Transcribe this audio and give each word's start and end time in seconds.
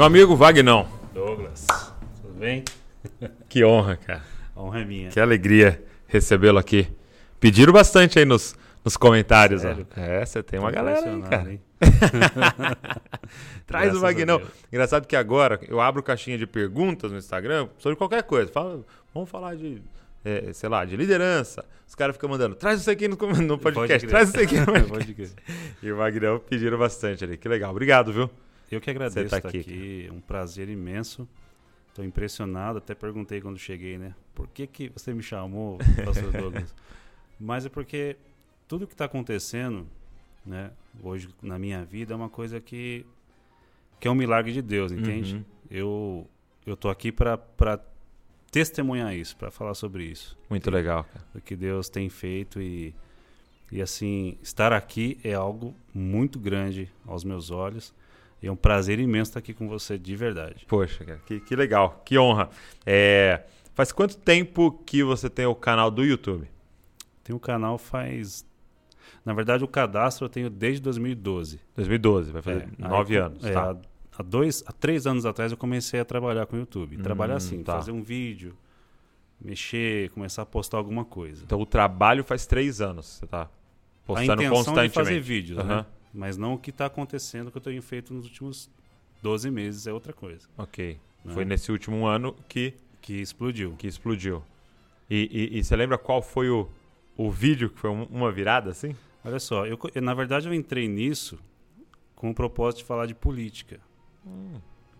Meu 0.00 0.06
amigo 0.06 0.34
Vagnão. 0.34 0.88
Douglas, 1.12 1.66
tudo 2.22 2.32
bem? 2.38 2.64
Que 3.50 3.62
honra, 3.62 3.98
cara. 3.98 4.22
A 4.56 4.62
honra 4.62 4.80
é 4.80 4.84
minha. 4.86 5.10
Que 5.10 5.20
alegria 5.20 5.84
recebê-lo 6.06 6.58
aqui. 6.58 6.88
Pediram 7.38 7.70
bastante 7.70 8.18
aí 8.18 8.24
nos, 8.24 8.56
nos 8.82 8.96
comentários. 8.96 9.60
Sério? 9.60 9.86
Ó. 9.94 10.00
É, 10.00 10.24
você 10.24 10.42
tem 10.42 10.58
uma 10.58 10.70
galera 10.70 11.04
aí, 11.06 11.20
cara. 11.20 11.52
hein? 11.52 11.60
Traz 13.66 13.84
Graças 13.84 13.98
o 13.98 14.00
Vagnão. 14.00 14.40
Engraçado 14.72 15.06
que 15.06 15.14
agora 15.14 15.60
eu 15.68 15.82
abro 15.82 16.02
caixinha 16.02 16.38
de 16.38 16.46
perguntas 16.46 17.12
no 17.12 17.18
Instagram 17.18 17.68
sobre 17.76 17.94
qualquer 17.94 18.22
coisa. 18.22 18.50
Fala, 18.50 18.80
vamos 19.12 19.28
falar 19.28 19.54
de, 19.54 19.82
é, 20.24 20.50
sei 20.54 20.70
lá, 20.70 20.82
de 20.86 20.96
liderança. 20.96 21.62
Os 21.86 21.94
caras 21.94 22.16
ficam 22.16 22.30
mandando, 22.30 22.54
traz 22.54 22.80
isso 22.80 22.90
aqui 22.90 23.06
no, 23.06 23.18
no 23.42 23.58
podcast, 23.58 24.08
traz 24.08 24.30
isso 24.30 24.40
aqui 24.40 24.58
no 24.60 24.88
podcast. 24.88 25.36
E 25.82 25.92
o 25.92 25.96
Vagnão 25.98 26.38
pediram 26.38 26.78
bastante 26.78 27.22
ali. 27.22 27.36
Que 27.36 27.50
legal. 27.50 27.70
Obrigado, 27.70 28.14
viu? 28.14 28.30
Eu 28.70 28.80
que 28.80 28.90
agradeço 28.90 29.30
tá 29.30 29.38
estar 29.38 29.48
aqui, 29.48 29.58
aqui, 29.58 30.08
um 30.12 30.20
prazer 30.20 30.68
imenso. 30.68 31.28
Estou 31.88 32.04
impressionado, 32.04 32.78
até 32.78 32.94
perguntei 32.94 33.40
quando 33.40 33.58
cheguei, 33.58 33.98
né? 33.98 34.14
Por 34.34 34.46
que, 34.48 34.66
que 34.66 34.88
você 34.90 35.12
me 35.12 35.22
chamou, 35.22 35.78
pastor 36.04 36.30
Douglas? 36.30 36.74
Mas 37.38 37.66
é 37.66 37.68
porque 37.68 38.16
tudo 38.68 38.86
que 38.86 38.94
está 38.94 39.06
acontecendo, 39.06 39.86
né, 40.46 40.70
hoje 41.02 41.28
na 41.42 41.58
minha 41.58 41.84
vida 41.84 42.12
é 42.12 42.16
uma 42.16 42.28
coisa 42.28 42.60
que, 42.60 43.04
que 43.98 44.06
é 44.06 44.10
um 44.10 44.14
milagre 44.14 44.52
de 44.52 44.62
Deus, 44.62 44.92
entende? 44.92 45.36
Uhum. 45.36 45.44
Eu 45.68 46.26
eu 46.66 46.76
tô 46.76 46.88
aqui 46.88 47.10
para 47.10 47.38
testemunhar 48.50 49.14
isso, 49.14 49.36
para 49.36 49.50
falar 49.50 49.74
sobre 49.74 50.04
isso. 50.04 50.36
Muito 50.48 50.70
legal, 50.70 51.04
cara. 51.04 51.24
do 51.34 51.40
que 51.40 51.56
Deus 51.56 51.88
tem 51.88 52.08
feito 52.08 52.60
e, 52.60 52.94
e 53.72 53.80
assim, 53.80 54.36
estar 54.42 54.72
aqui 54.72 55.18
é 55.24 55.34
algo 55.34 55.74
muito 55.94 56.38
grande 56.38 56.90
aos 57.06 57.24
meus 57.24 57.50
olhos. 57.50 57.94
E 58.42 58.46
é 58.46 58.52
um 58.52 58.56
prazer 58.56 58.98
imenso 58.98 59.30
estar 59.30 59.38
aqui 59.40 59.52
com 59.52 59.68
você, 59.68 59.98
de 59.98 60.16
verdade. 60.16 60.64
Poxa, 60.66 61.04
cara, 61.04 61.20
que, 61.26 61.40
que 61.40 61.54
legal, 61.56 62.00
que 62.04 62.18
honra. 62.18 62.48
É, 62.86 63.42
faz 63.74 63.92
quanto 63.92 64.16
tempo 64.16 64.72
que 64.86 65.02
você 65.04 65.28
tem 65.28 65.44
o 65.46 65.54
canal 65.54 65.90
do 65.90 66.02
YouTube? 66.04 66.48
Tem 67.22 67.36
o 67.36 67.40
canal 67.40 67.76
faz. 67.76 68.46
Na 69.24 69.34
verdade, 69.34 69.62
o 69.62 69.68
cadastro 69.68 70.24
eu 70.24 70.28
tenho 70.30 70.48
desde 70.48 70.80
2012. 70.80 71.60
2012, 71.76 72.32
vai 72.32 72.40
fazer 72.40 72.60
É, 72.62 72.84
aí 72.84 72.88
nove 72.90 73.14
eu- 73.14 73.24
anos. 73.26 73.44
é, 73.44 73.52
tá. 73.52 73.76
há, 74.18 74.22
dois, 74.22 74.64
há 74.66 74.72
três 74.72 75.06
anos 75.06 75.26
atrás 75.26 75.52
eu 75.52 75.58
comecei 75.58 76.00
a 76.00 76.04
trabalhar 76.04 76.46
com 76.46 76.56
o 76.56 76.58
YouTube. 76.60 76.96
Trabalhar 76.96 77.34
Hum, 77.34 77.36
assim, 77.36 77.62
tá. 77.62 77.74
fazer 77.74 77.92
um 77.92 78.02
vídeo, 78.02 78.56
mexer, 79.40 80.08
começar 80.10 80.42
a 80.42 80.46
postar 80.46 80.78
alguma 80.78 81.04
coisa. 81.04 81.42
Então 81.44 81.60
o 81.60 81.66
trabalho 81.66 82.24
faz 82.24 82.46
três 82.46 82.80
anos, 82.80 83.06
você 83.06 83.26
tá 83.26 83.42
a 83.42 83.48
postando 84.06 84.42
intenção 84.42 84.54
constantemente. 84.56 84.88
de 84.88 84.94
fazer 84.94 85.20
vídeos, 85.20 85.58
Aham, 85.58 85.76
né? 85.76 85.86
Mas 86.12 86.36
não 86.36 86.54
o 86.54 86.58
que 86.58 86.70
está 86.70 86.86
acontecendo 86.86 87.50
que 87.50 87.56
eu 87.58 87.62
tenho 87.62 87.80
feito 87.82 88.12
nos 88.12 88.24
últimos 88.26 88.70
12 89.22 89.50
meses 89.50 89.86
é 89.86 89.92
outra 89.92 90.12
coisa. 90.12 90.48
Ok. 90.58 90.98
né? 91.24 91.32
Foi 91.34 91.44
nesse 91.44 91.70
último 91.70 92.06
ano 92.06 92.34
que, 92.48 92.74
Que 93.00 93.14
explodiu. 93.20 93.74
que 93.76 93.86
explodiu. 93.86 94.42
E, 95.08 95.28
e- 95.52 95.58
e 95.58 95.64
você 95.64 95.74
lembra 95.76 95.98
qual 95.98 96.22
foi 96.22 96.48
o, 96.50 96.68
o 97.16 97.30
vídeo 97.30 97.68
que 97.70 97.78
foi 97.78 97.90
um- 97.90 98.04
uma 98.04 98.30
virada 98.32 98.70
assim? 98.70 98.94
Olha 99.24 99.38
só, 99.38 99.66
eu, 99.66 99.78
na 100.02 100.14
verdade 100.14 100.48
eu 100.48 100.54
entrei 100.54 100.88
nisso 100.88 101.38
com 102.16 102.30
o 102.30 102.34
propósito 102.34 102.78
de 102.78 102.84
falar 102.84 103.06
de 103.06 103.14
política. 103.14 103.80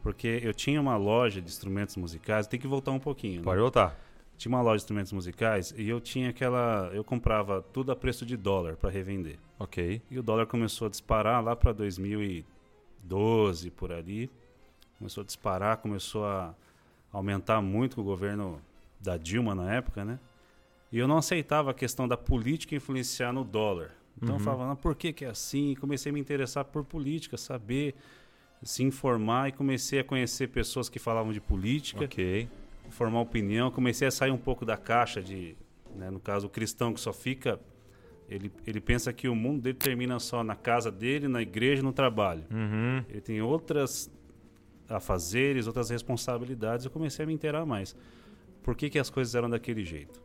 Porque 0.02 0.40
eu 0.42 0.54
tinha 0.54 0.80
uma 0.80 0.96
loja 0.96 1.40
de 1.42 1.48
instrumentos 1.48 1.96
musicais, 1.96 2.46
tem 2.46 2.58
que 2.58 2.66
voltar 2.66 2.90
um 2.90 2.98
pouquinho. 2.98 3.38
né? 3.40 3.44
Pode 3.44 3.60
voltar. 3.60 3.98
Tinha 4.40 4.48
uma 4.56 4.62
loja 4.62 4.78
de 4.78 4.84
instrumentos 4.84 5.12
musicais 5.12 5.74
e 5.76 5.86
eu 5.86 6.00
tinha 6.00 6.30
aquela. 6.30 6.90
Eu 6.94 7.04
comprava 7.04 7.60
tudo 7.60 7.92
a 7.92 7.96
preço 7.96 8.24
de 8.24 8.38
dólar 8.38 8.74
para 8.74 8.88
revender. 8.88 9.38
Ok. 9.58 10.00
E 10.10 10.18
o 10.18 10.22
dólar 10.22 10.46
começou 10.46 10.86
a 10.86 10.88
disparar 10.90 11.44
lá 11.44 11.54
para 11.54 11.72
2012, 11.74 13.70
por 13.70 13.92
ali. 13.92 14.30
Começou 14.96 15.20
a 15.20 15.24
disparar, 15.26 15.76
começou 15.76 16.24
a 16.24 16.54
aumentar 17.12 17.60
muito 17.60 17.96
com 17.96 18.00
o 18.00 18.04
governo 18.04 18.62
da 18.98 19.18
Dilma 19.18 19.54
na 19.54 19.74
época, 19.74 20.06
né? 20.06 20.18
E 20.90 20.98
eu 20.98 21.06
não 21.06 21.18
aceitava 21.18 21.70
a 21.72 21.74
questão 21.74 22.08
da 22.08 22.16
política 22.16 22.74
influenciar 22.74 23.34
no 23.34 23.44
dólar. 23.44 23.90
Então 24.16 24.36
eu 24.36 24.38
Uhum. 24.38 24.44
falava, 24.44 24.72
"Ah, 24.72 24.76
por 24.76 24.94
que, 24.96 25.12
que 25.12 25.26
é 25.26 25.28
assim? 25.28 25.72
E 25.72 25.76
comecei 25.76 26.08
a 26.08 26.12
me 26.14 26.18
interessar 26.20 26.64
por 26.64 26.82
política, 26.82 27.36
saber, 27.36 27.94
se 28.62 28.82
informar 28.82 29.50
e 29.50 29.52
comecei 29.52 30.00
a 30.00 30.04
conhecer 30.04 30.48
pessoas 30.48 30.88
que 30.88 30.98
falavam 30.98 31.30
de 31.30 31.42
política 31.42 32.04
Ok. 32.06 32.48
Formar 32.90 33.20
opinião, 33.20 33.70
comecei 33.70 34.08
a 34.08 34.10
sair 34.10 34.30
um 34.30 34.38
pouco 34.38 34.64
da 34.64 34.76
caixa 34.76 35.22
de, 35.22 35.56
né, 35.94 36.10
no 36.10 36.20
caso, 36.20 36.46
o 36.46 36.50
cristão 36.50 36.92
que 36.92 37.00
só 37.00 37.12
fica, 37.12 37.60
ele, 38.28 38.52
ele 38.66 38.80
pensa 38.80 39.12
que 39.12 39.28
o 39.28 39.34
mundo 39.34 39.62
dele 39.62 39.76
termina 39.76 40.18
só 40.20 40.44
na 40.44 40.54
casa 40.54 40.90
dele, 40.90 41.26
na 41.26 41.42
igreja, 41.42 41.82
no 41.82 41.92
trabalho. 41.92 42.44
Uhum. 42.50 43.04
Ele 43.08 43.20
tem 43.20 43.42
outras 43.42 44.10
afazeres, 44.88 45.66
outras 45.66 45.90
responsabilidades. 45.90 46.84
Eu 46.84 46.90
comecei 46.90 47.24
a 47.24 47.26
me 47.26 47.34
inteirar 47.34 47.66
mais. 47.66 47.96
Por 48.62 48.76
que, 48.76 48.88
que 48.88 48.98
as 48.98 49.10
coisas 49.10 49.34
eram 49.34 49.50
daquele 49.50 49.84
jeito? 49.84 50.22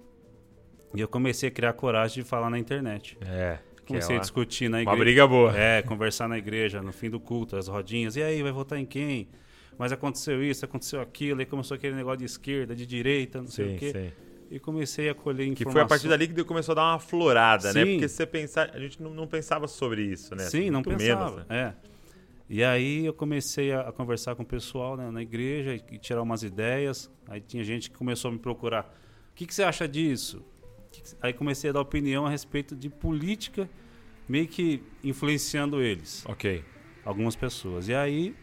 E 0.93 1.01
eu 1.01 1.07
comecei 1.07 1.49
a 1.49 1.51
criar 1.51 1.73
coragem 1.73 2.23
de 2.23 2.29
falar 2.29 2.49
na 2.49 2.59
internet. 2.59 3.17
É. 3.21 3.25
é 3.25 3.59
Comecei 3.87 4.15
a 4.15 4.17
uma, 4.17 4.21
discutir 4.21 4.69
na 4.69 4.77
uma 4.77 4.81
igreja. 4.83 4.99
briga 4.99 5.27
boa. 5.27 5.57
É, 5.57 5.81
conversar 5.81 6.27
na 6.27 6.37
igreja, 6.37 6.81
no 6.81 6.93
fim 6.93 7.09
do 7.09 7.19
culto, 7.19 7.55
as 7.55 7.67
rodinhas. 7.67 8.15
E 8.15 8.23
aí, 8.23 8.41
vai 8.41 8.51
votar 8.51 8.79
em 8.79 8.85
quem? 8.85 9.27
Mas 9.77 9.91
aconteceu 9.91 10.43
isso, 10.43 10.63
aconteceu 10.65 11.01
aquilo. 11.01 11.39
Aí 11.39 11.45
começou 11.45 11.75
aquele 11.75 11.95
negócio 11.95 12.19
de 12.19 12.25
esquerda, 12.25 12.75
de 12.75 12.85
direita, 12.85 13.39
não 13.41 13.47
sei 13.47 13.69
Sim, 13.69 13.75
o 13.75 13.79
quê. 13.79 13.91
sim. 13.91 14.11
E 14.51 14.59
comecei 14.59 15.09
a 15.09 15.15
colher 15.15 15.45
Que 15.47 15.63
informação. 15.63 15.71
foi 15.73 15.81
a 15.81 15.85
partir 15.87 16.07
dali 16.07 16.27
que 16.27 16.43
começou 16.43 16.73
a 16.73 16.75
dar 16.75 16.83
uma 16.93 16.99
florada, 16.99 17.73
né? 17.73 17.83
Sim. 17.83 17.91
Porque 17.93 18.07
se 18.07 18.15
você 18.15 18.25
pensar, 18.25 18.69
a 18.73 18.79
gente 18.79 19.01
não, 19.01 19.11
não 19.13 19.27
pensava 19.27 19.67
sobre 19.67 20.03
isso, 20.03 20.35
né? 20.35 20.43
Sim, 20.43 20.69
não 20.69 20.81
Muito 20.85 20.97
pensava. 20.97 21.31
menos, 21.31 21.47
né? 21.47 21.73
É. 21.81 21.95
E 22.47 22.63
aí 22.63 23.05
eu 23.05 23.13
comecei 23.13 23.71
a, 23.73 23.81
a 23.81 23.91
conversar 23.91 24.35
com 24.35 24.43
o 24.43 24.45
pessoal 24.45 24.95
né, 24.95 25.09
na 25.09 25.21
igreja 25.21 25.73
e, 25.73 25.95
e 25.95 25.97
tirar 25.97 26.21
umas 26.21 26.43
ideias. 26.43 27.09
Aí 27.27 27.41
tinha 27.41 27.63
gente 27.63 27.89
que 27.89 27.97
começou 27.97 28.29
a 28.29 28.31
me 28.31 28.37
procurar. 28.39 28.95
O 29.31 29.35
que, 29.35 29.47
que 29.47 29.53
você 29.53 29.63
acha 29.63 29.87
disso? 29.87 30.45
Que 30.91 31.01
que- 31.01 31.15
Aí 31.21 31.33
comecei 31.33 31.71
a 31.71 31.73
dar 31.73 31.81
opinião 31.81 32.23
a 32.25 32.29
respeito 32.29 32.75
de 32.75 32.87
política, 32.87 33.67
meio 34.29 34.47
que 34.47 34.81
influenciando 35.03 35.81
eles, 35.81 36.23
Ok. 36.27 36.63
algumas 37.03 37.35
pessoas. 37.35 37.87
E 37.87 37.95
aí 37.95 38.35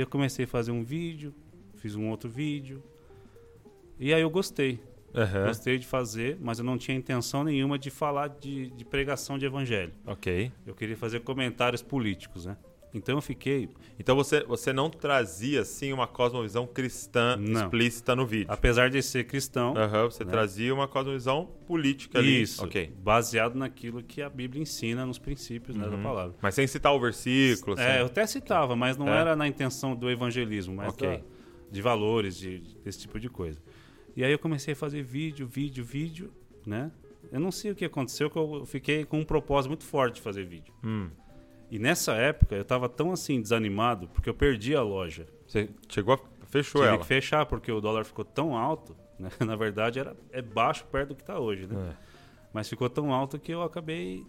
eu 0.00 0.06
comecei 0.06 0.44
a 0.44 0.48
fazer 0.48 0.70
um 0.70 0.82
vídeo, 0.82 1.34
fiz 1.76 1.94
um 1.94 2.08
outro 2.08 2.28
vídeo. 2.28 2.82
E 3.98 4.12
aí 4.14 4.20
eu 4.20 4.30
gostei. 4.30 4.80
Aham. 5.14 5.46
Gostei 5.46 5.78
de 5.78 5.86
fazer, 5.86 6.36
mas 6.40 6.58
eu 6.58 6.64
não 6.64 6.76
tinha 6.76 6.96
intenção 6.96 7.42
nenhuma 7.42 7.78
de 7.78 7.90
falar 7.90 8.28
de, 8.28 8.70
de 8.70 8.84
pregação 8.84 9.38
de 9.38 9.46
evangelho. 9.46 9.92
Ok. 10.06 10.52
Eu 10.66 10.74
queria 10.74 10.96
fazer 10.96 11.20
comentários 11.20 11.82
políticos, 11.82 12.46
né? 12.46 12.56
Então 12.98 13.16
eu 13.16 13.22
fiquei, 13.22 13.68
Então 13.98 14.14
você, 14.14 14.42
você 14.44 14.72
não 14.72 14.90
trazia, 14.90 15.62
assim, 15.62 15.92
uma 15.92 16.06
cosmovisão 16.06 16.66
cristã 16.66 17.36
Não. 17.36 17.62
explícita 17.62 18.14
no 18.14 18.26
vídeo. 18.26 18.46
apesar 18.50 18.90
de 18.90 19.00
ser 19.02 19.24
cristão, 19.24 19.76
Aham, 19.76 20.04
você 20.10 20.24
né? 20.24 20.30
trazia 20.30 20.74
uma 20.74 20.86
cosmovisão 20.86 21.46
política 21.66 22.18
ali. 22.18 22.42
isso, 22.42 22.64
Ok. 22.64 22.92
baseado 23.02 23.54
naquilo 23.54 24.02
que 24.02 24.20
a 24.20 24.28
Bíblia 24.28 24.62
ensina 24.62 25.06
nos 25.06 25.18
princípios 25.18 25.76
né, 25.76 25.88
da 25.88 25.96
Uhum. 25.96 26.02
palavra. 26.02 26.36
Mas 26.42 26.54
sem 26.54 26.66
citar 26.66 26.92
o 26.94 27.00
versículo. 27.00 27.78
É, 27.78 27.84
sem- 27.92 28.00
eu 28.00 28.06
até 28.06 28.26
citava, 28.26 28.76
mas 28.76 28.96
não 28.96 29.08
É. 29.08 29.18
era 29.20 29.34
na 29.36 29.46
intenção 29.48 29.94
do 29.96 30.10
evangelismo, 30.10 30.74
mas 30.74 30.92
Ok. 30.92 31.08
da- 31.08 31.22
de 31.70 31.82
valores, 31.82 32.36
de, 32.36 32.60
desse 32.84 33.00
tipo 33.00 33.18
de 33.20 33.28
coisa. 33.28 33.60
E 34.16 34.24
aí 34.24 34.32
eu 34.32 34.38
comecei 34.38 34.72
a 34.72 34.76
fazer 34.76 35.02
vídeo, 35.02 35.46
vídeo, 35.46 35.84
vídeo, 35.84 36.32
né? 36.66 36.90
Eu 37.30 37.38
não 37.40 37.52
sei 37.52 37.70
o 37.70 37.74
que 37.74 37.84
aconteceu, 37.84 38.30
que 38.30 38.36
eu 38.38 38.64
fiquei 38.64 39.04
com 39.04 39.18
um 39.20 39.24
propósito 39.24 39.68
muito 39.70 39.84
forte 39.84 40.14
de 40.16 40.20
fazer 40.22 40.44
vídeo. 40.46 40.72
Hum. 40.82 41.08
E 41.70 41.78
nessa 41.78 42.12
época 42.14 42.54
eu 42.54 42.64
tava 42.64 42.88
tão 42.88 43.12
assim 43.12 43.40
desanimado, 43.40 44.08
porque 44.08 44.28
eu 44.28 44.34
perdi 44.34 44.74
a 44.74 44.82
loja. 44.82 45.26
Você 45.46 45.68
chegou 45.88 46.14
a... 46.14 46.18
Fechou 46.46 46.80
Tive 46.80 46.94
ela. 46.94 46.98
que 46.98 47.06
fechar 47.06 47.44
porque 47.44 47.70
o 47.70 47.78
dólar 47.78 48.04
ficou 48.04 48.24
tão 48.24 48.56
alto, 48.56 48.96
né? 49.18 49.28
Na 49.44 49.54
verdade 49.54 49.98
era 49.98 50.16
é 50.32 50.40
baixo 50.40 50.86
perto 50.86 51.10
do 51.10 51.14
que 51.14 51.22
está 51.22 51.38
hoje, 51.38 51.66
né? 51.66 51.90
É. 51.90 51.96
Mas 52.54 52.68
ficou 52.68 52.88
tão 52.88 53.12
alto 53.12 53.38
que 53.38 53.52
eu 53.52 53.62
acabei 53.62 54.24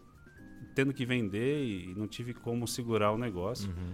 tendo 0.75 0.93
que 0.93 1.05
vender 1.05 1.63
e 1.63 1.93
não 1.95 2.07
tive 2.07 2.33
como 2.33 2.67
segurar 2.67 3.11
o 3.11 3.17
negócio. 3.17 3.69
Uhum. 3.69 3.93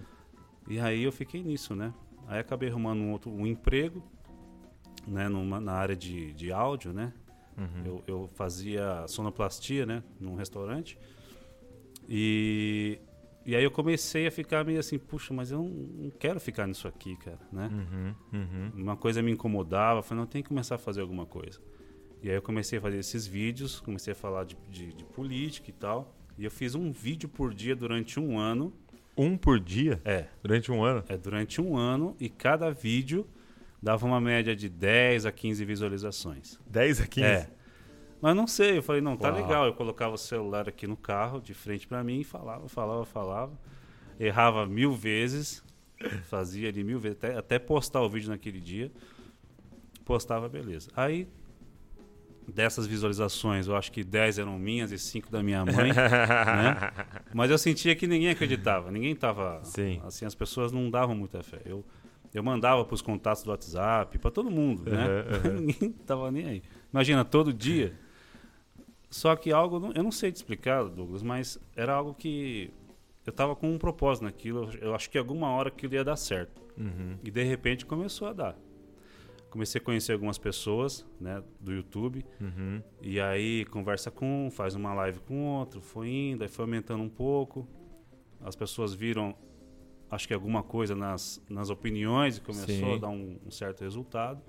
E 0.67 0.79
aí 0.79 1.03
eu 1.03 1.11
fiquei 1.11 1.43
nisso, 1.43 1.75
né? 1.75 1.93
Aí 2.27 2.39
acabei 2.39 2.69
arrumando 2.69 3.01
um 3.01 3.11
outro 3.11 3.31
um 3.31 3.45
emprego, 3.45 4.03
né? 5.07 5.29
Numa, 5.29 5.59
na 5.59 5.73
área 5.73 5.95
de, 5.95 6.33
de 6.33 6.51
áudio, 6.51 6.91
né? 6.91 7.13
Uhum. 7.57 7.85
Eu, 7.85 8.03
eu 8.07 8.29
fazia 8.33 9.07
sonoplastia, 9.07 9.85
né? 9.85 10.03
Num 10.19 10.35
restaurante. 10.35 10.97
E, 12.09 12.99
e 13.45 13.55
aí 13.55 13.63
eu 13.63 13.69
comecei 13.71 14.25
a 14.25 14.31
ficar 14.31 14.65
meio 14.65 14.79
assim, 14.79 14.97
puxa, 14.97 15.33
mas 15.33 15.51
eu 15.51 15.59
não, 15.59 15.69
não 15.69 16.09
quero 16.09 16.39
ficar 16.39 16.65
nisso 16.67 16.87
aqui, 16.87 17.15
cara, 17.17 17.39
né? 17.51 17.69
Uhum. 17.71 18.39
Uhum. 18.39 18.71
uma 18.75 18.97
coisa 18.97 19.21
me 19.21 19.31
incomodava, 19.31 20.01
falei, 20.01 20.21
não, 20.21 20.27
tem 20.27 20.41
que 20.41 20.49
começar 20.49 20.75
a 20.75 20.77
fazer 20.79 21.01
alguma 21.01 21.25
coisa. 21.25 21.59
E 22.23 22.29
aí 22.29 22.35
eu 22.35 22.41
comecei 22.41 22.79
a 22.79 22.81
fazer 22.81 22.97
esses 22.97 23.27
vídeos, 23.27 23.79
comecei 23.79 24.13
a 24.13 24.15
falar 24.15 24.45
de, 24.45 24.57
de, 24.69 24.93
de 24.93 25.03
política 25.03 25.69
e 25.69 25.73
tal. 25.73 26.15
E 26.37 26.43
eu 26.43 26.49
fiz 26.49 26.73
um 26.73 26.91
vídeo 26.91 27.29
por 27.29 27.53
dia 27.53 27.75
durante 27.75 28.19
um 28.19 28.39
ano. 28.39 28.73
Um 29.15 29.37
por 29.37 29.59
dia? 29.59 30.01
É, 30.03 30.25
Durante 30.41 30.71
um 30.71 30.83
ano? 30.83 31.03
é 31.07 31.15
durante 31.15 31.61
um 31.61 31.77
ano 31.77 32.15
e 32.19 32.27
cada 32.27 32.71
vídeo 32.71 33.27
dava 33.81 34.05
uma 34.05 34.19
média 34.19 34.55
de 34.55 34.67
10 34.67 35.27
a 35.27 35.31
15 35.31 35.63
visualizações. 35.63 36.59
10 36.65 37.01
a 37.01 37.07
15? 37.07 37.27
É. 37.27 37.49
Mas 38.21 38.35
não 38.35 38.47
sei, 38.47 38.77
eu 38.77 38.83
falei, 38.83 39.01
não, 39.01 39.15
tá 39.15 39.29
Uau. 39.29 39.41
legal. 39.41 39.65
Eu 39.65 39.73
colocava 39.73 40.15
o 40.15 40.17
celular 40.17 40.67
aqui 40.67 40.87
no 40.87 40.97
carro, 40.97 41.39
de 41.41 41.53
frente 41.53 41.87
pra 41.87 42.03
mim, 42.03 42.21
e 42.21 42.23
falava, 42.23 42.67
falava, 42.67 43.05
falava. 43.05 43.59
Errava 44.19 44.65
mil 44.65 44.93
vezes. 44.93 45.63
Fazia 46.23 46.69
ali 46.69 46.83
mil 46.83 46.99
vezes, 46.99 47.17
até, 47.17 47.37
até 47.37 47.59
postar 47.59 48.01
o 48.01 48.09
vídeo 48.09 48.29
naquele 48.29 48.59
dia. 48.59 48.91
Postava, 50.03 50.47
beleza. 50.47 50.89
Aí, 50.95 51.27
dessas 52.47 52.85
visualizações, 52.85 53.67
eu 53.67 53.75
acho 53.75 53.91
que 53.91 54.03
10 54.03 54.39
eram 54.39 54.57
minhas 54.59 54.91
e 54.91 54.99
5 54.99 55.31
da 55.31 55.41
minha 55.41 55.65
mãe. 55.65 55.91
né? 55.93 56.91
Mas 57.33 57.49
eu 57.49 57.57
sentia 57.57 57.95
que 57.95 58.07
ninguém 58.07 58.29
acreditava, 58.29 58.91
ninguém 58.91 59.15
tava. 59.15 59.61
Sim. 59.63 60.01
Assim, 60.05 60.25
as 60.25 60.35
pessoas 60.35 60.71
não 60.71 60.89
davam 60.89 61.15
muita 61.15 61.41
fé. 61.41 61.61
Eu, 61.65 61.83
eu 62.33 62.43
mandava 62.43 62.85
para 62.85 62.93
os 62.93 63.01
contatos 63.01 63.43
do 63.43 63.51
WhatsApp, 63.51 64.17
para 64.19 64.31
todo 64.31 64.51
mundo, 64.51 64.89
né? 64.89 65.05
Uhum, 65.05 65.51
uhum. 65.51 65.61
ninguém 65.65 65.91
tava 66.05 66.31
nem 66.31 66.45
aí. 66.45 66.63
Imagina, 66.91 67.25
todo 67.25 67.51
dia. 67.53 67.93
Só 69.15 69.33
que 69.33 69.49
algo, 69.49 69.93
eu 69.95 70.03
não 70.03 70.11
sei 70.11 70.29
te 70.29 70.35
explicar, 70.35 70.83
Douglas, 70.83 71.23
mas 71.23 71.57
era 71.73 71.93
algo 71.93 72.13
que 72.13 72.69
eu 73.25 73.31
tava 73.31 73.55
com 73.55 73.71
um 73.71 73.77
propósito 73.77 74.25
naquilo. 74.25 74.69
Eu 74.81 74.93
acho 74.93 75.09
que 75.09 75.17
alguma 75.17 75.47
hora 75.51 75.69
aquilo 75.69 75.93
ia 75.93 76.03
dar 76.03 76.17
certo. 76.17 76.61
Uhum. 76.77 77.17
E 77.23 77.31
de 77.31 77.41
repente 77.41 77.85
começou 77.85 78.27
a 78.27 78.33
dar. 78.33 78.59
Comecei 79.49 79.79
a 79.79 79.81
conhecer 79.81 80.11
algumas 80.11 80.37
pessoas, 80.37 81.07
né, 81.17 81.41
do 81.61 81.71
YouTube. 81.71 82.25
Uhum. 82.41 82.83
E 83.01 83.17
aí 83.17 83.63
conversa 83.67 84.11
com 84.11 84.47
um, 84.47 84.51
faz 84.51 84.75
uma 84.75 84.93
live 84.93 85.19
com 85.21 85.45
outro, 85.45 85.79
foi 85.79 86.09
indo, 86.09 86.43
aí 86.43 86.49
foi 86.49 86.65
aumentando 86.65 87.01
um 87.01 87.09
pouco. 87.09 87.65
As 88.41 88.53
pessoas 88.53 88.93
viram, 88.93 89.33
acho 90.11 90.27
que 90.27 90.33
alguma 90.33 90.61
coisa 90.61 90.93
nas, 90.93 91.41
nas 91.49 91.69
opiniões 91.69 92.35
e 92.35 92.41
começou 92.41 92.67
Sim. 92.67 92.95
a 92.95 92.97
dar 92.97 93.09
um, 93.09 93.39
um 93.45 93.49
certo 93.49 93.79
resultado. 93.79 94.43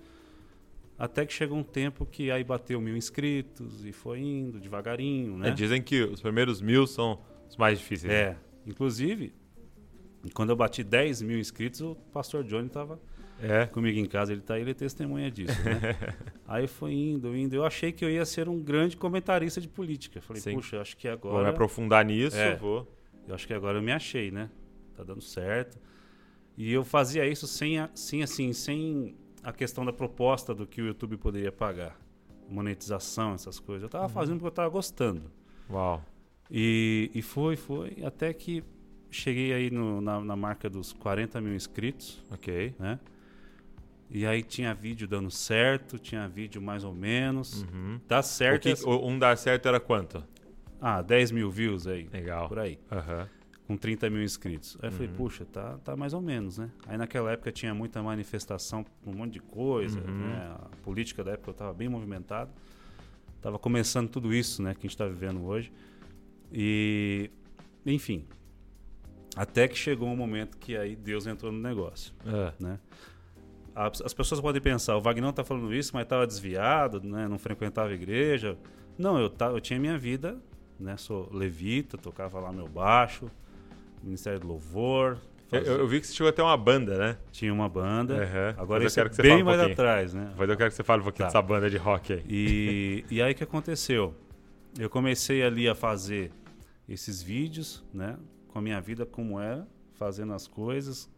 Até 0.99 1.27
que 1.27 1.33
chegou 1.33 1.59
um 1.59 1.63
tempo 1.63 2.07
que 2.07 2.31
aí 2.31 2.43
bateu 2.43 2.81
mil 2.81 2.97
inscritos 2.97 3.85
e 3.85 3.93
foi 3.93 4.21
indo 4.21 4.59
devagarinho, 4.59 5.37
né? 5.37 5.49
É, 5.49 5.51
dizem 5.53 5.83
que 5.83 6.03
os 6.03 6.21
primeiros 6.23 6.61
mil 6.61 6.87
são 6.87 7.21
os 7.49 7.57
mais 7.57 7.79
difíceis. 7.79 8.11
né? 8.11 8.19
É, 8.19 8.37
inclusive, 8.67 9.35
quando 10.33 10.51
eu 10.51 10.57
bati 10.57 10.83
10 10.83 11.21
mil 11.23 11.39
inscritos, 11.39 11.81
o 11.83 11.95
pastor 12.13 12.43
Johnny 12.45 12.69
tava 12.71 12.99
É. 13.43 13.67
comigo 13.67 13.99
em 13.99 14.07
casa, 14.07 14.33
ele 14.33 14.41
tá 14.41 14.55
aí, 14.55 14.63
ele 14.63 14.71
é 14.71 14.75
testemunha 14.75 15.31
disso, 15.31 15.53
né? 15.63 15.79
aí 16.49 16.67
foi 16.67 16.95
indo, 16.95 17.37
indo. 17.37 17.55
Eu 17.55 17.67
achei 17.67 17.93
que 17.93 18.03
eu 18.03 18.11
ia 18.11 18.25
ser 18.25 18.49
um 18.49 18.59
grande 18.59 18.97
comentarista 18.97 19.61
de 19.61 19.69
política. 19.69 20.23
Falei, 20.23 20.41
Sim. 20.41 20.55
puxa, 20.55 20.81
acho 20.81 20.97
que 20.97 21.07
Vou 21.09 21.17
me 21.17 21.29
agora. 21.37 21.51
aprofundar 21.51 22.05
nisso, 22.07 22.37
É. 22.39 22.57
vou. 22.57 22.91
Eu 23.29 23.35
acho 23.35 23.47
que 23.47 23.53
agora 23.53 23.77
eu 23.79 23.83
me 23.83 23.93
achei, 23.93 24.31
né? 24.31 24.49
Tá 24.97 25.05
dando 25.05 25.21
certo. 25.21 25.79
E 26.57 26.73
eu 26.73 26.83
fazia 26.85 27.27
isso 27.29 27.47
sem, 27.47 27.77
sem 27.95 28.23
assim, 28.23 28.53
sem 28.55 29.15
a 29.47 29.53
questão 29.53 29.85
da 29.85 29.93
proposta 29.93 30.53
do 30.55 30.67
que 30.67 30.83
o 30.83 30.87
YouTube 30.87 31.17
poderia 31.17 31.53
pagar. 31.53 31.97
Monetização, 32.49 33.35
essas 33.35 33.59
coisas. 33.61 33.85
Eu 33.85 33.89
tava 33.89 34.09
fazendo 34.09 34.37
porque 34.39 34.49
eu 34.49 34.51
tava 34.53 34.69
gostando. 34.69 35.31
Uau. 35.71 36.03
E, 36.51 37.11
e 37.15 37.23
foi, 37.23 37.57
foi, 37.57 37.97
até 38.05 38.33
que 38.33 38.63
cheguei 39.11 39.53
aí 39.53 39.71
no- 39.71 40.01
na, 40.01 40.21
na 40.21 40.37
marca 40.37 40.69
dos 40.69 40.93
40 40.93 41.41
mil 41.41 41.55
inscritos, 41.55 42.23
Ok. 42.31 42.75
né? 42.79 42.99
E 44.11 44.25
aí 44.25 44.43
tinha 44.43 44.73
vídeo 44.75 45.09
dando 45.09 45.31
certo, 45.31 45.99
tinha 45.99 46.29
vídeo 46.29 46.61
mais 46.63 46.85
ou 46.85 46.93
menos. 46.93 47.63
Uhum. 47.63 48.01
Dá 48.07 48.23
certo. 48.23 48.63
que- 48.63 48.71
é- 48.71 48.89
um 48.89 49.19
dar 49.19 49.37
certo 49.37 49.67
era 49.67 49.81
quanto? 49.81 50.23
Ah, 50.81 51.03
10 51.03 51.31
mil 51.33 51.51
views 51.51 51.87
aí, 51.87 52.09
Legal. 52.13 52.49
por 52.49 52.59
aí. 52.59 52.79
Aham. 52.91 53.29
Com 53.67 53.77
30 53.77 54.09
mil 54.11 54.23
inscritos. 54.23 54.77
Aí 54.81 54.89
eu 54.89 54.93
falei, 54.93 55.09
Uhum. 55.09 55.15
puxa, 55.15 55.45
tá, 55.45 55.79
tá 55.85 55.97
mais 55.97 56.13
ou 56.13 56.21
menos, 56.21 56.59
né? 56.59 56.71
Aí 56.87 56.97
naquela 56.97 57.33
época 57.33 57.51
tinha 57.51 57.75
muita 57.75 58.03
manifestação, 58.03 58.85
um 59.07 59.13
monte 59.13 59.35
de 59.35 59.41
coisa, 59.41 60.01
Uhum. 60.01 60.07
né? 60.29 60.57
A 60.61 60.77
política 60.85 61.25
da 61.25 61.33
época 61.33 61.51
eu 61.51 61.55
tava 61.55 61.73
bem 61.75 61.89
movimentado. 61.89 62.51
Tava 63.43 63.59
começando 63.59 64.09
tudo 64.09 64.33
isso, 64.35 64.63
né, 64.63 64.73
que 64.75 64.87
a 64.87 64.89
gente 64.89 64.97
tá 64.97 65.07
vivendo 65.07 65.45
hoje. 65.45 65.73
E, 66.53 67.31
enfim, 67.85 68.25
até 69.37 69.69
que 69.69 69.77
chegou 69.77 70.09
um 70.09 70.17
momento 70.17 70.57
que 70.59 70.77
aí 70.77 70.97
Deus 70.97 71.27
entrou 71.27 71.53
no 71.53 71.59
negócio, 71.61 72.13
É. 72.25 72.53
né? 72.59 72.79
As, 73.75 74.01
as 74.01 74.15
pessoas 74.15 74.41
podem 74.41 74.63
pensar, 74.63 74.97
o 74.97 75.01
Wagner 75.03 75.33
tá 75.33 75.45
falando 75.45 75.75
isso, 75.75 75.91
mas 75.93 76.07
tava 76.07 76.27
desviado, 76.27 77.01
né? 77.03 77.29
Não 77.29 77.39
frequentava 77.39 77.91
a 77.91 77.93
igreja. 77.95 78.57
Não, 78.97 79.19
eu, 79.19 79.29
ta- 79.29 79.51
eu 79.51 79.61
tinha 79.61 79.79
minha 79.79 79.99
vida, 79.99 80.39
né? 80.81 80.97
Sou 80.97 81.29
levita, 81.31 81.99
tocava 81.99 82.41
lá 82.41 82.51
meu 82.51 82.67
baixo, 82.67 83.31
Ministério 84.07 84.41
do 84.41 84.47
Louvor. 84.47 85.19
Eu, 85.53 85.59
fazia- 85.61 85.73
eu 85.75 85.87
vi 85.87 86.01
que 86.01 86.07
você 86.07 86.15
chegou 86.15 86.29
até 86.29 86.43
uma 86.43 86.57
banda, 86.57 86.99
né? 86.99 87.17
Tinha 87.31 87.53
uma 87.53 87.69
banda. 87.69 88.15
Aham. 88.25 88.55
Agora 88.59 88.83
Mas 88.83 88.83
eu 88.83 88.87
isso 88.89 89.01
é 89.01 89.03
quero 89.03 89.11
que 89.11 89.17
você 89.17 89.23
bem 89.23 89.31
fale 89.33 89.43
um 89.43 89.47
mais 89.47 89.61
atrás, 89.61 90.15
né? 90.15 90.33
Mas 90.37 90.49
eu 90.51 90.57
quero 90.57 90.71
que 90.71 90.77
você 90.77 90.83
fale 90.85 91.01
um 91.01 91.05
pouquinho 91.05 91.25
Tá. 91.29 91.33
dessa 91.33 91.43
banda 91.43 91.71
de 91.71 91.77
rock 91.77 92.13
aí. 92.15 92.25
E, 92.29 93.05
e 93.11 93.23
aí 93.23 93.33
o 93.33 93.35
que 93.35 93.45
aconteceu? 93.45 94.15
Eu 94.79 94.91
comecei 94.91 95.43
ali 95.43 95.69
a 95.69 95.75
fazer 95.75 96.33
esses 96.89 97.23
vídeos, 97.23 97.85
né? 97.95 98.17
Com 98.49 98.59
a 98.59 98.63
minha 98.63 98.81
vida 98.81 99.07
como 99.07 99.39
era, 99.41 99.67
fazendo 99.95 100.33
as 100.33 100.47
coisas, 100.49 101.09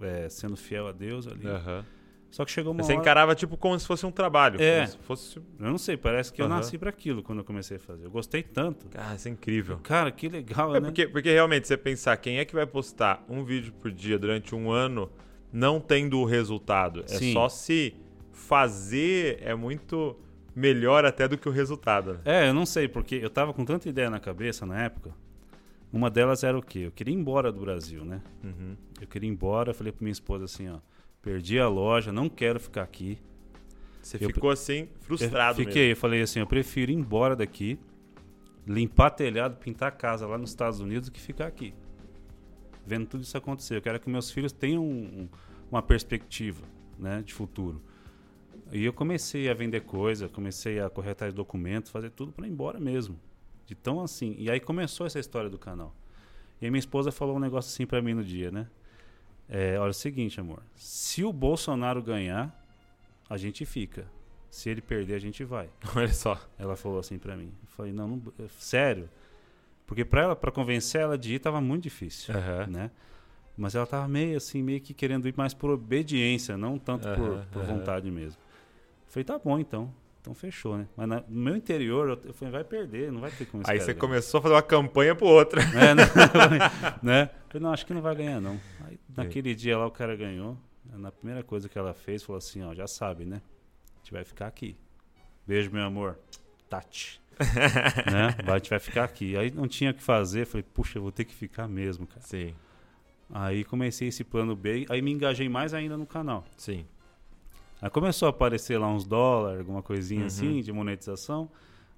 é, 0.00 0.28
sendo 0.28 0.56
fiel 0.56 0.86
a 0.88 0.92
Deus 0.92 1.26
ali. 1.26 1.46
Aham. 1.46 1.84
Só 2.32 2.44
que 2.44 2.50
chegou 2.50 2.72
uma 2.72 2.82
Você 2.82 2.92
hora... 2.92 3.00
encarava 3.00 3.34
tipo 3.34 3.56
como 3.56 3.78
se 3.78 3.86
fosse 3.86 4.04
um 4.04 4.10
trabalho. 4.10 4.60
É. 4.60 4.78
Como 4.78 4.88
se 4.88 4.98
fosse. 4.98 5.36
Eu 5.38 5.44
não 5.70 5.76
sei, 5.78 5.96
parece 5.96 6.32
que 6.32 6.40
eu 6.42 6.46
Aham. 6.46 6.56
nasci 6.56 6.76
para 6.78 6.88
aquilo 6.90 7.22
quando 7.22 7.38
eu 7.40 7.44
comecei 7.44 7.76
a 7.76 7.80
fazer. 7.80 8.06
Eu 8.06 8.10
gostei 8.10 8.42
tanto. 8.42 8.88
Cara, 8.88 9.14
isso 9.14 9.28
é 9.28 9.30
incrível. 9.30 9.78
Cara, 9.82 10.10
que 10.10 10.28
legal, 10.28 10.74
É 10.74 10.80
né? 10.80 10.86
porque, 10.86 11.06
porque 11.06 11.30
realmente, 11.30 11.68
você 11.68 11.76
pensar 11.76 12.16
quem 12.16 12.38
é 12.38 12.44
que 12.44 12.54
vai 12.54 12.66
postar 12.66 13.22
um 13.28 13.44
vídeo 13.44 13.72
por 13.74 13.92
dia 13.92 14.18
durante 14.18 14.54
um 14.54 14.70
ano 14.72 15.08
não 15.52 15.78
tendo 15.78 16.18
o 16.18 16.24
resultado. 16.24 17.04
É 17.04 17.18
Sim. 17.18 17.34
só 17.34 17.48
se 17.50 17.94
fazer 18.32 19.38
é 19.42 19.54
muito 19.54 20.16
melhor 20.54 21.04
até 21.04 21.28
do 21.28 21.38
que 21.38 21.48
o 21.48 21.52
resultado. 21.52 22.14
né? 22.14 22.20
É, 22.24 22.48
eu 22.48 22.54
não 22.54 22.66
sei, 22.66 22.88
porque 22.88 23.14
eu 23.16 23.30
tava 23.30 23.52
com 23.54 23.64
tanta 23.64 23.88
ideia 23.88 24.10
na 24.10 24.18
cabeça 24.20 24.66
na 24.66 24.82
época. 24.82 25.14
Uma 25.92 26.10
delas 26.10 26.42
era 26.42 26.56
o 26.58 26.62
quê? 26.62 26.80
Eu 26.86 26.90
queria 26.90 27.14
ir 27.14 27.18
embora 27.18 27.52
do 27.52 27.60
Brasil, 27.60 28.04
né? 28.04 28.20
Uhum. 28.42 28.74
Eu 29.00 29.06
queria 29.06 29.28
ir 29.28 29.32
embora, 29.32 29.70
eu 29.70 29.74
falei 29.74 29.92
pra 29.92 30.02
minha 30.02 30.12
esposa 30.12 30.44
assim, 30.46 30.68
ó, 30.68 30.78
perdi 31.22 31.58
a 31.58 31.68
loja, 31.68 32.12
não 32.12 32.28
quero 32.28 32.58
ficar 32.60 32.82
aqui. 32.82 33.18
Você 34.02 34.16
Eu- 34.16 34.28
ficou 34.28 34.50
assim, 34.50 34.88
frustrado 35.00 35.60
eu 35.62 35.66
fiquei, 35.66 35.92
eu 35.92 35.96
falei 35.96 36.22
assim, 36.22 36.40
eu 36.40 36.46
prefiro 36.46 36.90
ir 36.90 36.94
embora 36.94 37.36
daqui, 37.36 37.78
limpar 38.66 39.10
telhado, 39.10 39.56
pintar 39.56 39.92
casa 39.92 40.26
lá 40.26 40.36
nos 40.36 40.50
Estados 40.50 40.80
Unidos 40.80 41.08
do 41.08 41.12
que 41.12 41.20
ficar 41.20 41.46
aqui. 41.46 41.72
Vendo 42.84 43.06
tudo 43.06 43.22
isso 43.22 43.36
acontecer. 43.38 43.76
Eu 43.76 43.82
quero 43.82 44.00
que 44.00 44.10
meus 44.10 44.30
filhos 44.30 44.52
tenham 44.52 44.84
um- 44.84 45.28
uma 45.70 45.80
perspectiva, 45.80 46.64
né, 46.98 47.22
de 47.24 47.32
futuro. 47.32 47.80
E 48.72 48.84
eu 48.84 48.92
comecei 48.92 49.48
a 49.48 49.54
vender 49.54 49.82
coisa, 49.82 50.28
comecei 50.28 50.80
a 50.80 50.90
correr 50.90 51.10
atrás 51.10 51.32
de 51.32 51.36
documentos, 51.36 51.90
fazer 51.90 52.10
tudo 52.10 52.32
para 52.32 52.46
ir 52.46 52.50
embora 52.50 52.80
mesmo. 52.80 53.18
De 53.66 53.74
tão 53.74 54.00
assim. 54.02 54.34
E 54.38 54.50
aí 54.50 54.58
começou 54.58 55.06
essa 55.06 55.18
história 55.20 55.48
do 55.48 55.58
canal. 55.58 55.94
E 56.60 56.68
minha 56.70 56.78
esposa 56.78 57.12
falou 57.12 57.36
um 57.36 57.40
negócio 57.40 57.68
assim 57.72 57.86
para 57.86 58.02
mim 58.02 58.14
no 58.14 58.24
dia, 58.24 58.50
né? 58.50 58.66
É, 59.54 59.78
olha 59.78 59.88
é 59.88 59.90
o 59.90 59.92
seguinte, 59.92 60.40
amor. 60.40 60.62
Se 60.74 61.22
o 61.22 61.30
Bolsonaro 61.30 62.02
ganhar, 62.02 62.58
a 63.28 63.36
gente 63.36 63.66
fica. 63.66 64.06
Se 64.50 64.70
ele 64.70 64.80
perder, 64.80 65.14
a 65.14 65.18
gente 65.18 65.44
vai. 65.44 65.68
Olha 65.94 66.12
só. 66.12 66.40
Ela 66.58 66.74
falou 66.74 66.98
assim 66.98 67.18
pra 67.18 67.36
mim. 67.36 67.52
Eu 67.62 67.68
falei, 67.68 67.92
não, 67.92 68.08
não 68.08 68.22
é 68.38 68.48
sério. 68.58 69.10
Porque 69.86 70.06
pra 70.06 70.22
ela, 70.22 70.36
para 70.36 70.50
convencer 70.50 71.02
ela 71.02 71.18
de 71.18 71.34
ir, 71.34 71.38
tava 71.38 71.60
muito 71.60 71.82
difícil, 71.82 72.34
Aham. 72.34 72.66
né? 72.66 72.90
Mas 73.54 73.74
ela 73.74 73.86
tava 73.86 74.08
meio 74.08 74.38
assim, 74.38 74.62
meio 74.62 74.80
que 74.80 74.94
querendo 74.94 75.28
ir 75.28 75.34
mais 75.36 75.52
por 75.52 75.70
obediência, 75.70 76.56
não 76.56 76.78
tanto 76.78 77.06
por, 77.08 77.28
Aham, 77.32 77.46
por 77.52 77.62
aham. 77.62 77.74
vontade 77.74 78.10
mesmo. 78.10 78.40
Eu 79.06 79.12
falei, 79.12 79.24
tá 79.24 79.38
bom 79.38 79.58
então. 79.58 79.92
Então 80.22 80.34
fechou, 80.36 80.78
né? 80.78 80.86
Mas 80.96 81.08
na- 81.08 81.24
no 81.28 81.42
meu 81.42 81.56
interior, 81.56 82.08
eu, 82.08 82.28
eu 82.28 82.32
falei, 82.32 82.52
vai 82.52 82.62
perder, 82.62 83.10
não 83.10 83.20
vai 83.20 83.30
ter 83.32 83.44
como 83.44 83.64
Aí 83.66 83.80
você 83.80 83.92
começou 83.92 84.38
a 84.38 84.42
fazer 84.42 84.54
uma 84.54 84.62
campanha 84.62 85.16
pro 85.16 85.26
outro. 85.26 85.60
É, 85.74 85.94
né? 85.94 86.04
né? 87.02 87.30
Falei, 87.48 87.62
não, 87.62 87.72
acho 87.72 87.84
que 87.84 87.92
não 87.92 88.00
vai 88.00 88.14
ganhar, 88.14 88.40
não. 88.40 88.58
Aí, 88.86 89.00
naquele 89.16 89.52
dia 89.52 89.76
lá, 89.76 89.84
o 89.84 89.90
cara 89.90 90.14
ganhou. 90.14 90.56
Na 90.94 91.10
primeira 91.10 91.42
coisa 91.42 91.68
que 91.68 91.76
ela 91.76 91.92
fez, 91.92 92.22
falou 92.22 92.38
assim, 92.38 92.62
ó, 92.62 92.72
já 92.72 92.86
sabe, 92.86 93.24
né? 93.24 93.42
A 93.94 93.98
gente 93.98 94.12
vai 94.12 94.24
ficar 94.24 94.46
aqui. 94.46 94.76
Beijo, 95.44 95.72
meu 95.72 95.82
amor. 95.82 96.16
Tati. 96.70 97.20
né? 98.10 98.36
A 98.46 98.58
gente 98.58 98.70
vai 98.70 98.78
ficar 98.78 99.02
aqui. 99.04 99.36
Aí 99.36 99.50
não 99.50 99.66
tinha 99.66 99.90
o 99.90 99.94
que 99.94 100.02
fazer. 100.02 100.46
Falei, 100.46 100.62
puxa, 100.62 100.98
eu 100.98 101.02
vou 101.02 101.10
ter 101.10 101.24
que 101.24 101.34
ficar 101.34 101.66
mesmo, 101.66 102.06
cara. 102.06 102.20
Sim, 102.20 102.54
Aí 103.34 103.64
comecei 103.64 104.08
esse 104.08 104.22
plano 104.22 104.54
B. 104.54 104.86
Aí 104.88 105.02
me 105.02 105.10
engajei 105.10 105.48
mais 105.48 105.74
ainda 105.74 105.96
no 105.96 106.06
canal. 106.06 106.44
sim. 106.56 106.86
Aí 107.82 107.90
começou 107.90 108.26
a 108.26 108.30
aparecer 108.30 108.78
lá 108.78 108.88
uns 108.88 109.04
dólares, 109.04 109.58
alguma 109.60 109.82
coisinha 109.82 110.20
Uhum. 110.22 110.26
assim, 110.28 110.60
de 110.62 110.72
monetização. 110.72 111.50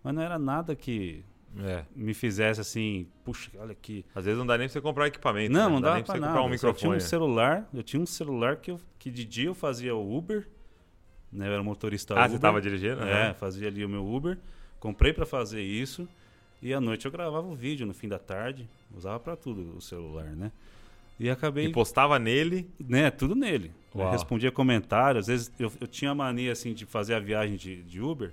Mas 0.03 0.15
não 0.15 0.23
era 0.23 0.39
nada 0.39 0.75
que 0.75 1.23
É. 1.63 1.85
me 1.95 2.15
fizesse 2.15 2.61
assim, 2.61 3.07
puxa, 3.23 3.51
olha 3.59 3.73
aqui. 3.73 4.05
Às 4.15 4.25
vezes 4.25 4.39
não 4.39 4.47
dá 4.47 4.57
nem 4.59 4.67
pra 4.67 4.73
você 4.73 4.81
comprar 4.81 5.07
equipamento. 5.09 5.53
Não, 5.53 5.67
né? 5.67 5.75
não 5.75 5.81
dá 5.81 5.89
dava 5.89 5.95
nem 5.97 6.05
pra 6.05 6.15
você 6.15 6.21
nada. 6.21 6.33
comprar 6.33 6.49
um 6.49 6.53
Eu 6.53 6.59
só 6.59 6.73
tinha 6.73 6.91
um 6.91 6.95
microfone. 6.95 7.01
celular, 7.11 7.69
eu 7.75 7.83
tinha 7.83 8.03
um 8.03 8.07
celular 8.07 8.57
que, 8.57 8.71
eu, 8.71 8.81
que 8.99 9.11
de 9.11 9.25
dia 9.27 9.47
eu 9.47 9.55
fazia 9.55 9.95
o 9.95 10.17
Uber, 10.17 10.49
né? 11.31 11.47
Eu 11.49 11.53
era 11.53 11.63
motorista 11.63 12.15
ah, 12.15 12.21
Uber. 12.21 12.31
você 12.31 12.39
tava 12.39 12.61
dirigindo? 12.63 13.03
É, 13.05 13.27
Aham. 13.27 13.35
fazia 13.35 13.69
ali 13.69 13.85
o 13.85 13.89
meu 13.89 14.07
Uber. 14.07 14.39
Comprei 14.81 15.13
pra 15.13 15.27
fazer 15.27 15.61
isso. 15.63 16.09
E 16.63 16.73
à 16.73 16.81
noite 16.81 17.05
eu 17.05 17.13
gravava 17.13 17.47
o 17.47 17.55
vídeo 17.55 17.87
no 17.87 17.93
fim 17.93 18.09
da 18.09 18.19
tarde. 18.19 18.67
Usava 18.97 19.21
pra 19.21 19.37
tudo 19.37 19.77
o 19.77 19.81
celular, 19.83 20.35
né? 20.35 20.51
E 21.21 21.29
acabei, 21.31 21.67
E 21.67 21.73
postava 21.73 22.19
nele. 22.19 22.69
né, 22.81 23.11
tudo 23.11 23.35
nele. 23.35 23.71
Respondia 24.11 24.51
comentários. 24.51 25.25
Às 25.25 25.27
vezes 25.29 25.53
eu, 25.59 25.71
eu 25.81 25.87
tinha 25.87 26.11
a 26.11 26.15
mania, 26.15 26.53
assim, 26.53 26.73
de 26.75 26.85
fazer 26.85 27.15
a 27.15 27.21
viagem 27.21 27.57
de, 27.57 27.83
de 27.83 28.01
Uber. 28.01 28.33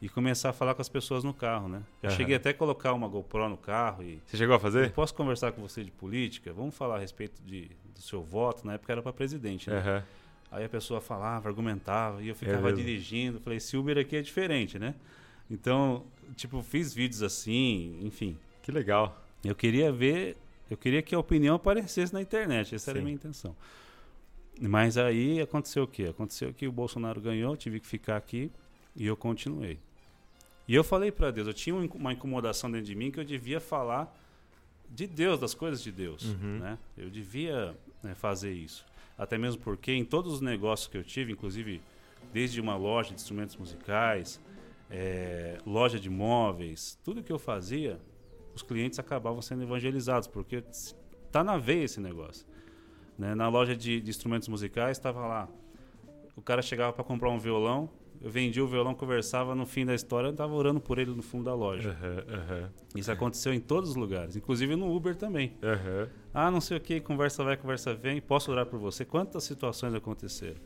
e 0.00 0.08
começar 0.08 0.50
a 0.50 0.52
falar 0.52 0.74
com 0.74 0.80
as 0.80 0.88
pessoas 0.88 1.24
no 1.24 1.34
carro, 1.34 1.68
né? 1.68 1.82
Eu 2.02 2.08
Aham. 2.08 2.16
cheguei 2.16 2.36
até 2.36 2.50
a 2.50 2.54
colocar 2.54 2.92
uma 2.92 3.08
GoPro 3.08 3.48
no 3.48 3.56
carro 3.56 4.02
e 4.02 4.20
Você 4.24 4.36
chegou 4.36 4.54
a 4.54 4.58
fazer? 4.60 4.92
posso 4.92 5.12
conversar 5.14 5.52
com 5.52 5.60
você 5.60 5.82
de 5.82 5.90
política? 5.90 6.52
Vamos 6.52 6.76
falar 6.76 6.96
a 6.96 6.98
respeito 7.00 7.42
de, 7.44 7.68
do 7.94 8.00
seu 8.00 8.22
voto. 8.22 8.64
Na 8.66 8.74
época 8.74 8.92
era 8.92 9.02
para 9.02 9.12
presidente, 9.12 9.68
né? 9.68 9.78
Aham. 9.78 10.04
Aí 10.50 10.64
a 10.64 10.68
pessoa 10.68 11.00
falava, 11.00 11.48
argumentava, 11.48 12.22
e 12.22 12.28
eu 12.28 12.32
É 12.32 12.34
ficava 12.34 12.62
mesmo. 12.70 12.76
dirigindo. 12.78 13.38
Falei, 13.40 13.58
esse 13.58 13.76
Uber 13.76 13.98
aqui 13.98 14.16
é 14.16 14.22
diferente, 14.22 14.78
né? 14.78 14.94
Então, 15.50 16.04
tipo, 16.36 16.62
fiz 16.62 16.94
vídeos 16.94 17.22
assim, 17.22 17.98
enfim. 18.02 18.38
Que 18.62 18.70
legal. 18.72 19.20
Eu 19.44 19.54
queria 19.54 19.90
ver, 19.92 20.36
eu 20.70 20.76
queria 20.76 21.02
que 21.02 21.14
a 21.14 21.18
opinião 21.18 21.56
aparecesse 21.56 22.12
na 22.14 22.22
internet. 22.22 22.74
Essa 22.74 22.90
era 22.92 22.98
a 22.98 23.00
Sim. 23.00 23.04
minha 23.04 23.14
intenção. 23.14 23.54
Mas 24.60 24.96
aí 24.98 25.40
aconteceu 25.40 25.84
o 25.84 25.86
quê? 25.86 26.04
Aconteceu 26.04 26.52
que 26.52 26.66
o 26.66 26.72
Bolsonaro 26.72 27.20
ganhou, 27.20 27.56
tive 27.56 27.78
que 27.80 27.86
ficar 27.86 28.16
aqui 28.16 28.50
e 28.96 29.06
eu 29.06 29.16
continuei. 29.16 29.78
E 30.66 30.74
eu 30.74 30.82
falei 30.84 31.10
para 31.12 31.30
Deus, 31.30 31.46
eu 31.46 31.54
tinha 31.54 31.74
um 31.74 31.86
uma 31.94 32.12
incomodação 32.12 32.70
dentro 32.70 32.86
de 32.86 32.94
mim 32.94 33.10
que 33.10 33.20
eu 33.20 33.24
devia 33.24 33.60
falar 33.60 34.14
de 34.90 35.06
Deus, 35.06 35.38
das 35.38 35.54
coisas 35.54 35.82
de 35.82 35.92
Deus, 35.92 36.24
Uhum. 36.24 36.58
né? 36.58 36.78
Eu 36.96 37.08
devia 37.10 37.76
né, 38.02 38.14
fazer 38.14 38.52
isso. 38.52 38.84
Até 39.16 39.36
mesmo 39.38 39.60
porque 39.62 39.92
em 39.92 40.04
todos 40.04 40.32
os 40.32 40.40
negócios 40.40 40.88
que 40.88 40.96
eu 40.96 41.04
tive, 41.04 41.32
inclusive 41.32 41.80
desde 42.32 42.60
uma 42.60 42.76
loja 42.76 43.10
de 43.10 43.16
instrumentos 43.16 43.56
musicais, 43.56 44.40
eh, 44.90 45.58
loja 45.66 45.98
de 46.00 46.08
móveis, 46.10 46.98
tudo 47.04 47.22
que 47.22 47.32
eu 47.32 47.38
fazia, 47.38 47.98
os 48.54 48.62
clientes 48.62 48.98
acabavam 48.98 49.40
sendo 49.42 49.62
evangelizados, 49.62 50.26
porque 50.28 50.62
tá 51.30 51.42
na 51.44 51.56
veia 51.58 51.84
esse 51.84 52.00
negócio. 52.00 52.46
Né? 53.18 53.34
Na 53.34 53.48
loja 53.48 53.74
de, 53.74 54.00
de 54.00 54.10
instrumentos 54.10 54.48
musicais, 54.48 54.96
estava 54.96 55.26
lá. 55.26 55.48
O 56.36 56.40
cara 56.40 56.62
chegava 56.62 56.92
para 56.92 57.02
comprar 57.02 57.30
um 57.30 57.38
violão, 57.38 57.90
eu 58.20 58.30
vendia 58.30 58.64
o 58.64 58.66
violão, 58.68 58.94
conversava, 58.94 59.54
no 59.54 59.66
fim 59.66 59.84
da 59.84 59.94
história 59.94 60.28
eu 60.28 60.32
estava 60.32 60.52
orando 60.54 60.80
por 60.80 60.98
ele 60.98 61.10
no 61.10 61.22
fundo 61.22 61.44
da 61.44 61.54
loja. 61.54 61.90
Aham, 61.90 62.24
aham, 62.28 62.70
Isso 62.94 63.10
aconteceu 63.10 63.52
em 63.52 63.60
todos 63.60 63.90
os 63.90 63.96
lugares, 63.96 64.36
inclusive 64.36 64.76
no 64.76 64.94
Uber 64.94 65.16
também. 65.16 65.56
aham. 65.62 66.08
Ah, 66.32 66.50
não 66.50 66.60
sei 66.60 66.76
o 66.76 66.80
que, 66.80 67.00
conversa 67.00 67.42
vai, 67.42 67.56
conversa 67.56 67.94
vem, 67.94 68.20
posso 68.20 68.52
orar 68.52 68.66
por 68.66 68.78
você? 68.78 69.04
Quantas 69.04 69.44
situações 69.44 69.94
aconteceram? 69.94 70.60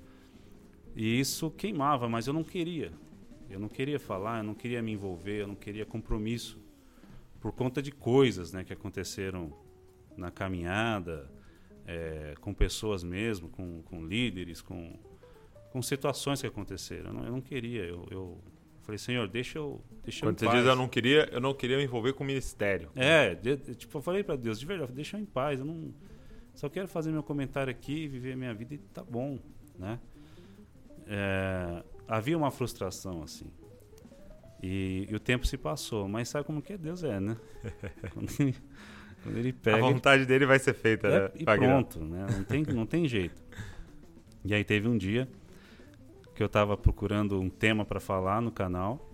E 0.95 1.19
isso 1.19 1.51
queimava, 1.51 2.09
mas 2.09 2.27
eu 2.27 2.33
não 2.35 2.45
queria. 2.45 2.93
Eu 3.49 3.59
não 3.59 3.69
queria 3.69 3.99
falar, 3.99 4.39
eu 4.39 4.45
não 4.45 4.55
queria 4.55 4.83
me 4.83 4.93
envolver, 4.93 5.43
eu 5.43 5.47
não 5.47 5.55
queria 5.55 5.87
compromisso. 5.87 6.59
Por 7.41 7.53
conta 7.53 7.83
de 7.83 7.91
coisas 7.91 8.53
né, 8.53 8.65
que 8.65 8.73
aconteceram 8.73 9.53
na 10.17 10.31
caminhada, 10.31 11.31
eh, 11.87 12.35
com 12.41 12.53
pessoas 12.55 13.03
mesmo, 13.03 13.49
com, 13.49 13.83
com 13.83 14.05
líderes, 14.05 14.61
com, 14.61 14.99
com 15.71 15.83
situações 15.83 16.41
que 16.41 16.47
aconteceram. 16.47 17.09
Eu 17.11 17.15
não, 17.15 17.25
eu 17.25 17.33
não 17.33 17.41
queria, 17.41 17.85
eu, 17.85 18.07
eu 18.11 18.41
falei, 18.83 18.99
Senhor, 18.99 19.29
deixa 19.29 19.59
eu, 19.59 19.83
deixa 20.05 20.25
eu 20.25 20.29
Quando 20.29 20.37
em 20.37 20.39
você 20.51 20.57
diz 20.57 20.67
eu 20.67 20.77
não 20.77 20.89
queria, 20.89 21.29
eu 21.33 21.41
não 21.41 21.55
queria 21.55 21.77
me 21.77 21.85
envolver 21.85 22.13
com 22.13 22.25
o 22.25 22.27
ministério. 22.27 22.91
É, 22.95 23.35
de- 23.35 23.57
tipo, 23.75 23.99
eu 23.99 24.03
falei 24.03 24.23
pra 24.23 24.37
Deus, 24.37 24.59
de 24.59 24.67
verdade, 24.67 24.93
deixa 24.93 25.17
eu 25.17 25.21
em 25.21 25.27
paz, 25.27 25.61
eu 25.61 25.67
não 25.67 25.93
só 26.55 26.69
quero 26.69 26.87
fazer 26.89 27.11
meu 27.11 27.23
comentário 27.23 27.71
aqui, 27.71 28.07
viver 28.07 28.37
minha 28.37 28.53
vida 28.53 28.75
e 28.75 28.79
tá 28.79 29.03
bom, 29.03 29.39
né? 29.79 29.99
É, 31.07 31.83
havia 32.07 32.37
uma 32.37 32.51
frustração 32.51 33.23
assim. 33.23 33.51
E, 34.63 35.09
e 35.11 35.15
o 35.15 35.19
tempo 35.19 35.45
se 35.47 35.57
passou, 35.59 36.07
mas 36.07 36.29
sabe 36.29 36.47
como 36.47 36.63
que 36.63 36.75
é 36.75 36.79
Deus 36.79 37.03
é, 37.03 37.19
né? 37.19 37.37
quando, 39.23 39.37
ele, 39.37 39.49
ele 39.49 39.57
A 39.59 39.63
pega, 39.63 39.81
vontade 39.81 40.27
dele 40.27 40.47
vai 40.47 40.59
ser 40.59 40.75
feita, 40.75 41.07
é, 41.09 41.21
né? 41.21 41.31
e 41.37 41.45
pronto, 41.45 42.01
né? 42.05 42.27
Não 42.31 42.45
tem, 42.45 42.63
não 42.75 42.87
tem 42.87 43.09
jeito. 43.09 43.43
E 44.45 44.53
aí 44.55 44.65
teve 44.65 44.89
um 44.89 44.97
dia 44.99 45.29
que 46.35 46.43
eu 46.43 46.49
tava 46.49 46.77
procurando 46.77 47.41
um 47.41 47.49
tema 47.51 47.85
para 47.85 48.01
falar 48.01 48.41
no 48.41 48.51
canal, 48.51 49.09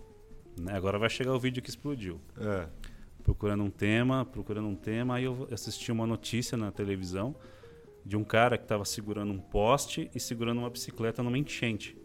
né? 0.59 0.73
Agora 0.75 0.97
vai 0.97 1.09
chegar 1.09 1.33
o 1.33 1.39
vídeo 1.39 1.61
que 1.61 1.69
explodiu 1.69 2.19
É. 2.39 2.67
procurando 3.23 3.63
um 3.63 3.69
tema, 3.69 4.25
procurando 4.25 4.67
um 4.67 4.75
tema, 4.75 5.15
aí 5.15 5.25
eu 5.25 5.47
assisti 5.51 5.91
uma 5.91 6.07
notícia 6.07 6.57
na 6.57 6.71
televisão 6.71 7.35
de 8.05 8.17
um 8.17 8.23
cara 8.23 8.57
que 8.57 8.63
estava 8.63 8.83
segurando 8.85 9.31
um 9.31 9.39
poste 9.39 10.09
e 10.15 10.19
segurando 10.19 10.59
uma 10.59 10.69
bicicleta 10.69 11.21
numa 11.21 11.37
enchente. 11.37 11.95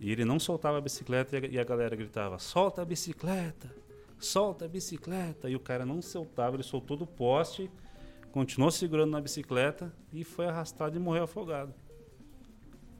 E 0.00 0.10
ele 0.10 0.24
não 0.24 0.38
soltava 0.38 0.78
a 0.78 0.80
bicicleta 0.80 1.36
e 1.46 1.58
a 1.58 1.64
galera 1.64 1.94
gritava: 1.94 2.38
"Solta 2.38 2.82
a 2.82 2.84
bicicleta! 2.84 3.70
Solta 4.24 4.64
a 4.64 4.68
bicicleta!" 4.68 5.48
E 5.48 5.54
o 5.54 5.60
cara 5.60 5.84
não 5.84 6.00
soltava, 6.00 6.56
ele 6.56 6.62
soltou 6.62 6.96
do 6.96 7.06
poste, 7.06 7.70
continuou 8.32 8.70
segurando 8.70 9.10
na 9.10 9.20
bicicleta 9.20 9.94
e 10.12 10.24
foi 10.24 10.46
arrastado 10.46 10.96
e 10.96 11.00
morreu 11.00 11.24
afogado. 11.24 11.74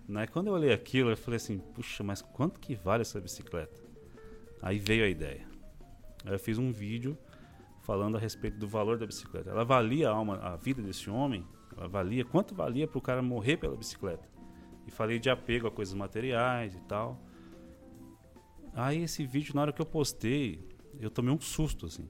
Né? 0.07 0.27
Quando 0.27 0.49
eu 0.49 0.53
olhei 0.53 0.73
aquilo, 0.73 1.11
eu 1.11 1.17
falei 1.17 1.37
assim: 1.37 1.59
"Puxa, 1.59 2.05
mas 2.05 2.21
quanto 2.23 2.61
que 2.61 2.75
vale 2.75 3.03
essa 3.03 3.21
bicicleta?" 3.21 3.75
Aí 4.63 4.79
veio 4.79 5.05
a 5.05 5.09
ideia. 5.09 5.47
Aí 6.25 6.33
eu 6.33 6.39
fiz 6.39 6.59
um 6.59 6.73
vídeo 6.73 7.19
falando 7.83 8.17
a 8.17 8.21
respeito 8.21 8.59
do 8.59 8.67
valor 8.67 8.99
da 8.99 9.07
bicicleta. 9.07 9.51
Ela 9.51 9.65
valia 9.65 10.09
a 10.09 10.13
alma, 10.13 10.39
a 10.39 10.57
vida 10.57 10.83
desse 10.83 11.11
homem, 11.11 11.47
ela 11.77 11.87
valia 11.87 12.25
quanto 12.25 12.55
valia 12.55 12.87
para 12.89 12.99
o 12.99 13.03
cara 13.03 13.23
morrer 13.23 13.59
pela 13.59 13.77
bicicleta. 13.77 14.27
E 14.87 14.91
falei 14.91 15.19
de 15.19 15.29
apego 15.29 15.67
a 15.67 15.71
coisas 15.71 15.95
materiais 15.95 16.75
e 16.75 16.81
tal. 16.81 17.21
Aí 18.73 19.03
esse 19.03 19.25
vídeo, 19.25 19.55
na 19.55 19.63
hora 19.63 19.73
que 19.73 19.81
eu 19.81 19.87
postei, 19.87 20.67
eu 21.01 21.11
tomei 21.11 21.33
um 21.35 21.41
susto 21.41 21.87
assim. 21.87 22.09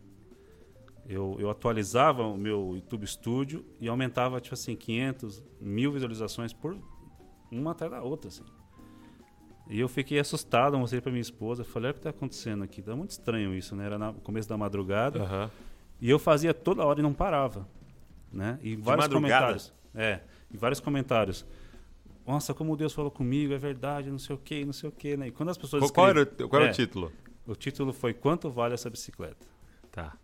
Eu, 1.06 1.36
eu 1.38 1.50
atualizava 1.50 2.22
o 2.26 2.36
meu 2.36 2.72
YouTube 2.76 3.06
Studio 3.06 3.64
e 3.80 3.88
aumentava 3.88 4.40
tipo 4.40 4.54
assim 4.54 4.74
500, 4.74 5.42
mil 5.60 5.92
visualizações 5.92 6.52
por 6.52 6.76
uma 7.50 7.72
atrás 7.72 7.92
da 7.92 8.02
outra 8.02 8.28
assim. 8.28 8.44
E 9.68 9.80
eu 9.80 9.88
fiquei 9.88 10.18
assustado, 10.18 10.78
mostrei 10.78 11.00
pra 11.00 11.10
minha 11.10 11.22
esposa, 11.22 11.64
falei, 11.64 11.88
olha 11.88 11.92
o 11.92 11.94
que 11.94 12.00
tá 12.02 12.10
acontecendo 12.10 12.64
aqui, 12.64 12.82
tá 12.82 12.94
muito 12.94 13.10
estranho 13.12 13.54
isso, 13.54 13.74
né? 13.74 13.86
Era 13.86 13.98
no 13.98 14.14
começo 14.14 14.48
da 14.48 14.56
madrugada. 14.58 15.22
Aham. 15.22 15.50
E 16.00 16.10
eu 16.10 16.18
fazia 16.18 16.52
toda 16.52 16.84
hora 16.84 17.00
e 17.00 17.02
não 17.02 17.14
parava, 17.14 17.66
né? 18.32 18.58
E 18.62 18.76
vários 18.76 19.06
madrugada? 19.06 19.12
comentários. 19.46 19.72
É, 19.94 20.20
e 20.50 20.56
vários 20.56 20.80
comentários. 20.80 21.46
Nossa, 22.26 22.52
como 22.54 22.76
Deus 22.76 22.92
falou 22.92 23.10
comigo, 23.10 23.52
é 23.54 23.58
verdade, 23.58 24.10
não 24.10 24.18
sei 24.18 24.34
o 24.34 24.38
que, 24.38 24.64
não 24.64 24.72
sei 24.72 24.88
o 24.88 24.92
que, 24.92 25.16
né? 25.16 25.28
E 25.28 25.30
quando 25.30 25.50
as 25.50 25.58
pessoas 25.58 25.82
Qual, 25.82 25.92
qual 25.92 26.08
era, 26.08 26.22
escrevem- 26.22 26.48
qual 26.48 26.60
era 26.62 26.70
É. 26.70 26.72
o 26.72 26.74
título? 26.74 27.12
O 27.46 27.54
título 27.54 27.92
foi 27.92 28.14
Quanto 28.14 28.50
vale 28.50 28.74
essa 28.74 28.88
bicicleta? 28.88 29.46
Tá. 29.90 30.16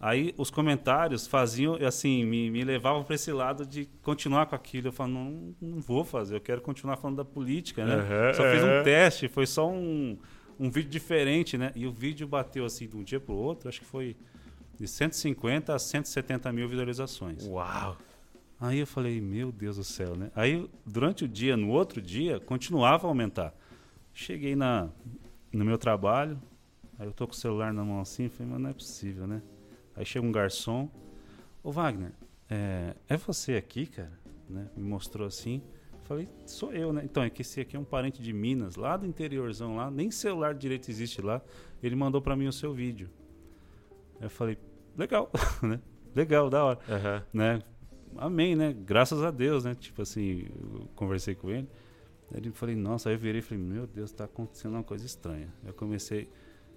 Aí 0.00 0.34
os 0.36 0.50
comentários 0.50 1.26
faziam, 1.26 1.76
assim, 1.76 2.24
me, 2.24 2.50
me 2.50 2.62
levavam 2.62 3.02
para 3.04 3.14
esse 3.14 3.32
lado 3.32 3.64
de 3.64 3.86
continuar 4.02 4.46
com 4.46 4.54
aquilo. 4.54 4.88
Eu 4.88 4.92
falo, 4.92 5.12
não, 5.12 5.54
não 5.60 5.80
vou 5.80 6.04
fazer, 6.04 6.36
eu 6.36 6.40
quero 6.40 6.60
continuar 6.60 6.96
falando 6.96 7.16
da 7.16 7.24
política, 7.24 7.84
né? 7.84 7.94
Aham, 7.94 8.34
só 8.34 8.42
fiz 8.42 8.62
um 8.62 8.82
teste, 8.84 9.28
foi 9.28 9.46
só 9.46 9.70
um, 9.70 10.18
um 10.58 10.68
vídeo 10.68 10.90
diferente, 10.90 11.56
né? 11.56 11.72
E 11.74 11.86
o 11.86 11.92
vídeo 11.92 12.26
bateu, 12.28 12.64
assim, 12.64 12.86
de 12.86 12.96
um 12.96 13.02
dia 13.02 13.18
pro 13.18 13.34
outro, 13.34 13.68
acho 13.68 13.80
que 13.80 13.86
foi 13.86 14.16
de 14.78 14.86
150 14.86 15.74
a 15.74 15.78
170 15.78 16.52
mil 16.52 16.68
visualizações. 16.68 17.46
Uau. 17.46 17.96
Aí 18.60 18.80
eu 18.80 18.86
falei, 18.86 19.20
meu 19.20 19.50
Deus 19.50 19.76
do 19.76 19.84
céu, 19.84 20.16
né? 20.16 20.30
Aí, 20.34 20.68
durante 20.84 21.24
o 21.24 21.28
dia, 21.28 21.56
no 21.56 21.70
outro 21.70 22.02
dia, 22.02 22.40
continuava 22.40 23.06
a 23.06 23.10
aumentar. 23.10 23.54
Cheguei 24.12 24.54
na, 24.54 24.88
no 25.54 25.64
meu 25.64 25.78
trabalho, 25.78 26.40
aí 26.98 27.06
eu 27.06 27.12
tô 27.12 27.26
com 27.26 27.32
o 27.32 27.36
celular 27.36 27.72
na 27.72 27.84
mão 27.84 28.00
assim, 28.00 28.28
falei, 28.28 28.52
mas 28.52 28.60
não 28.60 28.70
é 28.70 28.72
possível, 28.72 29.26
né? 29.26 29.42
Aí 29.96 30.04
chega 30.04 30.26
um 30.26 30.32
garçom, 30.32 30.90
ô 31.62 31.70
Wagner, 31.70 32.12
é, 32.50 32.94
é 33.08 33.16
você 33.16 33.54
aqui, 33.56 33.86
cara? 33.86 34.12
Né? 34.48 34.68
Me 34.76 34.82
mostrou 34.82 35.26
assim. 35.26 35.62
Falei, 36.04 36.28
sou 36.44 36.70
eu, 36.72 36.92
né? 36.92 37.02
Então, 37.02 37.22
é 37.22 37.30
que 37.30 37.40
esse 37.40 37.60
aqui 37.60 37.76
é 37.76 37.78
um 37.78 37.84
parente 37.84 38.20
de 38.20 38.30
Minas, 38.32 38.76
lá 38.76 38.96
do 38.96 39.06
interiorzão 39.06 39.76
lá, 39.76 39.90
nem 39.90 40.10
celular 40.10 40.54
direito 40.54 40.90
existe 40.90 41.22
lá. 41.22 41.40
Ele 41.82 41.96
mandou 41.96 42.20
pra 42.20 42.36
mim 42.36 42.46
o 42.46 42.52
seu 42.52 42.74
vídeo. 42.74 43.08
Eu 44.20 44.28
falei, 44.28 44.58
legal, 44.96 45.30
né? 45.62 45.80
Legal, 46.14 46.50
da 46.50 46.64
hora 46.64 46.78
Aham. 46.88 47.24
né? 47.32 47.62
Amém, 48.16 48.54
né? 48.54 48.72
Graças 48.72 49.22
a 49.22 49.30
Deus, 49.30 49.64
né? 49.64 49.74
Tipo 49.74 50.02
assim, 50.02 50.46
eu 50.72 50.88
conversei 50.94 51.34
com 51.34 51.50
ele. 51.50 51.68
Aí 52.30 52.38
ele 52.38 52.50
falei, 52.52 52.74
nossa, 52.74 53.08
aí 53.08 53.14
eu 53.14 53.18
virei 53.18 53.40
e 53.40 53.42
falei, 53.42 53.62
meu 53.62 53.86
Deus, 53.86 54.12
tá 54.12 54.24
acontecendo 54.24 54.74
uma 54.74 54.82
coisa 54.82 55.04
estranha. 55.04 55.52
Eu 55.64 55.72
comecei 55.72 56.28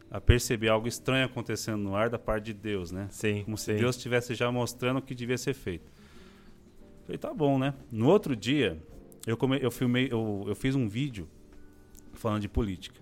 a 0.09 0.21
perceber 0.21 0.69
algo 0.69 0.87
estranho 0.87 1.25
acontecendo 1.25 1.77
no 1.77 1.95
ar 1.95 2.09
da 2.09 2.19
parte 2.19 2.45
de 2.45 2.53
Deus, 2.53 2.91
né? 2.91 3.07
Sim. 3.11 3.43
Como 3.43 3.57
se 3.57 3.73
sim. 3.73 3.79
Deus 3.79 3.95
estivesse 3.95 4.35
já 4.35 4.51
mostrando 4.51 4.97
o 4.97 5.01
que 5.01 5.13
devia 5.13 5.37
ser 5.37 5.53
feito. 5.53 5.91
Falei, 7.05 7.17
tá 7.17 7.33
bom, 7.33 7.57
né? 7.57 7.73
No 7.91 8.07
outro 8.07 8.35
dia, 8.35 8.81
eu, 9.25 9.37
come, 9.37 9.59
eu 9.61 9.71
filmei, 9.71 10.07
eu, 10.11 10.43
eu 10.47 10.55
fiz 10.55 10.75
um 10.75 10.87
vídeo 10.87 11.27
falando 12.13 12.41
de 12.41 12.49
política. 12.49 13.01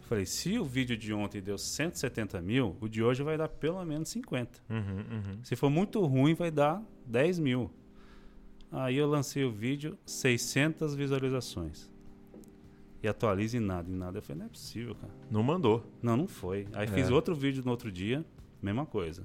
Falei, 0.00 0.26
se 0.26 0.58
o 0.58 0.64
vídeo 0.64 0.96
de 0.96 1.12
ontem 1.12 1.40
deu 1.40 1.56
170 1.56 2.40
mil, 2.40 2.76
o 2.80 2.88
de 2.88 3.00
hoje 3.00 3.22
vai 3.22 3.38
dar 3.38 3.48
pelo 3.48 3.84
menos 3.84 4.08
50. 4.08 4.60
Uhum, 4.68 4.76
uhum. 4.76 5.44
Se 5.44 5.54
for 5.54 5.70
muito 5.70 6.04
ruim, 6.04 6.34
vai 6.34 6.50
dar 6.50 6.82
10 7.06 7.38
mil. 7.38 7.70
Aí 8.72 8.96
eu 8.96 9.08
lancei 9.08 9.44
o 9.44 9.50
vídeo, 9.50 9.98
600 10.06 10.94
visualizações. 10.94 11.90
E 13.02 13.08
atualiza 13.08 13.56
em 13.56 13.60
nada, 13.60 13.90
em 13.90 13.94
nada. 13.94 14.18
Eu 14.18 14.22
falei, 14.22 14.38
não 14.40 14.46
é 14.46 14.48
possível, 14.48 14.94
cara. 14.94 15.12
Não 15.30 15.42
mandou. 15.42 15.84
Não, 16.02 16.16
não 16.16 16.28
foi. 16.28 16.68
Aí 16.72 16.86
É. 16.86 16.90
fiz 16.90 17.10
outro 17.10 17.34
vídeo 17.34 17.62
no 17.64 17.70
outro 17.70 17.90
dia, 17.90 18.24
mesma 18.62 18.84
coisa. 18.86 19.24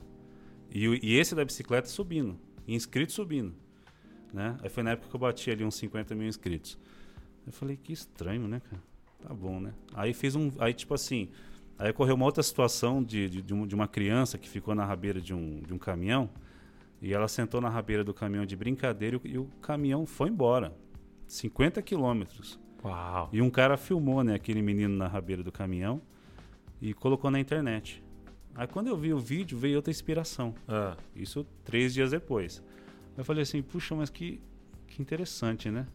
E, 0.72 0.86
e 1.04 1.16
esse 1.18 1.36
da 1.36 1.44
bicicleta 1.46 1.88
subindo. 1.88 2.40
Inscritos 2.68 3.14
subindo. 3.16 3.54
Né? 4.34 4.58
Aí 4.64 4.70
foi 4.70 4.82
na 4.82 4.92
época 4.92 5.10
que 5.10 5.16
eu 5.16 5.20
bati 5.20 5.52
ali 5.52 5.64
uns 5.64 5.76
50 5.76 6.16
mil 6.16 6.28
inscritos. 6.28 6.78
Eu 7.46 7.52
falei, 7.54 7.78
que 7.78 7.94
estranho, 7.94 8.48
né, 8.48 8.62
cara? 8.68 8.82
Tá 9.22 9.34
bom, 9.34 9.60
né? 9.60 9.74
Aí 9.94 10.14
fiz 10.14 10.36
um. 10.36 10.52
Aí, 10.60 10.74
tipo 10.74 10.94
assim. 10.94 11.30
Aí 11.78 11.92
ocorreu 11.92 12.16
uma 12.16 12.26
outra 12.26 12.42
situação 12.42 13.04
de, 13.04 13.30
de, 13.30 13.42
de 13.42 13.76
uma 13.76 13.88
criança 13.88 14.38
que 14.38 14.48
ficou 14.48 14.74
na 14.74 14.86
rabeira 14.86 15.20
de 15.20 15.34
um, 15.34 15.60
de 15.62 15.74
um 15.74 15.78
caminhão. 15.78 16.30
E 17.06 17.14
ela 17.14 17.28
sentou 17.28 17.62
na 17.62 17.70
rabeira 17.70 18.04
do 18.04 18.16
caminhão 18.16 18.48
de 18.48 18.56
brincadeira 18.56 19.22
e 19.24 19.38
o, 19.38 19.46
caminhão 19.62 20.08
foi 20.08 20.28
embora. 20.28 20.76
50 21.28 21.80
quilômetros. 21.84 22.60
Uau. 22.84 23.30
E 23.32 23.44
um 23.44 23.50
cara 23.52 23.78
filmou, 23.78 24.24
né, 24.24 24.34
aquele 24.34 24.60
menino 24.60 24.98
na 24.98 25.08
rabeira 25.08 25.44
do 25.44 25.52
caminhão 25.52 26.02
e 26.82 26.96
colocou 26.96 27.30
na 27.30 27.40
internet. 27.40 28.04
Aí 28.56 28.66
quando 28.66 28.88
eu 28.88 28.98
vi 28.98 29.14
o 29.14 29.20
vídeo, 29.20 29.56
veio 29.56 29.76
outra 29.76 29.92
inspiração. 29.92 30.56
Ah, 30.68 30.98
Isso 31.16 31.46
três 31.64 31.94
dias 31.94 32.10
depois. 32.10 32.64
Eu 33.16 33.24
falei 33.24 33.44
assim, 33.44 33.62
puxa, 33.62 33.94
mas 33.94 34.10
que, 34.10 34.42
que 34.88 35.00
interessante, 35.00 35.70
né? 35.70 35.86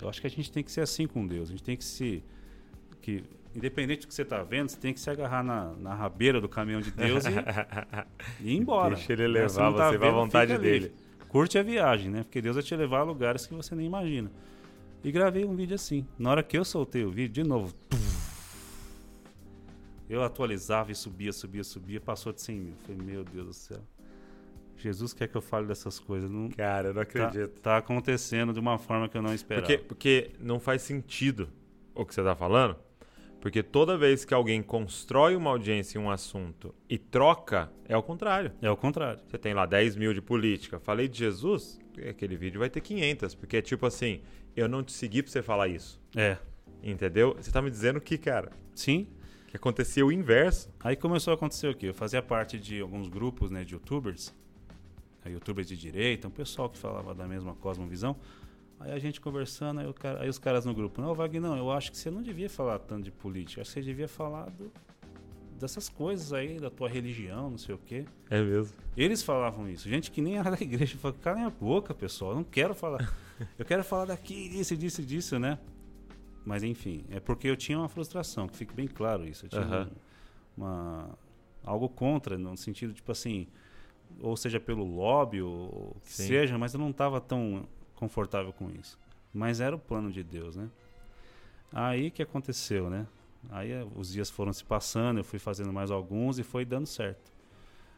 Eu 0.00 0.08
acho 0.08 0.20
que 0.20 0.28
a 0.28 0.30
gente 0.30 0.52
tem 0.52 0.62
que 0.62 0.70
ser 0.70 0.82
assim 0.82 1.08
com 1.08 1.26
Deus. 1.26 1.48
A 1.48 1.50
gente 1.50 1.64
tem 1.64 1.76
que 1.76 1.84
se. 1.84 2.22
Que, 3.02 3.24
independente 3.56 4.02
do 4.02 4.08
que 4.08 4.14
você 4.14 4.22
está 4.22 4.42
vendo, 4.42 4.68
você 4.68 4.76
tem 4.76 4.92
que 4.92 5.00
se 5.00 5.08
agarrar 5.10 5.42
na, 5.42 5.72
na 5.74 5.94
rabeira 5.94 6.40
do 6.40 6.48
caminhão 6.48 6.80
de 6.80 6.90
Deus 6.90 7.24
e, 7.24 7.30
e 8.44 8.52
ir 8.52 8.56
embora. 8.56 8.94
Deixa 8.94 9.12
ele 9.12 9.22
Né? 9.22 9.28
levar 9.40 9.62
não 9.70 9.74
tá 9.74 9.90
você 9.90 9.98
vendo, 9.98 10.12
vontade 10.12 10.52
fica 10.52 10.62
ali. 10.62 10.80
dele. 10.80 10.94
Curte 11.28 11.58
a 11.58 11.62
viagem, 11.62 12.10
né? 12.10 12.22
Porque 12.22 12.40
Deus 12.40 12.54
vai 12.56 12.62
te 12.62 12.74
levar 12.76 13.00
a 13.00 13.02
lugares 13.02 13.46
que 13.46 13.54
você 13.54 13.74
nem 13.74 13.86
imagina. 13.86 14.30
E 15.02 15.10
gravei 15.10 15.44
um 15.44 15.54
vídeo 15.54 15.74
assim. 15.74 16.06
Na 16.18 16.30
hora 16.30 16.42
que 16.42 16.56
eu 16.56 16.64
soltei 16.64 17.04
o 17.04 17.10
vídeo, 17.10 17.42
de 17.42 17.48
novo. 17.48 17.74
Eu 20.08 20.22
atualizava 20.22 20.92
e 20.92 20.94
subia, 20.94 21.32
subia, 21.32 21.64
subia. 21.64 22.00
Passou 22.00 22.32
de 22.32 22.40
100 22.40 22.56
mil. 22.60 22.74
Falei, 22.86 23.02
meu 23.02 23.24
Deus 23.24 23.46
do 23.46 23.52
céu. 23.52 23.80
Jesus 24.76 25.12
quer 25.12 25.26
que 25.26 25.36
eu 25.36 25.40
fale 25.40 25.66
dessas 25.66 25.98
coisas. 25.98 26.30
Não, 26.30 26.48
cara, 26.50 26.88
eu 26.88 26.94
não 26.94 27.04
tá, 27.04 27.24
acredito. 27.26 27.60
tá 27.60 27.76
acontecendo 27.78 28.52
de 28.52 28.60
uma 28.60 28.78
forma 28.78 29.08
que 29.08 29.16
eu 29.16 29.22
não 29.22 29.34
esperava. 29.34 29.66
Porque, 29.66 29.78
porque 29.82 30.30
não 30.38 30.60
faz 30.60 30.82
sentido 30.82 31.48
o 31.94 32.04
que 32.04 32.14
você 32.14 32.22
tá 32.22 32.36
falando. 32.36 32.76
Porque 33.46 33.62
toda 33.62 33.96
vez 33.96 34.24
que 34.24 34.34
alguém 34.34 34.60
constrói 34.60 35.36
uma 35.36 35.50
audiência 35.50 36.00
em 36.00 36.02
um 36.02 36.10
assunto 36.10 36.74
e 36.90 36.98
troca, 36.98 37.72
é 37.88 37.96
o 37.96 38.02
contrário. 38.02 38.50
É 38.60 38.68
o 38.68 38.76
contrário. 38.76 39.22
Você 39.24 39.38
tem 39.38 39.54
lá 39.54 39.64
10 39.64 39.94
mil 39.94 40.12
de 40.12 40.20
política. 40.20 40.80
Falei 40.80 41.06
de 41.06 41.18
Jesus, 41.18 41.78
aquele 42.10 42.36
vídeo 42.36 42.58
vai 42.58 42.68
ter 42.68 42.80
500. 42.80 43.36
Porque 43.36 43.58
é 43.58 43.62
tipo 43.62 43.86
assim, 43.86 44.20
eu 44.56 44.68
não 44.68 44.82
te 44.82 44.90
segui 44.90 45.22
pra 45.22 45.30
você 45.30 45.42
falar 45.44 45.68
isso. 45.68 46.02
É. 46.16 46.36
Entendeu? 46.82 47.36
Você 47.40 47.52
tá 47.52 47.62
me 47.62 47.70
dizendo 47.70 48.00
que, 48.00 48.18
cara, 48.18 48.50
Sim. 48.74 49.06
que 49.46 49.56
acontecia 49.56 50.04
o 50.04 50.10
inverso. 50.10 50.68
Aí 50.80 50.96
começou 50.96 51.30
a 51.30 51.34
acontecer 51.34 51.68
o 51.68 51.74
quê? 51.76 51.90
Eu 51.90 51.94
fazia 51.94 52.20
parte 52.20 52.58
de 52.58 52.80
alguns 52.80 53.06
grupos 53.06 53.48
né, 53.48 53.62
de 53.62 53.74
youtubers, 53.74 54.34
eh, 55.24 55.30
youtubers 55.30 55.68
de 55.68 55.76
direita, 55.76 56.26
um 56.26 56.32
pessoal 56.32 56.68
que 56.68 56.78
falava 56.78 57.14
da 57.14 57.28
mesma 57.28 57.54
cosmovisão. 57.54 58.16
Aí 58.78 58.92
a 58.92 58.98
gente 58.98 59.20
conversando, 59.20 59.80
aí, 59.80 59.92
cara- 59.94 60.22
aí 60.22 60.28
os 60.28 60.38
caras 60.38 60.64
no 60.66 60.74
grupo, 60.74 61.00
não, 61.00 61.14
Wagner, 61.14 61.40
não, 61.40 61.56
eu 61.56 61.70
acho 61.70 61.90
que 61.90 61.96
você 61.96 62.10
não 62.10 62.22
devia 62.22 62.48
falar 62.50 62.78
tanto 62.78 63.04
de 63.04 63.10
política, 63.10 63.62
acho 63.62 63.70
que 63.70 63.80
você 63.80 63.82
devia 63.82 64.06
falar 64.08 64.50
do- 64.50 64.70
dessas 65.58 65.88
coisas 65.88 66.32
aí, 66.34 66.58
da 66.60 66.68
tua 66.70 66.88
religião, 66.88 67.50
não 67.50 67.56
sei 67.58 67.74
o 67.74 67.78
quê. 67.78 68.04
É 68.28 68.40
mesmo. 68.42 68.76
Eles 68.94 69.22
falavam 69.22 69.68
isso, 69.68 69.88
gente 69.88 70.10
que 70.10 70.20
nem 70.20 70.36
era 70.38 70.50
da 70.50 70.60
igreja, 70.60 70.98
falava, 70.98 71.18
calem 71.20 71.44
a 71.44 71.50
boca, 71.50 71.94
pessoal, 71.94 72.32
eu 72.32 72.36
não 72.36 72.44
quero 72.44 72.74
falar. 72.74 73.10
Eu 73.58 73.64
quero 73.64 73.82
falar 73.82 74.06
daqui, 74.06 74.48
disso, 74.48 74.76
disso, 74.76 75.02
disso, 75.02 75.38
né? 75.38 75.58
Mas 76.44 76.62
enfim, 76.62 77.04
é 77.10 77.18
porque 77.18 77.48
eu 77.48 77.56
tinha 77.56 77.78
uma 77.78 77.88
frustração, 77.88 78.46
que 78.46 78.56
fique 78.56 78.74
bem 78.74 78.86
claro 78.86 79.26
isso. 79.26 79.46
Eu 79.46 79.50
tinha 79.50 79.62
Aham. 79.62 79.90
um- 79.90 80.62
uma, 80.62 81.18
algo 81.64 81.88
contra, 81.88 82.38
no 82.38 82.56
sentido, 82.56 82.92
tipo 82.94 83.10
assim, 83.10 83.46
ou 84.20 84.36
seja 84.36 84.60
pelo 84.60 84.84
lobby, 84.84 85.40
ou 85.42 85.94
o 85.96 86.00
que 86.02 86.12
seja, 86.12 86.56
mas 86.58 86.72
eu 86.74 86.80
não 86.80 86.90
estava 86.90 87.20
tão 87.20 87.66
confortável 87.96 88.52
com 88.52 88.70
isso. 88.70 88.98
Mas 89.34 89.60
era 89.60 89.74
o 89.74 89.78
plano 89.78 90.10
de 90.12 90.22
Deus, 90.22 90.54
né? 90.56 90.68
Aí 91.72 92.10
que 92.10 92.22
aconteceu, 92.22 92.88
né? 92.88 93.06
Aí 93.50 93.70
eh, 93.72 93.86
os 93.96 94.12
dias 94.12 94.30
foram 94.30 94.52
se 94.52 94.64
passando, 94.64 95.18
eu 95.18 95.24
fui 95.24 95.38
fazendo 95.38 95.72
mais 95.72 95.90
alguns 95.90 96.38
e 96.38 96.42
foi 96.42 96.64
dando 96.64 96.86
certo. 96.86 97.32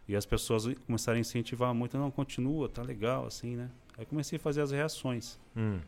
E 0.08 0.16
as 0.16 0.24
pessoas 0.24 0.66
começaram 0.86 1.16
a 1.18 1.20
incentivar 1.20 1.74
muito, 1.74 1.98
não, 1.98 2.10
continua, 2.10 2.68
tá 2.68 2.82
legal, 2.82 3.26
assim, 3.26 3.56
né? 3.56 3.70
Aí 3.96 4.06
comecei 4.06 4.36
a 4.36 4.40
fazer 4.40 4.62
as 4.62 4.70
reações. 4.70 5.38
Hum. 5.56 5.78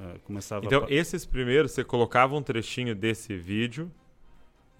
Eh, 0.00 0.18
começava 0.24 0.66
Então, 0.66 0.84
a... 0.84 0.90
esses 0.90 1.24
primeiros, 1.24 1.72
você 1.72 1.84
colocava 1.84 2.34
um 2.34 2.42
trechinho 2.42 2.94
desse 2.94 3.36
vídeo 3.36 3.90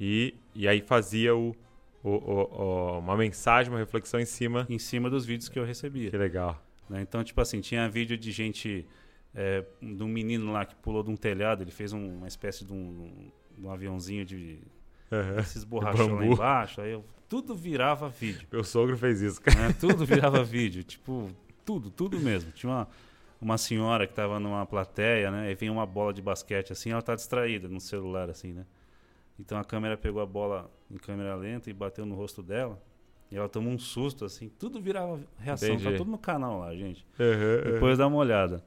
e, 0.01 0.35
e 0.55 0.66
aí 0.69 0.81
fazia 0.83 1.35
o, 1.35 1.55
o- 2.03 2.11
o- 2.11 2.62
o- 2.62 2.99
uma 2.99 3.16
mensagem, 3.16 3.73
uma 3.73 3.79
reflexão 3.79 4.19
em 4.21 4.27
cima. 4.27 4.66
em 4.69 4.79
cima 4.79 5.09
dos 5.09 5.25
vídeos 5.25 5.49
que 5.49 5.59
eu 5.59 5.64
recebia. 5.64 6.11
Que 6.11 6.19
legal. 6.19 6.61
Né? 6.88 7.01
Então, 7.03 7.22
tipo 7.25 7.40
assim, 7.40 7.61
tinha 7.61 7.88
vídeo 7.88 8.16
de 8.16 8.31
gente, 8.33 8.87
é, 9.35 9.64
de 9.81 10.03
um 10.03 10.09
menino 10.09 10.53
lá 10.53 10.64
que 10.64 10.75
pulou 10.77 11.03
de 11.03 11.11
um 11.11 11.16
telhado, 11.16 11.62
ele 11.62 11.70
fez 11.70 11.92
um- 11.92 12.18
uma 12.18 12.29
espécie 12.29 12.64
de 12.64 12.72
um, 12.72 13.31
de 13.57 13.66
um 13.66 13.70
aviãozinho 13.70 14.25
de 14.25 14.59
Aham. 15.12 15.38
esses 15.40 15.64
borrachão 15.64 16.14
lá 16.14 16.27
embaixo, 16.27 16.81
aí 16.81 16.92
eu, 16.92 17.05
tudo 17.29 17.55
virava 17.55 18.09
vídeo, 18.09 18.46
Meu 18.53 18.62
sogro 18.64 18.96
fez 18.96 19.20
isso, 19.20 19.40
cara. 19.40 19.68
né? 19.68 19.75
Tudo 19.79 20.05
virava 20.07 20.42
vídeo, 20.44 20.83
tipo, 20.85 21.31
tudo, 21.64 21.90
tudo 21.90 22.18
mesmo. 22.20 22.53
Tinha 22.53 22.70
uma, 22.70 22.88
uma 23.40 23.59
senhora 23.59 24.07
que 24.07 24.14
tava 24.14 24.38
numa 24.38 24.64
plateia, 24.64 25.31
né? 25.31 25.49
Aí 25.49 25.55
vem 25.55 25.68
uma 25.70 25.85
bola 25.85 26.12
de 26.12 26.22
basquete 26.22 26.72
assim, 26.72 26.90
ela 26.90 27.03
tá 27.03 27.14
distraída 27.14 27.66
no 27.68 27.81
celular 27.81 28.31
assim, 28.31 28.53
né? 28.53 28.64
Então 29.38 29.59
a 29.59 29.64
câmera 29.64 29.96
pegou 29.99 30.22
a 30.22 30.27
bola 30.27 30.70
em 30.90 30.96
câmera 30.96 31.35
lenta 31.35 31.68
e 31.68 31.72
bateu 31.72 32.07
no 32.07 32.14
rosto 32.14 32.42
dela. 32.42 32.81
E 33.31 33.37
ela 33.37 33.49
tomou 33.49 33.73
um 33.73 33.79
susto, 33.79 34.25
assim, 34.25 34.49
tudo 34.49 34.81
virava 34.81 35.21
reação. 35.39 35.69
Tá 35.71 35.75
Entendi. 35.75 35.97
tudo 35.97 36.11
no 36.11 36.19
canal 36.19 36.61
lá, 36.61 36.75
gente. 36.75 37.05
Aham, 37.19 37.73
Depois 37.73 37.99
dá 37.99 38.07
uma 38.07 38.17
olhada. 38.19 38.65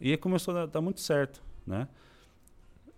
E 0.00 0.16
começou 0.16 0.56
a 0.56 0.66
dar, 0.66 0.80
muito 0.80 1.00
certo, 1.00 1.42
né? 1.66 1.88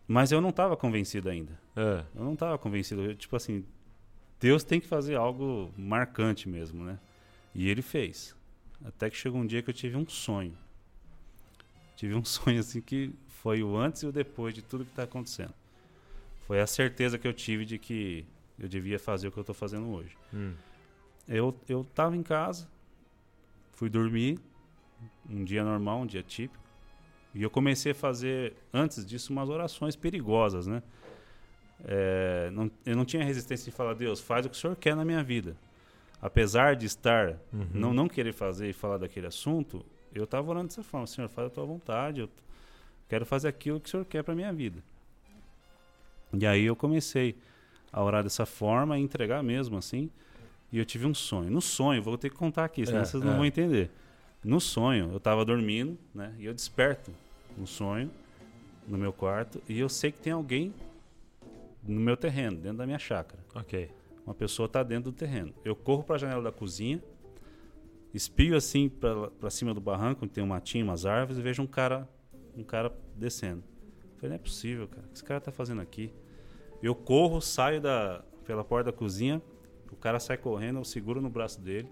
Mas 0.06 0.30
eu 0.30 0.40
não 0.40 0.50
estava 0.50 0.76
convencido 0.76 1.28
ainda. 1.28 1.58
aham. 1.76 2.06
Eu 2.14 2.24
não 2.24 2.34
estava 2.34 2.58
convencido. 2.58 3.02
Eu, 3.02 3.14
tipo 3.16 3.34
assim, 3.34 3.64
Deus 4.38 4.62
tem 4.64 4.80
que 4.80 4.86
fazer 4.86 5.14
algo 5.16 5.72
marcante 5.76 6.48
mesmo, 6.48 6.84
né? 6.84 6.98
E 7.54 7.68
ele 7.68 7.80
fez. 7.82 8.36
Até 8.84 9.08
que 9.08 9.16
chegou 9.16 9.40
um 9.40 9.46
dia 9.46 9.62
que 9.62 9.70
eu 9.70 9.74
tive 9.74 9.96
um 9.96 10.06
sonho. 10.06 10.56
Tive 11.96 12.14
um 12.14 12.24
sonho 12.24 12.60
assim 12.60 12.80
que 12.80 13.12
foi 13.28 13.62
o 13.62 13.76
antes 13.76 14.02
e 14.02 14.06
o 14.06 14.12
depois 14.12 14.52
de 14.54 14.60
tudo 14.62 14.84
que 14.84 14.90
está 14.90 15.04
acontecendo. 15.04 15.54
Foi 16.46 16.60
a 16.60 16.66
certeza 16.66 17.18
que 17.18 17.26
eu 17.26 17.32
tive 17.32 17.64
de 17.64 17.78
que 17.78 18.26
eu 18.58 18.68
devia 18.68 18.98
fazer 18.98 19.28
o 19.28 19.32
que 19.32 19.38
eu 19.38 19.42
estou 19.42 19.54
fazendo 19.54 19.88
hoje. 19.90 20.16
Hum. 20.34 20.54
Eu, 21.28 21.54
eu 21.68 21.84
tava 21.94 22.16
em 22.16 22.22
casa, 22.22 22.68
fui 23.72 23.88
dormir, 23.88 24.38
um 25.28 25.44
dia 25.44 25.64
normal, 25.64 26.00
um 26.00 26.06
dia 26.06 26.22
típico, 26.22 26.62
e 27.34 27.42
eu 27.42 27.48
comecei 27.50 27.92
a 27.92 27.94
fazer, 27.94 28.54
antes 28.72 29.06
disso, 29.06 29.32
umas 29.32 29.48
orações 29.48 29.96
perigosas, 29.96 30.66
né? 30.66 30.82
É, 31.84 32.50
não- 32.52 32.70
eu 32.86 32.94
não 32.96 33.04
tinha 33.04 33.24
resistência 33.24 33.64
de 33.70 33.76
falar, 33.76 33.94
Deus, 33.94 34.20
faz 34.20 34.46
o 34.46 34.50
que 34.50 34.56
o 34.56 34.58
Senhor 34.58 34.76
quer 34.76 34.94
na 34.94 35.04
minha 35.04 35.22
vida. 35.22 35.56
Apesar 36.20 36.76
de 36.76 36.86
estar, 36.86 37.30
Uhum. 37.52 37.66
não, 37.74 37.94
não 37.94 38.08
querer 38.08 38.32
fazer 38.32 38.68
e 38.68 38.72
falar 38.72 38.98
daquele 38.98 39.26
assunto, 39.26 39.84
eu 40.14 40.24
estava 40.24 40.48
orando 40.50 40.68
dessa 40.68 40.82
forma, 40.82 41.06
Senhor, 41.06 41.28
faz 41.28 41.48
a 41.48 41.50
tua 41.50 41.64
vontade, 41.64 42.20
eu 42.20 42.28
quero 43.08 43.24
fazer 43.26 43.48
aquilo 43.48 43.80
que 43.80 43.88
o 43.88 43.90
Senhor 43.90 44.04
quer 44.04 44.22
para 44.22 44.34
minha 44.34 44.52
vida. 44.52 44.82
E 46.32 46.46
aí 46.46 46.64
eu 46.64 46.76
comecei 46.76 47.34
a 47.92 48.02
orar 48.02 48.22
dessa 48.22 48.46
forma, 48.46 48.98
e 48.98 49.02
entregar 49.02 49.42
mesmo 49.42 49.76
assim, 49.78 50.08
e 50.72 50.78
eu 50.78 50.84
tive 50.84 51.06
um 51.06 51.14
sonho. 51.14 51.50
No 51.50 51.60
sonho, 51.60 52.02
vou 52.02 52.16
ter 52.16 52.30
que 52.30 52.36
contar 52.36 52.64
aqui, 52.64 52.84
senão 52.86 53.00
É, 53.00 53.04
vocês 53.04 53.22
não 53.22 53.32
é. 53.32 53.36
vão 53.36 53.44
entender. 53.44 53.90
No 54.42 54.60
sonho, 54.60 55.10
eu 55.12 55.18
estava 55.18 55.44
dormindo, 55.44 55.96
né? 56.14 56.34
E 56.38 56.46
eu 56.46 56.54
desperto 56.54 57.12
no 57.56 57.66
sonho, 57.66 58.10
no 58.88 58.98
meu 58.98 59.12
quarto, 59.12 59.62
e 59.68 59.78
eu 59.78 59.88
sei 59.88 60.10
que 60.10 60.18
tem 60.18 60.32
alguém 60.32 60.74
no 61.86 62.00
meu 62.00 62.16
terreno, 62.16 62.56
dentro 62.56 62.78
da 62.78 62.86
minha 62.86 62.98
chácara. 62.98 63.40
Ok. 63.54 63.90
Uma 64.26 64.34
pessoa 64.34 64.66
está 64.66 64.82
dentro 64.82 65.10
do 65.10 65.16
terreno. 65.16 65.52
Eu 65.64 65.76
corro 65.76 66.02
para 66.02 66.16
a 66.16 66.18
janela 66.18 66.42
da 66.42 66.52
cozinha, 66.52 67.00
espio 68.14 68.56
assim 68.56 68.88
para 68.88 69.50
cima 69.50 69.72
do 69.74 69.80
barranco, 69.80 70.24
onde 70.24 70.32
tem 70.34 70.42
um 70.42 70.46
matinho, 70.48 70.84
umas 70.86 71.04
árvores, 71.06 71.38
e 71.38 71.42
vejo 71.42 71.62
um 71.62 71.66
cara, 71.66 72.08
um 72.56 72.62
cara 72.64 72.92
descendo. 73.16 73.62
Falei, 74.16 74.30
não 74.30 74.36
é 74.36 74.38
possível, 74.38 74.86
cara. 74.88 75.02
O 75.02 75.08
que 75.08 75.14
esse 75.14 75.24
cara 75.24 75.40
tá 75.40 75.50
fazendo 75.52 75.80
aqui? 75.80 76.12
Eu 76.82 76.94
corro, 76.94 77.40
saio 77.40 77.80
da, 77.80 78.24
pela 78.44 78.64
porta 78.64 78.90
da 78.90 78.96
cozinha, 78.96 79.40
o 79.92 79.96
cara 79.96 80.18
sai 80.18 80.36
correndo, 80.36 80.78
eu 80.78 80.84
seguro 80.84 81.20
no 81.20 81.30
braço 81.30 81.60
dele. 81.60 81.88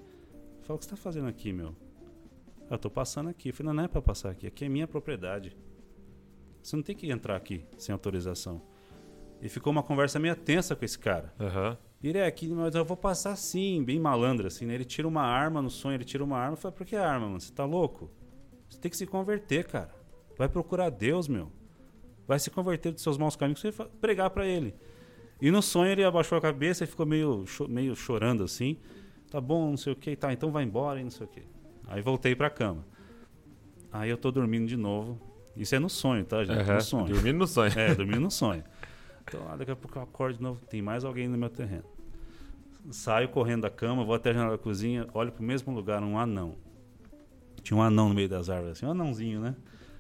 Falo, 0.63 0.77
o 0.77 0.79
que 0.79 0.85
você 0.85 0.91
tá 0.91 0.97
fazendo 0.97 1.29
aqui, 1.29 1.53
meu? 1.53 1.75
Eu 2.71 2.79
tô 2.79 2.89
passando 2.89 3.29
aqui. 3.29 3.51
Eu 3.51 3.55
falei, 3.55 3.69
não, 3.69 3.75
não 3.75 3.85
é 3.85 3.89
para 3.89 4.01
passar 4.01 4.31
aqui, 4.31 4.47
aqui 4.47 4.65
é 4.65 4.69
minha 4.69 4.87
propriedade. 4.87 5.57
Você 6.63 6.77
não 6.77 6.83
tem 6.83 6.95
que 6.95 7.11
entrar 7.11 7.37
aqui 7.37 7.65
sem 7.77 7.93
autorização. 7.93 8.63
E 9.41 9.49
ficou 9.49 9.73
uma 9.73 9.83
conversa 9.83 10.19
meio 10.19 10.37
tensa 10.37 10.77
com 10.77 10.85
esse 10.85 10.99
cara. 10.99 11.33
Aham. 11.41 11.77
E 12.03 12.09
ele 12.09 12.19
é 12.19 12.27
aqui, 12.27 12.49
mas 12.49 12.75
eu 12.75 12.85
vou 12.85 12.97
passar 12.97 13.37
sim, 13.37 13.83
bem 13.83 13.99
malandro, 13.99 14.47
assim, 14.47 14.65
né? 14.65 14.75
Ele 14.75 14.85
tira 14.85 15.07
uma 15.07 15.23
arma 15.23 15.61
no 15.61 15.69
sonho, 15.69 15.97
ele 15.97 16.05
tira 16.05 16.25
uma 16.25 16.39
arma. 16.39 16.55
Eu 16.55 16.57
falei, 16.57 16.77
por 16.77 16.87
que 16.87 16.97
arma, 16.97 17.27
mano? 17.27 17.41
Você 17.41 17.53
tá 17.53 17.65
louco? 17.65 18.11
Você 18.69 18.79
tem 18.79 18.91
que 18.91 18.97
se 18.97 19.07
converter, 19.07 19.67
cara. 19.67 19.95
Vai 20.37 20.49
procurar 20.49 20.91
Deus, 20.91 21.29
meu. 21.29 21.51
Vai 22.27 22.39
se 22.39 22.51
converter 22.51 22.93
dos 22.93 23.03
seus 23.03 23.19
maus 23.19 23.37
caminhos 23.37 23.63
e 23.65 23.73
pregar 24.01 24.31
pra 24.31 24.47
ele. 24.47 24.75
E 25.41 25.51
no 25.51 25.63
sonho 25.63 25.91
ele 25.91 26.05
abaixou 26.05 26.37
a 26.37 26.41
cabeça 26.41 26.85
e 26.85 26.87
ficou 26.87 27.07
meio, 27.07 27.45
meio 27.69 27.97
chorando 27.97 28.45
assim. 28.45 28.77
Tá 29.31 29.41
bom, 29.41 29.71
não 29.71 29.77
sei 29.77 29.93
o 29.93 29.97
que, 29.97 30.17
tá, 30.17 30.33
então 30.33 30.51
vai 30.51 30.65
embora 30.65 31.01
e 31.01 31.05
não 31.05 31.11
sei 31.11 31.27
o 31.27 31.29
que. 31.29 31.43
Aí 31.87 32.03
voltei 32.03 32.35
pra 32.35 32.51
cama. 32.51 32.85
Aí 33.93 34.11
eu 34.11 34.17
tô 34.17 34.31
dormindo 34.31 34.67
de 34.67 34.77
novo. 34.77 35.21
Isso 35.57 35.75
é 35.75 35.79
no 35.79 35.89
sonho, 35.89 36.25
tá, 36.25 36.45
gente? 36.45 36.59
Aham. 36.61 36.75
No 36.75 36.81
sonho. 36.81 37.07
Dormindo 37.07 37.39
no 37.39 37.47
sonho. 37.47 37.73
É, 37.79 37.95
dormindo 37.95 38.21
no 38.21 38.31
sonho. 38.31 38.63
Então, 39.25 39.45
lá, 39.45 39.57
daqui 39.57 39.71
a 39.71 39.77
pouco 39.77 39.99
eu 39.99 40.03
acordo 40.03 40.37
de 40.37 40.43
novo, 40.43 40.61
tem 40.67 40.83
mais 40.83 41.05
alguém 41.05 41.29
no 41.29 41.39
meu 41.39 41.49
terreno. 41.49 41.85
Saio 42.91 43.29
correndo 43.29 43.63
da 43.63 43.71
cama, 43.71 44.05
vou 44.05 44.15
até 44.15 44.31
a 44.31 44.33
janela 44.33 44.53
da 44.53 44.59
cozinha, 44.59 45.07
olho 45.13 45.31
pro 45.31 45.43
mesmo 45.43 45.73
lugar, 45.73 46.03
um 46.03 46.19
anão. 46.19 46.57
Tinha 47.63 47.77
um 47.77 47.83
anão 47.83 48.09
no 48.09 48.15
meio 48.15 48.29
das 48.29 48.49
árvores, 48.49 48.79
assim, 48.79 48.87
um 48.87 48.91
anãozinho, 48.91 49.41
né? 49.41 49.55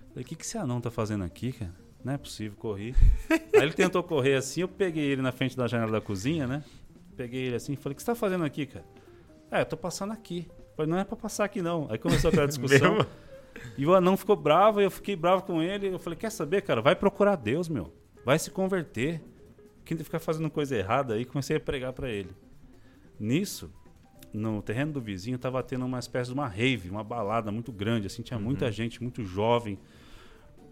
Falei, 0.09 0.25
o 0.25 0.27
que, 0.27 0.35
que 0.35 0.45
esse 0.45 0.57
anão 0.59 0.81
tá 0.81 0.91
fazendo 0.91 1.23
aqui, 1.25 1.53
cara? 1.53 1.75
Não 2.05 2.15
é 2.15 2.19
possível, 2.19 2.57
corri. 2.59 2.95
Aí 3.31 3.63
ele 3.63 3.73
tentou 3.73 4.03
correr 4.03 4.35
assim, 4.35 4.63
eu 4.63 4.69
peguei 4.69 5.05
ele 5.05 5.21
na 5.23 5.33
frente 5.33 5.57
da 5.57 5.67
janela 5.67 5.93
da 5.93 6.01
cozinha, 6.01 6.47
né? 6.47 6.65
Peguei 7.17 7.43
ele 7.47 7.57
assim, 7.57 7.77
falei, 7.77 7.93
o 7.93 7.97
que 7.97 8.03
você 8.03 8.07
tá 8.07 8.15
fazendo 8.15 8.45
aqui, 8.45 8.65
cara? 8.67 8.85
É, 9.51 9.61
eu 9.61 9.67
tô 9.67 9.77
passando 9.77 10.13
aqui. 10.13 10.49
Falei, 10.77 10.91
não 10.91 10.99
é 10.99 11.05
pra 11.05 11.17
passar 11.17 11.45
aqui 11.45 11.61
não. 11.61 11.87
Aí 11.91 11.99
começou 11.99 12.29
aquela 12.29 12.47
discussão. 12.49 13.05
E 13.77 13.85
o 13.85 13.95
anão 13.95 14.17
ficou 14.17 14.37
bravo, 14.37 14.81
eu 14.81 14.91
fiquei 14.91 15.15
bravo 15.15 15.43
com 15.43 15.61
ele. 15.63 15.89
Eu 15.89 15.99
falei, 15.99 16.17
quer 16.19 16.31
saber, 16.31 16.63
cara? 16.63 16.81
Vai 16.81 16.97
procurar 16.97 17.37
Deus, 17.37 17.69
meu. 17.69 17.93
Vai 18.25 18.39
se 18.39 18.51
converter. 18.51 19.21
Quem 19.85 19.99
ficar 19.99 20.21
fazendo 20.21 20.49
coisa 20.49 20.77
errada 20.77 21.15
aí, 21.15 21.25
comecei 21.25 21.57
a 21.57 21.61
pregar 21.61 21.93
para 21.93 22.09
ele. 22.09 22.31
Nisso, 23.19 23.71
no 24.33 24.63
terreno 24.63 24.93
do 24.93 25.01
vizinho, 25.01 25.37
tava 25.39 25.63
tendo 25.63 25.85
uma 25.85 25.99
espécie 25.99 26.29
de 26.31 26.35
uma 26.35 26.47
rave, 26.47 26.89
uma 26.89 27.03
balada 27.05 27.51
muito 27.51 27.73
grande, 27.73 28.07
assim, 28.07 28.23
tinha 28.23 28.39
muita 28.39 28.67
Uhum. 28.67 28.73
gente, 28.73 29.03
muito 29.03 29.25
jovem. 29.25 29.79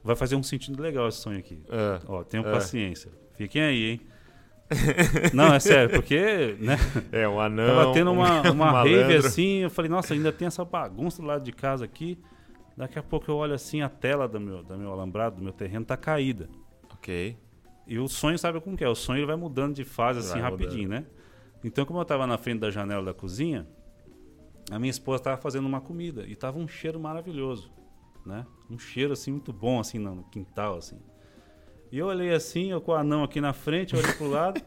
Vai 0.02 0.16
fazer 0.16 0.37
um 0.37 0.42
sentido 0.42 0.80
legal 0.80 1.08
esse 1.08 1.18
sonho 1.18 1.38
aqui. 1.38 1.61
É. 1.68 2.00
Ó, 2.06 2.22
tenham 2.24 2.46
É. 2.46 2.50
paciência. 2.52 3.11
Fiquem 3.34 3.62
aí, 3.62 3.90
hein? 3.90 4.00
Não, 5.32 5.54
é 5.54 5.61
sério, 5.61 5.90
porque, 5.90 6.56
né? 6.61 6.76
É, 7.11 7.26
um 7.26 7.40
anão. 7.40 7.66
Tava 7.66 7.92
tendo 7.92 8.12
uma, 8.12 8.42
um 8.50 8.52
uma 8.52 8.82
rave 8.82 9.16
assim, 9.16 9.58
eu 9.61 9.70
falei, 9.70 9.90
nossa, 9.90 10.12
ainda 10.12 10.30
tem 10.30 10.46
essa 10.46 10.64
bagunça 10.64 11.22
do 11.22 11.28
lado 11.28 11.42
de 11.42 11.52
casa 11.52 11.84
aqui. 11.84 12.18
Daqui 12.76 12.98
a 12.98 13.02
pouco 13.02 13.30
eu 13.30 13.37
olho 13.37 13.54
assim, 13.54 13.80
a 13.80 13.88
tela 13.88 14.28
do 14.28 14.38
meu, 14.38 14.62
do 14.62 14.76
meu 14.76 14.92
alambrado, 14.92 15.37
do 15.37 15.42
meu 15.42 15.52
terreno, 15.52 15.84
tá 15.84 15.96
caída. 15.96 16.48
Ok. 16.92 17.37
E 17.87 17.98
o 17.98 18.06
sonho, 18.06 18.38
sabe 18.38 18.61
como 18.61 18.76
que 18.76 18.84
é? 18.84 18.88
O 18.88 18.94
sonho 18.94 19.20
ele 19.20 19.26
vai 19.26 19.37
mudando 19.37 19.74
de 19.74 19.84
fase 19.84 20.18
assim 20.20 20.40
Vai 20.40 20.42
rapidinho, 20.42 20.88
né? 20.88 21.06
Então, 21.64 21.84
como 21.87 21.98
eu 21.98 22.04
tava 22.04 22.26
na 22.26 22.37
frente 22.37 22.61
da 22.61 22.70
janela 22.70 23.02
da 23.02 23.14
cozinha, 23.14 23.66
a 24.70 24.78
minha 24.78 24.90
esposa 24.90 25.22
tava 25.22 25.38
fazendo 25.38 25.66
uma 25.66 25.80
comida 25.80 26.24
e 26.26 26.37
tava 26.37 26.58
um 26.58 26.68
cheiro 26.68 27.00
maravilhoso, 27.00 27.72
né? 28.29 28.47
Um 28.71 28.79
cheiro 28.79 29.12
assim 29.12 29.33
muito 29.33 29.53
bom 29.53 29.81
assim 29.81 29.99
no 29.99 30.23
quintal 30.25 30.77
assim. 30.77 30.99
E 31.91 31.99
eu 31.99 32.07
olhei 32.07 32.33
assim, 32.33 32.71
eu 32.71 32.81
com 32.81 32.93
o 32.93 32.95
anão 32.95 33.25
aqui 33.25 33.41
na 33.41 33.53
frente, 33.53 33.97
olhei 33.97 34.12
pro 34.12 34.29
lado, 34.29 34.61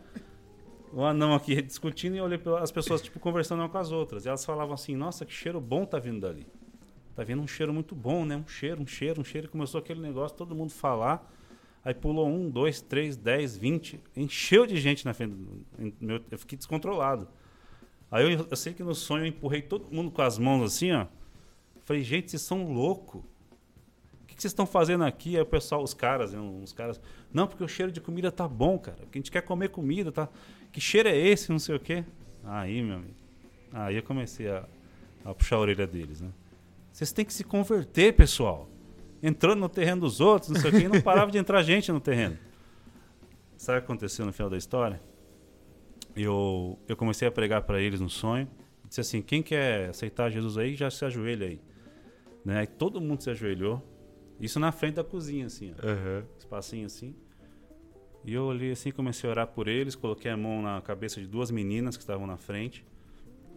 o 0.91 1.05
anão 1.05 1.35
aqui 1.35 1.61
discutindo 1.61 2.15
e 2.15 2.21
olhei 2.21 2.37
para 2.37 2.59
as 2.59 2.71
pessoas 2.71 3.01
tipo 3.01 3.19
conversando 3.19 3.59
uma 3.59 3.69
com 3.69 3.77
as 3.77 3.91
outras. 3.91 4.25
E 4.25 4.27
elas 4.27 4.43
falavam 4.43 4.73
assim: 4.73 4.95
"Nossa, 4.95 5.25
que 5.25 5.33
cheiro 5.33 5.61
bom 5.61 5.85
tá 5.85 5.99
vindo 5.99 6.19
dali". 6.19 6.47
Tá 7.15 7.23
vindo 7.23 7.41
um 7.41 7.47
cheiro 7.47 7.73
muito 7.73 7.93
bom, 7.93 8.25
né? 8.25 8.37
Um 8.37 8.47
cheiro, 8.47 8.81
um 8.81 8.87
cheiro, 8.87 9.21
um 9.21 9.23
cheiro. 9.23 9.47
E 9.47 9.49
começou 9.49 9.79
aquele 9.79 9.99
negócio, 9.99 10.35
todo 10.37 10.55
mundo 10.55 10.71
falar. 10.71 11.31
Aí 11.83 11.93
pulou 11.93 12.27
um, 12.27 12.49
dois, 12.49 12.81
três, 12.81 13.17
dez, 13.17 13.57
vinte. 13.57 13.99
Encheu 14.15 14.65
de 14.65 14.77
gente 14.77 15.03
na 15.05 15.13
frente. 15.13 15.35
Eu 16.29 16.37
fiquei 16.37 16.57
descontrolado. 16.57 17.27
Aí 18.09 18.33
eu, 18.33 18.47
eu 18.49 18.55
sei 18.55 18.73
que 18.73 18.83
no 18.83 18.93
sonho 18.93 19.23
eu 19.23 19.27
empurrei 19.27 19.61
todo 19.61 19.93
mundo 19.93 20.11
com 20.11 20.21
as 20.21 20.37
mãos 20.37 20.63
assim, 20.63 20.91
ó. 20.91 21.07
Falei, 21.83 22.03
gente, 22.03 22.29
vocês 22.29 22.41
são 22.41 22.71
loucos. 22.71 23.23
Vocês 24.41 24.53
estão 24.53 24.65
fazendo 24.65 25.03
aqui? 25.03 25.35
Aí 25.35 25.41
o 25.43 25.45
pessoal, 25.45 25.83
os 25.83 25.93
caras, 25.93 26.33
né, 26.33 26.39
uns 26.39 26.73
caras. 26.73 26.99
Não, 27.31 27.45
porque 27.45 27.63
o 27.63 27.67
cheiro 27.67 27.91
de 27.91 28.01
comida 28.01 28.31
tá 28.31 28.47
bom, 28.47 28.79
cara. 28.79 28.97
Porque 28.97 29.19
a 29.19 29.21
gente 29.21 29.29
quer 29.29 29.43
comer 29.43 29.69
comida, 29.69 30.11
tá? 30.11 30.27
Que 30.71 30.81
cheiro 30.81 31.07
é 31.07 31.15
esse? 31.15 31.51
Não 31.51 31.59
sei 31.59 31.75
o 31.75 31.79
quê. 31.79 32.03
Aí, 32.43 32.81
meu 32.81 32.95
amigo. 32.95 33.13
Aí 33.71 33.97
eu 33.97 34.01
comecei 34.01 34.49
a, 34.49 34.65
a 35.23 35.31
puxar 35.35 35.57
a 35.57 35.59
orelha 35.59 35.85
deles, 35.85 36.21
né? 36.21 36.29
Vocês 36.91 37.11
têm 37.11 37.23
que 37.23 37.31
se 37.31 37.43
converter, 37.43 38.15
pessoal. 38.15 38.67
Entrando 39.21 39.59
no 39.59 39.69
terreno 39.69 40.01
dos 40.01 40.19
outros, 40.19 40.49
não 40.49 40.59
sei 40.59 40.71
o 40.71 40.73
quê, 40.73 40.85
e 40.85 40.87
não 40.87 41.01
parava 41.01 41.29
de 41.29 41.37
entrar 41.37 41.61
gente 41.61 41.91
no 41.91 41.99
terreno. 41.99 42.35
Sabe 43.55 43.77
o 43.77 43.81
que 43.81 43.85
aconteceu 43.85 44.25
no 44.25 44.33
final 44.33 44.49
da 44.49 44.57
história? 44.57 44.99
Eu, 46.15 46.79
eu 46.87 46.97
comecei 46.97 47.27
a 47.27 47.31
pregar 47.31 47.61
para 47.61 47.79
eles 47.79 48.01
no 48.01 48.09
sonho. 48.09 48.47
Disse 48.87 49.01
assim: 49.01 49.21
quem 49.21 49.43
quer 49.43 49.89
aceitar 49.89 50.31
Jesus 50.31 50.57
aí, 50.57 50.73
já 50.73 50.89
se 50.89 51.05
ajoelha 51.05 51.45
aí. 51.45 51.61
Né? 52.43 52.65
Todo 52.65 52.99
mundo 52.99 53.21
se 53.21 53.29
ajoelhou. 53.29 53.83
Isso 54.41 54.59
na 54.59 54.71
frente 54.71 54.95
da 54.95 55.03
cozinha, 55.03 55.45
assim, 55.45 55.71
ó 55.71 55.87
Aham. 55.87 56.25
espacinho 56.37 56.85
assim. 56.87 57.15
E 58.23 58.33
eu 58.33 58.43
olhei 58.43 58.71
assim, 58.71 58.91
comecei 58.91 59.29
a 59.29 59.31
orar 59.31 59.47
por 59.47 59.67
eles, 59.67 59.95
coloquei 59.95 60.29
a 60.29 60.37
mão 60.37 60.61
na 60.61 60.81
cabeça 60.81 61.19
de 61.19 61.27
duas 61.27 61.49
meninas 61.49 61.95
que 61.95 62.03
estavam 62.03 62.27
na 62.27 62.37
frente. 62.37 62.85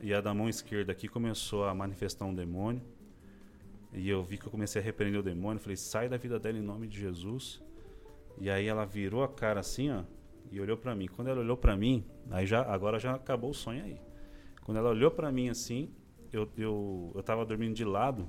E 0.01 0.13
a 0.13 0.21
da 0.21 0.33
mão 0.35 0.49
esquerda 0.49 0.93
aqui 0.93 1.09
começou 1.09 1.65
a 1.65 1.75
manifestar 1.75 2.25
um 2.27 2.35
demônio. 2.35 2.83
E 3.93 4.09
eu 4.09 4.23
vi 4.23 4.37
que 4.39 4.47
eu 4.47 4.51
comecei 4.51 4.81
a 4.81 4.85
repreender 4.85 5.21
o 5.21 5.23
demônio, 5.23 5.61
falei: 5.61 5.77
"Sai 5.77 6.09
da 6.09 6.17
vida 6.17 6.39
dela 6.39 6.59
em 6.59 6.63
nome 6.63 6.87
de 6.87 6.99
Jesus". 6.99 7.63
E 8.39 8.51
aí 8.51 8.67
ela 8.67 8.85
virou 8.85 9.23
a 9.23 9.29
cara 9.29 9.61
assim, 9.61 9.91
ó, 9.91 10.03
e 10.51 10.61
olhou 10.61 10.77
pra 10.77 10.95
mim. 10.95 11.07
Quando 11.07 11.29
ela 11.29 11.41
olhou 11.41 11.57
pra 11.57 11.77
mim, 11.77 12.05
aí 12.31 12.47
já 12.47 12.63
agora 12.63 12.99
já 12.99 13.15
acabou 13.15 13.51
o 13.51 13.55
sonho 13.55 13.85
aí. 13.85 14.01
Quando 14.65 14.79
ela 14.79 14.91
olhou 14.91 15.11
pra 15.11 15.31
mim 15.31 15.49
assim, 15.49 15.91
eu 16.33 16.49
eu 16.57 17.13
eu 17.15 17.23
tava 17.23 17.45
dormindo 17.45 17.75
de 17.75 17.85
lado. 17.85 18.29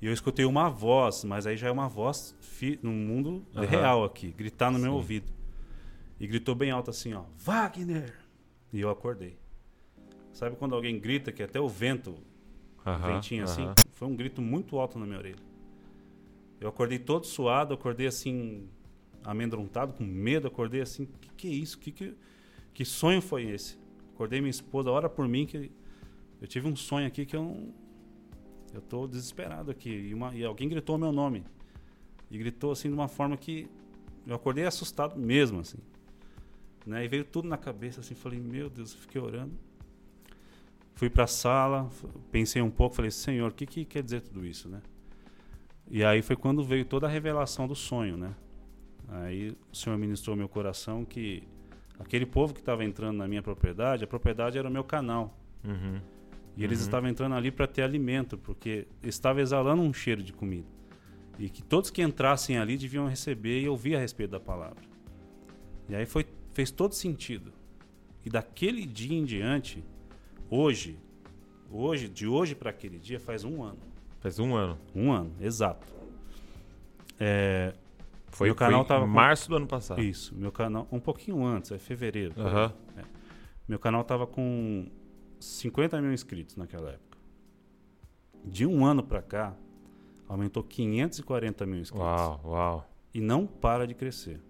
E 0.00 0.06
eu 0.06 0.12
escutei 0.12 0.44
uma 0.44 0.68
voz, 0.68 1.24
mas 1.24 1.46
aí 1.46 1.56
já 1.56 1.68
é 1.68 1.70
uma 1.70 1.88
voz 1.88 2.36
no 2.82 2.90
mundo 2.90 3.44
real 3.54 4.04
aqui, 4.04 4.30
gritar 4.30 4.70
no 4.70 4.78
meu 4.78 4.92
Sim. 4.92 4.96
ouvido. 4.96 5.32
E 6.20 6.26
gritou 6.26 6.54
bem 6.54 6.70
alto 6.70 6.90
assim, 6.90 7.14
ó, 7.14 7.24
Wagner! 7.38 8.14
E 8.72 8.80
eu 8.80 8.90
acordei. 8.90 9.38
Sabe 10.32 10.56
quando 10.56 10.74
alguém 10.74 10.98
grita 10.98 11.32
que 11.32 11.42
até 11.42 11.58
o 11.58 11.68
vento, 11.68 12.14
Aham, 12.86 13.14
ventinho 13.14 13.44
assim? 13.44 13.70
Foi 13.92 14.06
um 14.06 14.14
grito 14.14 14.42
muito 14.42 14.78
alto 14.78 14.98
na 14.98 15.06
minha 15.06 15.18
orelha. 15.18 15.42
Eu 16.60 16.68
acordei 16.68 16.98
todo 16.98 17.26
suado, 17.26 17.74
acordei 17.74 18.06
assim, 18.06 18.68
amedrontado, 19.24 19.92
com 19.94 20.04
medo, 20.04 20.46
acordei 20.46 20.80
assim, 20.80 21.06
que 21.20 21.30
que 21.36 21.48
é 21.48 21.50
isso? 21.50 21.78
Que, 21.78 21.90
que, 21.90 22.14
que 22.72 22.84
sonho 22.84 23.20
foi 23.20 23.44
esse? 23.44 23.78
Acordei 24.14 24.40
minha 24.40 24.50
esposa, 24.50 24.90
ora 24.90 25.08
por 25.08 25.28
mim 25.28 25.46
que 25.46 25.70
eu 26.40 26.48
tive 26.48 26.66
um 26.66 26.76
sonho 26.76 27.06
aqui 27.06 27.26
que 27.26 27.36
eu 27.36 27.42
não, 27.42 27.74
eu 28.76 28.82
tô 28.82 29.06
desesperado 29.06 29.70
aqui. 29.70 29.90
E, 29.90 30.14
uma- 30.14 30.34
e 30.34 30.44
alguém 30.44 30.68
gritou 30.68 30.96
meu 30.98 31.12
nome. 31.12 31.44
E 32.30 32.38
gritou 32.38 32.70
assim 32.72 32.88
de 32.88 32.94
uma 32.94 33.08
forma 33.08 33.36
que 33.36 33.68
eu 34.26 34.34
acordei 34.34 34.64
assustado 34.64 35.18
mesmo, 35.18 35.60
assim. 35.60 35.78
Né? 36.86 37.04
E 37.04 37.08
veio 37.08 37.24
tudo 37.24 37.48
na 37.48 37.56
cabeça, 37.56 38.00
assim, 38.00 38.14
falei, 38.14 38.38
meu 38.40 38.68
Deus, 38.70 38.92
eu 38.92 38.98
fiquei 38.98 39.20
orando. 39.20 39.52
Fui 40.94 41.10
pra 41.10 41.26
sala, 41.26 41.88
f- 41.90 42.06
pensei 42.32 42.62
um 42.62 42.70
pouco, 42.70 42.94
falei, 42.96 43.10
Senhor, 43.10 43.50
o 43.50 43.54
que, 43.54 43.66
que 43.66 43.84
quer 43.84 44.02
dizer 44.02 44.22
tudo 44.22 44.44
isso, 44.46 44.68
né? 44.68 44.80
E 45.90 46.02
aí 46.04 46.22
foi 46.22 46.36
quando 46.36 46.64
veio 46.64 46.84
toda 46.84 47.06
a 47.06 47.10
revelação 47.10 47.68
do 47.68 47.74
sonho, 47.74 48.16
né? 48.16 48.34
Aí 49.08 49.56
o 49.72 49.76
Senhor 49.76 49.96
ministrou 49.98 50.34
meu 50.36 50.48
coração 50.48 51.04
que 51.04 51.42
aquele 51.98 52.26
povo 52.26 52.52
que 52.54 52.60
estava 52.60 52.84
entrando 52.84 53.16
na 53.18 53.28
minha 53.28 53.42
propriedade, 53.42 54.02
a 54.02 54.06
propriedade 54.06 54.58
era 54.58 54.68
o 54.68 54.70
meu 54.70 54.82
canal. 54.82 55.36
Uhum. 55.64 56.00
E 56.56 56.64
eles 56.64 56.78
Uhum. 56.80 56.84
estavam 56.86 57.08
entrando 57.10 57.34
ali 57.34 57.50
para 57.50 57.66
ter 57.66 57.82
alimento, 57.82 58.38
porque 58.38 58.86
estava 59.02 59.40
exalando 59.40 59.82
um 59.82 59.92
cheiro 59.92 60.22
de 60.22 60.32
comida. 60.32 60.66
E 61.38 61.50
que 61.50 61.62
todos 61.62 61.90
que 61.90 62.00
entrassem 62.02 62.56
ali 62.56 62.78
deviam 62.78 63.06
receber 63.06 63.60
e 63.60 63.68
ouvir 63.68 63.94
a 63.96 63.98
respeito 64.00 64.30
da 64.30 64.40
palavra. 64.40 64.82
E 65.88 65.94
aí 65.94 66.06
foi, 66.06 66.24
fez 66.54 66.70
todo 66.70 66.94
sentido. 66.94 67.52
E 68.24 68.30
daquele 68.30 68.86
dia 68.86 69.16
em 69.16 69.24
diante, 69.24 69.84
hoje, 70.50 70.98
hoje, 71.70 72.08
de 72.08 72.26
hoje 72.26 72.54
para 72.54 72.70
aquele 72.70 72.98
dia, 72.98 73.20
faz 73.20 73.44
um 73.44 73.62
ano. 73.62 73.78
Faz 74.20 74.38
um 74.38 74.54
ano. 74.56 74.78
Um 74.94 75.12
ano, 75.12 75.32
exato. 75.40 75.86
É, 77.20 77.74
Foi, 78.28 78.48
Meu 78.48 78.54
canal 78.54 78.80
foi 78.80 78.88
tava 78.88 79.04
em 79.04 79.08
com- 79.08 79.14
março 79.14 79.48
do 79.48 79.56
ano 79.56 79.66
passado. 79.66 80.02
isso, 80.02 80.34
meu 80.34 80.52
canal, 80.52 80.86
um 80.92 80.98
pouquinho 81.00 81.42
antes, 81.44 81.70
é 81.72 81.78
fevereiro. 81.78 82.34
aí. 82.36 82.42
Aham. 82.42 82.72
Meu 83.68 83.78
canal 83.78 84.04
tava 84.04 84.26
com 84.26 84.86
50 85.38 86.00
mil 86.00 86.12
inscritos 86.12 86.56
naquela 86.56 86.90
época. 86.90 87.18
De 88.44 88.64
um 88.66 88.84
ano 88.84 89.02
pra 89.02 89.20
cá, 89.22 89.56
aumentou 90.28 90.62
540 90.62 91.66
mil 91.66 91.80
inscritos. 91.80 92.06
Uau, 92.06 92.40
uau. 92.44 92.90
E 93.12 93.20
não 93.20 93.46
para 93.46 93.86
de 93.86 93.94
crescer. 93.94 94.40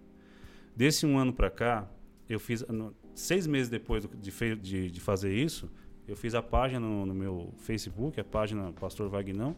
Desse 0.75 1.05
um 1.05 1.17
ano 1.17 1.33
pra 1.33 1.49
cá, 1.49 1.87
eu 2.29 2.39
fiz. 2.39 2.65
no- 2.67 2.93
seis 3.15 3.47
meses 3.47 3.67
depois 3.69 4.07
de, 4.21 4.55
de- 4.57 4.91
de 4.91 4.99
fazer 4.99 5.33
isso, 5.33 5.67
eu 6.07 6.15
fiz 6.15 6.35
a 6.35 6.41
página 6.41 6.79
no, 6.79 7.05
no 7.05 7.13
meu 7.15 7.51
Facebook, 7.57 8.19
a 8.19 8.23
página 8.23 8.71
Pastor 8.73 9.09
Vagnão. 9.09 9.55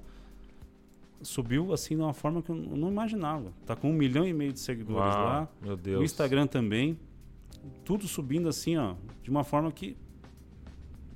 Subiu 1.21 1.73
assim 1.73 1.97
de 1.97 2.01
uma 2.01 2.13
forma 2.13 2.41
que 2.41 2.49
eu 2.49 2.55
não 2.55 2.89
imaginava. 2.89 3.51
Tá 3.65 3.75
com 3.75 3.89
um 3.89 3.93
milhão 3.93 4.25
e 4.25 4.31
meio 4.31 4.53
de 4.53 4.59
seguidores 4.61 5.13
Uau, 5.13 5.25
lá. 5.25 5.49
meu 5.61 5.75
Deus. 5.75 5.99
O 5.99 6.03
Instagram 6.05 6.47
também. 6.47 6.97
Tudo 7.83 8.07
subindo 8.07 8.47
assim, 8.47 8.77
ó, 8.77 8.95
de 9.21 9.29
uma 9.29 9.43
forma 9.43 9.69
que 9.69 9.97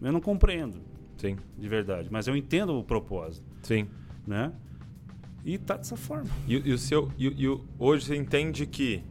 eu 0.10 0.12
não 0.12 0.22
compreendo, 0.22 0.80
Sim, 1.18 1.38
de 1.58 1.68
verdade. 1.70 2.10
Mas 2.12 2.28
eu 2.28 2.36
entendo 2.36 2.78
o 2.78 2.84
propósito, 2.84 3.46
sim. 3.62 3.88
né? 4.28 4.52
E 5.46 5.58
tá 5.58 5.78
dessa 5.78 5.96
forma. 5.96 6.30
E, 6.48 6.54
e 6.56 6.74
o 6.74 6.78
seu, 6.78 7.12
e, 7.18 7.28
e 7.44 7.48
o- 7.48 7.64
hoje 7.80 8.06
você 8.06 8.16
entende 8.16 8.66
que 8.66 9.04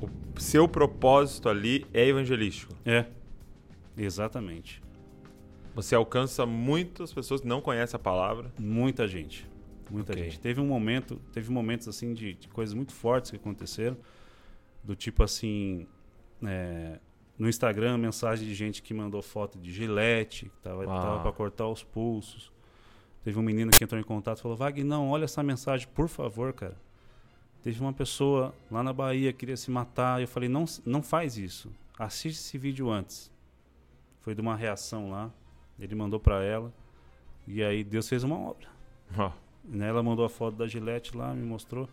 o 0.00 0.40
seu 0.40 0.68
propósito 0.68 1.48
ali 1.48 1.86
é 1.92 2.06
evangelístico. 2.06 2.72
É. 2.84 3.06
Exatamente. 3.96 4.82
Você 5.74 5.94
alcança 5.94 6.44
muitas 6.46 7.12
pessoas 7.12 7.40
que 7.40 7.46
não 7.48 7.60
conhecem 7.60 7.96
a 7.96 8.00
palavra. 8.00 8.52
Muita 8.58 9.06
gente. 9.08 9.48
Muita 9.90 10.12
Ok. 10.12 10.24
gente. 10.24 10.40
Teve 10.40 10.60
um 10.60 10.66
momento, 10.66 11.20
teve 11.32 11.50
momentos 11.50 11.88
assim 11.88 12.12
de, 12.14 12.34
de 12.34 12.48
coisas 12.48 12.74
muito 12.74 12.92
fortes 12.92 13.30
que 13.30 13.36
aconteceram. 13.36 13.96
Do 14.82 14.94
tipo 14.94 15.22
assim, 15.22 15.86
é, 16.44 16.98
no 17.38 17.48
Instagram, 17.48 17.98
mensagem 17.98 18.46
de 18.46 18.54
gente 18.54 18.82
que 18.82 18.94
mandou 18.94 19.20
foto 19.20 19.58
de 19.58 19.72
gilete, 19.72 20.46
que 20.46 20.60
tava, 20.62 20.84
Uau. 20.84 21.02
tava 21.02 21.22
para 21.22 21.32
cortar 21.32 21.68
os 21.68 21.82
pulsos. 21.82 22.52
Teve 23.24 23.38
um 23.38 23.42
menino 23.42 23.70
que 23.70 23.82
entrou 23.82 24.00
em 24.00 24.04
contato 24.04 24.38
e 24.38 24.42
falou: 24.42 24.56
Wagner, 24.56 24.84
não, 24.84 25.08
olha 25.08 25.24
essa 25.24 25.42
mensagem, 25.42 25.88
por 25.88 26.08
favor, 26.08 26.52
cara. 26.52 26.76
Teve 27.62 27.80
uma 27.80 27.92
pessoa 27.92 28.54
lá 28.70 28.82
na 28.82 28.92
Bahia 28.92 29.32
que 29.32 29.38
queria 29.38 29.56
se 29.56 29.70
matar. 29.70 30.20
Eu 30.20 30.28
falei: 30.28 30.48
não, 30.48 30.64
não 30.84 31.02
faz 31.02 31.38
isso. 31.38 31.72
Assiste 31.98 32.38
esse 32.38 32.58
vídeo 32.58 32.90
antes. 32.90 33.32
Foi 34.20 34.34
de 34.34 34.40
uma 34.40 34.54
reação 34.54 35.10
lá. 35.10 35.30
Ele 35.78 35.94
mandou 35.94 36.20
para 36.20 36.44
ela. 36.44 36.72
E 37.46 37.62
aí 37.62 37.82
Deus 37.82 38.08
fez 38.08 38.22
uma 38.22 38.38
obra. 38.38 38.68
Né? 39.64 39.88
Ela 39.88 40.02
mandou 40.02 40.24
a 40.24 40.28
foto 40.28 40.56
da 40.56 40.66
Gillette 40.66 41.16
lá, 41.16 41.32
me 41.34 41.42
mostrou. 41.42 41.88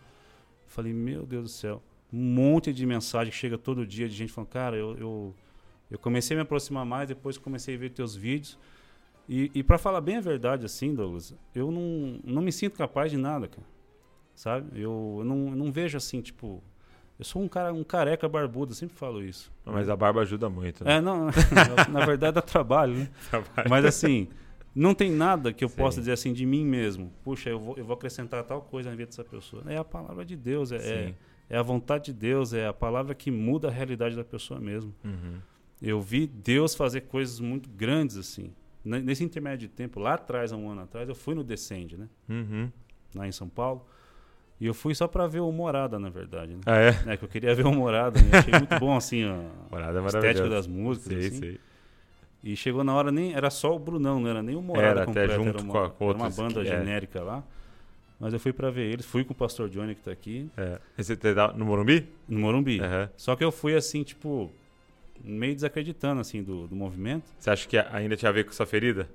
Falei, 0.66 0.92
meu 0.92 1.24
Deus 1.24 1.44
do 1.44 1.48
céu. 1.48 1.82
Um 2.12 2.18
monte 2.18 2.72
de 2.72 2.84
mensagem 2.84 3.30
que 3.30 3.36
chega 3.36 3.56
todo 3.56 3.86
dia 3.86 4.08
de 4.08 4.14
gente 4.14 4.32
falando, 4.32 4.50
cara, 4.50 4.76
eu, 4.76 4.96
eu, 4.98 5.34
eu 5.90 5.98
comecei 5.98 6.36
a 6.36 6.38
me 6.38 6.42
aproximar 6.42 6.84
mais, 6.84 7.08
depois 7.08 7.38
comecei 7.38 7.74
a 7.74 7.78
ver 7.78 7.90
teus 7.90 8.14
vídeos. 8.14 8.58
E, 9.28 9.50
e 9.54 9.62
para 9.62 9.78
falar 9.78 10.00
bem 10.00 10.16
a 10.16 10.20
verdade, 10.20 10.66
assim, 10.66 10.94
Douglas, 10.94 11.34
eu 11.54 11.70
não, 11.70 12.20
não 12.24 12.42
me 12.42 12.52
sinto 12.52 12.76
capaz 12.76 13.10
de 13.10 13.16
nada, 13.16 13.48
cara. 13.48 13.66
Sabe? 14.34 14.80
Eu, 14.80 15.16
eu 15.18 15.24
não, 15.24 15.48
eu 15.48 15.56
não 15.56 15.72
vejo 15.72 15.96
assim, 15.96 16.20
tipo. 16.20 16.62
Eu 17.18 17.24
sou 17.24 17.40
um 17.40 17.48
cara, 17.48 17.72
um 17.72 17.84
careca 17.84 18.28
barbudo, 18.28 18.74
sempre 18.74 18.96
falo 18.96 19.22
isso. 19.22 19.52
mas 19.64 19.88
a 19.88 19.94
barba 19.94 20.22
ajuda 20.22 20.48
muito, 20.48 20.82
né? 20.82 20.96
É, 20.96 21.00
não, 21.00 21.28
na 21.88 22.04
verdade 22.04 22.34
dá 22.34 22.42
trabalho, 22.42 22.94
né? 22.94 23.08
Mas 23.68 23.84
assim, 23.84 24.28
não 24.74 24.94
tem 24.94 25.12
nada 25.12 25.52
que 25.52 25.62
eu 25.62 25.68
Sim. 25.68 25.76
possa 25.76 26.00
dizer 26.00 26.12
assim 26.12 26.32
de 26.32 26.44
mim 26.44 26.64
mesmo. 26.64 27.12
Puxa, 27.22 27.50
eu 27.50 27.60
vou, 27.60 27.76
eu 27.76 27.84
vou 27.84 27.94
acrescentar 27.94 28.42
tal 28.42 28.62
coisa 28.62 28.90
na 28.90 28.96
vida 28.96 29.10
dessa 29.10 29.22
pessoa. 29.22 29.62
É 29.66 29.76
a 29.76 29.84
palavra 29.84 30.24
de 30.24 30.34
Deus, 30.34 30.72
é, 30.72 31.14
é, 31.52 31.56
é 31.56 31.58
a 31.58 31.62
vontade 31.62 32.06
de 32.06 32.12
Deus, 32.14 32.52
é 32.52 32.66
a 32.66 32.72
palavra 32.72 33.14
que 33.14 33.30
muda 33.30 33.68
a 33.68 33.70
realidade 33.70 34.16
da 34.16 34.24
pessoa 34.24 34.58
mesmo. 34.60 34.94
Uhum. 35.04 35.38
Eu 35.80 36.00
vi 36.00 36.26
Deus 36.26 36.74
fazer 36.74 37.02
coisas 37.02 37.38
muito 37.40 37.68
grandes 37.68 38.16
assim. 38.16 38.52
Ne- 38.84 39.00
Nesse 39.00 39.22
intermédio 39.24 39.68
de 39.68 39.74
tempo, 39.74 39.98
lá 40.00 40.14
atrás, 40.14 40.52
há 40.52 40.56
um 40.56 40.68
ano 40.70 40.82
atrás, 40.82 41.08
eu 41.08 41.14
fui 41.14 41.34
no 41.34 41.42
Descende, 41.44 41.96
né? 41.96 42.08
Uhum. 42.28 42.70
Lá 43.14 43.26
em 43.26 43.32
São 43.32 43.48
Paulo. 43.48 43.84
E 44.60 44.66
eu 44.66 44.74
fui 44.74 44.94
só 44.94 45.08
pra 45.08 45.26
ver 45.26 45.40
o 45.40 45.50
Morada, 45.50 45.98
na 45.98 46.08
verdade, 46.08 46.52
né? 46.54 46.60
Ah, 46.66 46.76
é? 46.78 46.94
É 47.06 47.16
que 47.16 47.24
eu 47.24 47.28
queria 47.28 47.52
ver 47.52 47.66
o 47.66 47.72
Morada, 47.72 48.20
né? 48.20 48.38
Achei 48.38 48.52
muito 48.54 48.78
bom, 48.78 48.96
assim, 48.96 49.24
a 49.24 49.50
Morada 49.70 50.00
é 50.00 50.06
estética 50.06 50.48
das 50.48 50.68
músicas. 50.68 51.18
Sei, 51.18 51.26
assim. 51.28 51.38
sei. 51.38 51.60
E 52.44 52.56
chegou 52.56 52.82
na 52.84 52.94
hora, 52.94 53.10
nem 53.12 53.34
era 53.34 53.50
só 53.50 53.74
o 53.74 53.78
Brunão, 53.78 54.20
não 54.20 54.28
era 54.28 54.42
nem 54.42 54.54
o 54.56 54.62
Morada 54.62 54.86
Era, 54.88 55.02
até 55.02 55.06
completo, 55.06 55.34
junto 55.34 55.48
era 55.48 55.58
com 55.58 55.64
uma, 55.64 55.86
a- 55.86 55.90
com 55.90 56.08
era 56.10 56.18
uma 56.18 56.30
banda 56.30 56.60
é. 56.62 56.64
genérica 56.64 57.22
lá. 57.22 57.44
Mas 58.22 58.32
eu 58.32 58.38
fui 58.38 58.52
pra 58.52 58.70
ver 58.70 58.88
eles, 58.92 59.04
fui 59.04 59.24
com 59.24 59.32
o 59.32 59.36
Pastor 59.36 59.68
Johnny 59.68 59.96
que 59.96 60.02
tá 60.02 60.12
aqui, 60.12 60.48
É. 60.56 60.80
Esse 60.96 61.16
tá 61.16 61.52
no 61.54 61.64
Morumbi? 61.64 62.06
no 62.28 62.38
Morumbi. 62.38 62.80
Aham. 62.80 63.10
Só 63.16 63.34
que 63.34 63.42
eu 63.42 63.50
fui 63.50 63.74
assim, 63.74 64.04
tipo, 64.04 64.48
meio 65.24 65.52
desacreditando 65.56 66.20
assim 66.20 66.40
do, 66.40 66.68
do 66.68 66.76
movimento. 66.76 67.24
Você 67.36 67.50
acha 67.50 67.68
que 67.68 67.76
ainda 67.76 68.16
tinha 68.16 68.28
a 68.28 68.32
ver 68.32 68.44
com 68.44 68.52
sua 68.52 68.64
ferida? 68.64 69.10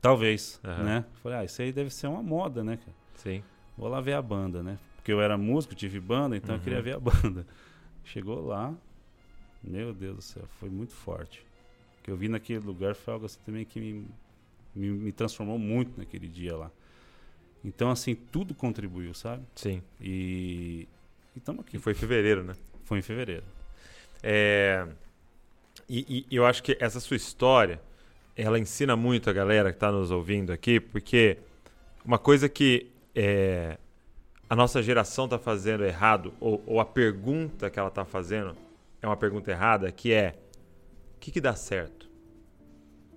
Talvez, 0.00 0.58
Aham. 0.64 0.84
né? 0.84 1.04
Falei, 1.22 1.38
ah, 1.40 1.44
isso 1.44 1.60
aí 1.60 1.70
deve 1.72 1.90
ser 1.90 2.06
uma 2.06 2.22
moda, 2.22 2.64
né, 2.64 2.78
cara? 2.78 2.92
Sim. 3.16 3.42
Vou 3.76 3.86
lá 3.86 4.00
ver 4.00 4.14
a 4.14 4.22
banda, 4.22 4.62
né? 4.62 4.78
Porque 4.96 5.12
eu 5.12 5.20
era 5.20 5.36
músico, 5.36 5.74
tive 5.74 6.00
banda, 6.00 6.34
então 6.34 6.54
eu 6.54 6.58
Uhum. 6.58 6.64
queria 6.64 6.80
ver 6.80 6.94
a 6.94 7.00
banda. 7.04 7.46
Chegou 8.02 8.46
lá, 8.46 8.74
meu 9.62 9.92
Deus 9.92 10.16
do 10.16 10.22
céu, 10.22 10.44
foi 10.58 10.70
muito 10.70 10.94
forte. 10.94 11.44
O 12.00 12.04
que 12.04 12.10
eu 12.10 12.16
vi 12.16 12.30
naquele 12.30 12.60
lugar 12.60 12.94
foi 12.94 13.12
algo 13.12 13.26
assim 13.26 13.40
também 13.44 13.66
que 13.66 13.78
me, 13.78 14.06
me, 14.74 14.88
me 14.90 15.12
transformou 15.12 15.58
muito 15.58 15.98
naquele 15.98 16.28
dia 16.28 16.56
lá. 16.56 16.70
Então, 17.64 17.90
assim, 17.90 18.14
tudo 18.14 18.54
contribuiu, 18.54 19.12
sabe? 19.14 19.42
Sim. 19.54 19.82
E 20.00 20.86
estamos 21.36 21.60
aqui. 21.60 21.72
Que 21.72 21.78
foi 21.78 21.92
em 21.92 21.96
fevereiro, 21.96 22.42
né? 22.44 22.54
Foi 22.84 22.98
em 22.98 23.02
fevereiro. 23.02 23.44
É, 24.22 24.86
E, 25.88 26.26
e 26.30 26.36
eu 26.36 26.44
acho 26.44 26.62
que 26.62 26.76
essa 26.80 27.00
sua 27.00 27.16
história, 27.16 27.80
ela 28.36 28.58
ensina 28.58 28.94
muito 28.96 29.30
a 29.30 29.32
galera 29.32 29.70
que 29.70 29.76
está 29.76 29.90
nos 29.90 30.10
ouvindo 30.10 30.52
aqui, 30.52 30.78
porque 30.80 31.38
uma 32.04 32.18
coisa 32.18 32.48
que 32.48 32.90
é, 33.14 33.78
a 34.48 34.54
nossa 34.54 34.82
geração 34.82 35.24
está 35.24 35.38
fazendo 35.38 35.84
errado, 35.84 36.32
ou, 36.40 36.62
ou 36.66 36.80
a 36.80 36.84
pergunta 36.84 37.70
que 37.70 37.78
ela 37.78 37.88
está 37.88 38.04
fazendo 38.04 38.54
é 39.00 39.06
uma 39.06 39.16
pergunta 39.16 39.50
errada, 39.50 39.90
que 39.90 40.12
é 40.12 40.34
o 41.16 41.20
que, 41.20 41.30
que 41.30 41.40
dá 41.40 41.54
certo? 41.54 42.08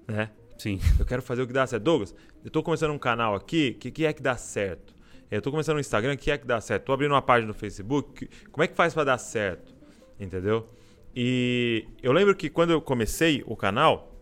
Né? 0.07 0.29
Sim. 0.61 0.79
Eu 0.99 1.05
quero 1.05 1.21
fazer 1.23 1.41
o 1.41 1.47
que 1.47 1.53
dá 1.53 1.65
certo. 1.65 1.81
Douglas, 1.83 2.13
eu 2.43 2.47
estou 2.47 2.61
começando 2.61 2.91
um 2.91 2.99
canal 2.99 3.33
aqui, 3.33 3.73
o 3.75 3.79
que, 3.79 3.89
que 3.89 4.05
é 4.05 4.13
que 4.13 4.21
dá 4.21 4.37
certo? 4.37 4.93
Eu 5.31 5.39
estou 5.39 5.51
começando 5.51 5.77
um 5.77 5.79
Instagram, 5.79 6.13
o 6.13 6.17
que 6.17 6.29
é 6.29 6.37
que 6.37 6.45
dá 6.45 6.61
certo? 6.61 6.81
Estou 6.83 6.93
abrindo 6.93 7.11
uma 7.13 7.21
página 7.21 7.47
no 7.47 7.53
Facebook, 7.53 8.27
que- 8.27 8.45
como 8.51 8.63
é 8.63 8.67
que 8.67 8.75
faz 8.75 8.93
para 8.93 9.05
dar 9.05 9.17
certo? 9.17 9.73
Entendeu? 10.19 10.67
E 11.15 11.85
eu 12.03 12.11
lembro 12.11 12.35
que 12.35 12.47
quando 12.49 12.69
eu 12.71 12.79
comecei 12.81 13.43
o 13.47 13.55
canal, 13.55 14.15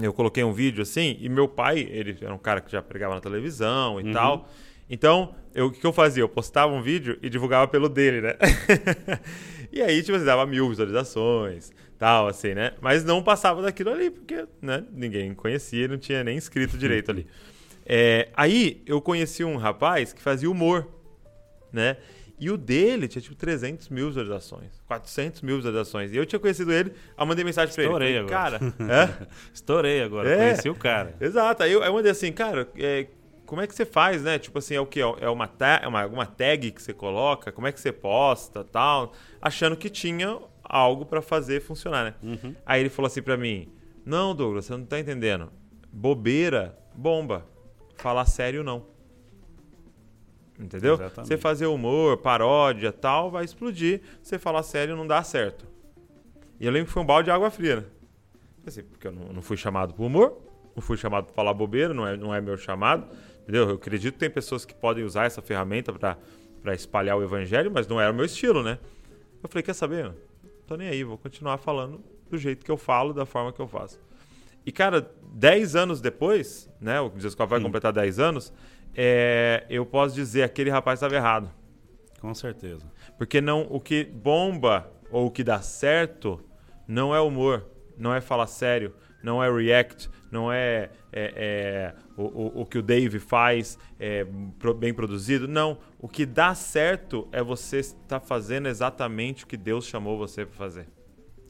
eu 0.00 0.12
coloquei 0.12 0.42
um 0.42 0.52
vídeo 0.52 0.82
assim, 0.82 1.16
e 1.20 1.28
meu 1.28 1.46
pai, 1.46 1.80
ele 1.90 2.16
era 2.20 2.34
um 2.34 2.38
cara 2.38 2.60
que 2.60 2.72
já 2.72 2.82
pregava 2.82 3.14
na 3.14 3.20
televisão 3.20 4.00
e 4.00 4.04
Uhum. 4.04 4.12
tal. 4.12 4.48
Então, 4.90 5.34
eu- 5.54 5.66
o 5.66 5.70
que 5.70 5.86
eu 5.86 5.92
fazia? 5.92 6.22
Eu 6.22 6.28
postava 6.28 6.72
um 6.72 6.82
vídeo 6.82 7.18
e 7.22 7.28
divulgava 7.30 7.68
pelo 7.68 7.88
dele, 7.88 8.20
né? 8.22 8.34
e 9.72 9.82
aí, 9.82 10.02
tipo 10.02 10.16
assim, 10.16 10.24
dava 10.24 10.44
mil 10.46 10.68
visualizações, 10.68 11.70
tal, 11.98 12.28
assim, 12.28 12.54
né? 12.54 12.72
Mas 12.80 13.04
não 13.04 13.22
passava 13.22 13.60
daquilo 13.62 13.90
ali, 13.90 14.10
porque 14.10 14.46
né, 14.62 14.84
ninguém 14.92 15.34
conhecia, 15.34 15.88
não 15.88 15.98
tinha 15.98 16.22
nem 16.22 16.36
escrito 16.38 16.78
direito 16.78 17.10
ali. 17.10 17.26
É, 17.84 18.28
aí, 18.36 18.82
eu 18.86 19.00
conheci 19.00 19.42
um 19.44 19.56
rapaz 19.56 20.12
que 20.12 20.20
fazia 20.20 20.50
humor, 20.50 20.86
né? 21.72 21.96
E 22.40 22.50
o 22.50 22.56
dele 22.56 23.08
tinha, 23.08 23.20
tipo, 23.20 23.34
300 23.34 23.88
mil 23.88 24.06
visualizações, 24.08 24.80
400 24.86 25.42
mil 25.42 25.56
visualizações. 25.56 26.12
E 26.12 26.16
eu 26.16 26.24
tinha 26.24 26.38
conhecido 26.38 26.72
ele, 26.72 26.92
eu 27.18 27.26
mandei 27.26 27.44
mensagem 27.44 27.74
pra 27.74 27.82
Estourei 27.82 28.08
ele. 28.16 28.28
Falei, 28.28 28.36
agora. 28.36 28.58
Cara, 28.60 28.74
é? 29.24 29.26
Estourei 29.52 30.02
agora, 30.02 30.30
É. 30.30 30.36
conheci 30.36 30.68
o 30.70 30.74
cara. 30.74 31.16
Exato. 31.20 31.64
Aí 31.64 31.72
eu, 31.72 31.82
aí 31.82 31.88
eu 31.88 31.94
mandei 31.94 32.12
assim, 32.12 32.30
cara, 32.30 32.68
é, 32.76 33.08
como 33.44 33.60
é 33.60 33.66
que 33.66 33.74
você 33.74 33.84
faz, 33.84 34.22
né? 34.22 34.38
Tipo 34.38 34.58
assim, 34.60 34.74
é 34.76 34.80
o 34.80 34.86
que? 34.86 35.00
É 35.00 35.28
uma, 35.28 35.48
ta- 35.48 35.80
é 35.82 35.88
uma, 35.88 36.02
alguma 36.02 36.26
tag 36.26 36.70
que 36.70 36.80
você 36.80 36.92
coloca? 36.92 37.50
Como 37.50 37.66
é 37.66 37.72
que 37.72 37.80
você 37.80 37.90
posta 37.90 38.62
tal? 38.62 39.14
Achando 39.42 39.76
que 39.76 39.88
tinha 39.90 40.38
algo 40.68 41.06
pra 41.06 41.22
fazer 41.22 41.60
funcionar, 41.60 42.04
né? 42.04 42.14
Uhum. 42.22 42.54
Aí 42.66 42.80
ele 42.80 42.90
falou 42.90 43.06
assim 43.06 43.22
pra 43.22 43.36
mim: 43.36 43.68
Não, 44.04 44.34
Douglas, 44.34 44.66
você 44.66 44.76
não 44.76 44.84
tá 44.84 44.98
entendendo. 44.98 45.50
Bobeira, 45.92 46.78
bomba. 46.94 47.46
Falar 47.96 48.26
sério, 48.26 48.62
não. 48.62 48.86
Entendeu? 50.58 50.94
Exatamente. 50.94 51.28
Você 51.28 51.36
fazer 51.36 51.66
humor, 51.66 52.18
paródia 52.18 52.92
tal, 52.92 53.30
vai 53.30 53.44
explodir. 53.44 54.00
Você 54.22 54.38
falar 54.38 54.62
sério, 54.62 54.96
não 54.96 55.06
dá 55.06 55.22
certo. 55.22 55.66
E 56.60 56.66
eu 56.66 56.72
lembro 56.72 56.88
que 56.88 56.92
foi 56.92 57.02
um 57.02 57.06
balde 57.06 57.26
de 57.26 57.30
água 57.30 57.50
fria, 57.50 57.76
né? 57.76 57.84
Assim, 58.66 58.82
porque 58.82 59.06
eu 59.06 59.12
não, 59.12 59.32
não 59.32 59.42
fui 59.42 59.56
chamado 59.56 59.94
pro 59.94 60.04
humor, 60.04 60.36
não 60.74 60.82
fui 60.82 60.96
chamado 60.96 61.26
pra 61.26 61.34
falar 61.34 61.54
bobeira, 61.54 61.94
não 61.94 62.06
é, 62.06 62.16
não 62.16 62.34
é 62.34 62.40
meu 62.40 62.56
chamado. 62.56 63.06
Entendeu? 63.42 63.68
Eu 63.68 63.74
acredito 63.76 64.14
que 64.14 64.20
tem 64.20 64.28
pessoas 64.28 64.64
que 64.64 64.74
podem 64.74 65.04
usar 65.04 65.24
essa 65.24 65.40
ferramenta 65.40 65.92
pra 65.92 66.74
espalhar 66.74 67.16
o 67.16 67.22
evangelho, 67.22 67.70
mas 67.72 67.86
não 67.86 68.00
era 68.00 68.12
o 68.12 68.14
meu 68.14 68.24
estilo, 68.24 68.62
né? 68.62 68.78
Eu 69.42 69.48
falei, 69.48 69.62
quer 69.62 69.74
saber? 69.74 70.12
Tô 70.68 70.76
nem 70.76 70.86
aí, 70.86 71.02
vou 71.02 71.16
continuar 71.16 71.56
falando 71.56 72.04
do 72.30 72.36
jeito 72.36 72.62
que 72.62 72.70
eu 72.70 72.76
falo, 72.76 73.14
da 73.14 73.24
forma 73.24 73.50
que 73.54 73.58
eu 73.58 73.66
faço. 73.66 73.98
E, 74.66 74.70
cara, 74.70 75.10
10 75.32 75.74
anos 75.74 75.98
depois, 75.98 76.70
né? 76.78 77.00
O 77.00 77.10
Jesus 77.16 77.34
vai 77.34 77.58
Sim. 77.58 77.64
completar 77.64 77.90
10 77.90 78.18
anos, 78.18 78.52
é, 78.94 79.64
eu 79.70 79.86
posso 79.86 80.14
dizer 80.14 80.42
aquele 80.42 80.68
rapaz 80.68 80.98
estava 80.98 81.14
errado. 81.14 81.50
Com 82.20 82.34
certeza. 82.34 82.84
Porque 83.16 83.40
não, 83.40 83.66
o 83.70 83.80
que 83.80 84.04
bomba 84.04 84.92
ou 85.10 85.28
o 85.28 85.30
que 85.30 85.42
dá 85.42 85.62
certo 85.62 86.38
não 86.86 87.14
é 87.14 87.20
humor, 87.20 87.64
não 87.96 88.14
é 88.14 88.20
falar 88.20 88.46
sério, 88.46 88.94
não 89.22 89.42
é 89.42 89.50
react, 89.50 90.08
não 90.30 90.52
é, 90.52 90.90
é- 91.12 91.32
é 91.36 91.94
o, 92.16 92.22
o- 92.22 92.60
o 92.62 92.66
que 92.66 92.78
o 92.78 92.82
Dave 92.82 93.18
faz 93.18 93.78
é, 93.98 94.24
bem 94.78 94.92
produzido. 94.94 95.48
Não. 95.48 95.78
O 95.98 96.08
que 96.08 96.24
dá 96.26 96.54
certo 96.54 97.26
é 97.32 97.42
você 97.42 97.78
estar 97.78 98.20
fazendo 98.20 98.68
exatamente 98.68 99.44
o 99.44 99.46
que 99.46 99.56
Deus 99.56 99.86
chamou 99.86 100.16
você 100.18 100.44
para 100.46 100.56
fazer. 100.56 100.86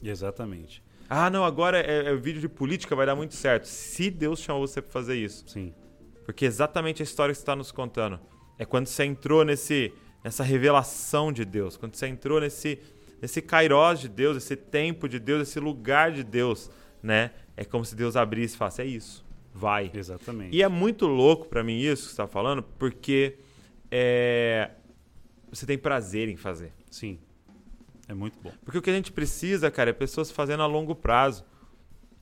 Exatamente. 0.01 0.83
Ah, 1.09 1.29
não, 1.29 1.43
agora 1.43 1.79
é, 1.79 2.05
é 2.11 2.15
vídeo 2.15 2.39
de 2.41 2.47
política, 2.49 2.95
vai 2.95 3.05
dar 3.05 3.15
muito 3.15 3.33
certo. 3.35 3.65
Se 3.65 4.09
Deus 4.09 4.39
chamou 4.39 4.65
você 4.67 4.81
para 4.81 4.91
fazer 4.91 5.15
isso. 5.15 5.43
Sim. 5.47 5.73
Porque 6.25 6.45
exatamente 6.45 7.01
a 7.01 7.03
história 7.03 7.33
que 7.33 7.37
você 7.37 7.41
está 7.41 7.55
nos 7.55 7.71
contando. 7.71 8.19
É 8.57 8.65
quando 8.65 8.87
você 8.87 9.03
entrou 9.05 9.43
nesse, 9.43 9.91
nessa 10.23 10.43
revelação 10.43 11.31
de 11.31 11.43
Deus, 11.45 11.75
quando 11.77 11.95
você 11.95 12.07
entrou 12.07 12.39
nesse, 12.39 12.79
nesse 13.21 13.41
kairós 13.41 13.99
de 13.99 14.07
Deus, 14.09 14.37
esse 14.37 14.55
tempo 14.55 15.09
de 15.09 15.17
Deus, 15.19 15.47
esse 15.47 15.59
lugar 15.59 16.11
de 16.11 16.23
Deus, 16.23 16.69
né? 17.01 17.31
É 17.55 17.65
como 17.65 17.83
se 17.83 17.95
Deus 17.95 18.15
abrisse 18.15 18.55
e 18.55 18.57
falasse, 18.57 18.81
é 18.81 18.85
isso, 18.85 19.25
vai. 19.53 19.91
Exatamente. 19.93 20.55
E 20.55 20.63
é 20.63 20.67
muito 20.67 21.05
louco 21.07 21.47
pra 21.47 21.63
mim 21.63 21.77
isso 21.79 22.03
que 22.03 22.11
você 22.11 22.17
tá 22.17 22.27
falando, 22.27 22.63
porque 22.63 23.37
é, 23.91 24.71
você 25.51 25.65
tem 25.65 25.77
prazer 25.77 26.29
em 26.29 26.37
fazer. 26.37 26.71
Sim. 26.89 27.19
É 28.07 28.13
muito 28.13 28.39
bom. 28.41 28.51
Porque 28.63 28.77
o 28.77 28.81
que 28.81 28.89
a 28.89 28.93
gente 28.93 29.11
precisa, 29.11 29.69
cara, 29.69 29.91
é 29.91 29.93
pessoas 29.93 30.31
fazendo 30.31 30.63
a 30.63 30.65
longo 30.65 30.95
prazo. 30.95 31.45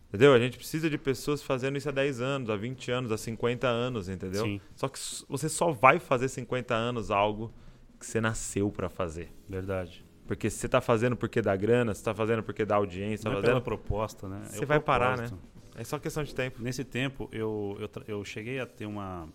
Entendeu? 0.09 0.33
A 0.33 0.39
gente 0.39 0.57
precisa 0.57 0.89
de 0.89 0.97
pessoas 0.97 1.43
fazendo 1.43 1.77
isso 1.77 1.89
há 1.89 1.91
10 1.91 2.21
anos, 2.21 2.49
há 2.49 2.55
20 2.55 2.91
anos, 2.91 3.11
há 3.11 3.17
50 3.17 3.67
anos, 3.67 4.07
entendeu? 4.07 4.43
Sim. 4.43 4.61
Só 4.75 4.87
que 4.87 4.97
você 5.27 5.49
só 5.49 5.71
vai 5.71 5.99
fazer 5.99 6.29
50 6.29 6.73
anos 6.73 7.11
algo 7.11 7.53
que 7.99 8.05
você 8.05 8.21
nasceu 8.21 8.71
pra 8.71 8.89
fazer. 8.89 9.29
Verdade. 9.49 10.05
Porque 10.27 10.49
se 10.49 10.57
você 10.57 10.69
tá 10.69 10.81
fazendo 10.81 11.15
porque 11.15 11.41
dá 11.41 11.55
grana, 11.55 11.93
você 11.93 12.03
tá 12.03 12.13
fazendo 12.13 12.43
porque 12.43 12.65
dá 12.65 12.75
audiência, 12.75 13.23
tá 13.23 13.29
Não 13.29 13.37
é 13.37 13.41
fazendo... 13.41 13.53
pela 13.53 13.61
proposta, 13.61 14.27
né? 14.27 14.41
Você 14.45 14.61
É 14.61 14.63
o 14.63 14.67
vai 14.67 14.79
parar, 14.79 15.17
propósito. 15.17 15.39
É 15.75 15.83
só 15.83 15.97
questão 15.97 16.23
de 16.23 16.35
tempo. 16.35 16.61
Nesse 16.61 16.83
tempo, 16.83 17.29
eu, 17.31 17.77
eu, 17.79 18.03
eu 18.07 18.25
cheguei 18.25 18.59
a 18.59 18.65
ter 18.65 18.85
uma. 18.85 19.29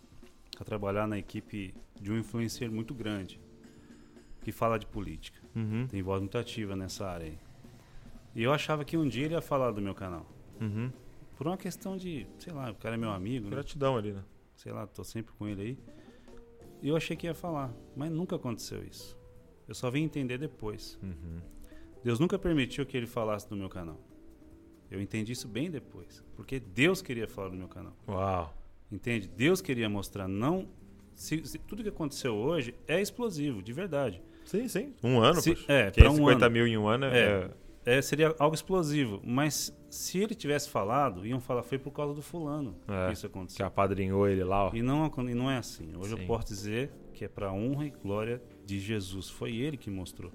a 0.61 0.65
trabalhar 0.65 1.07
na 1.07 1.19
equipe 1.19 1.75
de 2.01 2.13
um 2.13 2.19
influencer 2.19 2.71
muito 2.71 2.95
grande 2.95 3.41
que 4.43 4.53
fala 4.53 4.79
de 4.79 4.87
política. 4.87 5.41
Uhum. 5.55 5.87
Tem 5.87 6.03
voz 6.03 6.21
muito 6.21 6.37
ativa 6.37 6.75
nessa 6.77 7.07
área 7.07 7.27
aí. 7.27 7.39
E 8.35 8.43
eu 8.43 8.53
achava 8.53 8.85
que 8.85 8.97
um 8.97 9.07
dia 9.07 9.25
ele 9.25 9.35
ia 9.35 9.41
falar 9.41 9.71
do 9.71 9.81
meu 9.81 9.95
canal. 9.95 10.27
Uhum. 10.61 10.91
Por 11.37 11.47
uma 11.47 11.57
questão 11.57 11.97
de, 11.97 12.27
sei 12.39 12.53
lá, 12.53 12.71
o 12.71 12.75
cara 12.75 12.97
é 12.97 12.99
meu 12.99 13.11
amigo, 13.11 13.47
né? 13.47 13.53
Gratidão 13.53 13.97
ali, 13.97 14.13
né? 14.13 14.23
sei 14.63 14.73
lá, 14.73 14.87
tô 14.87 15.03
sempre 15.03 15.33
com 15.35 15.49
ele 15.49 15.63
aí. 15.63 15.79
E 16.81 16.89
eu 16.89 16.97
achei 16.97 17.17
que 17.17 17.27
ia 17.27 17.35
falar, 17.35 17.73
mas 17.97 18.11
nunca 18.11 18.37
aconteceu 18.37 18.83
isso. 18.85 19.19
Eu 19.73 19.75
só 19.75 19.91
vim 19.91 20.03
entender 20.03 20.37
depois. 20.37 20.99
Uhum. 21.03 21.41
Deus 22.05 22.21
nunca 22.21 22.39
permitiu 22.39 22.85
que 22.85 22.95
ele 22.95 23.07
falasse 23.07 23.49
do 23.49 23.57
meu 23.57 23.71
canal. 23.71 23.99
Eu 24.91 25.01
entendi 25.01 25.33
isso 25.33 25.49
bem 25.49 25.71
depois, 25.71 26.23
porque 26.37 26.61
Deus 26.61 27.01
queria 27.01 27.27
falar 27.27 27.49
do 27.49 27.57
meu 27.57 27.69
canal. 27.69 27.97
Uau. 28.07 28.55
Entende? 28.91 29.27
Deus 29.29 29.63
queria 29.63 29.89
mostrar 29.89 30.29
não 30.29 30.69
se, 31.15 31.43
se 31.47 31.59
tudo 31.59 31.83
que 31.83 31.89
aconteceu 31.89 32.35
hoje 32.35 32.75
é 32.87 33.01
explosivo, 33.01 33.63
de 33.63 33.73
verdade. 33.73 34.23
Sim, 34.45 34.69
sim. 34.69 34.93
Um 35.03 35.21
ano, 35.23 35.41
Se- 35.41 35.55
poxa. 35.55 35.73
é, 35.73 35.91
Que 35.91 36.01
é 36.01 36.03
pra 36.03 36.13
um 36.13 36.17
50 36.17 36.45
ano. 36.45 36.53
mil 36.53 36.67
em 36.67 36.77
um 36.77 36.87
ano 36.87 37.07
é... 37.07 37.19
É. 37.19 37.51
É, 37.85 38.01
seria 38.03 38.33
algo 38.39 38.55
explosivo, 38.55 39.21
mas 39.25 39.77
se 39.91 40.19
ele 40.19 40.35
tivesse 40.37 40.69
falado, 40.69 41.27
iam 41.27 41.41
falar 41.41 41.63
foi 41.65 41.79
por 41.79 41.91
causa 41.91 42.15
do 42.15 42.23
fulano 42.23 42.77
É, 42.87 43.07
que 43.07 43.13
isso 43.15 43.23
Que 43.23 43.27
aconteceu. 43.27 43.67
apadrinhou 43.67 44.29
ele 44.29 44.45
lá, 44.45 44.67
ó. 44.69 44.71
E 44.75 44.81
não, 44.83 45.11
e 45.29 45.35
não 45.35 45.51
é 45.51 45.57
assim. 45.57 45.97
Hoje 45.97 46.15
Sim. 46.15 46.21
eu 46.21 46.27
posso 46.29 46.47
dizer 46.47 46.93
que 47.13 47.25
é 47.25 47.29
para 47.29 47.51
honra 47.53 47.87
e 47.87 47.91
glória 47.91 48.41
de 48.65 48.81
Jesus. 48.81 49.29
Foi 49.29 49.55
ele 49.55 49.77
que 49.77 49.91
mostrou. 49.91 50.33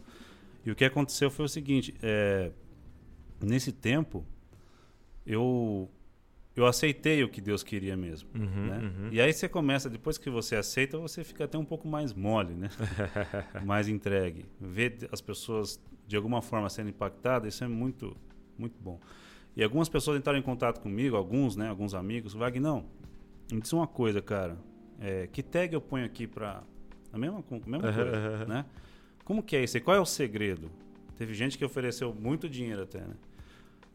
E 0.66 0.72
o 0.72 0.76
que 0.76 0.86
aconteceu 0.86 1.30
foi 1.30 1.46
o 1.46 1.50
seguinte: 1.50 1.94
é, 2.02 2.52
nesse 3.42 3.72
tempo, 3.72 4.26
eu, 5.26 5.90
eu 6.56 6.66
aceitei 6.66 7.24
o 7.24 7.30
que 7.30 7.42
Deus 7.42 7.64
queria 7.64 7.96
mesmo. 7.96 8.30
Uhum, 8.36 8.68
né? 8.68 8.78
uhum. 8.80 9.10
E 9.12 9.22
aí 9.22 9.32
você 9.32 9.48
começa, 9.48 9.90
depois 9.90 10.18
que 10.18 10.30
você 10.30 10.56
aceita, 10.56 10.98
você 10.98 11.24
fica 11.24 11.46
até 11.46 11.58
um 11.58 11.66
pouco 11.66 11.88
mais 11.88 12.14
mole, 12.14 12.54
né? 12.54 12.70
mais 13.66 13.88
entregue. 13.88 14.46
Ver 14.60 15.08
as 15.12 15.22
pessoas 15.22 15.80
de 16.08 16.16
alguma 16.16 16.42
forma 16.42 16.70
sendo 16.70 16.90
impactadas, 16.90 17.54
isso 17.54 17.64
é 17.64 17.68
muito, 17.68 18.16
muito 18.58 18.76
bom. 18.82 19.00
E 19.56 19.64
algumas 19.64 19.90
pessoas 19.90 20.20
entraram 20.20 20.38
em 20.40 20.44
contato 20.44 20.80
comigo, 20.80 21.16
alguns, 21.16 21.56
né? 21.56 21.68
Alguns 21.68 21.94
amigos. 21.94 22.34
Wagner, 22.34 22.84
me 23.52 23.60
diz 23.60 23.74
uma 23.74 23.88
coisa, 23.88 24.22
cara. 24.22 24.58
É, 25.00 25.28
que 25.28 25.42
tag 25.42 25.74
eu 25.74 25.82
ponho 25.82 26.06
aqui 26.06 26.28
pra. 26.28 26.64
A 27.14 27.18
mesma, 27.18 27.44
a 27.50 27.70
mesma 27.70 27.94
coisa, 27.94 28.46
né? 28.46 28.66
Como 29.24 29.42
que 29.44 29.56
é 29.56 29.64
isso 29.64 29.78
aí? 29.78 29.82
Qual 29.82 29.96
é 29.96 30.00
o 30.00 30.06
segredo? 30.06 30.70
Teve 31.18 31.34
gente 31.34 31.58
que 31.58 31.66
ofereceu 31.66 32.14
muito 32.14 32.48
dinheiro 32.48 32.84
até, 32.84 33.00
né? 33.00 33.16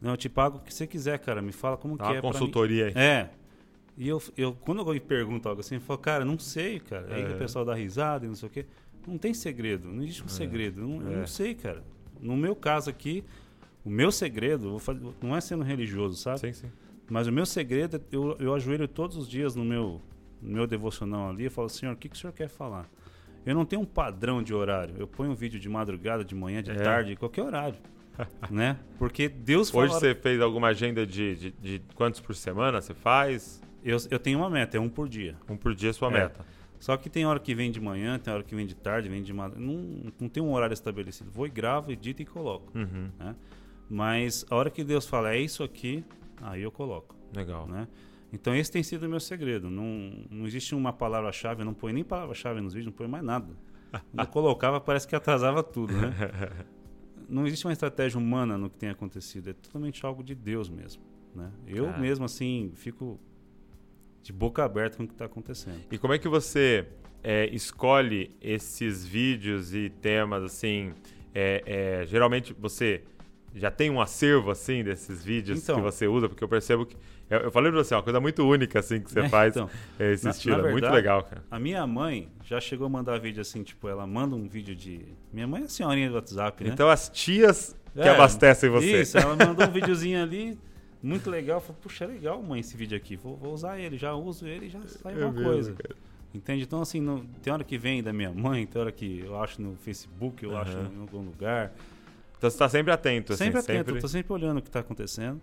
Não, 0.01 0.11
eu 0.11 0.17
te 0.17 0.27
pago 0.27 0.57
o 0.57 0.59
que 0.61 0.73
você 0.73 0.85
quiser, 0.85 1.17
cara. 1.19 1.41
Me 1.41 1.51
fala 1.53 1.77
como 1.77 1.97
Dá 1.97 2.05
que 2.05 2.11
uma 2.11 2.17
é 2.17 2.21
consultoria 2.21 2.87
aí. 2.87 2.93
É. 2.95 3.29
E 3.97 4.07
eu, 4.07 4.21
eu, 4.35 4.53
quando 4.53 4.79
alguém 4.79 4.99
pergunta 4.99 5.47
algo 5.47 5.61
assim, 5.61 5.75
eu 5.75 5.81
falo, 5.81 5.99
cara, 5.99 6.25
não 6.25 6.37
sei, 6.37 6.79
cara. 6.79 7.13
Aí 7.15 7.21
É. 7.21 7.35
o 7.35 7.37
pessoal 7.37 7.63
dá 7.63 7.73
risada 7.73 8.25
e 8.25 8.27
não 8.27 8.35
sei 8.35 8.49
o 8.49 8.51
quê. 8.51 8.65
Não 9.07 9.17
tem 9.17 9.33
segredo, 9.33 9.87
não 9.87 10.03
existe 10.03 10.23
um 10.23 10.27
segredo. 10.27 10.81
Eu 10.81 10.87
não, 10.87 11.01
eu 11.03 11.13
É. 11.13 11.19
não 11.21 11.27
sei, 11.27 11.53
cara. 11.53 11.83
No 12.19 12.35
meu 12.35 12.55
caso 12.55 12.89
aqui, 12.89 13.23
o 13.85 13.89
meu 13.89 14.11
segredo, 14.11 14.65
eu 14.65 14.69
vou 14.71 14.79
fazer- 14.79 15.01
não 15.21 15.35
é 15.35 15.41
sendo 15.41 15.63
religioso, 15.63 16.15
sabe? 16.17 16.39
Sim, 16.39 16.53
sim. 16.53 16.71
Mas 17.09 17.27
o 17.27 17.31
meu 17.31 17.45
segredo, 17.45 17.97
é 17.97 18.01
eu, 18.11 18.35
eu 18.39 18.53
ajoelho 18.55 18.87
todos 18.87 19.15
os 19.17 19.27
dias 19.29 19.55
no 19.55 19.63
meu, 19.63 20.01
no 20.41 20.51
meu 20.53 20.65
devocional 20.67 21.29
ali 21.29 21.45
e 21.45 21.49
falo, 21.49 21.69
Senhor, 21.69 21.93
o 21.93 21.97
que, 21.97 22.09
que 22.09 22.15
o 22.15 22.19
Senhor 22.19 22.33
quer 22.33 22.49
falar? 22.49 22.89
Eu 23.45 23.53
não 23.55 23.65
tenho 23.65 23.81
um 23.81 23.85
padrão 23.85 24.41
de 24.41 24.53
horário. 24.53 24.95
Eu 24.97 25.07
ponho 25.07 25.31
um 25.31 25.35
vídeo 25.35 25.59
de 25.59 25.67
madrugada, 25.69 26.23
de 26.23 26.33
manhã, 26.35 26.61
de 26.63 26.71
É. 26.71 26.75
tarde, 26.75 27.15
qualquer 27.15 27.43
horário. 27.43 27.77
né? 28.49 28.77
Porque 28.97 29.27
Deus 29.27 29.69
fala. 29.69 29.85
Hoje 29.85 29.93
você 29.95 30.15
fez 30.15 30.39
alguma 30.41 30.67
agenda 30.67 31.05
de, 31.05 31.35
de, 31.35 31.51
de 31.51 31.81
quantos 31.95 32.19
por 32.19 32.35
semana 32.35 32.79
você 32.81 32.93
faz? 32.93 33.61
Eu, 33.83 33.97
eu 34.09 34.19
tenho 34.19 34.39
uma 34.39 34.49
meta, 34.49 34.77
é 34.77 34.79
um 34.79 34.87
por 34.89 35.09
dia. 35.09 35.35
Um 35.49 35.57
por 35.57 35.73
dia 35.75 35.89
é 35.89 35.93
sua 35.93 36.09
É. 36.09 36.11
meta. 36.11 36.45
Só 36.79 36.95
que 36.97 37.09
tem 37.09 37.25
hora 37.25 37.39
que 37.39 37.55
vem 37.55 37.71
de 37.71 37.79
manhã, 37.79 38.19
tem 38.19 38.33
hora 38.33 38.43
que 38.43 38.53
vem 38.53 38.65
de 38.65 38.75
tarde, 38.75 39.07
vem 39.09 39.23
de 39.23 39.31
madrugada. 39.33 39.65
Não, 39.65 40.11
não 40.19 40.29
tem 40.29 40.43
um 40.43 40.51
horário 40.53 40.73
estabelecido. 40.73 41.31
Vou 41.31 41.47
e 41.47 41.49
gravo, 41.49 41.91
edito 41.91 42.21
e 42.21 42.25
coloco. 42.25 42.77
Uhum. 42.77 43.09
Né? 43.17 43.35
Mas 43.89 44.45
a 44.49 44.55
hora 44.55 44.69
que 44.69 44.83
Deus 44.83 45.05
fala, 45.07 45.33
é 45.33 45.39
isso 45.39 45.63
aqui, 45.63 46.03
aí 46.41 46.61
eu 46.61 46.71
coloco. 46.71 47.15
Legal. 47.35 47.67
Né? 47.67 47.87
Então 48.33 48.55
esse 48.55 48.71
tem 48.71 48.81
sido 48.81 49.05
o 49.05 49.09
meu 49.09 49.19
segredo. 49.19 49.69
Não, 49.69 50.11
não 50.29 50.45
existe 50.45 50.73
uma 50.73 50.91
palavra-chave, 50.91 51.61
eu 51.61 51.65
não 51.65 51.73
ponho 51.73 51.93
nem 51.93 52.03
palavra-chave 52.03 52.59
nos 52.59 52.73
vídeos, 52.73 52.87
não 52.87 52.97
ponho 52.97 53.09
mais 53.09 53.23
nada. 53.23 53.47
Quando 53.91 54.19
eu 54.19 54.27
colocava, 54.27 54.81
parece 54.81 55.07
que 55.07 55.15
atrasava 55.15 55.61
tudo, 55.61 55.93
né? 55.93 56.11
Não 57.29 57.47
existe 57.47 57.65
uma 57.65 57.71
estratégia 57.71 58.19
humana 58.19 58.57
no 58.57 58.69
que 58.69 58.77
tem 58.77 58.89
acontecido, 58.89 59.49
é 59.49 59.53
totalmente 59.53 60.05
algo 60.05 60.21
de 60.21 60.35
Deus 60.35 60.69
mesmo. 60.69 61.01
Né? 61.33 61.49
Eu 61.65 61.97
mesmo, 61.97 62.25
assim, 62.25 62.71
fico 62.75 63.19
de 64.21 64.33
boca 64.33 64.63
aberta 64.63 64.97
com 64.97 65.03
o 65.03 65.07
que 65.07 65.13
está 65.13 65.25
acontecendo. 65.25 65.81
E 65.89 65.97
como 65.97 66.13
é 66.13 66.19
que 66.19 66.27
você 66.27 66.85
é, 67.23 67.45
escolhe 67.47 68.35
esses 68.41 69.05
vídeos 69.05 69.73
e 69.73 69.89
temas 69.89 70.43
assim? 70.43 70.93
é, 71.33 71.63
é, 71.65 72.05
geralmente 72.05 72.53
você 72.53 73.03
já 73.55 73.69
tem 73.71 73.89
um 73.89 74.01
acervo 74.01 74.49
assim 74.51 74.83
desses 74.83 75.23
vídeos 75.23 75.61
Então. 75.61 75.75
que 75.75 75.81
você 75.81 76.07
usa, 76.07 76.27
porque 76.27 76.43
eu 76.43 76.47
percebo 76.47 76.85
que 76.85 76.95
eu, 77.29 77.39
eu 77.39 77.51
falei 77.51 77.71
pra 77.71 77.83
você, 77.83 77.93
é 77.93 77.97
uma 77.97 78.03
coisa 78.03 78.19
muito 78.19 78.43
única 78.47 78.79
assim 78.79 78.99
que 78.99 79.11
você 79.11 79.21
É, 79.21 79.29
faz 79.29 79.55
então, 79.55 79.69
é, 79.99 80.11
esse 80.13 80.25
na- 80.25 80.31
estilo, 80.31 80.57
na 80.57 80.67
é 80.67 80.71
muito 80.71 80.75
verdade, 80.83 80.95
legal, 80.95 81.23
cara. 81.23 81.43
A 81.49 81.59
minha 81.59 81.85
mãe 81.87 82.29
já 82.43 82.59
chegou 82.59 82.85
a 82.85 82.89
mandar 82.89 83.19
vídeo 83.19 83.41
assim, 83.41 83.63
tipo, 83.63 83.87
ela 83.87 84.05
manda 84.05 84.35
um 84.35 84.47
vídeo 84.47 84.75
de. 84.75 85.01
Minha 85.31 85.47
mãe 85.47 85.63
é 85.63 85.67
senhorinha 85.67 86.09
do 86.09 86.15
WhatsApp, 86.15 86.63
né? 86.63 86.69
Então 86.73 86.89
as 86.89 87.09
tias 87.09 87.75
que 87.93 88.01
É, 88.01 88.09
abastecem 88.09 88.69
você. 88.69 89.01
Isso, 89.01 89.17
ela 89.17 89.35
mandou 89.37 89.65
um 89.67 89.71
videozinho 89.71 90.21
ali, 90.21 90.59
muito 91.01 91.29
legal. 91.29 91.57
Eu 91.57 91.61
falei, 91.61 91.77
puxa, 91.81 92.03
é 92.05 92.07
legal, 92.07 92.41
mãe, 92.41 92.59
esse 92.59 92.75
vídeo 92.75 92.97
aqui. 92.97 93.15
Vou, 93.15 93.35
vou 93.37 93.53
usar 93.53 93.79
ele, 93.79 93.97
já 93.97 94.13
uso 94.13 94.47
ele 94.47 94.65
e 94.65 94.69
já 94.69 94.79
sai 94.87 95.13
É 95.19 95.25
uma 95.25 95.33
coisa. 95.33 95.73
cara. 95.73 95.95
Entende? 96.33 96.63
Então, 96.63 96.81
assim, 96.81 96.99
não- 96.99 97.23
tem 97.43 97.53
hora 97.53 97.63
que 97.63 97.77
vem 97.77 98.01
da 98.01 98.11
minha 98.11 98.31
mãe, 98.31 98.65
tem 98.65 98.81
hora 98.81 98.91
que 98.91 99.19
eu 99.23 99.39
acho 99.41 99.61
no 99.61 99.75
Facebook, 99.75 100.43
eu 100.43 100.57
acho 100.57 100.75
Aham. 100.75 100.91
em 100.97 101.01
algum 101.01 101.19
lugar. 101.21 101.71
Então 102.43 102.51
você 102.51 102.57
tá 102.57 102.67
sempre 102.67 102.91
atento, 102.91 103.31
assim, 103.31 103.45
sempre 103.45 103.59
atento, 103.61 103.77
sempre. 103.77 103.93
eu 103.93 104.01
tô 104.01 104.07
sempre 104.09 104.33
olhando 104.33 104.57
o 104.57 104.61
que 104.61 104.69
tá 104.69 104.81
acontecendo. 104.81 105.41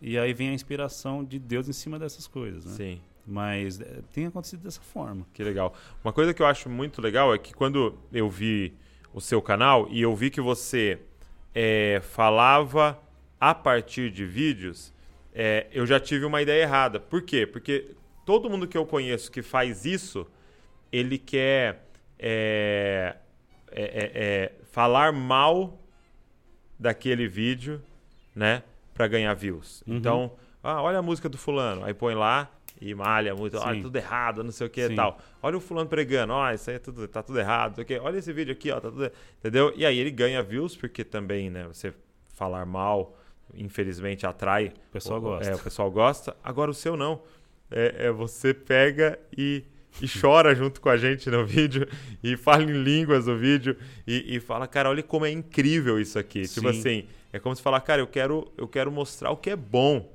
E 0.00 0.16
aí 0.16 0.32
vem 0.32 0.50
a 0.50 0.52
inspiração 0.52 1.24
de 1.24 1.40
Deus 1.40 1.68
em 1.68 1.72
cima 1.72 1.98
dessas 1.98 2.28
coisas, 2.28 2.64
né? 2.64 2.72
Sim. 2.72 3.00
Mas 3.26 3.80
é, 3.80 3.98
tem 4.12 4.26
acontecido 4.26 4.62
dessa 4.62 4.80
forma. 4.80 5.26
Que 5.34 5.42
legal. 5.42 5.74
Uma 6.04 6.12
coisa 6.12 6.32
que 6.32 6.40
eu 6.40 6.46
acho 6.46 6.68
muito 6.68 7.02
legal 7.02 7.34
é 7.34 7.38
que 7.38 7.52
quando 7.52 7.98
eu 8.12 8.30
vi 8.30 8.74
o 9.12 9.20
seu 9.20 9.42
canal 9.42 9.88
e 9.90 10.00
eu 10.00 10.14
vi 10.14 10.30
que 10.30 10.40
você 10.40 11.00
é, 11.52 12.00
falava 12.00 12.96
a 13.40 13.52
partir 13.52 14.12
de 14.12 14.24
vídeos, 14.24 14.92
é, 15.34 15.66
eu 15.72 15.84
já 15.84 15.98
tive 15.98 16.24
uma 16.24 16.40
ideia 16.40 16.62
errada. 16.62 17.00
Por 17.00 17.22
quê? 17.22 17.44
Porque 17.44 17.96
todo 18.24 18.48
mundo 18.48 18.68
que 18.68 18.78
eu 18.78 18.86
conheço 18.86 19.32
que 19.32 19.42
faz 19.42 19.84
isso, 19.84 20.24
ele 20.92 21.18
quer 21.18 21.88
é, 22.20 23.16
é, 23.72 24.12
é, 24.14 24.52
falar 24.70 25.12
mal 25.12 25.82
daquele 26.78 27.26
vídeo, 27.28 27.82
né? 28.34 28.62
Pra 28.94 29.06
ganhar 29.06 29.34
views. 29.34 29.82
Uhum. 29.86 29.96
Então, 29.96 30.32
ah, 30.62 30.82
olha 30.82 30.98
a 30.98 31.02
música 31.02 31.28
do 31.28 31.38
fulano. 31.38 31.84
Aí 31.84 31.94
põe 31.94 32.14
lá 32.14 32.50
e 32.80 32.94
malha 32.94 33.34
muito. 33.34 33.58
Olha, 33.58 33.76
Sim. 33.76 33.82
tudo 33.82 33.96
errado, 33.96 34.44
não 34.44 34.50
sei 34.50 34.66
o 34.66 34.70
que 34.70 34.80
e 34.80 34.94
tal. 34.94 35.18
Olha 35.42 35.56
o 35.56 35.60
fulano 35.60 35.88
pregando. 35.88 36.32
Ó, 36.32 36.50
isso 36.50 36.70
aí 36.70 36.76
é 36.76 36.78
tudo, 36.78 37.06
tá 37.08 37.22
tudo 37.22 37.38
errado, 37.38 37.68
não 37.70 37.74
sei 37.76 37.84
o 37.84 37.86
quê. 37.86 37.98
Olha 38.02 38.18
esse 38.18 38.32
vídeo 38.32 38.52
aqui, 38.52 38.70
ó, 38.70 38.80
tá 38.80 38.90
tudo... 38.90 39.10
Entendeu? 39.38 39.72
E 39.76 39.86
aí 39.86 39.98
ele 39.98 40.10
ganha 40.10 40.42
views, 40.42 40.76
porque 40.76 41.04
também, 41.04 41.50
né, 41.50 41.66
você 41.66 41.92
falar 42.34 42.66
mal, 42.66 43.16
infelizmente, 43.54 44.26
atrai. 44.26 44.72
O 44.88 44.92
pessoal 44.92 45.18
o, 45.18 45.22
gosta. 45.22 45.50
É, 45.50 45.54
o 45.54 45.58
pessoal 45.58 45.90
gosta. 45.90 46.36
Agora 46.42 46.70
o 46.70 46.74
seu 46.74 46.96
não. 46.96 47.22
É, 47.70 48.06
é 48.06 48.10
você 48.10 48.52
pega 48.52 49.18
e, 49.36 49.64
e 50.00 50.06
chora 50.08 50.54
junto 50.54 50.80
com 50.80 50.88
a 50.88 50.96
gente 50.96 51.28
no 51.30 51.44
vídeo 51.46 51.86
e 52.22 52.36
fala 52.36 52.62
em 52.62 52.82
línguas 52.82 53.26
no 53.26 53.36
vídeo 53.36 53.76
e, 54.06 54.36
e 54.36 54.40
fala, 54.40 54.66
cara, 54.66 54.90
olha 54.90 55.02
como 55.02 55.24
é 55.26 55.30
incrível 55.30 55.98
isso 56.00 56.18
aqui. 56.18 56.42
Tipo 56.42 56.72
Sim. 56.72 56.78
assim, 56.80 57.04
é 57.32 57.38
como 57.38 57.54
se 57.56 57.62
falar, 57.62 57.80
cara, 57.80 58.00
eu 58.02 58.06
quero, 58.06 58.50
eu 58.56 58.68
quero 58.68 58.90
mostrar 58.92 59.30
o 59.30 59.36
que 59.36 59.50
é 59.50 59.56
bom. 59.56 60.12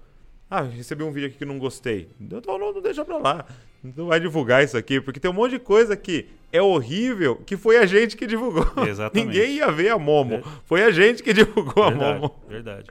Ah, 0.50 0.62
recebi 0.62 1.02
um 1.04 1.12
vídeo 1.12 1.30
aqui 1.30 1.38
que 1.38 1.46
não 1.46 1.58
gostei. 1.58 2.10
Então 2.20 2.58
não, 2.60 2.74
não 2.74 2.82
deixa 2.82 3.06
pra 3.06 3.18
lá. 3.18 3.46
Não 3.84 4.08
vai 4.08 4.20
divulgar 4.20 4.64
isso 4.64 4.78
aqui, 4.78 5.00
porque 5.02 5.20
tem 5.20 5.32
um 5.32 5.34
monte 5.34 5.52
de 5.52 5.60
coisa 5.60 5.96
que 5.98 6.28
é 6.52 6.62
horrível 6.62 7.38
que 7.38 7.56
foi 7.58 7.78
a 7.78 7.86
gente 7.86 8.16
que 8.18 8.28
divulgou. 8.28 8.66
Exatamente. 8.86 9.28
Ninguém 9.28 9.56
ia 9.56 9.72
ver 9.72 9.90
a 9.90 9.98
Momo. 9.98 10.36
É. 10.36 10.44
Foi 10.66 10.84
a 10.84 10.92
gente 10.92 11.24
que 11.24 11.34
divulgou 11.34 11.84
a 11.84 11.90
verdade, 11.90 12.20
Momo. 12.20 12.36
verdade. 12.48 12.90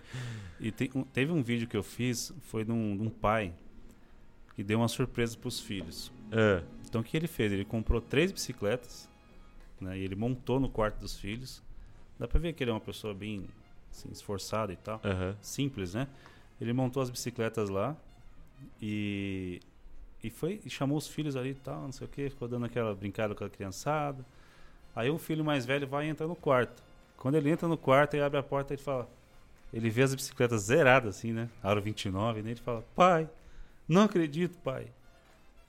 E 0.58 0.70
te- 0.70 0.90
um- 0.94 1.02
teve 1.04 1.30
um 1.32 1.42
vídeo 1.42 1.68
que 1.68 1.76
eu 1.76 1.82
fiz, 1.82 2.32
foi 2.40 2.64
de 2.64 2.72
um, 2.72 2.96
de 2.96 3.02
um 3.02 3.10
pai 3.10 3.52
que 4.56 4.64
deu 4.64 4.78
uma 4.78 4.88
surpresa 4.88 5.36
pros 5.36 5.60
filhos. 5.60 6.10
É. 6.32 6.62
Então 6.90 7.00
o 7.00 7.04
que 7.04 7.16
ele 7.16 7.28
fez? 7.28 7.52
Ele 7.52 7.64
comprou 7.64 8.00
três 8.00 8.32
bicicletas, 8.32 9.08
né? 9.80 9.96
E 9.96 10.02
ele 10.02 10.16
montou 10.16 10.58
no 10.58 10.68
quarto 10.68 10.98
dos 10.98 11.16
filhos. 11.16 11.62
Dá 12.18 12.26
pra 12.26 12.40
ver 12.40 12.52
que 12.52 12.64
ele 12.64 12.70
é 12.72 12.74
uma 12.74 12.80
pessoa 12.80 13.14
bem 13.14 13.48
assim, 13.92 14.10
esforçada 14.10 14.72
e 14.72 14.76
tal. 14.76 15.00
Aham. 15.04 15.36
Simples, 15.40 15.94
né? 15.94 16.08
Ele 16.60 16.72
montou 16.72 17.00
as 17.00 17.08
bicicletas 17.08 17.68
lá 17.68 17.96
e, 18.82 19.60
e 20.22 20.28
foi 20.30 20.60
e 20.66 20.68
chamou 20.68 20.98
os 20.98 21.06
filhos 21.06 21.36
ali 21.36 21.50
e 21.50 21.54
tal, 21.54 21.82
não 21.82 21.92
sei 21.92 22.06
o 22.06 22.10
que, 22.10 22.28
ficou 22.28 22.48
dando 22.48 22.66
aquela 22.66 22.92
brincada 22.92 23.34
com 23.36 23.44
a 23.44 23.48
criançada. 23.48 24.26
Aí 24.94 25.08
o 25.08 25.16
filho 25.16 25.44
mais 25.44 25.64
velho 25.64 25.86
vai 25.86 26.08
entrar 26.08 26.26
no 26.26 26.34
quarto. 26.34 26.82
Quando 27.16 27.36
ele 27.36 27.50
entra 27.50 27.68
no 27.68 27.78
quarto 27.78 28.16
e 28.16 28.20
abre 28.20 28.38
a 28.38 28.42
porta, 28.42 28.74
ele 28.74 28.82
fala. 28.82 29.08
Ele 29.72 29.88
vê 29.88 30.02
as 30.02 30.12
bicicletas 30.12 30.62
zeradas, 30.62 31.16
assim, 31.16 31.32
né? 31.32 31.48
Aro 31.62 31.80
29, 31.80 32.42
né? 32.42 32.50
Ele 32.50 32.60
fala, 32.60 32.84
pai, 32.96 33.30
não 33.88 34.02
acredito, 34.02 34.58
pai. 34.58 34.88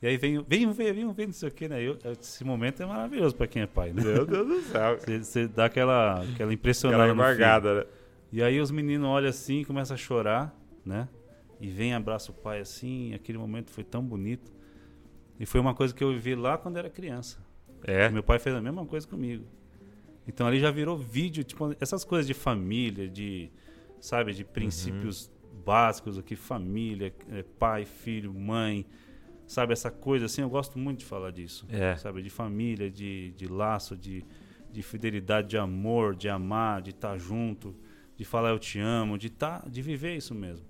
E 0.02 0.08
aí 0.08 0.18
vem, 0.18 0.44
vem 0.44 0.72
ver, 0.72 0.94
vem 0.94 1.14
ver, 1.14 1.28
não 1.28 1.34
sei 1.34 1.50
o 1.50 1.52
que, 1.52 1.70
né? 1.70 1.82
Eu, 1.82 1.96
esse 2.20 2.44
momento 2.44 2.82
é 2.82 2.86
maravilhoso 2.86 3.36
pra 3.36 3.46
quem 3.46 3.62
é 3.62 3.68
pai, 3.68 3.94
né? 3.94 4.02
Meu 4.02 4.26
Deus 4.26 4.48
do 4.48 4.62
céu. 4.62 4.98
Você 4.98 5.48
dá 5.48 5.66
aquela, 5.66 6.24
aquela 6.24 6.52
impressionada 6.52 7.04
Aquela 7.04 7.14
embargada, 7.14 7.76
né? 7.76 7.86
E 8.32 8.42
aí 8.42 8.60
os 8.60 8.72
meninos 8.72 9.08
olham 9.08 9.30
assim 9.30 9.64
começam 9.64 9.94
a 9.94 9.98
chorar, 9.98 10.58
né? 10.84 11.08
E 11.60 11.70
vem 11.70 11.94
abraça 11.94 12.32
o 12.32 12.34
pai 12.34 12.60
assim, 12.60 13.14
aquele 13.14 13.38
momento 13.38 13.70
foi 13.70 13.84
tão 13.84 14.04
bonito. 14.04 14.52
E 15.40 15.46
foi 15.46 15.62
uma 15.62 15.76
coisa 15.76 15.94
que 15.94 16.04
eu 16.04 16.12
vivi 16.12 16.34
lá 16.34 16.58
quando 16.58 16.78
era 16.78 16.90
criança. 16.90 17.38
É. 17.84 18.10
Meu 18.10 18.24
pai 18.24 18.40
fez 18.40 18.56
a 18.56 18.62
mesma 18.62 18.84
coisa 18.86 19.08
comigo. 19.08 19.46
Então 20.28 20.48
ali 20.48 20.60
já 20.60 20.72
virou 20.72 20.98
vídeo, 20.98 21.44
tipo, 21.44 21.76
essas 21.80 22.04
coisas 22.04 22.26
de 22.26 22.34
família, 22.34 23.08
de, 23.08 23.52
sabe, 24.00 24.34
de 24.34 24.44
princípios 24.44 25.32
básicos 25.64 26.18
aqui, 26.18 26.36
família, 26.36 27.14
é, 27.30 27.44
pai, 27.44 27.86
filho, 27.86 28.34
mãe, 28.34 28.86
sabe, 29.52 29.74
essa 29.74 29.92
coisa 29.92 30.28
assim, 30.28 30.42
eu 30.42 30.50
gosto 30.50 30.80
muito 30.80 31.00
de 31.00 31.06
falar 31.06 31.30
disso. 31.30 31.66
É. 31.70 31.98
Sabe, 31.98 32.22
de 32.22 32.30
família, 32.30 32.90
de, 32.90 33.32
de 33.32 33.48
laço, 33.48 33.98
de, 33.98 34.24
de 34.72 34.82
fidelidade, 34.82 35.50
de 35.50 35.58
amor, 35.58 36.16
de 36.16 36.30
amar, 36.30 36.82
de 36.82 36.92
estar 36.92 37.18
junto, 37.18 37.76
de 38.16 38.24
falar 38.24 38.52
eu 38.52 38.60
te 38.60 38.80
amo, 38.80 39.18
de 39.18 39.30
tá, 39.30 39.62
de 39.68 39.82
viver 39.82 40.16
isso 40.16 40.34
mesmo. 40.34 40.66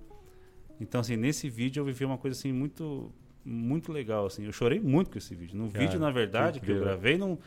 Então 0.80 1.00
assim, 1.00 1.16
nesse 1.16 1.48
vídeo 1.48 1.82
eu 1.82 1.86
vivi 1.86 2.04
uma 2.04 2.18
coisa 2.18 2.36
assim 2.36 2.52
muito 2.52 3.14
muito 3.46 3.92
legal 3.92 4.26
assim. 4.26 4.46
Eu 4.46 4.52
chorei 4.52 4.80
muito 4.80 5.12
com 5.12 5.18
esse 5.20 5.36
vídeo. 5.36 5.56
No 5.56 5.72
Cara, 5.72 5.86
vídeo, 5.86 6.00
na 6.00 6.10
verdade, 6.10 6.60
que 6.60 6.66
que 6.66 6.72
eu 6.72 6.80
gravei, 6.80 7.20
não, 7.20 7.38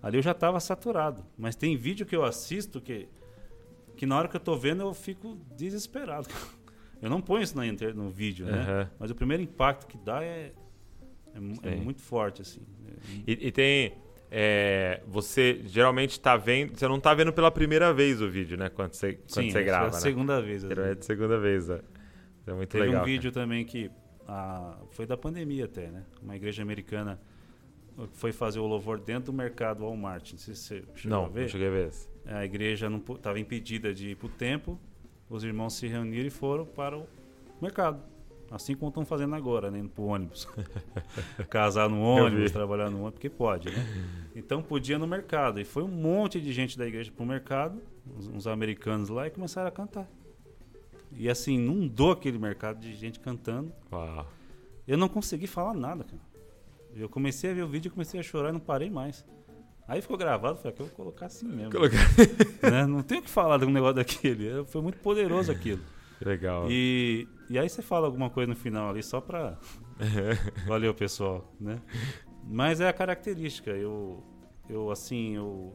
ali 0.00 0.18
eu 0.18 0.22
já 0.22 0.30
estava 0.30 0.60
saturado. 0.60 1.24
Mas 1.36 1.56
tem 1.56 1.76
vídeo 1.76 2.06
que 2.06 2.14
eu 2.14 2.24
assisto 2.24 2.80
que 2.80 3.08
que 3.96 4.06
na 4.06 4.16
hora 4.16 4.28
que 4.28 4.36
eu 4.36 4.40
tô 4.40 4.56
vendo 4.56 4.82
eu 4.82 4.94
fico 4.94 5.36
desesperado. 5.56 6.28
Eu 7.02 7.10
não 7.10 7.20
ponho 7.20 7.42
isso 7.42 7.54
na 7.54 7.64
no 7.92 8.08
vídeo, 8.08 8.46
né? 8.46 8.88
Mas 8.98 9.10
o 9.10 9.14
primeiro 9.14 9.42
impacto 9.42 9.86
que 9.86 9.98
dá 9.98 10.24
é 10.24 10.54
é, 11.62 11.68
é 11.72 11.76
muito 11.76 12.00
forte 12.00 12.42
assim. 12.42 12.60
E, 13.26 13.48
e 13.48 13.52
tem. 13.52 13.92
é, 14.30 15.02
você 15.06 15.60
geralmente 15.66 16.18
tá 16.20 16.36
vendo. 16.36 16.76
Você 16.78 16.88
não 16.88 16.98
tá 16.98 17.12
vendo 17.14 17.32
pela 17.32 17.50
primeira 17.50 17.92
vez 17.92 18.20
o 18.22 18.28
vídeo, 18.28 18.56
né? 18.56 18.68
Quando 18.68 18.94
você, 18.94 19.14
quando 19.14 19.28
Sim, 19.30 19.42
você 19.42 19.48
essa 19.48 19.60
é 19.60 19.64
grava, 19.64 19.88
a 19.88 19.90
né? 19.92 20.00
segunda 20.00 20.40
vez. 20.40 20.62
Geralmente 20.62 20.96
é 20.96 21.00
a 21.00 21.02
segunda 21.02 21.38
vez, 21.38 21.68
né? 21.68 21.80
É 22.46 22.52
muito 22.52 22.68
Teve 22.70 22.86
legal. 22.86 23.02
um 23.02 23.04
vídeo 23.04 23.32
também 23.32 23.64
que 23.64 23.90
ah, 24.26 24.76
foi 24.90 25.06
da 25.06 25.16
pandemia 25.16 25.64
até, 25.66 25.88
né? 25.90 26.04
Uma 26.22 26.36
igreja 26.36 26.62
americana 26.62 27.20
foi 28.12 28.32
fazer 28.32 28.58
o 28.58 28.66
louvor 28.66 28.98
dentro 28.98 29.26
do 29.26 29.32
mercado 29.32 29.84
Walmart. 29.84 30.32
Não 30.32 30.38
sei 30.38 30.54
se 30.54 30.62
você 30.62 30.80
cara. 30.80 30.96
chegou 30.96 31.18
Não, 31.18 31.24
a 31.26 31.28
ver. 31.28 31.40
não 31.42 31.48
cheguei 31.48 31.68
a 31.68 31.70
ver. 31.70 31.90
A 32.26 32.44
igreja 32.44 32.88
estava 33.14 33.38
impedida 33.38 33.94
de 33.94 34.10
ir 34.10 34.16
para 34.16 34.26
o 34.26 34.30
templo. 34.30 34.80
Os 35.30 35.44
irmãos 35.44 35.74
se 35.74 35.86
reuniram 35.86 36.26
e 36.26 36.30
foram 36.30 36.66
para 36.66 36.98
o 36.98 37.06
mercado. 37.62 38.02
Assim 38.54 38.76
como 38.76 38.88
estão 38.88 39.04
fazendo 39.04 39.34
agora, 39.34 39.68
né? 39.68 39.80
Indo 39.80 39.88
pro 39.88 40.04
ônibus. 40.04 40.46
Casar 41.50 41.88
no 41.90 42.00
ônibus, 42.00 42.52
trabalhar 42.52 42.88
no 42.88 42.98
ônibus, 42.98 43.14
porque 43.14 43.28
pode, 43.28 43.68
né? 43.68 43.84
Então 44.36 44.62
podia 44.62 44.96
no 44.96 45.08
mercado. 45.08 45.60
E 45.60 45.64
foi 45.64 45.82
um 45.82 45.88
monte 45.88 46.40
de 46.40 46.52
gente 46.52 46.78
da 46.78 46.86
igreja 46.86 47.10
pro 47.10 47.26
mercado, 47.26 47.82
uns, 48.16 48.28
uns 48.28 48.46
americanos 48.46 49.08
lá, 49.08 49.26
e 49.26 49.30
começaram 49.30 49.66
a 49.66 49.72
cantar. 49.72 50.08
E 51.10 51.28
assim, 51.28 51.54
inundou 51.56 52.12
aquele 52.12 52.38
mercado 52.38 52.78
de 52.78 52.94
gente 52.94 53.18
cantando. 53.18 53.72
Uau. 53.92 54.24
Eu 54.86 54.96
não 54.96 55.08
consegui 55.08 55.48
falar 55.48 55.74
nada, 55.74 56.04
cara. 56.04 56.22
Eu 56.94 57.08
comecei 57.08 57.50
a 57.50 57.54
ver 57.54 57.62
o 57.62 57.68
vídeo 57.68 57.88
e 57.88 57.90
comecei 57.90 58.20
a 58.20 58.22
chorar 58.22 58.50
e 58.50 58.52
não 58.52 58.60
parei 58.60 58.88
mais. 58.88 59.24
Aí 59.88 60.00
ficou 60.00 60.16
gravado, 60.16 60.58
falei, 60.58 60.72
que 60.72 60.80
eu 60.80 60.86
vou 60.86 60.94
colocar 60.94 61.26
assim 61.26 61.48
mesmo. 61.48 61.72
Colocar- 61.72 61.98
né? 62.70 62.86
Não 62.86 63.02
tem 63.02 63.18
o 63.18 63.22
que 63.22 63.28
falar 63.30 63.58
de 63.58 63.64
um 63.64 63.70
negócio 63.70 63.96
daquele. 63.96 64.60
É, 64.60 64.64
Foi 64.64 64.80
muito 64.80 64.98
poderoso 64.98 65.50
aquilo. 65.50 65.82
Legal. 66.24 66.68
E, 66.70 67.26
e 67.50 67.58
aí 67.58 67.68
você 67.68 67.82
fala 67.82 68.06
alguma 68.06 68.30
coisa 68.30 68.48
no 68.48 68.56
final 68.56 68.90
ali 68.90 69.02
só 69.02 69.20
pra. 69.20 69.58
Valeu, 70.66 70.94
pessoal, 70.94 71.52
né? 71.60 71.80
Mas 72.46 72.80
é 72.80 72.88
a 72.88 72.92
característica. 72.92 73.70
Eu, 73.70 74.22
eu 74.68 74.90
assim, 74.90 75.36
eu, 75.36 75.74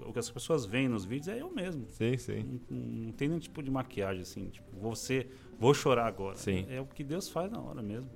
o 0.00 0.12
que 0.12 0.18
as 0.18 0.30
pessoas 0.30 0.64
veem 0.64 0.88
nos 0.88 1.04
vídeos 1.04 1.28
é 1.28 1.40
eu 1.40 1.50
mesmo. 1.50 1.86
Sim, 1.90 2.16
sim. 2.16 2.60
Não, 2.68 2.78
não 2.78 3.12
tem 3.12 3.28
nenhum 3.28 3.40
tipo 3.40 3.62
de 3.62 3.70
maquiagem 3.70 4.22
assim, 4.22 4.48
tipo, 4.48 4.76
você, 4.78 5.28
vou 5.58 5.72
chorar 5.72 6.06
agora. 6.06 6.36
Sim. 6.36 6.66
É 6.68 6.80
o 6.80 6.86
que 6.86 7.02
Deus 7.02 7.28
faz 7.28 7.50
na 7.50 7.60
hora 7.60 7.82
mesmo. 7.82 8.10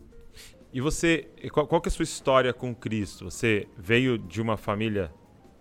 E 0.73 0.81
você, 0.81 1.29
qual, 1.53 1.67
qual 1.67 1.81
que 1.81 1.89
é 1.89 1.91
a 1.91 1.93
sua 1.93 2.05
história 2.05 2.53
com 2.53 2.75
Cristo? 2.75 3.25
Você 3.25 3.67
veio 3.77 4.17
de 4.17 4.41
uma 4.41 4.57
família 4.57 5.13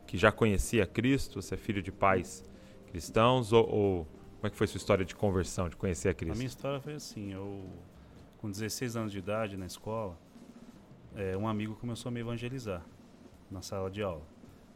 que 0.06 0.18
já 0.18 0.32
conhecia 0.32 0.86
Cristo? 0.86 1.42
Você 1.42 1.56
é 1.56 1.58
filho 1.58 1.82
de 1.82 1.92
pais 1.92 2.44
cristãos? 2.88 3.52
Ou, 3.52 3.68
ou 3.68 4.08
como 4.40 4.48
é 4.48 4.50
que 4.50 4.56
foi 4.56 4.68
sua 4.68 4.78
história 4.78 5.04
de 5.04 5.14
conversão, 5.14 5.68
de 5.68 5.76
conhecer 5.76 6.08
a 6.08 6.12
A 6.12 6.14
Cristo? 6.14 6.38
minha 6.38 6.48
história 6.48 6.80
foi 6.80 6.94
assim, 6.94 7.34
eu 7.34 7.70
com 8.38 8.50
16 8.50 8.96
anos 8.96 9.12
de 9.12 9.20
idade 9.20 9.58
na 9.58 9.66
escola, 9.66 10.18
é, 11.14 11.36
um 11.36 11.46
amigo 11.46 11.76
começou 11.76 12.10
a 12.10 12.12
me 12.14 12.22
evangelizar 12.22 12.82
na 13.52 13.62
sala 13.62 13.92
de 13.92 14.02
aula. 14.02 14.26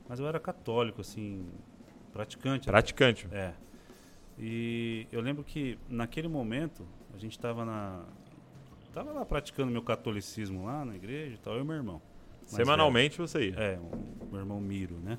Mas 0.08 0.20
eu 0.20 0.28
era 0.28 0.38
católico, 0.38 1.00
assim, 1.00 1.48
praticante. 2.12 2.68
Praticante. 2.68 3.28
É. 3.32 3.54
E 4.38 5.08
eu 5.14 5.22
lembro 5.22 5.46
que 5.46 5.80
naquele 5.88 6.28
momento 6.28 6.86
a 7.14 7.18
gente 7.18 7.32
estava 7.32 7.64
na 7.64 8.04
tava 8.94 9.12
lá 9.12 9.26
praticando 9.26 9.72
meu 9.72 9.82
catolicismo 9.82 10.66
lá 10.66 10.84
na 10.84 10.96
igreja 10.96 11.36
e 11.36 11.38
tal, 11.38 11.56
eu 11.56 11.62
e 11.62 11.64
meu 11.64 11.76
irmão. 11.76 12.02
Semanalmente 12.46 13.18
você 13.18 13.50
ia. 13.50 13.56
é, 13.56 13.80
o 13.80 14.28
meu 14.30 14.42
irmão 14.42 14.60
Miro, 14.60 15.00
né? 15.00 15.18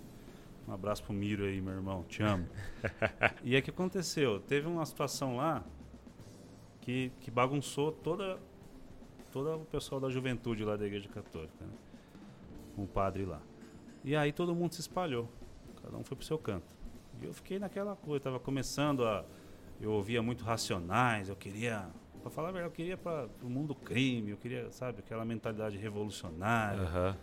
Um 0.67 0.73
abraço 0.73 1.03
pro 1.05 1.13
Miro 1.13 1.45
aí, 1.45 1.61
meu 1.61 1.75
irmão, 1.75 2.05
te 2.05 2.23
amo. 2.23 2.49
e 3.45 3.57
o 3.57 3.63
que 3.63 3.71
aconteceu? 3.71 4.41
Teve 4.41 4.67
uma 4.67 4.85
situação 4.87 5.37
lá 5.37 5.63
que, 6.81 7.13
que 7.21 7.31
bagunçou 7.31 7.93
toda, 7.93 8.39
toda 9.31 9.57
o 9.57 9.65
pessoal 9.67 10.01
da 10.01 10.09
juventude 10.09 10.65
lá 10.65 10.77
da 10.77 10.87
igreja 10.87 11.09
católica, 11.09 11.65
né? 11.65 11.73
O 12.77 12.87
padre 12.87 13.25
lá. 13.25 13.41
E 14.03 14.17
aí 14.17 14.33
todo 14.33 14.55
mundo 14.55 14.75
se 14.75 14.81
espalhou, 14.81 15.29
cada 15.83 15.97
um 15.97 16.05
foi 16.05 16.17
pro 16.17 16.27
seu 16.27 16.39
canto. 16.39 16.75
E 17.21 17.27
eu 17.27 17.35
fiquei 17.35 17.59
naquela 17.59 17.95
coisa, 17.95 18.25
tava 18.25 18.41
começando 18.41 19.05
a. 19.05 19.25
Eu 19.81 19.93
ouvia 19.93 20.23
muito 20.23 20.45
racionais, 20.45 21.29
eu 21.29 21.37
queria. 21.37 21.89
Pra 22.23 22.31
falar 22.31 22.49
a 22.49 22.53
verdade, 22.53 22.73
eu 22.73 22.75
queria 22.75 22.97
para 22.97 23.29
o 23.43 23.51
mundo 23.51 23.69
do 23.69 23.75
crime, 23.75 24.31
eu 24.31 24.37
queria, 24.39 24.71
sabe, 24.71 25.01
aquela 25.01 25.27
mentalidade 25.27 25.77
revolucionária 25.77 26.81
Aham. 26.81 27.17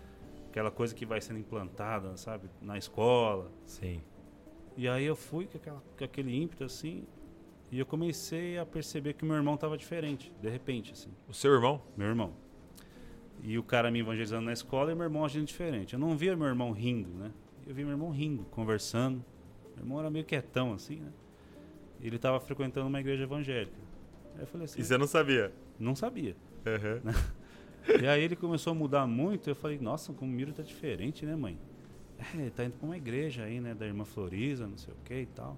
Aquela 0.51 0.69
coisa 0.69 0.93
que 0.93 1.05
vai 1.05 1.19
sendo 1.21 1.39
implantada, 1.39 2.15
sabe, 2.17 2.49
na 2.61 2.77
escola. 2.77 3.51
Sim. 3.65 4.01
E 4.77 4.87
aí 4.87 5.05
eu 5.05 5.15
fui 5.15 5.45
com, 5.47 5.57
aquela, 5.57 5.81
com 5.97 6.03
aquele 6.03 6.35
ímpeto 6.35 6.63
assim, 6.63 7.05
e 7.71 7.79
eu 7.79 7.85
comecei 7.85 8.57
a 8.57 8.65
perceber 8.65 9.13
que 9.13 9.23
meu 9.25 9.35
irmão 9.35 9.55
estava 9.55 9.77
diferente, 9.77 10.31
de 10.41 10.49
repente, 10.49 10.91
assim, 10.91 11.09
O 11.27 11.33
seu 11.33 11.53
irmão? 11.53 11.81
meu 11.97 12.07
irmão. 12.07 12.33
E 13.43 13.57
o 13.57 13.63
cara 13.63 13.89
me 13.89 13.99
evangelizando 13.99 14.45
na 14.45 14.53
escola 14.53 14.91
e 14.91 14.95
meu 14.95 15.03
irmão 15.05 15.25
agindo 15.25 15.45
diferente. 15.45 15.93
Eu 15.93 15.99
não 15.99 16.15
via 16.15 16.35
meu 16.35 16.47
irmão 16.47 16.71
rindo, 16.71 17.09
né? 17.09 17.31
Eu 17.65 17.73
vi 17.73 17.83
meu 17.83 17.93
irmão 17.93 18.11
rindo, 18.11 18.43
conversando. 18.51 19.23
Meu 19.75 19.83
irmão 19.85 19.99
era 19.99 20.09
meio 20.11 20.23
quietão, 20.25 20.73
assim, 20.73 20.97
né? 20.97 21.11
Ele 22.01 22.17
estava 22.17 22.39
frequentando 22.39 22.87
uma 22.87 22.99
igreja 22.99 23.23
evangélica. 23.23 23.77
Aí 24.35 24.41
eu 24.41 24.47
falei 24.47 24.65
assim, 24.65 24.79
E 24.79 24.83
você 24.83 24.97
não 24.97 25.07
sabia? 25.07 25.51
não 25.79 25.95
sabia. 25.95 26.35
Aham. 26.67 27.01
E 28.01 28.07
aí 28.07 28.23
ele 28.23 28.35
começou 28.35 28.71
a 28.71 28.73
mudar 28.75 29.07
muito. 29.07 29.49
Eu 29.49 29.55
falei, 29.55 29.79
nossa, 29.79 30.13
como 30.13 30.31
o 30.31 30.33
Miro 30.35 30.53
tá 30.53 30.63
diferente, 30.63 31.25
né, 31.25 31.35
mãe? 31.35 31.57
É, 32.19 32.37
ele 32.37 32.51
tá 32.51 32.63
indo 32.65 32.73
pra 32.77 32.85
uma 32.85 32.97
igreja 32.97 33.43
aí, 33.43 33.59
né, 33.59 33.73
da 33.73 33.85
irmã 33.85 34.05
Floriza, 34.05 34.67
não 34.67 34.77
sei 34.77 34.93
o 34.93 34.97
que 35.03 35.21
e 35.21 35.25
tal. 35.25 35.57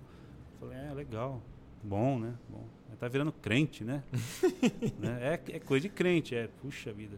Eu 0.61 0.67
falei, 0.69 0.85
é, 0.89 0.93
legal. 0.93 1.41
Bom, 1.83 2.17
né? 2.19 2.33
Bom. 2.49 2.65
Ele 2.87 2.97
tá 2.97 3.07
virando 3.07 3.31
crente, 3.31 3.83
né? 3.83 4.03
Né? 4.99 5.19
É, 5.47 5.55
é 5.55 5.59
coisa 5.59 5.87
de 5.87 5.93
crente, 5.93 6.33
é. 6.35 6.47
Puxa 6.61 6.93
vida. 6.93 7.17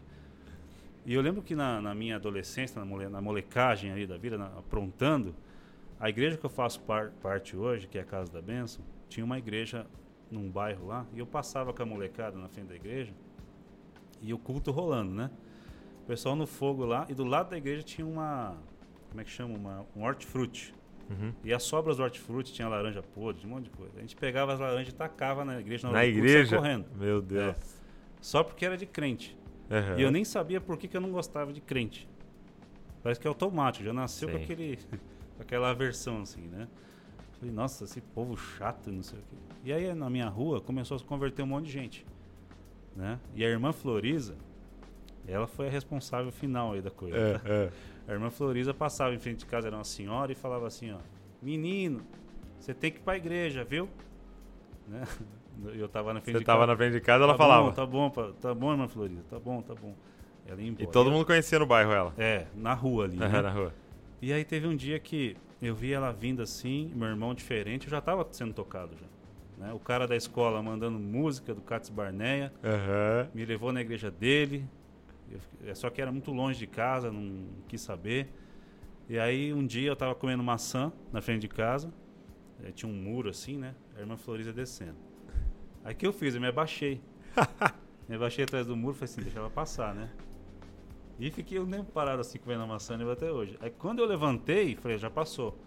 E 1.04 1.14
eu 1.14 1.22
lembro 1.22 1.40
que 1.42 1.54
na, 1.54 1.80
na 1.80 1.94
minha 1.94 2.16
adolescência, 2.16 2.78
na, 2.80 2.84
mole, 2.84 3.08
na 3.08 3.20
molecagem 3.20 3.92
ali 3.92 4.06
da 4.06 4.16
vida, 4.16 4.36
na- 4.36 4.46
aprontando, 4.58 5.32
a 6.00 6.08
igreja 6.08 6.36
que 6.36 6.44
eu 6.44 6.50
faço 6.50 6.80
par- 6.80 7.10
parte 7.22 7.56
hoje, 7.56 7.86
que 7.86 7.96
é 7.96 8.00
a 8.00 8.04
Casa 8.04 8.32
da 8.32 8.42
Bênção, 8.42 8.84
tinha 9.08 9.24
uma 9.24 9.38
igreja 9.38 9.86
num 10.30 10.50
bairro 10.50 10.88
lá, 10.88 11.06
e 11.14 11.20
eu 11.20 11.26
passava 11.26 11.72
com 11.72 11.80
a 11.82 11.86
molecada 11.86 12.36
na 12.36 12.48
frente 12.48 12.66
da 12.66 12.74
igreja, 12.74 13.12
e 14.20 14.32
o 14.32 14.38
culto 14.38 14.70
rolando, 14.70 15.12
né? 15.12 15.30
O 16.04 16.06
pessoal 16.06 16.36
no 16.36 16.46
fogo 16.46 16.84
lá, 16.84 17.06
e 17.08 17.14
do 17.14 17.24
lado 17.24 17.50
da 17.50 17.56
igreja 17.56 17.82
tinha 17.82 18.06
uma. 18.06 18.56
Como 19.08 19.20
é 19.20 19.24
que 19.24 19.30
chama? 19.30 19.54
Uma, 19.54 19.86
um 19.96 20.04
hortifruti. 20.04 20.74
Uhum. 21.08 21.32
E 21.44 21.52
as 21.52 21.62
sobras 21.62 21.96
do 21.96 22.02
hortifruti 22.02 22.52
tinha 22.52 22.68
laranja 22.68 23.02
podre, 23.02 23.46
um 23.46 23.50
monte 23.50 23.64
de 23.64 23.70
coisa. 23.70 23.92
A 23.96 24.00
gente 24.00 24.16
pegava 24.16 24.52
as 24.52 24.60
laranjas 24.60 24.92
e 24.92 24.96
tacava 24.96 25.44
na 25.44 25.60
igreja, 25.60 25.86
Na 25.88 25.94
saia 25.94 26.08
igreja? 26.08 26.56
correndo. 26.56 26.86
Meu 26.96 27.22
Deus. 27.22 27.56
Só 28.20 28.42
porque 28.42 28.64
era 28.64 28.76
de 28.76 28.86
crente. 28.86 29.36
Aham. 29.70 29.98
E 29.98 30.02
eu 30.02 30.10
nem 30.10 30.24
sabia 30.24 30.60
por 30.60 30.76
que, 30.76 30.88
que 30.88 30.96
eu 30.96 31.00
não 31.00 31.10
gostava 31.10 31.52
de 31.52 31.60
crente. 31.60 32.08
Parece 33.02 33.20
que 33.20 33.26
é 33.26 33.28
automático, 33.28 33.84
já 33.84 33.92
nasceu 33.92 34.28
com 34.28 34.36
aquele 34.36 34.76
com 35.36 35.42
aquela 35.42 35.70
aversão 35.70 36.22
assim, 36.22 36.42
né? 36.48 36.66
Falei, 37.38 37.54
nossa, 37.54 37.84
esse 37.84 38.00
povo 38.00 38.36
chato, 38.36 38.90
não 38.90 39.02
sei 39.02 39.18
o 39.18 39.22
quê. 39.22 39.36
E 39.64 39.72
aí 39.72 39.94
na 39.94 40.08
minha 40.08 40.28
rua 40.28 40.60
começou 40.60 40.94
a 40.94 40.98
se 40.98 41.04
converter 41.04 41.42
um 41.42 41.46
monte 41.46 41.66
de 41.66 41.72
gente, 41.72 42.06
né? 42.96 43.20
E 43.34 43.44
a 43.44 43.48
irmã 43.48 43.72
Floriza, 43.72 44.34
ela 45.28 45.46
foi 45.46 45.66
a 45.68 45.70
responsável 45.70 46.32
final 46.32 46.72
aí 46.72 46.80
da 46.80 46.90
coisa. 46.90 47.16
É, 47.16 47.40
é. 47.44 47.70
A 48.08 48.12
irmã 48.12 48.30
Floriza 48.30 48.72
passava 48.72 49.14
em 49.14 49.18
frente 49.18 49.40
de 49.40 49.46
casa, 49.46 49.66
era 49.68 49.76
uma 49.76 49.84
senhora, 49.84 50.32
e 50.32 50.34
falava 50.34 50.66
assim, 50.66 50.92
ó, 50.92 50.98
menino, 51.42 52.02
você 52.58 52.72
tem 52.72 52.90
que 52.90 52.98
ir 52.98 53.02
pra 53.02 53.16
igreja, 53.16 53.64
viu? 53.64 53.88
Né? 54.88 55.04
Eu 55.74 55.88
tava 55.88 56.12
na 56.12 56.20
frente 56.20 56.34
Você 56.34 56.40
de 56.40 56.44
tava 56.44 56.60
casa. 56.60 56.72
na 56.72 56.76
frente 56.76 56.92
de 56.92 57.00
casa, 57.00 57.24
ela 57.24 57.32
tá 57.32 57.38
falava. 57.38 57.68
Bom, 57.68 57.72
tá 57.72 57.86
bom, 57.86 58.10
tá 58.32 58.54
bom, 58.54 58.72
irmã 58.72 58.86
Florida. 58.88 59.22
Tá 59.30 59.38
bom, 59.38 59.62
tá 59.62 59.74
bom. 59.74 59.94
Ela 60.46 60.60
ia 60.60 60.68
embora. 60.68 60.84
E 60.84 60.86
todo 60.86 61.10
mundo 61.10 61.24
conhecia 61.24 61.58
no 61.58 61.64
bairro 61.66 61.92
ela. 61.92 62.12
É, 62.18 62.46
na 62.54 62.74
rua 62.74 63.04
ali. 63.04 63.16
né? 63.16 63.40
na 63.40 63.50
rua. 63.50 63.72
E 64.20 64.32
aí 64.34 64.44
teve 64.44 64.66
um 64.66 64.76
dia 64.76 64.98
que 64.98 65.34
eu 65.60 65.74
vi 65.74 65.92
ela 65.94 66.12
vindo 66.12 66.42
assim, 66.42 66.92
meu 66.94 67.08
irmão 67.08 67.34
diferente, 67.34 67.86
eu 67.86 67.90
já 67.90 68.00
tava 68.02 68.26
sendo 68.32 68.52
tocado 68.52 68.92
já. 69.00 69.06
Né? 69.56 69.72
O 69.72 69.78
cara 69.78 70.06
da 70.06 70.16
escola 70.16 70.62
mandando 70.62 70.98
música 70.98 71.54
do 71.54 71.60
Cats 71.60 71.88
Barneia, 71.88 72.52
Aham. 72.62 73.28
me 73.34 73.44
levou 73.44 73.72
na 73.72 73.80
igreja 73.80 74.10
dele. 74.10 74.68
Eu 75.30 75.70
é 75.70 75.74
só 75.74 75.90
que 75.90 76.00
era 76.00 76.12
muito 76.12 76.30
longe 76.30 76.58
de 76.58 76.66
casa, 76.66 77.10
não 77.10 77.46
quis 77.66 77.80
saber. 77.80 78.28
E 79.08 79.18
aí 79.18 79.52
um 79.52 79.66
dia 79.66 79.88
eu 79.88 79.96
tava 79.96 80.14
comendo 80.14 80.42
maçã 80.42 80.92
na 81.12 81.20
frente 81.20 81.42
de 81.42 81.48
casa, 81.48 81.92
eh, 82.62 82.70
tinha 82.72 82.90
um 82.90 82.94
muro 82.94 83.30
assim, 83.30 83.56
né? 83.56 83.74
A 83.96 84.00
irmã 84.00 84.16
Florisa 84.16 84.52
descendo. 84.52 84.96
Aí 85.84 85.94
o 85.94 85.96
que 85.96 86.06
eu 86.06 86.12
fiz? 86.12 86.34
Eu 86.34 86.40
me 86.40 86.48
abaixei. 86.48 87.00
me 88.08 88.16
abaixei 88.16 88.44
atrás 88.44 88.66
do 88.66 88.76
muro 88.76 88.94
e 88.94 88.98
falei 88.98 89.12
assim, 89.12 89.22
deixa 89.22 89.38
ela 89.38 89.50
passar, 89.50 89.94
né? 89.94 90.10
E 91.18 91.30
fiquei 91.30 91.58
um 91.58 91.66
tempo 91.66 91.90
parado 91.92 92.20
assim 92.20 92.38
comendo 92.38 92.62
a 92.62 92.66
maçã 92.66 92.96
lembro 92.96 93.12
até 93.12 93.30
hoje. 93.32 93.56
Aí 93.60 93.70
quando 93.70 94.00
eu 94.00 94.06
levantei, 94.06 94.76
falei, 94.76 94.98
já 94.98 95.08
passou. 95.08 95.58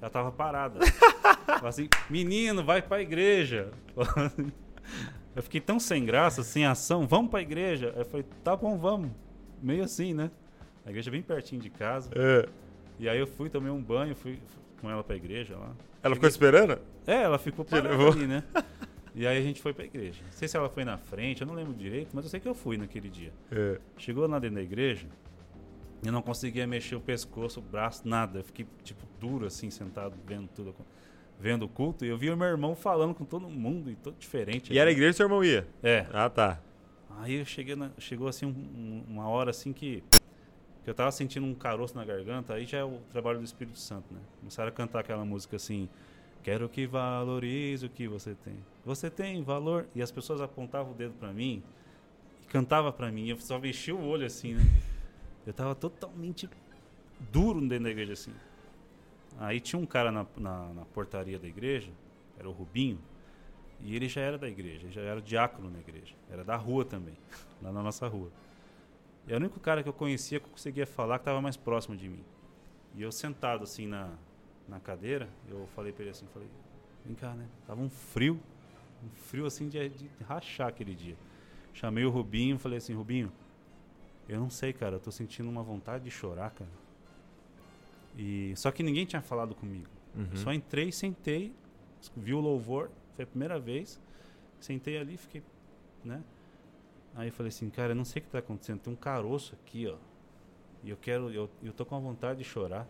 Ela 0.00 0.10
tava 0.10 0.30
parada. 0.30 0.80
Falei 1.54 1.68
assim, 1.68 1.88
menino, 2.10 2.64
vai 2.64 2.82
pra 2.82 3.00
igreja. 3.00 3.70
Eu 5.34 5.42
fiquei 5.42 5.60
tão 5.60 5.78
sem 5.78 6.04
graça, 6.04 6.42
sem 6.42 6.66
ação, 6.66 7.06
vamos 7.06 7.30
pra 7.30 7.40
igreja. 7.40 7.92
Aí 7.94 8.00
eu 8.00 8.04
falei, 8.04 8.26
tá 8.42 8.56
bom, 8.56 8.76
vamos. 8.76 9.12
Meio 9.62 9.84
assim, 9.84 10.12
né? 10.12 10.32
A 10.84 10.90
igreja 10.90 11.10
é 11.10 11.12
bem 11.12 11.22
pertinho 11.22 11.60
de 11.62 11.70
casa. 11.70 12.10
É. 12.12 12.48
E 12.98 13.08
aí 13.08 13.20
eu 13.20 13.26
fui, 13.26 13.48
tomei 13.48 13.70
um 13.70 13.80
banho, 13.80 14.16
fui, 14.16 14.40
com 14.80 14.90
ela 14.90 15.04
pra 15.04 15.14
igreja 15.14 15.56
lá. 15.56 15.72
Ela 16.02 16.16
ficou 16.16 16.28
esperando? 16.28 16.80
É, 17.06 17.22
ela 17.22 17.38
ficou 17.38 17.64
parada 17.64 17.94
ali, 17.94 18.26
né? 18.26 18.42
E 19.14 19.26
aí 19.26 19.38
a 19.38 19.42
gente 19.42 19.60
foi 19.62 19.72
pra 19.72 19.84
igreja. 19.84 20.20
Não 20.24 20.32
sei 20.32 20.48
se 20.48 20.56
ela 20.56 20.68
foi 20.68 20.84
na 20.84 20.96
frente, 20.96 21.42
eu 21.42 21.46
não 21.46 21.54
lembro 21.54 21.74
direito, 21.74 22.10
mas 22.12 22.24
eu 22.24 22.30
sei 22.30 22.40
que 22.40 22.48
eu 22.48 22.54
fui 22.54 22.76
naquele 22.76 23.08
dia. 23.08 23.32
É. 23.50 23.78
Chegou 23.96 24.26
lá 24.26 24.38
dentro 24.38 24.56
da 24.56 24.62
igreja, 24.62 25.06
eu 26.04 26.12
não 26.12 26.22
conseguia 26.22 26.66
mexer 26.66 26.94
o 26.94 27.00
pescoço, 27.00 27.60
o 27.60 27.62
braço, 27.62 28.06
nada. 28.06 28.40
Eu 28.40 28.44
fiquei, 28.44 28.66
tipo, 28.82 29.04
duro 29.20 29.46
assim, 29.46 29.70
sentado, 29.70 30.16
vendo 30.26 30.48
tudo, 30.48 30.74
vendo 31.38 31.64
o 31.64 31.68
culto. 31.68 32.04
E 32.04 32.08
eu 32.08 32.18
vi 32.18 32.30
o 32.30 32.36
meu 32.36 32.48
irmão 32.48 32.74
falando 32.74 33.14
com 33.14 33.24
todo 33.24 33.48
mundo, 33.48 33.90
e 33.90 33.96
todo 33.96 34.16
diferente. 34.18 34.72
E 34.72 34.78
era 34.78 34.90
a 34.90 34.92
igreja 34.92 35.10
que 35.12 35.16
seu 35.16 35.26
irmão 35.26 35.44
ia? 35.44 35.66
É. 35.82 36.06
Ah, 36.12 36.28
tá. 36.28 36.60
Aí 37.20 37.34
eu 37.34 37.44
cheguei 37.44 37.74
na- 37.74 37.90
chegou 37.98 38.28
assim 38.28 38.46
um- 38.46 38.50
um- 38.50 39.04
uma 39.08 39.28
hora 39.28 39.50
assim 39.50 39.72
que, 39.72 40.02
que 40.84 40.90
eu 40.90 40.94
tava 40.94 41.10
sentindo 41.10 41.44
um 41.46 41.54
caroço 41.54 41.96
na 41.96 42.04
garganta, 42.04 42.54
aí 42.54 42.64
já 42.64 42.78
é 42.78 42.84
o 42.84 42.98
trabalho 43.10 43.38
do 43.38 43.44
Espírito 43.44 43.78
Santo, 43.78 44.12
né? 44.14 44.20
Começaram 44.38 44.68
a 44.68 44.72
cantar 44.72 45.00
aquela 45.00 45.24
música 45.24 45.56
assim, 45.56 45.88
quero 46.44 46.68
que 46.68 46.86
valorize 46.86 47.84
o 47.86 47.90
que 47.90 48.06
você 48.06 48.34
tem. 48.36 48.54
Você 48.84 49.10
tem 49.10 49.42
valor 49.42 49.86
e 49.94 50.00
as 50.02 50.10
pessoas 50.12 50.40
apontavam 50.40 50.92
o 50.92 50.94
dedo 50.94 51.14
pra 51.18 51.32
mim 51.32 51.60
e 52.42 52.46
cantava 52.46 52.92
pra 52.92 53.10
mim, 53.10 53.28
eu 53.28 53.36
só 53.40 53.58
mexia 53.58 53.94
o 53.96 54.06
olho 54.06 54.24
assim, 54.24 54.54
né? 54.54 54.62
Eu 55.46 55.52
tava 55.52 55.74
totalmente 55.74 56.48
duro 57.32 57.60
dentro 57.60 57.84
da 57.84 57.90
igreja 57.90 58.12
assim. 58.12 58.32
Aí 59.38 59.60
tinha 59.60 59.80
um 59.80 59.86
cara 59.86 60.10
na, 60.10 60.26
na, 60.36 60.74
na 60.74 60.84
portaria 60.84 61.38
da 61.38 61.46
igreja, 61.46 61.92
era 62.36 62.48
o 62.48 62.52
Rubinho, 62.52 62.98
e 63.80 63.94
ele 63.94 64.08
já 64.08 64.20
era 64.20 64.36
da 64.36 64.48
igreja, 64.48 64.86
ele 64.86 64.92
já 64.92 65.00
era 65.00 65.22
diácono 65.22 65.70
na 65.70 65.78
igreja. 65.78 66.14
Era 66.28 66.44
da 66.44 66.56
rua 66.56 66.84
também, 66.84 67.16
lá 67.62 67.70
na 67.70 67.82
nossa 67.82 68.08
rua. 68.08 68.30
E 69.26 69.32
era 69.32 69.38
o 69.38 69.44
único 69.44 69.60
cara 69.60 69.82
que 69.82 69.88
eu 69.88 69.92
conhecia 69.92 70.40
que 70.40 70.46
eu 70.46 70.50
conseguia 70.50 70.86
falar 70.86 71.18
que 71.18 71.22
estava 71.22 71.40
mais 71.40 71.56
próximo 71.56 71.96
de 71.96 72.08
mim. 72.08 72.24
E 72.94 73.02
eu 73.02 73.12
sentado 73.12 73.62
assim 73.62 73.86
na, 73.86 74.10
na 74.66 74.80
cadeira, 74.80 75.28
eu 75.48 75.68
falei 75.74 75.92
pra 75.92 76.02
ele 76.02 76.10
assim, 76.10 76.26
falei, 76.32 76.48
vem 77.04 77.14
cá, 77.14 77.34
né? 77.34 77.46
Tava 77.66 77.80
um 77.80 77.90
frio, 77.90 78.40
um 79.04 79.08
frio 79.10 79.46
assim 79.46 79.68
de, 79.68 79.88
de 79.88 80.10
rachar 80.26 80.68
aquele 80.68 80.94
dia. 80.94 81.16
Chamei 81.72 82.04
o 82.04 82.10
Rubinho, 82.10 82.58
falei 82.58 82.78
assim, 82.78 82.94
Rubinho, 82.94 83.30
eu 84.28 84.40
não 84.40 84.50
sei, 84.50 84.72
cara, 84.72 84.96
eu 84.96 85.00
tô 85.00 85.12
sentindo 85.12 85.48
uma 85.48 85.62
vontade 85.62 86.04
de 86.04 86.10
chorar, 86.10 86.50
cara. 86.50 86.70
E 88.18 88.52
só 88.56 88.72
que 88.72 88.82
ninguém 88.82 89.06
tinha 89.06 89.22
falado 89.22 89.54
comigo. 89.54 89.88
Uhum. 90.14 90.36
Só 90.36 90.52
entrei, 90.52 90.90
sentei, 90.90 91.52
vi 92.16 92.34
o 92.34 92.40
louvor, 92.40 92.90
foi 93.14 93.22
a 93.22 93.26
primeira 93.26 93.60
vez. 93.60 94.00
Sentei 94.58 94.98
ali, 94.98 95.16
fiquei, 95.16 95.40
né? 96.04 96.20
Aí 97.14 97.28
eu 97.28 97.32
falei 97.32 97.48
assim, 97.48 97.70
cara, 97.70 97.92
eu 97.92 97.96
não 97.96 98.04
sei 98.04 98.20
o 98.20 98.24
que 98.24 98.30
tá 98.30 98.40
acontecendo, 98.40 98.80
tem 98.80 98.92
um 98.92 98.96
caroço 98.96 99.54
aqui, 99.54 99.86
ó. 99.86 99.96
E 100.82 100.90
eu 100.90 100.96
quero, 100.96 101.30
eu, 101.30 101.48
eu 101.62 101.72
tô 101.72 101.86
com 101.86 101.94
a 101.94 101.98
vontade 102.00 102.40
de 102.40 102.44
chorar. 102.44 102.88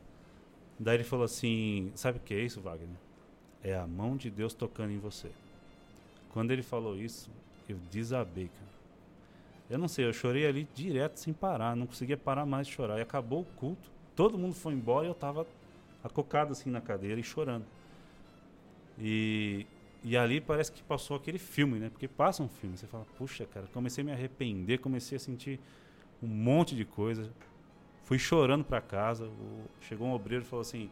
Daí 0.78 0.96
ele 0.96 1.04
falou 1.04 1.24
assim, 1.24 1.92
sabe 1.94 2.18
o 2.18 2.20
que 2.20 2.32
é 2.32 2.40
isso, 2.40 2.60
Wagner? 2.60 2.96
É 3.62 3.74
a 3.74 3.86
mão 3.86 4.16
de 4.16 4.30
Deus 4.30 4.54
tocando 4.54 4.92
em 4.92 4.98
você. 4.98 5.30
Quando 6.30 6.52
ele 6.52 6.62
falou 6.62 6.96
isso, 6.96 7.30
eu 7.68 7.76
desabei, 7.90 8.48
cara. 8.48 8.68
Eu 9.68 9.78
não 9.78 9.88
sei, 9.88 10.06
eu 10.06 10.12
chorei 10.12 10.46
ali 10.46 10.66
direto 10.74 11.18
sem 11.18 11.34
parar, 11.34 11.76
não 11.76 11.86
conseguia 11.86 12.16
parar 12.16 12.46
mais 12.46 12.66
de 12.66 12.72
chorar. 12.72 12.98
E 12.98 13.02
acabou 13.02 13.42
o 13.42 13.44
culto, 13.44 13.90
todo 14.18 14.36
mundo 14.36 14.52
foi 14.56 14.72
embora 14.72 15.06
e 15.06 15.08
eu 15.08 15.14
tava 15.14 15.46
acocado 16.02 16.50
assim 16.50 16.70
na 16.70 16.80
cadeira 16.80 17.20
e 17.20 17.22
chorando. 17.22 17.64
E, 18.98 19.64
e 20.02 20.16
ali 20.16 20.40
parece 20.40 20.72
que 20.72 20.82
passou 20.82 21.16
aquele 21.16 21.38
filme, 21.38 21.78
né? 21.78 21.88
Porque 21.88 22.08
passa 22.08 22.42
um 22.42 22.48
filme, 22.48 22.76
você 22.76 22.88
fala, 22.88 23.06
puxa, 23.16 23.46
cara, 23.46 23.68
comecei 23.72 24.02
a 24.02 24.04
me 24.04 24.10
arrepender, 24.10 24.80
comecei 24.80 25.14
a 25.14 25.20
sentir 25.20 25.60
um 26.20 26.26
monte 26.26 26.74
de 26.74 26.84
coisa. 26.84 27.30
Fui 28.02 28.18
chorando 28.18 28.64
pra 28.64 28.80
casa. 28.80 29.26
o- 29.26 29.64
chegou 29.82 30.08
um 30.08 30.12
obreiro 30.12 30.44
e 30.44 30.48
falou 30.48 30.62
assim: 30.62 30.90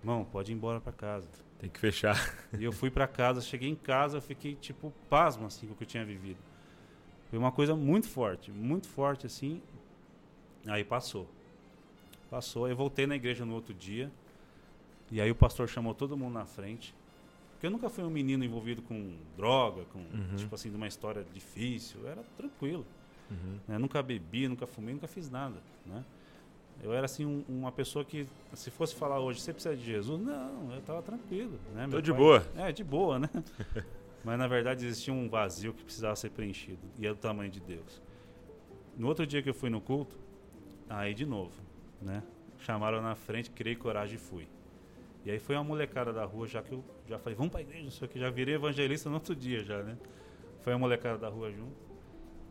Irmão, 0.00 0.24
pode 0.24 0.50
ir 0.50 0.54
embora 0.54 0.80
pra 0.80 0.92
casa. 0.94 1.28
Tem 1.58 1.68
que 1.68 1.78
fechar. 1.78 2.16
E 2.58 2.64
eu 2.64 2.72
fui 2.72 2.90
pra 2.90 3.06
casa, 3.06 3.42
cheguei 3.42 3.68
em 3.68 3.74
casa, 3.76 4.16
eu 4.16 4.22
fiquei 4.22 4.54
tipo 4.54 4.90
pasmo 5.10 5.44
assim 5.46 5.66
com 5.66 5.74
o 5.74 5.76
que 5.76 5.82
eu 5.82 5.88
tinha 5.88 6.06
vivido. 6.06 6.38
Foi 7.28 7.38
uma 7.38 7.52
coisa 7.52 7.76
muito 7.76 8.08
forte, 8.08 8.50
muito 8.50 8.88
forte 8.88 9.26
assim. 9.26 9.60
Aí 10.66 10.84
passou. 10.84 11.28
Passou, 12.32 12.66
eu 12.66 12.74
voltei 12.74 13.06
na 13.06 13.14
igreja 13.14 13.44
no 13.44 13.52
outro 13.52 13.74
dia. 13.74 14.10
E 15.10 15.20
aí 15.20 15.30
o 15.30 15.34
pastor 15.34 15.68
chamou 15.68 15.92
todo 15.92 16.16
mundo 16.16 16.32
na 16.32 16.46
frente. 16.46 16.94
Porque 17.52 17.66
eu 17.66 17.70
nunca 17.70 17.90
fui 17.90 18.02
um 18.02 18.08
menino 18.08 18.42
envolvido 18.42 18.80
com 18.80 19.18
droga, 19.36 19.84
com 19.92 19.98
Uhum. 19.98 20.36
tipo 20.36 20.54
assim, 20.54 20.70
de 20.70 20.76
uma 20.76 20.86
história 20.88 21.26
difícil. 21.34 22.00
Eu 22.00 22.08
era 22.08 22.22
tranquilo. 22.38 22.86
Uhum. 23.30 23.58
né? 23.68 23.76
Nunca 23.78 24.02
bebi, 24.02 24.48
nunca 24.48 24.66
fumei, 24.66 24.94
nunca 24.94 25.06
fiz 25.06 25.28
nada, 25.30 25.56
né? 25.86 26.02
Eu 26.82 26.92
era 26.94 27.04
assim 27.04 27.24
um- 27.26 27.44
uma 27.48 27.70
pessoa 27.70 28.02
que 28.04 28.26
se 28.54 28.70
fosse 28.70 28.94
falar 28.94 29.20
hoje, 29.20 29.40
você 29.40 29.52
precisa 29.52 29.76
de 29.76 29.84
Jesus? 29.84 30.18
Não, 30.20 30.72
eu 30.72 30.78
estava 30.78 31.02
tranquilo, 31.02 31.58
né? 31.74 31.84
Tô 31.84 31.90
Meu 31.92 32.00
de 32.02 32.10
pai- 32.12 32.18
boa. 32.20 32.46
É, 32.56 32.72
de 32.72 32.82
boa, 32.82 33.18
né? 33.18 33.28
Mas 34.24 34.38
na 34.38 34.46
verdade 34.46 34.86
existia 34.86 35.12
um 35.12 35.28
vazio 35.28 35.72
que 35.74 35.84
precisava 35.84 36.16
ser 36.16 36.30
preenchido 36.30 36.80
e 36.98 37.06
é 37.06 37.10
do 37.10 37.16
tamanho 37.18 37.50
de 37.50 37.60
Deus. 37.60 38.00
No 38.96 39.06
outro 39.08 39.26
dia 39.26 39.42
que 39.42 39.48
eu 39.50 39.54
fui 39.54 39.68
no 39.70 39.80
culto, 39.80 40.16
aí 40.88 41.12
de 41.14 41.24
novo, 41.26 41.52
né? 42.02 42.22
Chamaram 42.58 43.00
na 43.00 43.14
frente, 43.14 43.50
criei 43.50 43.76
coragem 43.76 44.16
e 44.16 44.18
fui. 44.18 44.48
E 45.24 45.30
aí 45.30 45.38
foi 45.38 45.54
uma 45.54 45.64
molecada 45.64 46.12
da 46.12 46.24
rua, 46.24 46.46
já 46.46 46.62
que 46.62 46.72
eu 46.72 46.84
já 47.06 47.18
falei, 47.18 47.36
vamos 47.36 47.52
pra 47.52 47.60
igreja, 47.60 47.84
não 47.84 47.90
sei 47.90 48.06
o 48.06 48.10
que, 48.10 48.18
já 48.18 48.30
virei 48.30 48.54
evangelista 48.54 49.08
no 49.08 49.16
outro 49.16 49.34
dia 49.34 49.62
já, 49.62 49.82
né? 49.82 49.96
Foi 50.62 50.72
a 50.72 50.78
molecada 50.78 51.18
da 51.18 51.28
rua 51.28 51.50
junto. 51.50 51.76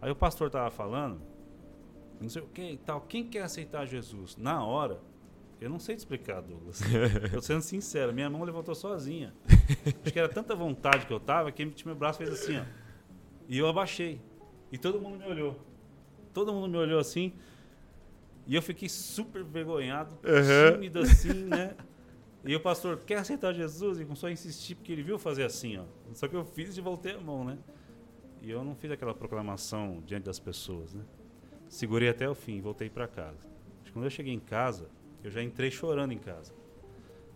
Aí 0.01 0.09
o 0.09 0.15
pastor 0.15 0.49
tava 0.49 0.71
falando, 0.71 1.21
não 2.19 2.29
sei 2.29 2.41
o 2.41 2.47
que 2.47 2.61
e 2.61 2.77
tal, 2.77 3.01
quem 3.01 3.27
quer 3.27 3.43
aceitar 3.43 3.85
Jesus? 3.85 4.37
Na 4.37 4.63
hora, 4.63 4.99
eu 5.59 5.69
não 5.69 5.79
sei 5.79 5.95
te 5.95 5.99
explicar, 5.99 6.41
Douglas. 6.41 6.81
eu 7.31 7.41
sendo 7.41 7.61
sincero, 7.61 8.11
minha 8.11 8.29
mão 8.29 8.43
levantou 8.43 8.73
sozinha. 8.73 9.33
Acho 9.85 10.13
que 10.13 10.17
era 10.17 10.27
tanta 10.27 10.55
vontade 10.55 11.05
que 11.05 11.13
eu 11.13 11.19
tava 11.19 11.51
que 11.51 11.85
meu 11.85 11.95
braço 11.95 12.17
fez 12.17 12.31
assim, 12.31 12.57
ó. 12.57 12.63
E 13.47 13.57
eu 13.57 13.67
abaixei. 13.67 14.19
E 14.71 14.77
todo 14.77 14.99
mundo 14.99 15.19
me 15.19 15.25
olhou. 15.25 15.59
Todo 16.33 16.53
mundo 16.53 16.69
me 16.69 16.77
olhou 16.77 16.99
assim. 16.99 17.33
E 18.47 18.55
eu 18.55 18.61
fiquei 18.61 18.89
super 18.89 19.43
vergonhado, 19.43 20.17
Uhum. 20.23 20.71
tímido 20.73 20.99
assim, 20.99 21.45
né? 21.45 21.75
E 22.43 22.55
o 22.55 22.59
pastor, 22.59 22.97
quer 23.05 23.19
aceitar 23.19 23.53
Jesus? 23.53 23.99
E 23.99 24.03
começou 24.03 24.27
a 24.27 24.31
insistir, 24.31 24.73
porque 24.73 24.91
ele 24.91 25.03
viu 25.03 25.19
fazer 25.19 25.43
assim, 25.43 25.77
ó. 25.77 25.83
Só 26.15 26.27
que 26.27 26.35
eu 26.35 26.43
fiz 26.43 26.75
e 26.75 26.81
voltei 26.81 27.13
a 27.13 27.19
mão, 27.21 27.43
né? 27.45 27.55
E 28.41 28.49
eu 28.49 28.63
não 28.63 28.73
fiz 28.73 28.89
aquela 28.89 29.13
proclamação 29.13 30.01
diante 30.07 30.23
das 30.23 30.39
pessoas, 30.39 30.91
né? 30.95 31.03
Segurei 31.69 32.09
até 32.09 32.27
o 32.27 32.33
fim 32.33 32.57
e 32.57 32.61
voltei 32.61 32.89
para 32.89 33.07
casa. 33.07 33.37
Quando 33.93 34.05
eu 34.05 34.09
cheguei 34.09 34.33
em 34.33 34.39
casa, 34.39 34.89
eu 35.23 35.29
já 35.29 35.43
entrei 35.43 35.69
chorando 35.69 36.13
em 36.13 36.17
casa. 36.17 36.51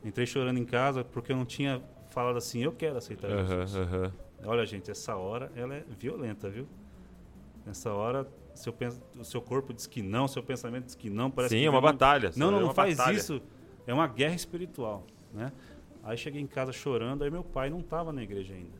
Entrei 0.03 0.25
chorando 0.25 0.57
em 0.57 0.65
casa 0.65 1.03
porque 1.03 1.31
eu 1.31 1.35
não 1.35 1.45
tinha 1.45 1.83
falado 2.09 2.37
assim, 2.37 2.63
eu 2.63 2.71
quero 2.71 2.97
aceitar 2.97 3.29
Jesus. 3.29 3.75
Aham, 3.75 3.83
aham. 3.83 4.13
Olha, 4.43 4.65
gente, 4.65 4.89
essa 4.89 5.15
hora 5.15 5.51
ela 5.55 5.75
é 5.75 5.83
violenta, 5.99 6.49
viu? 6.49 6.67
Nessa 7.63 7.93
hora, 7.93 8.27
seu, 8.55 8.73
o 9.19 9.23
seu 9.23 9.41
corpo 9.41 9.73
diz 9.73 9.85
que 9.85 10.01
não, 10.01 10.27
seu 10.27 10.41
pensamento 10.41 10.85
diz 10.85 10.95
que 10.95 11.09
não. 11.09 11.29
Parece 11.29 11.55
Sim, 11.55 11.61
que 11.61 11.67
é 11.67 11.69
uma 11.69 11.81
batalha. 11.81 12.31
Não, 12.35 12.47
é 12.47 12.51
não, 12.51 12.59
não 12.61 12.73
faz 12.73 12.97
batalha. 12.97 13.15
isso. 13.15 13.41
É 13.85 13.93
uma 13.93 14.07
guerra 14.07 14.35
espiritual, 14.35 15.05
né? 15.33 15.51
Aí 16.03 16.17
cheguei 16.17 16.41
em 16.41 16.47
casa 16.47 16.71
chorando, 16.71 17.23
aí 17.23 17.31
meu 17.31 17.43
pai 17.43 17.69
não 17.69 17.79
estava 17.79 18.11
na 18.11 18.23
igreja 18.23 18.53
ainda. 18.53 18.77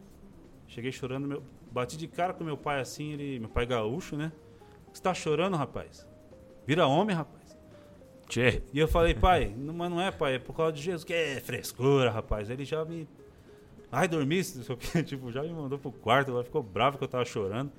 Cheguei 0.68 0.92
chorando, 0.92 1.28
meu, 1.28 1.44
bati 1.72 1.98
de 1.98 2.08
cara 2.08 2.34
com 2.34 2.44
meu 2.44 2.58
pai 2.58 2.80
assim, 2.80 3.14
ele, 3.14 3.40
meu 3.40 3.50
pai 3.50 3.66
gaúcho, 3.66 4.16
né? 4.16 4.32
Você 4.94 5.02
tá 5.02 5.14
chorando, 5.14 5.58
rapaz? 5.58 6.08
Vira 6.66 6.88
homem, 6.88 7.16
rapaz. 7.16 7.58
Tchê. 8.28 8.64
E 8.74 8.80
eu 8.80 8.88
falei, 8.88 9.14
pai, 9.14 9.54
não, 9.56 9.74
mas 9.74 9.90
não 9.92 10.02
é, 10.02 10.12
pai, 10.12 10.36
é 10.36 10.40
por 10.40 10.56
causa 10.56 10.74
de 10.74 10.82
Jesus, 10.82 11.04
que 11.04 11.14
é 11.14 11.40
frescura, 11.40 12.10
rapaz. 12.10 12.50
Ele 12.50 12.66
já 12.66 12.84
me, 12.86 13.08
Ai, 13.98 14.10
dormi, 14.10 14.42
tipo, 15.08 15.32
já 15.32 15.42
me 15.42 15.54
mandou 15.54 15.80
pro 15.80 15.90
quarto, 15.90 16.30
ela 16.30 16.44
ficou 16.44 16.62
brava 16.62 16.98
que 16.98 17.04
eu 17.06 17.08
tava 17.08 17.24
chorando. 17.24 17.72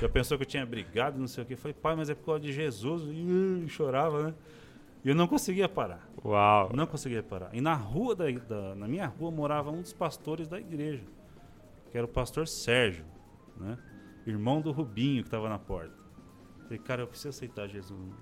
Já 0.00 0.08
pensou 0.08 0.38
que 0.38 0.44
eu 0.44 0.46
tinha 0.46 0.64
brigado, 0.64 1.18
não 1.18 1.26
sei 1.26 1.44
o 1.44 1.46
que. 1.46 1.52
Eu 1.52 1.58
falei, 1.58 1.74
pai, 1.74 1.94
mas 1.94 2.08
é 2.08 2.14
por 2.14 2.24
causa 2.24 2.40
de 2.40 2.50
Jesus. 2.50 3.02
E, 3.10 3.68
chorava, 3.68 4.22
né? 4.22 4.34
E 5.04 5.10
eu 5.10 5.14
não 5.14 5.26
conseguia 5.26 5.68
parar. 5.68 6.08
Uau. 6.24 6.70
Não 6.74 6.86
conseguia 6.86 7.22
parar. 7.22 7.50
E 7.52 7.60
na 7.60 7.74
rua, 7.74 8.16
da, 8.16 8.30
da, 8.30 8.74
na 8.74 8.88
minha 8.88 9.06
rua, 9.06 9.30
morava 9.30 9.70
um 9.70 9.82
dos 9.82 9.92
pastores 9.92 10.48
da 10.48 10.58
igreja, 10.58 11.04
que 11.90 11.98
era 11.98 12.06
o 12.06 12.08
pastor 12.08 12.48
Sérgio, 12.48 13.04
né? 13.58 13.76
Irmão 14.26 14.62
do 14.62 14.72
Rubinho, 14.72 15.22
que 15.22 15.28
estava 15.28 15.46
na 15.50 15.58
porta. 15.58 15.94
Falei, 16.62 16.78
cara, 16.78 17.02
eu 17.02 17.06
preciso 17.06 17.28
aceitar 17.28 17.68
Jesus. 17.68 18.14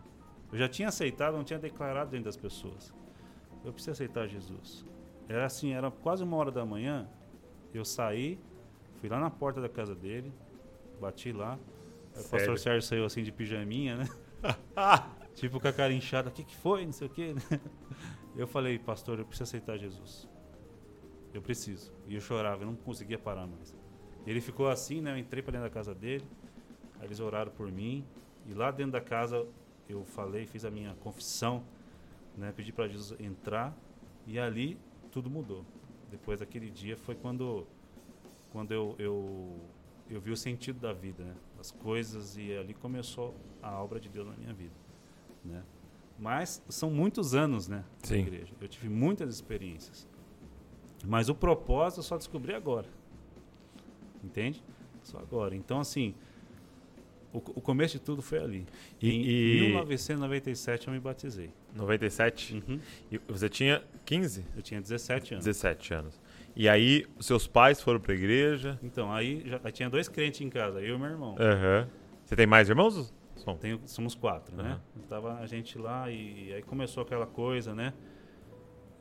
Eu 0.50 0.58
já 0.58 0.68
tinha 0.68 0.88
aceitado, 0.88 1.36
não 1.36 1.44
tinha 1.44 1.60
declarado 1.60 2.10
dentro 2.10 2.24
das 2.24 2.36
pessoas. 2.36 2.92
Eu 3.64 3.72
preciso 3.72 3.92
aceitar 3.92 4.26
Jesus. 4.26 4.84
Era 5.28 5.46
assim, 5.46 5.72
era 5.72 5.88
quase 5.88 6.24
uma 6.24 6.36
hora 6.36 6.50
da 6.50 6.66
manhã. 6.66 7.08
Eu 7.72 7.84
saí, 7.84 8.38
fui 9.00 9.08
lá 9.08 9.20
na 9.20 9.30
porta 9.30 9.60
da 9.60 9.68
casa 9.68 9.94
dele, 9.94 10.32
bati 11.00 11.32
lá. 11.32 11.58
Aí 12.14 12.22
o 12.22 12.28
pastor 12.28 12.58
Sérgio 12.58 12.82
saiu 12.82 13.04
assim 13.04 13.22
de 13.22 13.32
pijaminha, 13.32 13.96
né? 13.96 14.08
tipo 15.34 15.60
com 15.60 15.68
a 15.68 15.72
cara 15.72 15.92
inchada, 15.92 16.28
o 16.28 16.32
que, 16.32 16.44
que 16.44 16.56
foi? 16.56 16.84
Não 16.84 16.92
sei 16.92 17.06
o 17.06 17.10
quê. 17.10 17.34
Eu 18.36 18.46
falei, 18.46 18.78
pastor, 18.78 19.18
eu 19.18 19.24
preciso 19.24 19.42
aceitar 19.42 19.76
Jesus. 19.76 20.28
Eu 21.34 21.42
preciso. 21.42 21.92
E 22.06 22.14
eu 22.14 22.20
chorava, 22.20 22.62
eu 22.62 22.66
não 22.66 22.76
conseguia 22.76 23.18
parar 23.18 23.48
mais. 23.48 23.74
Ele 24.24 24.40
ficou 24.40 24.68
assim, 24.68 25.00
né? 25.00 25.10
Eu 25.12 25.18
entrei 25.18 25.42
para 25.42 25.52
dentro 25.52 25.66
da 25.66 25.74
casa 25.74 25.92
dele. 25.92 26.24
Aí 27.00 27.06
eles 27.06 27.18
oraram 27.18 27.50
por 27.50 27.68
mim. 27.72 28.06
E 28.46 28.54
lá 28.54 28.70
dentro 28.70 28.92
da 28.92 29.00
casa 29.00 29.44
eu 29.88 30.04
falei, 30.04 30.46
fiz 30.46 30.64
a 30.64 30.70
minha 30.70 30.94
confissão, 31.00 31.64
né? 32.36 32.52
Pedi 32.54 32.72
para 32.72 32.86
Jesus 32.86 33.18
entrar. 33.18 33.76
E 34.24 34.38
ali 34.38 34.78
tudo 35.10 35.28
mudou. 35.28 35.64
Depois 36.10 36.40
daquele 36.40 36.70
dia 36.70 36.96
foi 36.96 37.14
quando, 37.14 37.66
quando 38.50 38.72
eu, 38.72 38.94
eu, 38.98 39.60
eu 40.08 40.20
vi 40.20 40.30
o 40.30 40.36
sentido 40.36 40.80
da 40.80 40.92
vida, 40.92 41.22
né? 41.22 41.34
As 41.58 41.70
coisas 41.70 42.36
e 42.36 42.56
ali 42.56 42.74
começou 42.74 43.34
a 43.62 43.82
obra 43.82 44.00
de 44.00 44.08
Deus 44.08 44.26
na 44.26 44.34
minha 44.36 44.52
vida, 44.52 44.74
né? 45.44 45.62
Mas 46.18 46.62
são 46.68 46.90
muitos 46.90 47.34
anos, 47.34 47.68
né? 47.68 47.84
Na 48.10 48.16
igreja. 48.16 48.52
Eu 48.60 48.68
tive 48.68 48.88
muitas 48.88 49.32
experiências. 49.32 50.08
Mas 51.04 51.28
o 51.28 51.34
propósito 51.34 52.00
eu 52.00 52.02
só 52.02 52.16
descobri 52.16 52.54
agora. 52.54 52.88
Entende? 54.22 54.62
Só 55.02 55.18
agora. 55.18 55.54
Então, 55.54 55.78
assim, 55.78 56.14
o, 57.32 57.38
o 57.38 57.60
começo 57.60 57.94
de 57.98 58.00
tudo 58.00 58.22
foi 58.22 58.38
ali. 58.38 58.66
E- 59.00 59.10
em 59.10 59.22
e- 59.26 59.60
1997 59.68 60.88
eu 60.88 60.94
me 60.94 61.00
batizei. 61.00 61.50
97. 61.74 62.62
Uhum. 62.68 62.80
E 63.12 63.18
você 63.28 63.48
tinha 63.48 63.82
15? 64.04 64.44
Eu 64.56 64.62
tinha 64.62 64.80
17 64.80 65.34
anos. 65.34 65.44
17 65.44 65.94
anos. 65.94 66.20
E 66.56 66.68
aí, 66.68 67.06
os 67.18 67.26
seus 67.26 67.46
pais 67.46 67.80
foram 67.80 68.00
pra 68.00 68.14
igreja. 68.14 68.78
Então, 68.82 69.12
aí 69.12 69.42
já 69.46 69.60
aí 69.62 69.70
tinha 69.72 69.88
dois 69.88 70.08
crentes 70.08 70.40
em 70.40 70.48
casa, 70.50 70.80
eu 70.80 70.96
e 70.96 70.98
meu 70.98 71.08
irmão. 71.10 71.36
Aham. 71.38 71.88
Você 72.24 72.34
tem 72.34 72.46
mais 72.46 72.68
irmãos? 72.68 73.14
Som. 73.36 73.56
Tenho- 73.56 73.80
somos 73.86 74.14
quatro, 74.14 74.56
né? 74.56 74.70
Aham. 74.70 74.80
Tava 75.08 75.34
a 75.38 75.46
gente 75.46 75.78
lá 75.78 76.10
e, 76.10 76.52
aí 76.52 76.62
começou 76.62 77.02
aquela 77.02 77.26
coisa, 77.26 77.74
né? 77.74 77.92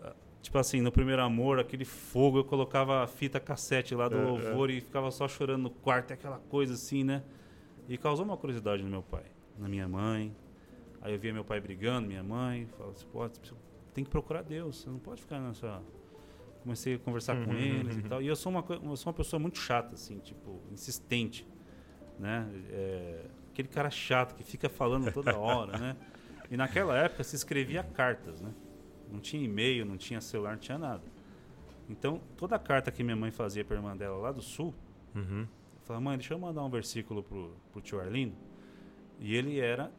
Ah, 0.04 0.14
Tipo 0.42 0.58
assim, 0.60 0.82
no 0.82 0.92
primeiro 0.92 1.22
amor, 1.22 1.60
aquele 1.60 1.84
fogo, 1.84 2.38
eu 2.38 2.44
colocava 2.46 3.04
a 3.04 3.08
fita 3.08 3.40
cassete 3.40 3.96
lá 3.96 4.08
do 4.08 4.18
louvor 4.22 4.70
e 4.70 4.80
ficava 4.80 5.10
só 5.12 5.28
chorando 5.28 5.64
no 5.64 5.70
quarto, 5.72 6.14
aquela 6.14 6.38
coisa 6.38 6.74
assim, 6.76 7.04
né? 7.04 7.24
E 7.88 7.98
causou 7.98 8.26
uma 8.26 8.38
curiosidade 8.38 8.84
no 8.84 8.90
meu 8.90 9.02
pai, 9.04 9.26
na 9.58 9.68
minha 9.68 9.88
mãe. 9.88 10.36
Aí 11.02 11.14
eu 11.14 11.20
via 11.20 11.32
meu 11.34 11.44
pai 11.46 11.60
brigando, 11.62 12.08
minha 12.08 12.24
mãe, 12.24 12.66
falava 12.78 12.92
assim, 12.92 13.06
pô, 13.12 13.20
você 13.28 13.40
tem 13.94 14.04
que 14.04 14.10
procurar 14.10 14.42
Deus, 14.42 14.82
você 14.82 14.90
não 14.90 15.00
pode 15.00 15.22
ficar 15.22 15.40
nessa. 15.40 15.82
Comecei 16.64 16.96
a 16.96 17.00
conversar 17.00 17.36
com 17.46 17.52
Uhum, 17.52 17.58
eles 17.58 17.96
uhum. 17.96 18.00
e 18.00 18.04
tal. 18.04 18.22
E 18.22 18.28
eu 18.28 18.36
sou 18.36 18.52
uma, 18.52 18.66
eu 18.70 18.96
sou 18.98 19.12
uma 19.12 19.18
pessoa 19.18 19.40
muito 19.40 19.58
chata, 19.58 19.94
assim, 19.94 20.20
tipo, 20.20 20.60
insistente, 20.72 21.48
né? 22.20 22.46
É, 22.70 23.26
aquele 23.52 23.68
cara 23.70 23.90
chato 23.90 24.36
que 24.36 24.44
fica 24.44 24.68
falando 24.68 25.12
toda 25.14 25.38
hora, 25.38 25.78
né? 25.78 25.96
E 26.52 26.58
naquela 26.58 26.98
época 26.98 27.24
se 27.24 27.36
escrevia 27.36 27.84
cartas, 27.84 28.42
né? 28.42 28.52
Não 29.10 29.20
tinha 29.20 29.44
e-mail, 29.44 29.86
não 29.86 29.96
tinha 29.98 30.20
celular, 30.20 30.52
não 30.54 30.60
tinha 30.60 30.78
nada. 30.78 31.04
Então, 31.90 32.20
toda 32.36 32.56
a 32.56 32.60
carta 32.60 32.92
que 32.92 33.02
minha 33.04 33.16
mãe 33.16 33.32
fazia 33.32 33.64
para 33.64 33.78
irmã 33.78 33.96
dela 33.96 34.18
lá 34.18 34.32
do 34.32 34.42
sul, 34.42 34.74
Uhum. 35.16 35.48
Eu 35.88 35.96
falava, 35.96 36.04
mãe, 36.04 36.18
deixa 36.18 36.34
eu 36.34 36.40
mandar 36.40 36.64
um 36.64 36.70
versículo 36.70 37.24
pro, 37.24 37.56
pro 37.72 37.82
tio 37.82 38.00
Arlindo. 38.00 38.36
E 39.20 39.36
ele 39.36 39.60
era 39.60 39.92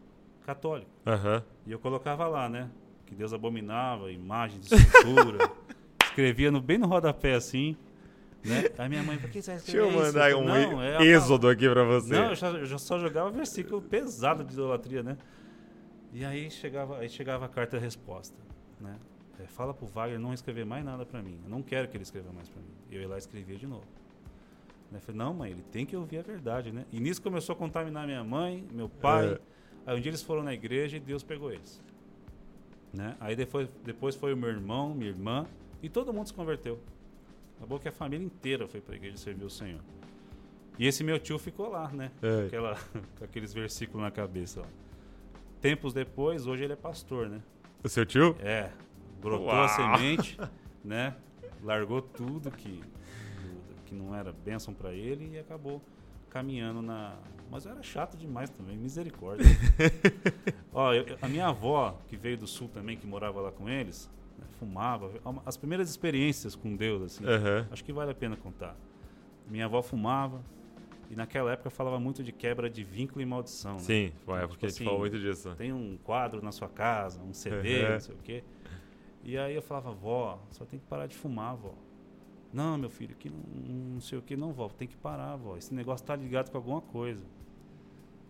católico. 0.45 0.91
Aham. 1.07 1.43
E 1.67 1.73
eu 1.73 1.79
colocava 1.79 2.27
lá, 2.29 2.49
né? 2.49 2.71
Que 3.07 3.15
Deus 3.15 3.33
abominava, 3.33 4.13
imagem 4.13 4.61
de 4.61 4.75
escultura. 4.75 5.51
Escrevia 6.05 6.51
no, 6.51 6.61
bem 6.61 6.77
no 6.79 6.87
rodapé 6.87 7.35
assim. 7.35 7.77
Né? 8.45 8.65
Aí 8.77 8.89
minha 8.89 9.03
mãe 9.03 9.17
falou, 9.17 9.33
que 9.33 9.43
você 9.43 9.51
vai 9.53 9.61
Deixa 9.61 9.71
escrever 9.73 9.81
eu 9.81 9.89
isso?" 9.89 10.07
mandar 10.07 10.31
Eu 10.31 10.39
um 10.41 10.47
falei, 10.47 10.67
"Não, 10.67 10.83
é 10.83 11.05
êxodo 11.05 11.49
aqui 11.49 11.69
pra 11.69 11.85
você. 11.85 12.15
não, 12.15 12.29
eu, 12.31 12.35
já, 12.35 12.51
eu 12.51 12.79
só 12.79 12.99
jogava 12.99 13.31
versículo 13.31 13.81
pesado 13.83 14.45
de 14.45 14.53
idolatria, 14.53 15.03
né? 15.03 15.17
E 16.13 16.25
aí 16.25 16.51
chegava, 16.51 16.99
aí 16.99 17.09
chegava 17.09 17.47
a 17.47 17.49
carta 17.49 17.79
resposta, 17.79 18.37
né? 18.81 18.97
É, 19.41 19.47
fala 19.47 19.73
pro 19.73 19.87
Wagner 19.87 20.19
não 20.19 20.33
escrever 20.35 20.65
mais 20.65 20.85
nada 20.85 21.07
pra 21.07 21.23
mim. 21.23 21.39
Eu 21.45 21.51
não 21.51 21.63
quero 21.63 21.89
que 21.89 21.97
ele 21.97 22.03
escreva 22.03 22.33
mais 22.33 22.49
pra 22.49 22.61
mim. 22.61 22.69
Eu 22.91 23.01
ia 23.01 23.09
lá 23.09 23.17
e 23.17 23.19
escrevia 23.19 23.57
de 23.57 23.67
novo. 23.67 23.85
Né? 24.91 24.99
Eu 24.99 25.01
falei, 25.01 25.19
não, 25.19 25.35
mãe, 25.35 25.51
ele 25.51 25.63
tem 25.71 25.85
que 25.85 25.97
ouvir 25.97 26.19
a 26.19 26.23
verdade, 26.23 26.73
né? 26.73 26.85
E 26.93 27.01
nisso 27.01 27.21
começou 27.21 27.55
a 27.55 27.57
contaminar 27.57 28.07
minha 28.07 28.25
mãe, 28.25 28.67
meu 28.73 28.89
pai. 28.89 29.35
É. 29.35 29.41
Aí 29.87 29.97
um 29.97 30.01
dia 30.01 30.11
eles 30.11 30.23
foram 30.23 30.43
na 30.43 30.53
igreja 30.53 30.97
e 30.97 31.01
Deus 31.01 31.23
pegou 31.23 31.53
eles. 31.53 31.83
Né? 32.93 33.17
Aí 33.21 33.37
depois, 33.37 33.69
depois 33.85 34.15
foi 34.15 34.33
o 34.33 34.37
meu 34.37 34.49
irmão, 34.49 34.95
minha 34.95 35.11
irmã, 35.11 35.47
e 35.83 35.89
todo 35.89 36.13
mundo 36.13 36.27
se 36.27 36.35
converteu. 36.35 36.79
Acabou 37.57 37.79
que 37.79 37.89
a 37.89 37.93
família 37.93 38.25
inteira 38.25 38.67
foi 38.69 38.81
pra 38.81 38.95
igreja 38.95 39.17
servir 39.17 39.45
o 39.45 39.51
Senhor. 39.51 39.81
E 40.79 40.87
esse 40.87 41.03
meu 41.03 41.19
tio 41.19 41.39
ficou 41.39 41.69
lá, 41.69 41.89
né? 41.91 42.11
É. 42.23 42.41
Com, 42.41 42.47
aquela, 42.47 42.75
com 43.19 43.25
aqueles 43.25 43.53
versículos 43.53 44.03
na 44.03 44.11
cabeça. 44.11 44.61
Ó. 44.61 44.65
Tempos 45.61 45.93
depois, 45.93 46.47
hoje 46.47 46.65
ele 46.65 46.73
é 46.73 46.77
pastor, 46.77 47.29
né? 47.29 47.43
O 47.83 47.89
seu 47.89 48.07
tio? 48.07 48.37
É, 48.41 48.71
brotou 49.21 49.49
Uau! 49.49 49.65
a 49.65 49.69
semente, 49.69 50.39
né? 50.85 51.17
Largou 51.63 52.01
tudo 52.01 52.51
que, 52.51 52.81
que 53.89 53.95
não 53.95 54.15
era 54.15 54.33
bênção 54.33 54.75
pra 54.75 54.93
ele 54.93 55.35
e 55.35 55.39
acabou 55.39 55.81
caminhando 56.29 56.83
na. 56.83 57.17
Mas 57.51 57.65
eu 57.65 57.73
era 57.73 57.83
chato 57.83 58.17
demais 58.17 58.51
também, 58.51 58.77
misericórdia. 58.77 59.47
Ó, 60.73 60.93
eu- 60.93 61.17
a 61.23 61.29
minha 61.29 61.47
avó, 61.47 61.99
que 62.07 62.17
veio 62.17 62.37
do 62.37 62.47
sul 62.47 62.69
também, 62.69 62.97
que 62.97 63.07
morava 63.07 63.41
lá 63.41 63.51
com 63.51 63.69
eles, 63.69 64.11
né, 64.39 64.45
fumava. 64.59 65.11
As 65.47 65.57
primeiras 65.57 65.89
experiências 65.89 66.55
com 66.55 66.77
Deus, 66.77 67.03
assim, 67.03 67.25
Aham. 67.25 67.67
acho 67.71 67.83
que 67.83 67.93
vale 67.93 68.11
a 68.11 68.15
pena 68.15 68.37
contar. 68.37 68.77
Minha 69.47 69.65
avó 69.65 69.81
fumava 69.83 70.43
e 71.11 71.17
naquela 71.17 71.51
época 71.53 71.71
falava 71.71 71.99
muito 71.99 72.23
de 72.23 72.33
quebra 72.33 72.69
de 72.69 72.85
vínculo 72.85 73.23
e 73.23 73.27
maldição. 73.27 73.75
né? 73.77 73.81
Sim, 73.81 74.13
foi 74.27 74.35
a 74.35 74.39
época 74.43 74.49
Tipo 74.55 74.61
que 74.61 74.67
a 74.67 74.69
gente 74.69 74.77
assim, 74.77 74.85
falou 74.85 74.99
muito 75.01 75.19
disso. 75.19 75.55
Tem 75.57 75.73
um 75.73 75.97
quadro 76.05 76.43
na 76.45 76.53
sua 76.53 76.69
casa, 76.69 77.23
um 77.23 77.33
CD, 77.33 77.85
Uhum. 77.87 77.93
não 77.95 78.01
sei 78.01 78.15
o 78.15 78.19
quê. 78.19 78.45
E 79.25 79.39
aí 79.39 79.55
eu 79.55 79.63
falava, 79.63 79.91
vó, 79.91 80.39
só 80.51 80.67
tem 80.67 80.79
que 80.79 80.87
parar 80.87 81.07
de 81.07 81.17
fumar, 81.17 81.57
vó. 81.57 81.75
Não, 82.53 82.79
meu 82.79 82.89
filho, 82.91 83.15
que 83.15 83.29
não, 83.29 83.39
não 83.95 84.01
sei 84.01 84.19
o 84.19 84.23
que, 84.23 84.37
não, 84.37 84.53
vó, 84.53 84.69
tem 84.69 84.89
que 84.89 84.97
parar, 84.97 85.37
vó. 85.37 85.57
Esse 85.57 85.75
negócio 85.75 86.05
tá 86.07 86.17
ligado 86.17 86.51
com 86.51 86.57
alguma 86.57 86.81
coisa. 86.81 87.25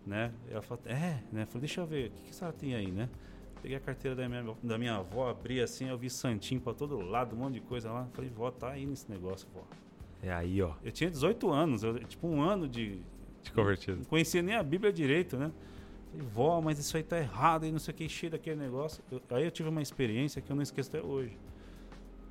Né? 0.05 0.31
Ela 0.49 0.61
falou, 0.61 0.81
é, 0.85 1.21
né? 1.31 1.43
Eu 1.43 1.47
falei, 1.47 1.61
deixa 1.61 1.81
eu 1.81 1.85
ver, 1.85 2.07
o 2.07 2.11
que, 2.11 2.21
que 2.23 2.29
a 2.31 2.33
senhora 2.33 2.55
tem 2.57 2.75
aí, 2.75 2.91
né? 2.91 3.07
Peguei 3.61 3.77
a 3.77 3.79
carteira 3.79 4.15
da 4.15 4.27
minha, 4.27 4.55
da 4.63 4.77
minha 4.77 4.95
avó, 4.95 5.29
abri 5.29 5.61
assim, 5.61 5.87
eu 5.89 5.97
vi 5.97 6.09
santinho 6.09 6.59
pra 6.61 6.73
todo 6.73 6.99
lado, 7.01 7.35
um 7.35 7.39
monte 7.39 7.55
de 7.55 7.61
coisa 7.61 7.91
lá. 7.91 8.07
Falei, 8.13 8.29
vó, 8.29 8.49
tá 8.51 8.69
aí 8.71 8.85
nesse 8.85 9.09
negócio, 9.11 9.47
vó. 9.53 9.61
É 10.21 10.31
aí, 10.33 10.61
ó, 10.61 10.73
Eu 10.83 10.91
tinha 10.91 11.09
18 11.09 11.49
anos, 11.49 11.83
eu, 11.83 11.97
tipo 11.99 12.27
um 12.27 12.41
ano 12.41 12.67
de, 12.67 13.01
de 13.43 13.51
convertido. 13.53 13.97
não 13.97 14.05
conhecia 14.05 14.41
nem 14.41 14.55
a 14.55 14.63
Bíblia 14.63 14.91
direito, 14.91 15.37
né? 15.37 15.51
Falei, 16.11 16.25
vó, 16.27 16.59
mas 16.61 16.79
isso 16.79 16.95
aí 16.97 17.03
tá 17.03 17.17
errado 17.19 17.65
e 17.65 17.71
não 17.71 17.79
sei 17.79 17.93
o 17.93 17.97
que, 17.97 18.09
cheio 18.09 18.31
daquele 18.31 18.59
negócio. 18.59 19.03
Eu- 19.11 19.21
aí 19.31 19.45
eu 19.45 19.51
tive 19.51 19.69
uma 19.69 19.81
experiência 19.81 20.41
que 20.41 20.51
eu 20.51 20.55
não 20.55 20.63
esqueço 20.63 20.89
até 20.97 21.05
hoje. 21.05 21.37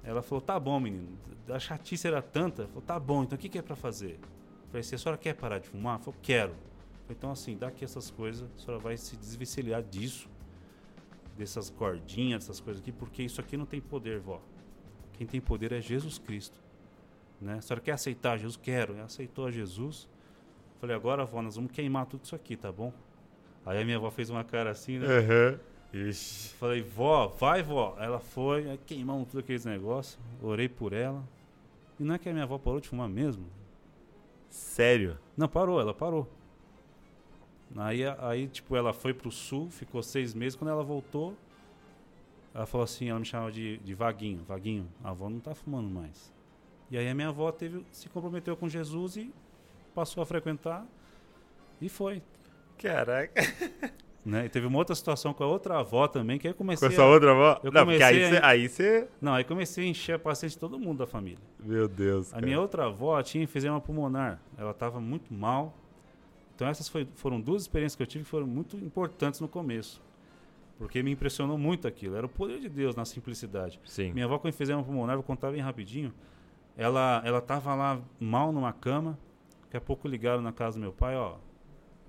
Ela 0.03 0.22
falou, 0.22 0.40
tá 0.40 0.59
bom, 0.59 0.78
menino. 0.80 1.18
A 1.49 1.59
chatice 1.59 2.07
era 2.07 2.22
tanta. 2.22 2.66
Falou, 2.66 2.82
tá 2.82 2.99
bom, 2.99 3.22
então 3.22 3.36
o 3.36 3.40
que, 3.40 3.49
que 3.49 3.59
é 3.59 3.62
pra 3.62 3.76
fazer? 3.76 4.12
Eu 4.12 4.68
falei, 4.68 4.82
se 4.82 4.94
a 4.94 4.99
senhora 4.99 5.18
quer 5.18 5.34
parar 5.34 5.59
de 5.59 5.68
fumar? 5.68 5.99
Falou, 5.99 6.14
quero. 6.22 6.53
Falei, 7.03 7.16
então 7.16 7.30
assim, 7.30 7.57
dá 7.57 7.68
aqui 7.68 7.84
essas 7.84 8.11
coisas, 8.11 8.49
a 8.57 8.61
senhora 8.61 8.82
vai 8.82 8.96
se 8.96 9.16
desvencilhar 9.16 9.82
disso, 9.82 10.28
dessas 11.36 11.70
cordinhas, 11.70 12.44
dessas 12.44 12.61
coisas 12.61 12.82
aqui, 12.82 12.92
porque 12.92 13.22
isso 13.22 13.40
aqui 13.40 13.57
não 13.57 13.66
tem 13.66 13.80
poder, 13.80 14.20
vó. 14.20 14.40
Quem 15.14 15.26
tem 15.26 15.40
poder 15.40 15.72
é 15.72 15.80
Jesus 15.80 16.18
Cristo. 16.18 16.59
Né? 17.40 17.55
A 17.55 17.61
senhora 17.61 17.80
quer 17.80 17.92
aceitar 17.92 18.36
Jesus? 18.36 18.57
Quero. 18.57 18.94
Ela 18.94 19.05
aceitou 19.05 19.46
a 19.46 19.51
Jesus. 19.51 20.09
Falei, 20.80 20.94
agora, 20.94 21.24
vó, 21.24 21.42
nós 21.42 21.57
vamos 21.57 21.72
queimar 21.72 22.07
tudo 22.07 22.24
isso 22.24 22.34
aqui, 22.34 22.57
tá 22.57 22.70
bom? 22.70 22.92
Aí 23.66 23.80
a 23.80 23.84
minha 23.84 23.96
avó 23.96 24.11
fez 24.11 24.30
uma 24.30 24.44
cara 24.44 24.70
assim, 24.70 24.99
né? 24.99 25.07
Aham. 25.07 25.59
Ixi. 25.93 26.55
Falei, 26.55 26.82
vó, 26.82 27.28
vai, 27.28 27.62
vó. 27.62 27.97
Ela 27.99 28.20
foi, 28.20 28.70
aí 28.70 28.78
queimamos 28.78 29.28
tudo 29.28 29.41
aqueles 29.41 29.64
negócios. 29.64 30.18
Orei 30.43 30.68
por 30.68 30.93
ela. 30.93 31.22
E 31.99 32.05
não 32.05 32.14
é 32.14 32.18
que 32.18 32.28
a 32.28 32.32
minha 32.32 32.45
avó 32.45 32.59
parou 32.59 32.80
de 32.80 32.89
fumar 32.89 33.09
mesmo? 33.09 33.47
Sério? 34.51 35.18
Não, 35.36 35.49
parou, 35.49 35.80
ela 35.80 35.95
parou. 35.95 36.28
Aí, 37.76 38.03
aí, 38.05 38.49
tipo, 38.49 38.74
ela 38.76 38.93
foi 38.93 39.12
pro 39.12 39.30
sul, 39.30 39.70
ficou 39.70 40.03
seis 40.03 40.34
meses. 40.34 40.57
Quando 40.57 40.70
ela 40.70 40.82
voltou, 40.82 41.34
ela 42.55 42.66
falou 42.66 42.84
assim, 42.84 43.09
ela 43.09 43.18
me 43.18 43.24
chamava 43.24 43.53
de, 43.53 43.78
de 43.78 43.95
Vaguinho. 43.95 44.43
Vaguinho, 44.45 44.89
a 45.03 45.11
avó 45.11 45.28
não 45.28 45.41
tá 45.41 45.55
fumando 45.55 45.89
mais. 45.89 46.32
E 46.91 46.97
aí 46.97 47.09
a 47.09 47.14
minha 47.14 47.28
avó 47.28 47.53
teve, 47.53 47.84
se 47.93 48.09
comprometeu 48.09 48.57
com 48.57 48.68
Jesus 48.68 49.16
e 49.16 49.32
passou 49.95 50.22
a 50.22 50.26
frequentar 50.26 50.86
e 51.80 51.89
foi. 51.89 52.22
Caraca. 52.78 53.43
Né? 54.28 54.44
E 54.44 54.48
teve 54.50 54.66
uma 54.66 54.76
outra 54.76 54.94
situação 54.94 55.32
com 55.32 55.42
a 55.42 55.46
outra 55.46 55.78
avó 55.78 56.06
também, 56.06 56.38
que 56.38 56.46
aí 56.46 56.50
eu 56.50 56.54
Com 56.54 56.58
comecei. 56.58 56.86
essa 56.88 57.02
a... 57.02 57.06
outra 57.06 57.30
avó? 57.30 57.60
eu 57.64 57.72
Não, 57.72 57.86
porque 57.86 58.02
aí 58.02 58.14
comecei 58.28 58.68
você, 58.68 58.92
aí. 58.92 59.08
Não, 59.22 59.32
aí 59.34 59.42
comecei 59.44 59.84
a 59.84 59.88
encher 59.88 60.12
a 60.16 60.18
paciência 60.18 60.56
de 60.56 60.60
todo 60.60 60.78
mundo 60.78 60.98
da 60.98 61.06
família. 61.06 61.38
Meu 61.58 61.88
Deus. 61.88 62.28
A 62.28 62.34
cara. 62.34 62.44
minha 62.46 62.60
outra 62.60 62.84
avó 62.86 63.20
tinha 63.22 63.42
enfisema 63.42 63.80
pulmonar. 63.80 64.38
Ela 64.58 64.72
estava 64.72 65.00
muito 65.00 65.32
mal. 65.32 65.74
Então 66.54 66.68
essas 66.68 66.88
foi- 66.88 67.08
foram 67.14 67.40
duas 67.40 67.62
experiências 67.62 67.96
que 67.96 68.02
eu 68.02 68.06
tive 68.06 68.24
que 68.24 68.30
foram 68.30 68.46
muito 68.46 68.76
importantes 68.76 69.40
no 69.40 69.48
começo. 69.48 70.02
Porque 70.76 71.02
me 71.02 71.10
impressionou 71.10 71.56
muito 71.56 71.88
aquilo. 71.88 72.14
Era 72.14 72.26
o 72.26 72.28
poder 72.28 72.60
de 72.60 72.68
Deus 72.68 72.94
na 72.94 73.04
simplicidade. 73.06 73.80
Sim. 73.84 74.12
Minha 74.12 74.26
avó 74.26 74.38
com 74.38 74.46
enfisema 74.46 74.82
pulmonar, 74.82 75.16
vou 75.16 75.22
contar 75.24 75.50
bem 75.50 75.60
rapidinho. 75.62 76.12
Ela 76.76 77.22
ela 77.24 77.38
estava 77.38 77.74
lá 77.74 77.98
mal 78.20 78.52
numa 78.52 78.72
cama. 78.74 79.18
Daqui 79.62 79.76
a 79.76 79.80
pouco 79.80 80.06
ligaram 80.06 80.42
na 80.42 80.52
casa 80.52 80.78
do 80.78 80.82
meu 80.82 80.92
pai, 80.92 81.16
ó. 81.16 81.36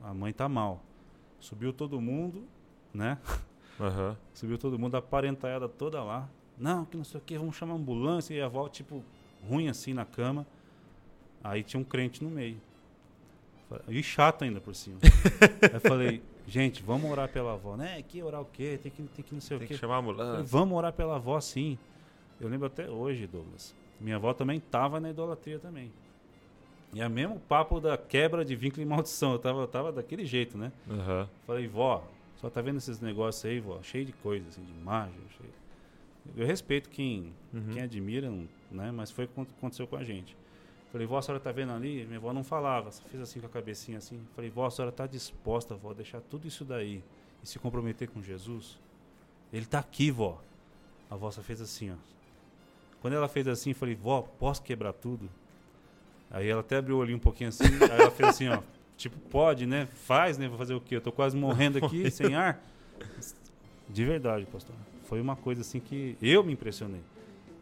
A 0.03 0.13
mãe 0.13 0.33
tá 0.33 0.47
mal. 0.49 0.83
Subiu 1.39 1.71
todo 1.73 1.99
mundo, 2.01 2.43
né? 2.93 3.17
Aham. 3.79 4.15
Subiu 4.33 4.57
todo 4.57 4.77
mundo, 4.77 4.95
a 4.95 5.01
toda 5.69 6.03
lá. 6.03 6.29
Não, 6.57 6.83
que 6.85 6.97
não 6.97 7.03
sei 7.03 7.19
o 7.19 7.23
que, 7.23 7.37
vamos 7.37 7.55
chamar 7.55 7.73
a 7.73 7.77
ambulância. 7.77 8.33
E 8.33 8.41
a 8.41 8.45
avó, 8.45 8.67
tipo, 8.67 9.03
ruim 9.47 9.69
assim 9.69 9.93
na 9.93 10.05
cama. 10.05 10.45
Aí 11.43 11.63
tinha 11.63 11.79
um 11.79 11.83
crente 11.83 12.23
no 12.23 12.29
meio. 12.29 12.59
E 13.87 14.01
chato 14.01 14.43
ainda 14.43 14.59
por 14.59 14.73
cima. 14.75 14.97
Aí 15.73 15.79
falei, 15.79 16.21
gente, 16.47 16.81
vamos 16.83 17.09
orar 17.09 17.29
pela 17.29 17.53
avó. 17.53 17.77
Né? 17.77 18.01
Que 18.01 18.21
orar 18.23 18.41
o 18.41 18.45
quê? 18.45 18.79
Tem 18.81 18.91
que, 18.91 19.03
tem 19.03 19.23
que 19.23 19.33
não 19.33 19.39
sei 19.41 19.57
Tem 19.57 19.65
o 19.65 19.67
que 19.67 19.73
quê. 19.75 19.79
chamar 19.79 19.97
a 19.97 19.99
Eu 19.99 20.03
falei, 20.03 20.21
ambulância. 20.21 20.57
vamos 20.57 20.77
orar 20.77 20.91
pela 20.93 21.15
avó 21.15 21.39
sim. 21.39 21.77
Eu 22.41 22.49
lembro 22.49 22.67
até 22.67 22.89
hoje, 22.89 23.27
Douglas. 23.27 23.75
Minha 23.99 24.15
avó 24.15 24.33
também 24.33 24.59
tava 24.59 24.99
na 24.99 25.09
idolatria 25.11 25.59
também. 25.59 25.91
E 26.93 27.01
é 27.01 27.07
mesmo 27.07 27.39
papo 27.41 27.79
da 27.79 27.97
quebra 27.97 28.43
de 28.43 28.55
vínculo 28.55 28.81
e 28.81 28.85
maldição. 28.85 29.33
Eu 29.33 29.39
tava, 29.39 29.61
eu 29.61 29.67
tava 29.67 29.91
daquele 29.91 30.25
jeito, 30.25 30.57
né? 30.57 30.71
Aham. 30.89 31.29
Falei, 31.45 31.67
vó, 31.67 32.03
só 32.37 32.49
tá 32.49 32.61
vendo 32.61 32.77
esses 32.77 32.99
negócios 32.99 33.45
aí, 33.45 33.59
vó? 33.59 33.79
Cheio 33.83 34.05
de 34.05 34.13
coisa, 34.13 34.47
assim, 34.49 34.63
de 34.63 34.71
imagem. 34.71 35.19
Cheio... 35.37 35.49
Eu 36.35 36.45
respeito 36.45 36.89
quem, 36.89 37.33
Uhum. 37.53 37.73
quem 37.73 37.81
admira, 37.81 38.31
né? 38.71 38.91
Mas 38.91 39.11
foi 39.11 39.25
o 39.25 39.27
que 39.27 39.41
aconteceu 39.57 39.85
com 39.87 39.95
a 39.95 40.03
gente. 40.03 40.35
Falei, 40.91 41.05
vó, 41.05 41.19
a 41.19 41.21
senhora 41.21 41.39
tá 41.43 41.51
vendo 41.51 41.71
ali? 41.71 42.03
Minha 42.05 42.17
avó 42.17 42.33
não 42.33 42.43
falava, 42.43 42.91
só 42.91 43.03
fez 43.03 43.21
assim 43.21 43.39
com 43.39 43.45
a 43.45 43.49
cabecinha 43.49 43.99
assim. 43.99 44.19
Falei, 44.35 44.49
vó, 44.49 44.65
a 44.65 44.71
senhora 44.71 44.91
tá 44.91 45.05
disposta, 45.05 45.75
vó, 45.75 45.91
a 45.91 45.93
deixar 45.93 46.19
tudo 46.21 46.47
isso 46.47 46.65
daí 46.65 47.03
e 47.43 47.47
se 47.47 47.59
comprometer 47.59 48.09
com 48.09 48.21
Jesus? 48.23 48.79
Ele 49.53 49.65
tá 49.67 49.77
aqui, 49.79 50.09
vó. 50.09 50.41
A 51.09 51.15
vó 51.15 51.29
só 51.29 51.41
fez 51.43 51.61
assim, 51.61 51.91
ó. 51.91 51.95
Quando 53.01 53.13
ela 53.13 53.27
fez 53.27 53.47
assim, 53.47 53.73
falei, 53.73 53.93
vó, 53.95 54.21
posso 54.23 54.63
quebrar 54.63 54.93
tudo? 54.93 55.29
Aí 56.31 56.47
ela 56.47 56.61
até 56.61 56.77
abriu 56.77 56.95
o 56.97 56.99
olhinho 56.99 57.17
um 57.17 57.21
pouquinho 57.21 57.49
assim, 57.49 57.63
aí 57.65 57.99
ela 58.01 58.11
fez 58.11 58.29
assim, 58.29 58.47
ó. 58.49 58.59
Tipo, 58.95 59.17
pode, 59.29 59.65
né? 59.65 59.87
Faz, 60.05 60.37
né? 60.37 60.47
Vou 60.47 60.57
fazer 60.57 60.73
o 60.73 60.81
quê? 60.81 60.97
Eu 60.97 61.01
tô 61.01 61.11
quase 61.11 61.35
morrendo 61.35 61.77
aqui, 61.83 62.09
sem 62.11 62.35
ar. 62.35 62.61
De 63.87 64.05
verdade, 64.05 64.45
pastor. 64.45 64.75
Foi 65.05 65.19
uma 65.19 65.35
coisa 65.35 65.61
assim 65.61 65.79
que 65.79 66.17
eu 66.21 66.43
me 66.43 66.53
impressionei. 66.53 67.01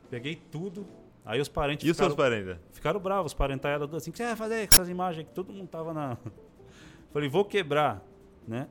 Peguei 0.10 0.36
tudo, 0.36 0.86
aí 1.26 1.40
os 1.40 1.48
parentes 1.48 1.88
E 1.88 1.92
os 1.92 1.96
seus 1.98 2.12
ficaram, 2.12 2.30
parentes? 2.30 2.62
ficaram 2.72 3.00
bravos, 3.00 3.32
os 3.32 3.38
parentadas 3.38 3.94
assim, 3.94 4.10
o 4.10 4.14
que 4.14 4.18
você 4.18 4.26
vai 4.26 4.36
fazer 4.36 4.68
com 4.68 4.76
essas 4.76 4.90
imagens 4.90 5.28
que 5.28 5.34
todo 5.34 5.54
mundo 5.54 5.68
tava 5.68 5.94
na... 5.94 6.18
Falei, 7.14 7.30
vou 7.30 7.46
quebrar, 7.46 8.02
né? 8.48 8.68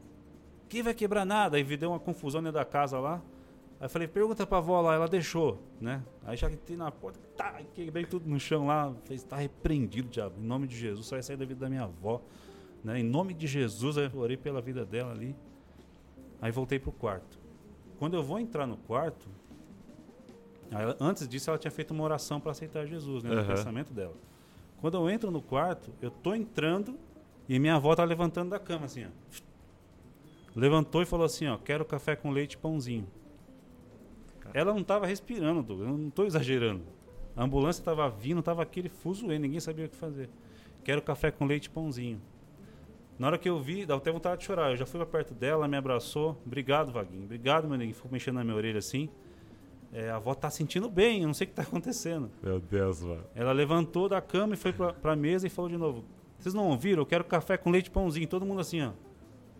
Quem 0.68 0.82
vai 0.82 0.92
quebrar 0.92 1.24
nada? 1.24 1.56
Aí 1.56 1.64
deu 1.76 1.90
uma 1.90 2.00
confusão 2.00 2.42
dentro 2.42 2.58
da 2.58 2.64
casa 2.64 2.98
lá. 2.98 3.22
Aí 3.78 3.88
falei, 3.88 4.08
pergunta 4.08 4.46
pra 4.46 4.58
avó 4.58 4.80
lá, 4.80 4.94
ela 4.94 5.06
deixou, 5.06 5.62
né? 5.80 6.02
Aí 6.24 6.36
já 6.36 6.50
entrei 6.50 6.76
na 6.78 6.90
porta, 6.90 7.18
tá, 7.36 7.60
quebrei 7.74 8.06
tudo 8.06 8.26
no 8.28 8.40
chão 8.40 8.66
lá, 8.66 8.94
fez, 9.04 9.22
tá 9.22 9.36
repreendido, 9.36 10.08
diabo, 10.08 10.36
em 10.40 10.44
nome 10.46 10.66
de 10.66 10.76
Jesus, 10.76 11.06
só 11.06 11.16
vai 11.16 11.22
sair 11.22 11.36
da 11.36 11.44
vida 11.44 11.60
da 11.60 11.68
minha 11.68 11.82
avó, 11.82 12.22
né? 12.82 12.98
Em 13.00 13.02
nome 13.02 13.34
de 13.34 13.46
Jesus, 13.46 13.98
aí 13.98 14.10
eu 14.12 14.18
orei 14.20 14.36
pela 14.36 14.62
vida 14.62 14.84
dela 14.84 15.12
ali. 15.12 15.36
Aí 16.40 16.50
voltei 16.50 16.78
pro 16.78 16.90
quarto. 16.92 17.38
Quando 17.98 18.14
eu 18.14 18.22
vou 18.22 18.38
entrar 18.38 18.66
no 18.66 18.76
quarto, 18.78 19.26
ela- 20.70 20.96
antes 21.00 21.28
disso 21.28 21.50
ela 21.50 21.58
tinha 21.58 21.70
feito 21.70 21.92
uma 21.92 22.04
oração 22.04 22.40
para 22.40 22.52
aceitar 22.52 22.86
Jesus, 22.86 23.22
né? 23.22 23.30
No 23.30 23.40
Aham. 23.40 23.48
pensamento 23.56 23.92
dela. 23.92 24.14
Quando 24.80 24.96
eu 24.96 25.08
entro 25.10 25.30
no 25.30 25.40
quarto, 25.42 25.92
eu 26.00 26.10
tô 26.10 26.34
entrando 26.34 26.98
e 27.48 27.58
minha 27.58 27.76
avó 27.76 27.94
tá 27.94 28.04
levantando 28.04 28.50
da 28.50 28.58
cama, 28.58 28.86
assim, 28.86 29.04
ó. 29.04 29.08
Levantou 30.54 31.02
e 31.02 31.06
falou 31.06 31.26
assim, 31.26 31.46
ó, 31.46 31.58
quero 31.58 31.84
café 31.84 32.16
com 32.16 32.30
leite 32.30 32.54
e 32.54 32.56
pãozinho. 32.56 33.06
Ela 34.54 34.72
não 34.74 34.82
tava 34.82 35.06
respirando, 35.06 35.62
Douglas, 35.62 35.88
eu 35.90 35.96
não 35.98 36.10
tô 36.10 36.24
exagerando. 36.24 36.82
A 37.36 37.44
ambulância 37.44 37.84
tava 37.84 38.08
vindo, 38.08 38.42
tava 38.42 38.62
aquele 38.62 38.88
fuzuê, 38.88 39.38
ninguém 39.38 39.60
sabia 39.60 39.86
o 39.86 39.88
que 39.88 39.96
fazer. 39.96 40.28
Quero 40.84 41.02
café 41.02 41.30
com 41.30 41.44
leite 41.44 41.66
e 41.66 41.70
pãozinho. 41.70 42.20
Na 43.18 43.26
hora 43.28 43.38
que 43.38 43.48
eu 43.48 43.58
vi, 43.60 43.84
dava 43.86 43.98
até 44.00 44.10
vontade 44.12 44.40
de 44.40 44.46
chorar. 44.46 44.70
Eu 44.70 44.76
já 44.76 44.86
fui 44.86 44.98
pra 44.98 45.06
perto 45.06 45.34
dela, 45.34 45.66
me 45.66 45.76
abraçou. 45.76 46.40
Obrigado, 46.46 46.92
Vaguinho. 46.92 47.24
Obrigado, 47.24 47.66
meu 47.68 47.76
neguinho. 47.78 47.94
Ficou 47.94 48.10
mexendo 48.10 48.34
na 48.36 48.44
minha 48.44 48.56
orelha 48.56 48.78
assim. 48.78 49.08
É, 49.92 50.10
a 50.10 50.16
avó 50.16 50.34
tá 50.34 50.50
sentindo 50.50 50.90
bem, 50.90 51.22
eu 51.22 51.26
não 51.26 51.34
sei 51.34 51.46
o 51.46 51.48
que 51.48 51.54
tá 51.56 51.62
acontecendo. 51.62 52.30
Meu 52.42 52.60
Deus, 52.60 53.02
mano. 53.02 53.24
Ela 53.34 53.52
levantou 53.52 54.08
da 54.08 54.20
cama 54.20 54.54
e 54.54 54.56
foi 54.56 54.72
pra, 54.72 54.92
pra 54.92 55.16
mesa 55.16 55.46
e 55.46 55.50
falou 55.50 55.70
de 55.70 55.76
novo: 55.78 56.04
Vocês 56.38 56.54
não 56.54 56.68
ouviram? 56.68 57.02
Eu 57.02 57.06
quero 57.06 57.24
café 57.24 57.56
com 57.56 57.70
leite 57.70 57.86
e 57.86 57.90
pãozinho. 57.90 58.26
Todo 58.28 58.44
mundo 58.44 58.60
assim, 58.60 58.82
ó. 58.82 58.92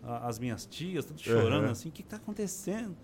A- 0.03 0.27
As 0.27 0.37
minhas 0.37 0.65
tias, 0.65 1.05
tudo 1.05 1.19
chorando 1.19 1.65
Uhum. 1.65 1.71
assim: 1.71 1.89
O 1.89 1.91
que, 1.91 2.03
que 2.03 2.09
tá 2.09 2.17
acontecendo? 2.17 2.95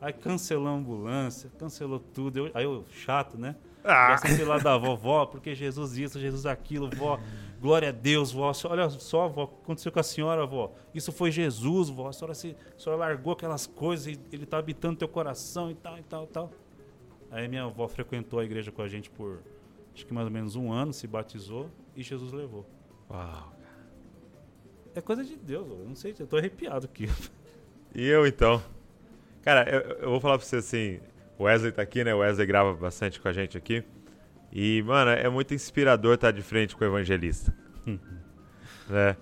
Aí 0.00 0.12
cancelou 0.12 0.68
a 0.68 0.72
ambulância, 0.72 1.50
cancelou 1.58 1.98
tudo. 1.98 2.38
Eu- 2.38 2.50
aí 2.54 2.64
eu, 2.64 2.84
chato, 2.90 3.38
né? 3.38 3.56
Ah! 3.82 4.10
Já 4.10 4.28
sentei 4.28 4.44
lá 4.44 4.58
da 4.58 4.76
vovó, 4.76 5.26
porque 5.26 5.54
Jesus 5.54 5.96
isso, 5.96 6.18
Jesus 6.18 6.44
aquilo, 6.44 6.90
vó. 6.90 7.18
Glória 7.60 7.88
a 7.88 7.92
Deus, 7.92 8.30
vó. 8.32 8.52
Olha 8.68 8.90
só, 8.90 9.28
vó, 9.28 9.44
o 9.44 9.48
que 9.48 9.54
aconteceu 9.62 9.90
com 9.90 10.00
a 10.00 10.02
senhora, 10.02 10.44
vó. 10.44 10.72
Isso 10.94 11.10
foi 11.12 11.30
Jesus, 11.30 11.88
vó. 11.88 12.08
A 12.08 12.12
senhora, 12.12 12.34
se, 12.34 12.56
a 12.76 12.78
senhora 12.78 13.00
largou 13.00 13.32
aquelas 13.32 13.66
coisas 13.66 14.06
e 14.08 14.20
ele 14.30 14.44
tá 14.44 14.58
habitando 14.58 14.96
teu 14.98 15.08
coração 15.08 15.70
e 15.70 15.74
tal, 15.74 15.98
e 15.98 16.02
tal, 16.02 16.24
e 16.24 16.26
tal. 16.26 16.50
Aí 17.30 17.48
minha 17.48 17.64
avó 17.64 17.88
frequentou 17.88 18.38
a 18.38 18.44
igreja 18.44 18.70
com 18.70 18.82
a 18.82 18.88
gente 18.88 19.08
por 19.10 19.40
acho 19.94 20.04
que 20.04 20.12
mais 20.12 20.26
ou 20.26 20.32
menos 20.32 20.54
um 20.56 20.70
ano, 20.70 20.92
se 20.92 21.06
batizou 21.06 21.70
e 21.96 22.02
Jesus 22.02 22.30
levou. 22.32 22.66
Uau. 23.10 23.52
É 24.94 25.00
coisa 25.00 25.24
de 25.24 25.36
Deus, 25.36 25.66
eu 25.68 25.84
não 25.88 25.94
sei, 25.94 26.14
eu 26.18 26.26
tô 26.26 26.36
arrepiado 26.36 26.84
aqui. 26.86 27.08
E 27.94 28.04
eu 28.06 28.26
então? 28.26 28.62
Cara, 29.46 29.62
eu, 29.70 29.80
eu 30.02 30.10
vou 30.10 30.20
falar 30.20 30.36
pra 30.38 30.44
você 30.46 30.56
assim: 30.56 30.98
o 31.38 31.44
Wesley 31.44 31.70
tá 31.70 31.80
aqui, 31.82 32.02
né? 32.02 32.12
O 32.12 32.18
Wesley 32.18 32.46
grava 32.46 32.74
bastante 32.74 33.20
com 33.20 33.28
a 33.28 33.32
gente 33.32 33.56
aqui. 33.56 33.84
E, 34.52 34.82
mano, 34.82 35.12
é 35.12 35.28
muito 35.28 35.54
inspirador 35.54 36.14
estar 36.16 36.32
de 36.32 36.42
frente 36.42 36.74
com 36.76 36.84
o 36.84 36.86
evangelista. 36.88 37.54
né? 38.88 39.16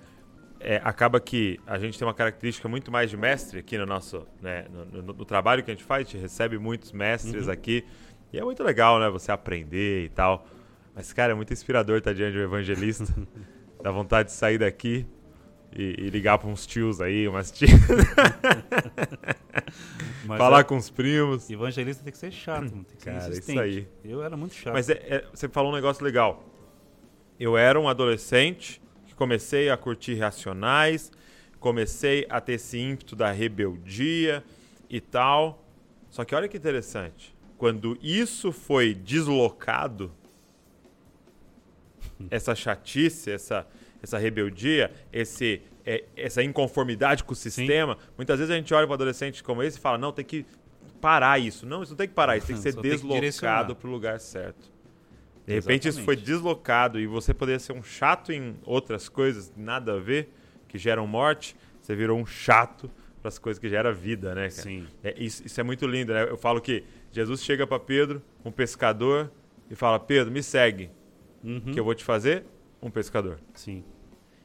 É, 0.61 0.81
acaba 0.83 1.21
que 1.21 1.61
a 1.67 1.79
gente 1.79 1.99
tem 1.99 2.09
uma 2.09 2.15
característica 2.15 2.67
muito 2.69 2.91
mais 2.91 3.11
de 3.11 3.19
mestre 3.19 3.59
aqui 3.59 3.77
no 3.77 3.85
nosso 3.85 4.27
né, 4.41 4.65
no, 4.73 5.03
no- 5.03 5.13
no 5.13 5.25
trabalho 5.27 5.63
que 5.63 5.71
a 5.71 5.75
gente 5.75 5.85
faz, 5.85 6.07
a 6.07 6.11
gente 6.11 6.23
recebe 6.23 6.57
muitos 6.59 6.91
mestres 6.91 7.47
Uhum. 7.49 7.53
aqui 7.53 7.85
e 8.33 8.39
é 8.39 8.43
muito 8.43 8.63
legal, 8.65 8.99
né, 8.99 9.11
você 9.11 9.31
aprender 9.31 10.07
e 10.07 10.09
tal. 10.09 10.47
Mas 10.95 11.13
cara, 11.13 11.33
é 11.33 11.35
muito 11.35 11.53
inspirador 11.53 11.99
estar 11.99 12.15
diante 12.15 12.39
um 12.39 12.43
evangelista. 12.43 13.05
Dá 13.83 13.91
vontade 13.91 14.31
de 14.31 14.35
sair 14.35 14.57
daqui 14.57 15.07
e, 15.75 16.05
e 16.07 16.11
ligar 16.11 16.39
para 16.39 16.49
uns 16.49 16.67
tios 16.67 17.01
aí, 17.01 17.27
umas 17.27 17.51
tias, 17.51 17.71
falar 20.37 20.61
é- 20.61 20.65
com 20.65 20.77
os 20.77 20.91
primos. 20.91 21.49
evangelista 21.51 22.03
tem 22.03 22.13
que 22.13 22.19
ser 22.19 22.31
chato, 22.31 22.63
mano, 22.71 22.85
tem 22.85 22.97
que 22.97 23.03
ser 23.03 23.11
Cara, 23.11 23.19
isso 23.23 23.31
insistente. 23.33 23.59
aí. 23.61 23.89
Eu 24.05 24.23
era 24.23 24.37
muito 24.37 24.55
chato. 24.55 24.75
Mas 24.75 24.89
é- 24.89 25.03
é- 25.09 25.25
você 25.33 25.49
falou 25.49 25.73
um 25.73 25.75
negócio 25.75 26.05
legal. 26.05 26.45
Eu 27.39 27.57
era 27.57 27.79
um 27.81 27.89
adolescente 27.89 28.81
que 29.07 29.15
comecei 29.15 29.71
a 29.71 29.77
curtir 29.77 30.17
Racionais, 30.19 31.11
comecei 31.59 32.27
a 32.29 32.41
ter 32.41 32.55
esse 32.55 32.79
ímpeto 32.79 33.17
da 33.17 33.31
rebeldia 33.33 34.45
e 34.89 35.01
tal. 35.01 35.63
Só 36.11 36.25
que 36.25 36.35
olha 36.35 36.49
que 36.49 36.57
interessante. 36.57 37.35
Quando 37.59 37.99
isso 38.03 38.53
foi 38.53 38.95
deslocado, 38.95 40.13
essa 42.31 42.55
chatice, 42.55 43.31
essa, 43.31 43.67
essa 44.05 44.19
rebeldia, 44.19 44.91
esse, 45.13 45.61
é, 45.85 46.05
essa 46.17 46.43
inconformidade 46.43 47.25
com 47.25 47.33
o 47.33 47.37
sistema, 47.37 47.99
muitas 48.17 48.39
vezes 48.39 48.51
a 48.53 48.57
gente 48.57 48.73
olha 48.73 48.87
para 48.87 48.95
adolescente 48.95 49.43
como 49.43 49.63
esse 49.63 49.79
e 49.79 49.81
fala: 49.81 49.99
não, 49.99 50.13
tem 50.13 50.25
que 50.25 50.47
parar 51.01 51.39
isso. 51.39 51.67
Não, 51.67 51.83
isso 51.83 51.93
não 51.93 51.97
tem 51.97 52.09
que 52.09 52.15
parar, 52.15 52.37
isso 52.37 52.47
tem 52.47 52.57
que 52.57 52.63
ser 52.63 52.75
deslocado 52.81 53.75
para 53.75 53.89
o 53.89 53.91
lugar 53.91 54.21
certo. 54.21 54.73
De 55.47 55.53
repente 55.53 55.89
isso 55.89 56.03
foi 56.03 56.15
Exatamente. 56.15 56.27
deslocado 56.27 56.99
e 57.01 57.07
você 57.07 57.35
poderia 57.35 57.59
ser 57.59 57.73
um 57.73 57.83
chato 57.83 58.33
em 58.33 58.57
outras 58.65 59.09
coisas, 59.11 59.53
nada 59.57 59.95
a 59.95 59.99
ver, 59.99 60.31
que 60.69 60.79
geram 60.79 61.07
morte, 61.07 61.55
você 61.83 61.95
virou 61.95 62.19
um 62.19 62.25
chato 62.25 62.91
para 63.21 63.29
as 63.29 63.39
coisas 63.39 63.59
que 63.61 63.69
geram 63.69 63.93
vida, 63.93 64.35
né, 64.35 64.49
cara? 64.49 64.63
Sim. 64.63 64.87
É, 65.03 65.15
isso, 65.19 65.45
isso 65.45 65.61
é 65.61 65.63
muito 65.65 65.87
lindo, 65.87 66.15
né? 66.15 66.23
Eu 66.29 66.39
falo 66.39 66.61
que 66.63 66.83
Jesus 67.13 67.43
chega 67.43 67.67
para 67.67 67.79
Pedro, 67.79 68.23
um 68.43 68.51
pescador, 68.51 69.31
e 69.71 69.75
fala: 69.75 69.99
Pedro, 70.01 70.33
me 70.33 70.43
segue, 70.43 70.91
Uhum. 71.43 71.61
que 71.73 71.79
eu 71.79 71.85
vou 71.85 71.95
te 71.95 72.03
fazer 72.05 72.45
um 72.81 72.91
pescador. 72.91 73.39
Sim. 73.53 73.85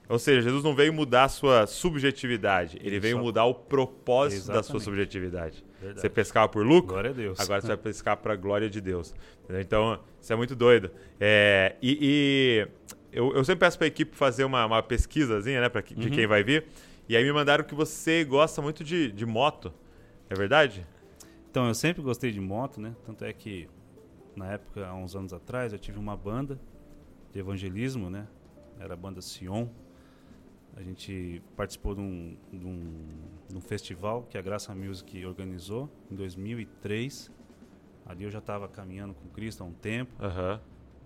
Ou 0.10 0.18
seja, 0.18 0.42
Jesus 0.42 0.64
não 0.64 0.74
veio 0.74 0.92
mudar 0.92 1.26
a 1.26 1.30
sua 1.30 1.68
subjetividade, 1.68 2.78
ele 2.82 2.96
Isso. 2.96 3.02
veio 3.02 3.20
mudar 3.20 3.46
o 3.46 3.54
propósito 3.54 4.48
da 4.48 4.54
sua 4.54 4.60
Exatamente. 4.78 4.84
subjetividade. 4.84 5.64
Verdade. 5.80 6.02
Você 6.02 6.10
pescava 6.10 6.50
por 6.50 6.66
lucro, 6.66 6.98
agora 6.98 7.14
você 7.62 7.68
vai 7.68 7.78
pescar 7.78 8.18
para 8.18 8.34
a 8.34 8.36
glória 8.36 8.70
de 8.70 8.82
Deus. 8.82 9.14
Entendeu? 9.44 9.62
Então, 9.62 10.00
isso 10.20 10.34
é 10.34 10.36
muito 10.36 10.56
doido. 10.56 10.90
É, 11.20 11.76
e 11.82 11.98
e 12.02 12.68
eu, 13.12 13.34
eu 13.34 13.44
sempre 13.46 13.60
peço 13.66 13.78
para 13.78 13.86
a 13.86 13.88
equipe 13.88 14.16
fazer 14.16 14.44
uma, 14.44 14.66
uma 14.66 14.82
pesquisazinha, 14.84 15.62
né, 15.62 15.70
pra, 15.70 15.82
de 15.82 15.94
Uhum. 16.08 16.10
quem 16.14 16.26
vai 16.28 16.44
vir. 16.44 16.66
E 17.08 17.16
aí 17.16 17.24
me 17.24 17.32
mandaram 17.32 17.64
que 17.64 17.74
você 17.76 18.24
gosta 18.24 18.62
muito 18.62 18.84
de, 18.84 19.12
de 19.12 19.26
moto. 19.26 19.72
É 20.30 20.36
verdade? 20.36 20.86
Então, 21.50 21.68
eu 21.68 21.74
sempre 21.74 22.02
gostei 22.04 22.32
de 22.32 22.40
moto, 22.40 22.80
né? 22.82 22.96
Tanto 23.06 23.24
é 23.26 23.34
que, 23.34 23.68
na 24.36 24.54
época, 24.54 24.86
há 24.88 24.94
uns 24.96 25.16
anos 25.16 25.34
atrás, 25.34 25.74
eu 25.74 25.80
tive 25.80 25.98
uma 25.98 26.16
banda 26.16 26.60
de 27.32 27.40
evangelismo, 27.40 28.10
né? 28.10 28.28
Era 28.80 28.94
a 28.94 28.98
banda 28.98 29.22
Sion. 29.22 29.68
A 30.80 30.82
gente 30.82 31.42
participou 31.58 31.94
de 31.94 32.00
um, 32.00 32.38
de 32.54 32.66
um, 32.66 33.04
de 33.50 33.58
um 33.58 33.60
festival 33.60 34.24
que 34.24 34.38
a 34.38 34.42
Graça 34.42 34.74
Music 34.74 35.26
organizou 35.26 35.92
em 36.10 36.16
2003. 36.16 37.30
Ali 38.06 38.24
eu 38.24 38.32
já 38.32 38.40
estava 38.40 38.66
caminhando 38.70 39.14
com 39.14 39.28
Cristo 39.28 39.62
há 39.62 39.66
um 39.66 39.74
tempo. 39.74 40.14
Aham. 40.24 40.62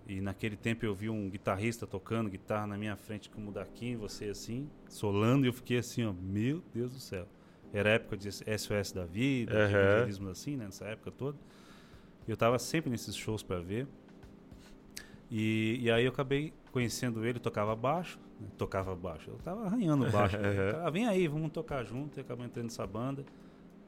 E 0.06 0.22
naquele 0.22 0.56
tempo 0.56 0.86
eu 0.86 0.94
vi 0.94 1.10
um 1.10 1.28
guitarrista 1.28 1.88
tocando 1.88 2.30
guitarra 2.30 2.68
na 2.68 2.78
minha 2.78 2.96
frente, 2.96 3.32
como 3.32 3.52
daqui, 3.52 3.96
você 3.96 4.26
assim, 4.26 4.70
solando, 4.88 5.46
e 5.46 5.50
eu 5.50 5.54
fiquei 5.54 5.80
assim, 5.80 6.06
ó, 6.06 6.14
meu 6.14 6.62
Deus 6.72 6.94
do 6.94 7.00
céu. 7.00 7.28
Era 7.74 7.90
época 7.90 8.16
de 8.16 8.32
SOS 8.32 8.92
da 8.92 9.06
vida, 9.06 9.54
de 9.54 9.60
Aham. 9.60 9.86
evangelismo 9.86 10.30
assim, 10.30 10.56
né, 10.56 10.66
nessa 10.66 10.86
época 10.86 11.10
toda. 11.10 11.40
Eu 12.28 12.38
tava 12.38 12.60
sempre 12.60 12.92
nesses 12.92 13.16
shows 13.16 13.42
para 13.42 13.60
ver. 13.60 13.88
E, 15.32 15.80
e 15.82 15.90
aí 15.90 16.06
eu 16.06 16.12
acabei 16.12 16.54
conhecendo 16.72 17.26
ele, 17.26 17.40
tocava 17.40 17.76
baixo, 17.76 18.20
tocava 18.58 18.96
baixo. 18.96 19.30
Eu 19.32 19.38
tava 19.38 19.66
arranhando 19.66 20.10
baixo. 20.10 20.36
Aham. 20.42 20.72
Cara, 20.72 20.90
vem 20.90 21.08
aí, 21.08 21.28
vamos 21.28 21.52
tocar 21.52 21.84
junto. 21.84 22.20
E 22.20 22.22
acabou 22.22 22.46
entrando 22.46 22.66
nessa 22.66 22.86
banda. 22.86 23.26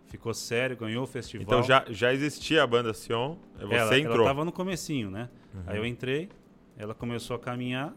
Ficou 0.05 0.33
sério, 0.33 0.77
ganhou 0.77 1.03
o 1.03 1.07
festival. 1.07 1.43
Então 1.43 1.63
já, 1.63 1.83
já 1.89 2.13
existia 2.13 2.63
a 2.63 2.67
banda 2.67 2.93
Sion, 2.93 3.37
você 3.59 3.75
ela, 3.75 3.99
entrou. 3.99 4.17
Ela 4.17 4.25
tava 4.25 4.45
no 4.45 4.51
comecinho, 4.51 5.09
né? 5.09 5.29
Uhum. 5.53 5.63
Aí 5.65 5.77
eu 5.77 5.85
entrei, 5.85 6.29
ela 6.77 6.93
começou 6.93 7.35
a 7.35 7.39
caminhar. 7.39 7.93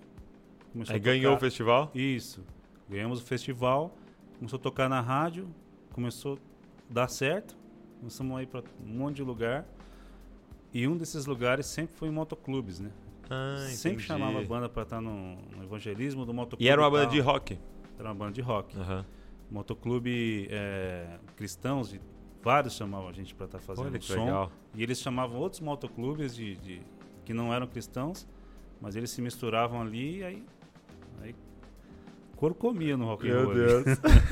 Começou 0.72 0.94
Aí 0.94 1.00
a 1.00 1.02
ganhou 1.02 1.34
o 1.34 1.38
festival? 1.38 1.90
Isso. 1.94 2.44
Ganhamos 2.88 3.20
o 3.20 3.24
festival, 3.24 3.94
começou 4.38 4.58
a 4.58 4.62
tocar 4.62 4.88
na 4.88 5.00
rádio, 5.00 5.48
começou 5.92 6.38
a 6.90 6.94
dar 6.94 7.08
certo. 7.08 7.56
Começamos 7.98 8.38
a 8.38 8.42
ir 8.42 8.46
para 8.46 8.62
um 8.84 8.88
monte 8.88 9.16
de 9.16 9.22
lugar. 9.22 9.66
E 10.72 10.86
um 10.86 10.96
desses 10.96 11.26
lugares 11.26 11.66
sempre 11.66 11.96
foi 11.96 12.08
em 12.08 12.12
motoclubes, 12.12 12.80
né? 12.80 12.90
Ah, 13.30 13.56
sempre 13.68 14.02
entendi. 14.02 14.04
chamava 14.06 14.40
a 14.40 14.44
banda 14.44 14.68
para 14.68 14.82
estar 14.82 15.00
no, 15.00 15.36
no 15.56 15.62
evangelismo 15.64 16.24
do 16.24 16.32
motoclube. 16.32 16.64
E 16.64 16.68
era 16.68 16.80
uma 16.80 16.90
tal. 16.90 16.98
banda 17.00 17.10
de 17.12 17.20
rock. 17.20 17.58
Era 17.98 18.08
uma 18.08 18.14
banda 18.14 18.32
de 18.32 18.40
rock. 18.40 18.78
Aham. 18.78 19.04
Motoclube 19.50 20.46
é, 20.50 21.18
cristãos, 21.36 21.90
de, 21.90 22.00
vários 22.42 22.74
chamavam 22.74 23.08
a 23.08 23.12
gente 23.12 23.34
para 23.34 23.46
estar 23.46 23.58
fazendo 23.58 23.86
Olha 23.86 23.98
que 23.98 24.04
som. 24.04 24.24
legal. 24.24 24.52
E 24.74 24.82
eles 24.82 25.00
chamavam 25.00 25.38
outros 25.38 25.60
motoclubes 25.60 26.34
de, 26.34 26.56
de- 26.56 26.82
que 27.24 27.32
não 27.32 27.52
eram 27.52 27.66
cristãos, 27.66 28.26
mas 28.80 28.94
eles 28.94 29.10
se 29.10 29.20
misturavam 29.22 29.80
ali 29.80 30.18
e 30.18 30.24
aí, 30.24 30.44
aí 31.22 31.34
couro 32.36 32.54
comia 32.54 32.96
no 32.96 33.06
rock 33.06 33.28
and 33.28 33.34
Meu. 33.46 33.54
Deus. 33.54 33.84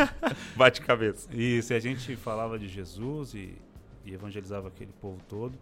Bate 0.55 0.81
cabeça. 0.83 1.29
Isso, 1.35 1.73
e 1.73 1.77
a 1.77 1.81
gente 1.81 2.15
falava 2.17 2.59
de 2.59 2.69
Jesus 2.69 3.35
e, 3.35 3.57
e 4.05 4.13
evangelizava 4.15 4.69
aquele 4.69 4.93
povo 5.01 5.19
todo. 5.29 5.59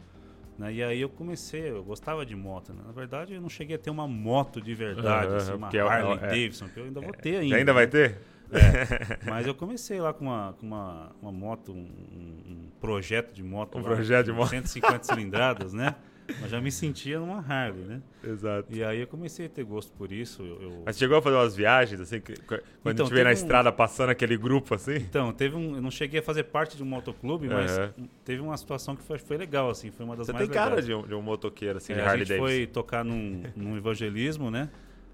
Né? 0.59 0.73
E 0.75 0.83
aí 0.83 1.01
eu 1.01 1.09
comecei, 1.09 1.71
eu 1.71 1.83
gostava 1.83 2.25
de 2.25 2.37
moto. 2.37 2.73
Né? 2.73 2.83
Na 2.87 2.93
verdade, 2.93 3.35
eu 3.35 3.41
não 3.41 3.49
cheguei 3.49 3.77
a 3.77 3.79
ter 3.79 3.91
uma 3.91 4.07
moto 4.07 4.61
de 4.61 4.75
verdade, 4.75 5.27
Aham, 5.29 5.37
assim, 5.37 5.53
uma 5.55 5.71
é 5.73 5.79
Harley 5.81 6.13
é- 6.19 6.27
Davidson, 6.27 6.69
que 6.69 6.79
eu 6.79 6.85
ainda 6.85 7.01
vou 7.01 7.13
ter 7.13 7.37
ainda. 7.37 7.57
Ainda 7.57 7.73
vai 7.73 7.87
né? 7.87 7.91
ter? 7.91 8.19
Mas 9.27 9.47
eu 9.47 9.55
comecei 9.55 10.01
lá 10.01 10.13
com 10.13 10.27
uma, 10.27 10.55
com 10.59 10.67
uma, 10.67 11.11
uma 11.21 11.33
moto, 11.33 11.73
um, 11.73 11.77
um- 11.77 12.53
um 12.53 12.71
projeto 12.81 13.33
de 13.33 13.43
moto. 13.43 13.77
Um 13.79 13.81
lá, 13.81 13.89
projeto 13.95 14.27
de 14.27 14.33
moto. 14.33 14.51
150 14.51 15.03
cilindradas, 15.05 15.73
né? 15.73 15.95
Mas 16.41 16.51
já 16.51 16.61
me 16.61 16.73
sentia 16.73 17.19
numa 17.21 17.39
Harley, 17.39 17.85
né? 17.85 18.03
Exato. 18.23 18.67
E 18.75 18.83
aí 18.83 19.01
eu 19.01 19.07
comecei 19.07 19.47
a 19.47 19.49
ter 19.49 19.63
gosto 19.65 19.93
por 19.93 20.11
isso. 20.11 20.43
Eu, 20.43 20.83
Mas 20.87 20.97
chegou 20.97 21.19
a 21.19 21.23
fazer 21.23 21.37
umas 21.37 21.55
viagens, 21.55 22.01
assim, 22.01 22.21
que- 22.21 22.35
quando 22.43 22.63
Então, 22.87 23.07
a 23.07 23.09
gente 23.09 23.15
vê 23.15 23.23
na 23.25 23.31
um- 23.31 23.33
estrada 23.35 23.71
passando 23.71 24.11
aquele 24.11 24.37
grupo, 24.37 24.75
assim? 24.75 24.97
Então, 24.97 25.33
teve 25.33 25.55
um. 25.57 25.77
Eu 25.77 25.83
não 25.83 25.91
cheguei 25.91 26.21
a 26.21 26.23
fazer 26.23 26.45
parte 26.45 26.77
de 26.77 26.83
um 26.83 26.87
motoclube, 26.87 27.49
mas 27.49 27.77
Aham. 27.79 27.93
teve 28.25 28.41
uma 28.41 28.57
situação 28.57 28.97
que 28.97 29.03
foi, 29.03 29.19
foi 29.19 29.37
legal, 29.37 29.69
assim. 29.71 29.91
Foi 29.91 30.05
uma 30.07 30.17
das 30.17 30.27
Você 30.27 30.33
mais 30.33 30.47
tem 30.47 30.55
cara 30.55 30.71
legais. 30.71 30.87
de 30.87 30.95
um, 30.95 31.07
de 31.07 31.15
um 31.15 31.21
motoqueiro, 31.23 31.77
assim, 31.79 31.93
É, 31.93 31.97
de 31.97 32.01
a 32.03 32.05
Harley 32.07 32.25
gente 32.25 32.29
Davidson. 32.39 32.57
foi 32.59 32.67
tocar 32.67 33.05
num, 33.05 33.43
num 33.55 33.77
evangelismo, 33.77 34.51
né? 34.51 34.71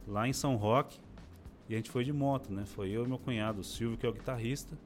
Lá 0.06 0.28
em 0.28 0.32
São 0.32 0.54
Roque. 0.56 0.98
E 1.68 1.74
a 1.74 1.76
gente 1.76 1.90
foi 1.90 2.02
de 2.04 2.12
moto, 2.12 2.52
né? 2.52 2.64
Foi 2.66 2.90
eu 2.90 3.04
e 3.04 3.08
meu 3.08 3.18
cunhado, 3.18 3.60
o 3.60 3.64
Silvio, 3.64 3.96
que 3.96 4.04
é 4.04 4.08
o 4.08 4.12
guitarrista. 4.12 4.76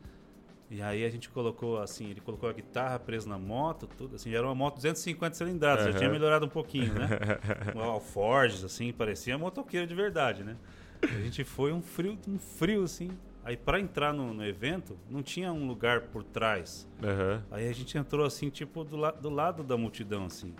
E 0.70 0.80
aí 0.82 1.04
a 1.04 1.10
gente 1.10 1.28
colocou, 1.28 1.78
assim, 1.78 2.10
ele 2.10 2.20
colocou 2.20 2.48
a 2.48 2.52
guitarra 2.52 2.98
presa 2.98 3.28
na 3.28 3.38
moto, 3.38 3.86
tudo 3.86 4.16
assim. 4.16 4.34
Era 4.34 4.46
uma 4.46 4.54
moto 4.54 4.76
250 4.76 5.36
cilindradas, 5.36 5.84
Aham. 5.84 5.92
já 5.92 5.98
tinha 5.98 6.10
melhorado 6.10 6.46
um 6.46 6.48
pouquinho, 6.48 6.94
né? 6.94 7.08
Um 7.76 7.80
Alforges, 7.80 8.64
assim, 8.64 8.92
parecia 8.92 9.36
motoqueiro 9.36 9.86
de 9.86 9.94
verdade, 9.94 10.42
né? 10.42 10.56
A 11.02 11.20
gente 11.20 11.44
foi 11.44 11.72
um 11.72 11.82
frio, 11.82 12.18
um 12.26 12.38
frio, 12.38 12.82
assim. 12.84 13.10
Aí 13.44 13.56
para 13.58 13.78
entrar 13.78 14.12
no, 14.14 14.32
no 14.32 14.44
evento, 14.44 14.96
não 15.10 15.22
tinha 15.22 15.52
um 15.52 15.66
lugar 15.66 16.02
por 16.02 16.24
trás. 16.24 16.88
Aham. 17.02 17.42
Aí 17.50 17.68
a 17.68 17.72
gente 17.74 17.96
entrou 17.98 18.24
assim, 18.24 18.48
tipo, 18.48 18.82
do, 18.84 18.96
la 18.96 19.10
do 19.10 19.28
lado 19.28 19.62
da 19.62 19.76
multidão, 19.76 20.24
assim. 20.24 20.54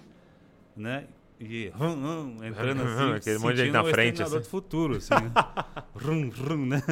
Né? 0.76 1.06
E 1.44 1.68
rum, 1.74 1.94
rum, 2.02 2.44
entrando 2.44 2.82
assim, 2.84 3.12
Aquele 3.14 3.38
monte 3.38 3.56
de 3.56 3.62
gente 3.64 3.72
na 3.72 3.84
frente, 3.84 4.22
assim. 4.22 4.38
do 4.38 4.44
futuro, 4.44 4.96
assim. 4.96 5.14
né? 5.14 5.32
rum, 5.94 6.30
rum, 6.30 6.66
né? 6.66 6.82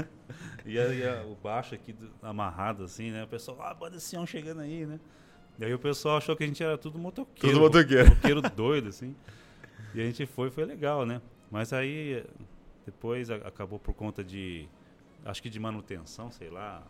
E 0.64 0.78
aí 0.78 1.06
a- 1.06 1.24
o 1.24 1.34
baixo 1.34 1.74
aqui 1.74 1.92
do- 1.92 2.10
amarrado, 2.22 2.84
assim, 2.84 3.10
né? 3.10 3.24
O 3.24 3.28
pessoal, 3.28 3.58
ah, 3.62 3.74
banda 3.74 3.98
Sião 3.98 4.26
chegando 4.26 4.60
aí, 4.60 4.86
né? 4.86 5.00
E 5.58 5.64
aí 5.64 5.74
o 5.74 5.78
pessoal 5.78 6.16
achou 6.18 6.34
que 6.36 6.44
a 6.44 6.46
gente 6.46 6.62
era 6.62 6.78
tudo 6.78 6.98
motoqueiro. 6.98 7.56
Tudo 7.56 7.60
motoqueiro. 7.60 8.08
Motoqueiro 8.08 8.40
doido, 8.42 8.88
assim. 8.88 9.14
E 9.94 10.00
a 10.00 10.04
gente 10.04 10.24
foi, 10.26 10.50
foi 10.50 10.64
legal, 10.64 11.04
né? 11.04 11.20
Mas 11.50 11.72
aí 11.72 12.24
depois 12.86 13.30
a- 13.30 13.36
acabou 13.36 13.78
por 13.78 13.92
conta 13.94 14.22
de, 14.24 14.66
acho 15.24 15.42
que 15.42 15.50
de 15.50 15.58
manutenção, 15.60 16.30
sei 16.30 16.48
lá. 16.50 16.82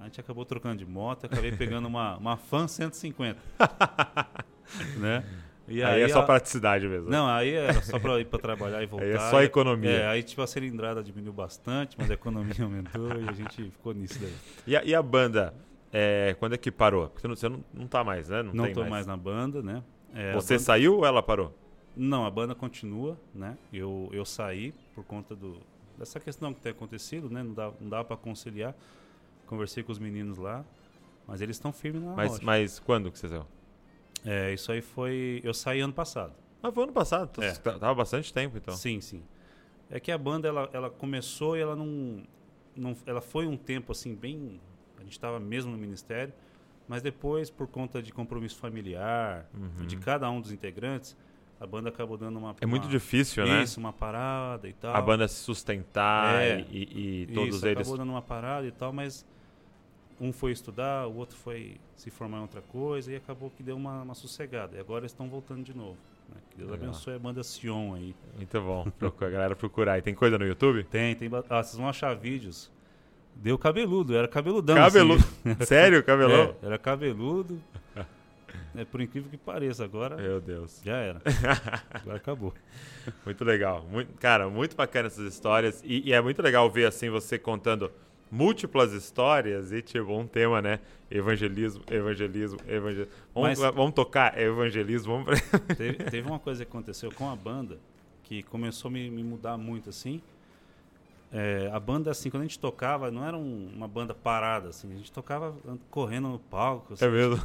A 0.00 0.04
gente 0.04 0.18
acabou 0.20 0.44
trocando 0.44 0.76
de 0.78 0.86
moto, 0.86 1.26
acabei 1.26 1.52
pegando 1.52 1.86
uma, 1.86 2.16
uma 2.16 2.36
Fan 2.36 2.66
150. 2.66 3.38
né? 4.98 5.24
E 5.68 5.82
Aí, 5.82 6.02
é 6.02 6.08
só 6.08 6.20
a- 6.20 6.22
praticidade 6.24 6.88
mesmo. 6.88 7.08
Não, 7.08 7.26
aí 7.28 7.50
era 7.52 7.80
só 7.82 7.98
pra 7.98 8.18
ir 8.20 8.26
pra 8.26 8.38
trabalhar 8.38 8.82
e 8.82 8.86
voltar. 8.86 9.06
Aí 9.06 9.12
é 9.12 9.18
só 9.30 9.42
economia. 9.42 9.90
É, 9.90 10.06
aí 10.08 10.22
tipo 10.22 10.42
a 10.42 10.46
cilindrada 10.46 11.02
diminuiu 11.02 11.32
bastante, 11.32 11.96
mas 11.98 12.10
a 12.10 12.14
economia 12.14 12.52
aumentou 12.64 13.08
e 13.20 13.28
a 13.28 13.32
gente 13.32 13.70
ficou 13.70 13.94
nisso 13.94 14.18
daí. 14.20 14.34
E, 14.66 14.76
a, 14.76 14.84
e 14.84 14.94
a 14.94 15.00
banda, 15.02 15.54
é, 15.92 16.34
quando 16.38 16.54
é 16.54 16.58
que 16.58 16.70
parou? 16.70 17.08
Porque 17.08 17.26
você 17.28 17.48
não, 17.48 17.64
não, 17.72 17.86
tá 17.86 18.02
mais, 18.02 18.28
né? 18.28 18.42
Não, 18.42 18.52
Não 18.52 18.64
tem 18.64 18.74
tô 18.74 18.80
mais. 18.80 18.90
mais 18.92 19.06
na 19.06 19.16
banda, 19.16 19.62
né? 19.62 19.82
É, 20.14 20.32
Você 20.34 20.54
banda- 20.54 20.64
saiu 20.64 20.96
ou 20.96 21.06
ela 21.06 21.22
parou? 21.22 21.56
Não, 21.96 22.26
a 22.26 22.30
banda 22.30 22.54
continua, 22.54 23.16
né? 23.34 23.56
Eu, 23.72 24.08
eu 24.12 24.24
saí 24.24 24.74
por 24.94 25.04
conta 25.04 25.36
do, 25.36 25.60
dessa 25.96 26.18
questão 26.18 26.52
que 26.52 26.60
tem 26.60 26.72
acontecido, 26.72 27.30
né? 27.30 27.42
Não 27.42 27.54
dá, 27.54 27.72
não 27.80 27.88
dá 27.88 28.02
para 28.02 28.16
conciliar. 28.16 28.74
Conversei 29.46 29.82
com 29.82 29.92
os 29.92 29.98
meninos 29.98 30.38
lá, 30.38 30.64
mas 31.26 31.40
eles 31.40 31.56
estão 31.56 31.72
firmes 31.72 32.02
na 32.02 32.14
Mas, 32.14 32.32
rocha. 32.32 32.44
mas 32.44 32.78
quando 32.80 33.10
que 33.12 33.18
você 33.18 33.28
saiu? 33.28 33.46
É, 34.24 34.52
isso 34.52 34.70
aí 34.72 34.80
foi... 34.80 35.40
Eu 35.42 35.52
saí 35.54 35.80
ano 35.80 35.92
passado. 35.92 36.32
Ah, 36.62 36.70
foi 36.70 36.84
ano 36.84 36.92
passado. 36.92 37.28
então 37.32 37.42
É. 37.44 37.52
tá- 37.54 37.78
Tava 37.78 37.94
bastante 37.94 38.32
tempo, 38.32 38.56
então. 38.56 38.74
Sim, 38.74 39.00
sim. 39.00 39.22
É 39.90 39.98
que 40.00 40.10
a 40.12 40.18
banda, 40.18 40.46
ela, 40.48 40.70
ela 40.72 40.88
começou 40.90 41.56
e 41.56 41.60
ela 41.60 41.74
não, 41.76 42.22
não... 42.76 42.96
Ela 43.06 43.20
foi 43.20 43.46
um 43.46 43.56
tempo, 43.56 43.92
assim, 43.92 44.14
bem... 44.14 44.60
A 44.98 45.02
gente 45.02 45.12
estava 45.12 45.40
mesmo 45.40 45.72
no 45.72 45.76
ministério, 45.78 46.32
mas 46.86 47.02
depois, 47.02 47.50
por 47.50 47.66
conta 47.66 48.00
de 48.00 48.12
compromisso 48.12 48.56
familiar, 48.56 49.46
Uhum. 49.52 49.86
de 49.86 49.96
cada 49.96 50.30
um 50.30 50.40
dos 50.40 50.52
integrantes, 50.52 51.16
a 51.58 51.66
banda 51.66 51.88
acabou 51.88 52.16
dando 52.16 52.38
uma... 52.38 52.54
É 52.60 52.66
muito 52.66 52.84
uma- 52.84 52.90
difícil, 52.90 53.44
né? 53.44 53.64
Isso, 53.64 53.80
uma 53.80 53.92
parada 53.92 54.68
e 54.68 54.72
tal. 54.72 54.94
A 54.94 55.00
banda 55.02 55.26
se 55.26 55.34
sustentar 55.40 56.40
É. 56.42 56.60
e, 56.70 56.76
e- 56.76 57.22
e 57.22 57.26
todos 57.34 57.56
Isso, 57.56 57.66
eles. 57.66 57.78
acabou 57.80 57.98
dando 57.98 58.10
uma 58.10 58.22
parada 58.22 58.66
e 58.66 58.70
tal, 58.70 58.92
mas 58.92 59.26
um 60.22 60.32
foi 60.32 60.52
estudar, 60.52 61.06
o 61.08 61.16
outro 61.16 61.36
foi 61.36 61.80
se 61.96 62.08
formar 62.10 62.38
em 62.38 62.42
outra 62.42 62.60
coisa 62.62 63.10
e 63.12 63.16
acabou 63.16 63.50
que 63.50 63.62
deu 63.62 63.76
uma, 63.76 64.02
uma 64.02 64.14
sossegada. 64.14 64.76
E 64.76 64.80
agora 64.80 65.00
eles 65.02 65.10
estão 65.12 65.28
voltando 65.28 65.64
de 65.64 65.76
novo. 65.76 65.96
né? 66.28 66.36
Que 66.50 66.58
Deus 66.58 66.70
Legal. 66.70 66.88
abençoe 66.90 67.14
a 67.14 67.18
banda 67.18 67.42
Sion 67.42 67.94
aí. 67.94 68.14
Muito 68.36 68.60
bom. 68.60 68.84
Procura, 68.98 69.28
a 69.28 69.32
galera 69.32 69.56
procurar. 69.56 69.98
E 69.98 70.02
tem 70.02 70.14
coisa 70.14 70.38
no 70.38 70.46
YouTube? 70.46 70.84
Tem, 70.84 71.14
tem. 71.16 71.28
Ah, 71.50 71.62
vocês 71.62 71.76
vão 71.76 71.88
achar 71.88 72.14
vídeos. 72.14 72.70
Deu 73.34 73.58
cabeludo, 73.58 74.14
era 74.14 74.28
cabeludão. 74.28 74.76
Cabeludo. 74.76 75.24
assim. 75.44 75.56
Sério, 75.66 76.02
cabelão? 76.04 76.54
É, 76.62 76.66
era 76.66 76.78
cabeludo. 76.78 77.60
É, 78.74 78.86
por 78.86 79.02
incrível 79.02 79.30
que 79.30 79.36
pareça, 79.36 79.84
agora 79.84 80.16
Meu 80.16 80.40
Deus. 80.40 80.80
já 80.82 80.96
era. 80.96 81.20
Agora 81.92 82.16
acabou. 82.16 82.54
Muito 83.22 83.44
legal. 83.44 83.84
Muito, 83.90 84.14
cara, 84.14 84.48
muito 84.48 84.74
bacana 84.74 85.08
essas 85.08 85.30
histórias. 85.30 85.82
E, 85.84 86.08
e 86.08 86.12
é 86.12 86.20
muito 86.22 86.40
legal 86.40 86.70
ver 86.70 86.86
assim 86.86 87.10
você 87.10 87.38
contando 87.38 87.92
múltiplas 88.32 88.92
histórias 88.94 89.70
e 89.72 89.82
tipo 89.82 90.10
um 90.18 90.26
tema, 90.26 90.62
né? 90.62 90.80
Evangelismo, 91.10 91.82
evangelismo, 91.90 92.58
evangelismo. 92.66 93.12
Vamos, 93.34 93.58
Mas- 93.60 93.74
vamos 93.74 93.92
tocar 93.94 94.36
evangelismo. 94.40 95.22
Vamos... 95.22 95.38
teve, 95.76 96.02
teve 96.04 96.26
uma 96.26 96.38
coisa 96.38 96.64
que 96.64 96.70
aconteceu 96.70 97.12
com 97.12 97.28
a 97.30 97.36
banda 97.36 97.78
que 98.24 98.42
começou 98.44 98.88
a 98.88 98.92
me, 98.92 99.10
me 99.10 99.22
mudar 99.22 99.58
muito 99.58 99.90
assim. 99.90 100.22
é, 101.30 101.68
a 101.72 101.78
banda, 101.78 102.10
assim, 102.10 102.30
quando 102.30 102.42
a 102.42 102.46
gente 102.46 102.58
tocava, 102.58 103.10
não 103.10 103.26
era 103.26 103.36
um- 103.36 103.70
uma 103.74 103.86
banda 103.86 104.14
parada, 104.14 104.70
assim. 104.70 104.90
A 104.92 104.96
gente 104.96 105.12
tocava 105.12 105.54
correndo 105.90 106.28
no 106.28 106.38
palco. 106.38 106.94
assim. 106.94 107.04
É 107.04 107.08
mesmo? 107.08 107.44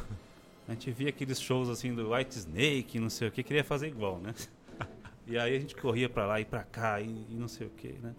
A 0.66 0.72
gente 0.72 0.90
via 0.90 1.08
aqueles 1.10 1.40
shows, 1.40 1.68
assim, 1.68 1.94
do 1.94 2.12
White 2.14 2.36
Snake, 2.38 2.98
não 3.00 3.08
sei 3.10 3.28
o 3.28 3.30
que, 3.30 3.42
queria 3.42 3.64
fazer 3.64 3.88
igual, 3.88 4.18
né? 4.18 4.34
E 5.30 5.36
aí 5.38 5.54
a 5.54 5.60
gente 5.60 5.76
corria 5.76 6.08
pra 6.08 6.24
lá 6.24 6.40
e 6.40 6.44
pra 6.46 6.62
cá 6.62 7.02
e, 7.02 7.04
e 7.28 7.34
não 7.34 7.48
sei 7.48 7.66
o 7.66 7.70
que, 7.70 7.88
né? 8.02 8.14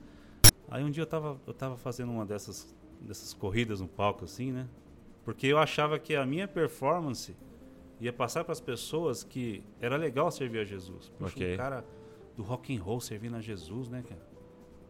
Aí 0.70 0.84
um 0.84 0.90
dia 0.92 1.04
eu 1.04 1.08
tava, 1.08 1.40
eu 1.48 1.54
tava 1.54 1.78
fazendo 1.78 2.12
uma 2.12 2.26
dessas, 2.26 2.76
dessas 3.02 3.34
corridas 3.34 3.82
no 3.82 3.88
palco, 3.88 4.26
assim, 4.26 4.52
né? 4.52 4.68
Porque 5.26 5.48
eu 5.48 5.58
achava 5.58 5.98
que 6.00 6.16
a 6.16 6.26
minha 6.26 6.48
performance 6.48 7.36
ia 8.00 8.14
passar 8.14 8.44
para 8.44 8.52
as 8.54 8.62
pessoas 8.62 9.24
que 9.24 9.64
era 9.80 9.96
legal 9.98 10.32
servir 10.32 10.60
a 10.60 10.64
Jesus. 10.64 11.10
Puxa, 11.18 11.34
Ok. 11.36 11.54
um 11.54 11.58
cara 11.58 11.86
do 12.36 12.44
rock 12.44 12.76
and 12.76 12.82
roll 12.82 13.02
servindo 13.02 13.36
a 13.36 13.42
Jesus, 13.42 13.90
né, 13.90 14.04
cara? 14.08 14.30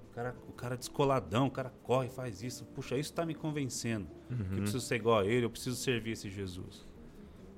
O 0.09 0.13
cara, 0.13 0.35
o 0.49 0.51
cara 0.53 0.77
descoladão, 0.77 1.47
o 1.47 1.51
cara 1.51 1.73
corre, 1.83 2.09
faz 2.09 2.43
isso. 2.43 2.65
Puxa, 2.65 2.97
isso 2.97 3.13
tá 3.13 3.25
me 3.25 3.33
convencendo. 3.33 4.07
Que 4.27 4.33
eu 4.33 4.37
Uhum. 4.37 4.61
preciso 4.61 4.81
ser 4.81 4.95
igual 4.95 5.19
a 5.19 5.25
ele, 5.25 5.45
eu 5.45 5.49
preciso 5.49 5.75
servir 5.77 6.11
esse 6.11 6.29
Jesus. 6.29 6.85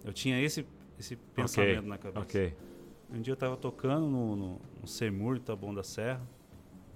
Eu 0.06 0.14
tinha 0.14 0.40
esse, 0.42 0.66
esse 0.98 1.16
pensamento 1.16 1.88
na 1.88 1.98
cabeça. 1.98 2.20
Ok. 2.22 2.54
Um 3.14 3.20
dia 3.22 3.34
eu 3.34 3.38
tava 3.38 3.58
tocando 3.58 4.08
no, 4.08 4.36
no, 4.36 4.62
no 4.82 4.88
Semur 4.88 5.40
Taboão 5.40 5.74
da 5.74 5.84
Serra, 5.84 6.22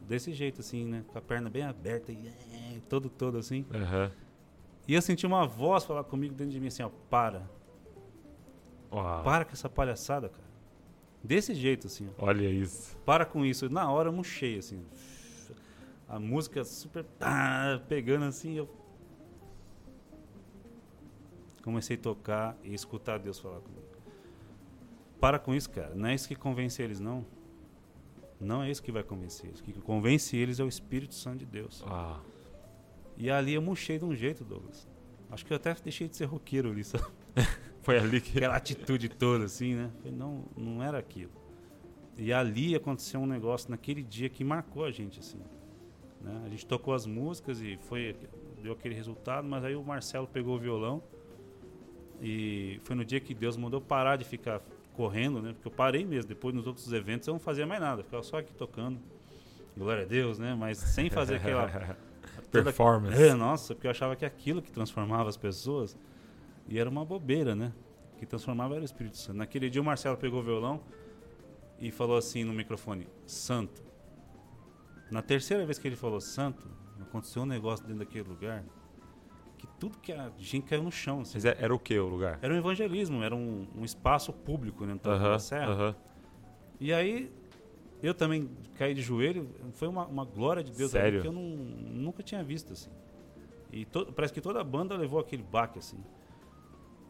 desse 0.07 0.33
jeito 0.33 0.61
assim, 0.61 0.85
né? 0.85 1.03
Com 1.07 1.17
a 1.17 1.21
perna 1.21 1.49
bem 1.49 1.63
aberta 1.63 2.11
e 2.11 2.27
eh, 2.27 2.79
todo, 2.87 3.09
todo 3.09 3.37
assim. 3.37 3.65
Aham. 3.73 4.11
E 4.87 4.93
eu 4.93 5.01
senti 5.01 5.25
uma 5.25 5.45
voz 5.47 5.83
falar 5.83 6.03
comigo 6.03 6.33
dentro 6.35 6.53
de 6.53 6.59
mim 6.59 6.67
assim, 6.67 6.83
ó, 6.83 6.89
para. 7.09 7.49
Uau. 8.91 9.23
Para 9.23 9.43
com 9.43 9.51
essa 9.51 9.69
palhaçada, 9.69 10.29
cara. 10.29 10.45
Desse 11.23 11.55
jeito, 11.55 11.87
assim, 11.87 12.07
ó. 12.17 12.25
Olha 12.27 12.47
isso. 12.47 12.95
Para 13.03 13.25
com 13.25 13.43
isso. 13.43 13.67
Na 13.69 13.91
hora 13.91 14.09
eu 14.09 14.13
murchei, 14.13 14.59
assim. 14.59 14.85
A 16.07 16.19
música 16.19 16.63
super 16.63 17.03
tá, 17.03 17.81
pegando 17.89 18.25
assim, 18.25 18.53
eu 18.53 18.69
comecei 21.63 21.97
a 21.97 21.99
tocar 21.99 22.55
e 22.63 22.75
escutar 22.75 23.17
Deus 23.17 23.39
falar 23.39 23.59
comigo. 23.59 23.87
Para 25.19 25.39
com 25.39 25.55
isso, 25.55 25.67
cara. 25.71 25.95
Não 25.95 26.07
é 26.07 26.13
isso 26.13 26.27
que 26.27 26.35
convence 26.35 26.79
eles, 26.79 26.99
não. 26.99 27.25
Não 28.45 28.63
é 28.63 28.69
isso 28.69 28.81
que 28.81 28.91
vai 28.91 29.03
convencer 29.03 29.47
eles. 29.47 29.59
O 29.59 29.63
que 29.63 29.73
convence 29.73 30.37
eles 30.37 30.59
é 30.59 30.63
o 30.63 30.67
Espírito 30.67 31.15
Santo 31.15 31.39
de 31.39 31.45
Deus. 31.45 31.81
Uau. 31.81 32.23
E 33.17 33.29
ali 33.29 33.53
eu 33.53 33.61
murchei 33.61 33.97
de 33.97 34.05
um 34.05 34.13
jeito, 34.13 34.43
Douglas. 34.43 34.87
Acho 35.31 35.45
que 35.45 35.51
eu 35.51 35.57
até 35.57 35.73
deixei 35.83 36.07
de 36.07 36.15
ser 36.15 36.25
roqueiro 36.25 36.69
ali, 36.69 36.83
sabe? 36.83 37.05
Foi 37.81 37.97
ali 37.97 38.21
que. 38.21 38.37
aquela 38.37 38.55
atitude 38.55 39.09
toda, 39.09 39.45
assim, 39.45 39.73
né? 39.73 39.91
Falei, 39.97 40.11
não, 40.11 40.45
não 40.55 40.83
era 40.83 40.97
aquilo. 40.97 41.31
E 42.17 42.31
ali 42.31 42.75
aconteceu 42.75 43.19
um 43.19 43.25
negócio 43.25 43.69
naquele 43.69 44.03
dia 44.03 44.29
que 44.29 44.43
marcou 44.43 44.85
a 44.85 44.91
gente, 44.91 45.19
assim. 45.19 45.39
né? 46.21 46.41
A 46.45 46.49
gente 46.49 46.65
tocou 46.65 46.93
as 46.93 47.05
músicas 47.05 47.59
e 47.61 47.77
foi 47.77 48.15
deu 48.61 48.73
aquele 48.73 48.95
resultado, 48.95 49.47
mas 49.47 49.63
aí 49.63 49.75
o 49.75 49.83
Marcelo 49.83 50.27
pegou 50.27 50.55
o 50.55 50.59
violão 50.59 51.03
e 52.19 52.79
foi 52.83 52.95
no 52.95 53.05
dia 53.05 53.19
que 53.19 53.33
Deus 53.33 53.55
mandou 53.57 53.79
parar 53.79 54.15
de 54.15 54.25
ficar 54.25 54.61
correndo, 54.95 55.41
né? 55.41 55.53
Porque 55.53 55.67
eu 55.67 55.71
parei 55.71 56.05
mesmo. 56.05 56.29
Depois 56.29 56.53
nos 56.55 56.65
outros 56.65 56.91
eventos 56.91 57.27
eu 57.27 57.33
não 57.33 57.39
fazia 57.39 57.65
mais 57.67 57.81
nada, 57.81 58.03
ficava 58.03 58.23
só 58.23 58.37
aqui 58.39 58.53
tocando. 58.53 58.99
Glória 59.77 60.03
a 60.03 60.05
Deus, 60.05 60.39
né? 60.39 60.55
Mas 60.55 60.77
sem 60.77 61.09
fazer 61.09 61.35
aquela 61.35 61.67
Performance. 62.51 63.21
é, 63.21 63.33
nossa, 63.33 63.75
porque 63.75 63.87
eu 63.87 63.91
achava 63.91 64.15
que 64.15 64.25
aquilo 64.25 64.61
que 64.61 64.71
transformava 64.71 65.27
as 65.27 65.35
pessoas 65.35 65.97
e 66.67 66.79
era 66.79 66.89
uma 66.89 67.03
bobeira, 67.03 67.53
né? 67.55 67.73
Que 68.17 68.25
transformava 68.25 68.75
era 68.75 68.81
o 68.81 68.85
Espírito 68.85 69.17
Santo. 69.17 69.37
Naquele 69.37 69.69
dia 69.69 69.81
o 69.81 69.85
Marcelo 69.85 70.15
pegou 70.15 70.39
o 70.39 70.43
violão 70.43 70.81
e 71.79 71.91
falou 71.91 72.17
assim 72.17 72.43
no 72.43 72.53
microfone: 72.53 73.07
Santo. 73.25 73.83
Na 75.11 75.21
terceira 75.21 75.65
vez 75.65 75.77
que 75.77 75.87
ele 75.87 75.95
falou 75.95 76.21
Santo, 76.21 76.65
aconteceu 77.01 77.43
um 77.43 77.45
negócio 77.45 77.85
dentro 77.85 77.99
daquele 77.99 78.27
lugar 78.27 78.63
tudo 79.79 79.97
que 79.99 80.11
a 80.11 80.31
gente 80.37 80.65
caiu 80.67 80.83
no 80.83 80.91
chão. 80.91 81.21
assim. 81.21 81.33
Mas 81.35 81.45
é- 81.45 81.57
era 81.59 81.73
o 81.73 81.79
que 81.79 81.97
o 81.99 82.07
lugar? 82.07 82.39
Era 82.41 82.53
um 82.53 82.57
evangelismo, 82.57 83.21
era 83.23 83.35
um, 83.35 83.67
um 83.75 83.83
espaço 83.85 84.31
público, 84.33 84.85
né? 84.85 84.93
no 84.93 84.99
Taboão 84.99 85.21
Aham. 85.21 85.31
da 85.31 85.39
Serra. 85.39 85.71
Aham. 85.71 85.95
E 86.79 86.93
aí 86.93 87.31
eu 88.03 88.13
também 88.13 88.49
caí 88.75 88.93
de 88.93 89.01
joelho, 89.01 89.49
foi 89.73 89.87
uma, 89.87 90.05
uma 90.05 90.25
glória 90.25 90.63
de 90.63 90.71
Deus 90.71 90.91
Sério? 90.91 91.21
que 91.21 91.27
eu 91.27 91.31
não, 91.31 91.41
nunca 91.41 92.21
tinha 92.21 92.43
visto 92.43 92.73
assim. 92.73 92.89
E 93.71 93.85
to- 93.85 94.11
parece 94.13 94.33
que 94.33 94.41
toda 94.41 94.59
a 94.61 94.63
banda 94.63 94.95
levou 94.95 95.19
aquele 95.19 95.43
baque 95.43 95.79
assim. 95.79 95.97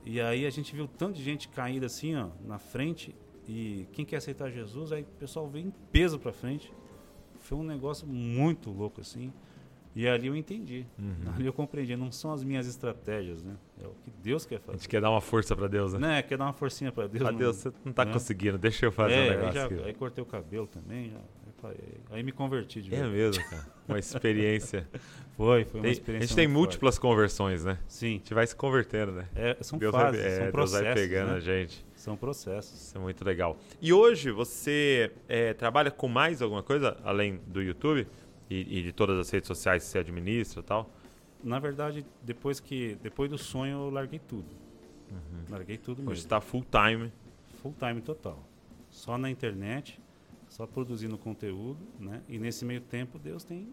E 0.06 0.22
aí 0.22 0.46
a 0.46 0.50
gente 0.50 0.76
viu 0.76 0.88
tanto 0.88 1.16
de 1.18 1.24
gente 1.24 1.48
caída 1.50 1.88
assim, 1.88 2.16
ó, 2.16 2.30
na 2.46 2.60
frente 2.60 3.16
e 3.48 3.88
quem 3.92 4.06
quer 4.06 4.18
aceitar 4.18 4.50
Jesus, 4.52 4.92
aí 4.92 5.02
o 5.02 5.06
pessoal 5.20 5.48
veio 5.48 5.68
em 5.68 5.72
peso 5.92 6.20
pra 6.20 6.32
frente. 6.32 6.72
Foi 7.40 7.58
um 7.58 7.64
negócio 7.64 8.08
muito 8.08 8.72
louco 8.72 9.02
assim. 9.02 9.34
E 9.96 10.08
ali 10.08 10.28
eu 10.28 10.36
entendi. 10.36 10.86
Uhum. 11.00 11.34
Ali 11.34 11.46
eu 11.46 11.54
compreendi, 11.54 11.96
não 11.96 12.12
são 12.12 12.34
as 12.34 12.44
minhas 12.44 12.68
estratégias, 12.68 13.42
né? 13.42 13.54
É 13.82 13.88
o 13.88 13.92
que 13.92 14.12
Deus 14.22 14.46
quer 14.46 14.58
A 14.58 14.60
fazer. 14.60 14.78
gente 14.80 14.90
quer 14.90 15.00
dar 15.02 15.10
uma 15.10 15.22
força 15.22 15.56
pra 15.56 15.68
Deus, 15.68 15.94
né? 15.94 16.00
Né? 16.00 16.22
Quer 16.22 16.38
dar 16.38 16.46
uma 16.46 16.54
forcinha 16.54 16.92
pra 16.92 17.08
Deus. 17.08 17.26
Ah, 17.26 17.32
não- 17.32 17.40
Deus, 17.40 17.56
você 17.58 17.72
não 17.86 17.94
tá 17.94 18.04
né? 18.04 18.12
conseguindo. 18.12 18.58
Deixa 18.58 18.86
eu 18.86 18.92
fazer 18.92 19.14
é, 19.14 19.18
um 19.18 19.22
aí, 19.24 19.30
negócio 19.30 19.54
já- 19.54 19.66
aqui. 19.66 19.84
aí 19.86 19.94
cortei 19.94 20.22
o 20.22 20.26
cabelo 20.28 20.68
também, 20.68 21.12
já, 21.12 21.68
aí. 21.70 21.78
Aí 22.12 22.24
me 22.24 22.32
converti 22.34 22.82
de 22.82 22.94
É 22.94 23.00
novo. 23.04 23.12
mesmo, 23.14 23.42
cara. 23.50 23.66
Uma 23.88 23.98
experiência. 24.00 24.88
Foi, 25.38 25.66
foi 25.66 25.80
uma 25.80 25.84
Tem- 25.84 25.90
a 25.90 25.92
experiência. 25.92 26.28
gente 26.30 26.36
tem 26.38 26.48
múltiplas 26.48 26.98
conversões, 26.98 27.66
né? 27.66 27.74
forte. 27.76 27.94
Sim, 27.94 28.08
A 28.08 28.12
gente 28.20 28.34
vai 28.34 28.48
se 28.48 28.56
convertendo, 28.56 29.12
né? 29.12 29.28
é, 29.36 29.58
são 29.60 29.78
Deus, 29.78 29.92
fases, 29.92 30.22
vai, 30.22 30.30
é, 30.30 30.32
são 30.34 30.40
Deus 30.44 30.52
processos. 30.54 30.86
vai 30.86 30.94
pegando 30.94 31.32
né? 31.32 31.36
a 31.36 31.40
gente. 31.42 31.86
São 31.94 32.16
processos. 32.16 32.82
Isso 32.82 32.98
é 32.98 33.02
muito 33.02 33.26
legal. 33.26 33.58
E 33.82 33.92
hoje 33.92 34.32
você 34.32 35.12
é, 35.28 35.54
trabalha 35.54 35.92
com 35.92 36.08
mais 36.08 36.42
alguma 36.42 36.64
coisa 36.64 36.96
além 37.04 37.42
do 37.48 37.62
YouTube 37.62 38.08
e, 38.50 38.80
e 38.80 38.82
de 38.84 38.92
todas 38.92 39.18
as 39.20 39.30
redes 39.30 39.48
sociais 39.48 39.84
que 39.84 39.90
você 39.90 40.00
administra 40.00 40.62
tal? 40.64 40.90
Na 41.44 41.60
verdade, 41.60 42.06
depois 42.24 42.60
que 42.60 42.96
depois 43.02 43.30
do 43.30 43.38
sonho 43.38 43.86
eu 43.86 43.90
larguei 43.90 44.20
tudo. 44.20 44.48
Larguei 45.50 45.78
tudo 45.78 46.00
Hoje 46.00 46.08
mesmo. 46.10 46.24
está 46.24 46.42
full 46.42 46.66
time. 46.66 47.12
Full 47.62 47.76
time 47.78 48.02
total. 48.02 48.44
Só 48.90 49.18
na 49.18 49.30
internet, 49.30 50.00
só 50.50 50.66
produzindo 50.66 51.18
conteúdo, 51.18 51.78
né? 52.00 52.22
E 52.28 52.40
nesse 52.40 52.66
meio 52.66 52.82
tempo 52.82 53.20
Deus 53.20 53.44
tem 53.44 53.70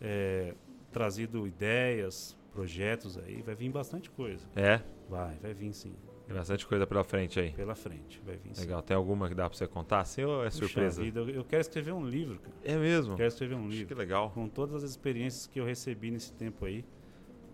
é, 0.00 0.54
trazido 0.92 1.46
ideias, 1.46 2.36
projetos 2.52 3.18
aí, 3.18 3.42
vai 3.42 3.54
vir 3.54 3.70
bastante 3.70 4.10
coisa. 4.10 4.46
É, 4.54 4.80
Vai, 5.08 5.34
vai 5.42 5.52
vir 5.52 5.72
sim. 5.72 5.92
Tem 6.30 6.36
bastante 6.38 6.64
coisa 6.64 6.86
pela 6.86 7.02
frente 7.02 7.40
aí. 7.40 7.50
Pela 7.50 7.74
frente, 7.74 8.20
vai 8.24 8.36
vir 8.36 8.54
sim. 8.54 8.60
Legal. 8.60 8.80
Tem 8.82 8.96
alguma 8.96 9.28
que 9.28 9.34
dá 9.34 9.48
pra 9.48 9.58
você 9.58 9.66
contar? 9.66 10.00
Assim 10.00 10.22
ou 10.22 10.42
é 10.42 10.46
Puxa 10.46 10.58
surpresa? 10.58 11.02
vida, 11.02 11.20
eu- 11.20 11.44
quero 11.44 11.60
escrever 11.60 11.92
um 11.92 12.06
livro, 12.06 12.38
cara. 12.38 12.54
É 12.64 12.76
mesmo? 12.76 13.16
Quero 13.16 13.26
escrever 13.28 13.54
um 13.56 13.62
Acho 13.66 13.68
livro. 13.70 13.86
que 13.88 13.94
legal. 13.94 14.30
Com 14.30 14.48
todas 14.48 14.84
as 14.84 14.90
experiências 14.90 15.48
que 15.48 15.58
eu 15.58 15.64
recebi 15.64 16.10
nesse 16.10 16.32
tempo 16.32 16.64
aí, 16.64 16.84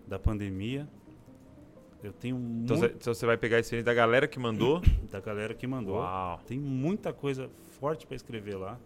da 0.05 0.19
pandemia. 0.19 0.87
Eu 2.03 2.13
tenho 2.13 2.35
Então 2.37 2.47
muito 2.47 2.75
você, 2.77 2.85
então 2.85 3.13
você 3.15 3.25
vai 3.25 3.35
pegar 3.37 3.57
a 3.57 3.59
experiência 3.59 3.85
da 3.85 3.93
galera 3.95 4.27
que 4.27 4.37
mandou. 4.39 4.79
da 5.09 5.19
galera 5.19 5.55
que 5.55 5.65
mandou. 5.65 5.95
Uau. 5.95 6.39
Tem 6.45 6.59
muita 6.59 7.11
coisa 7.11 7.49
forte 7.79 8.05
para 8.05 8.15
escrever 8.15 8.55
lá. 8.55 8.79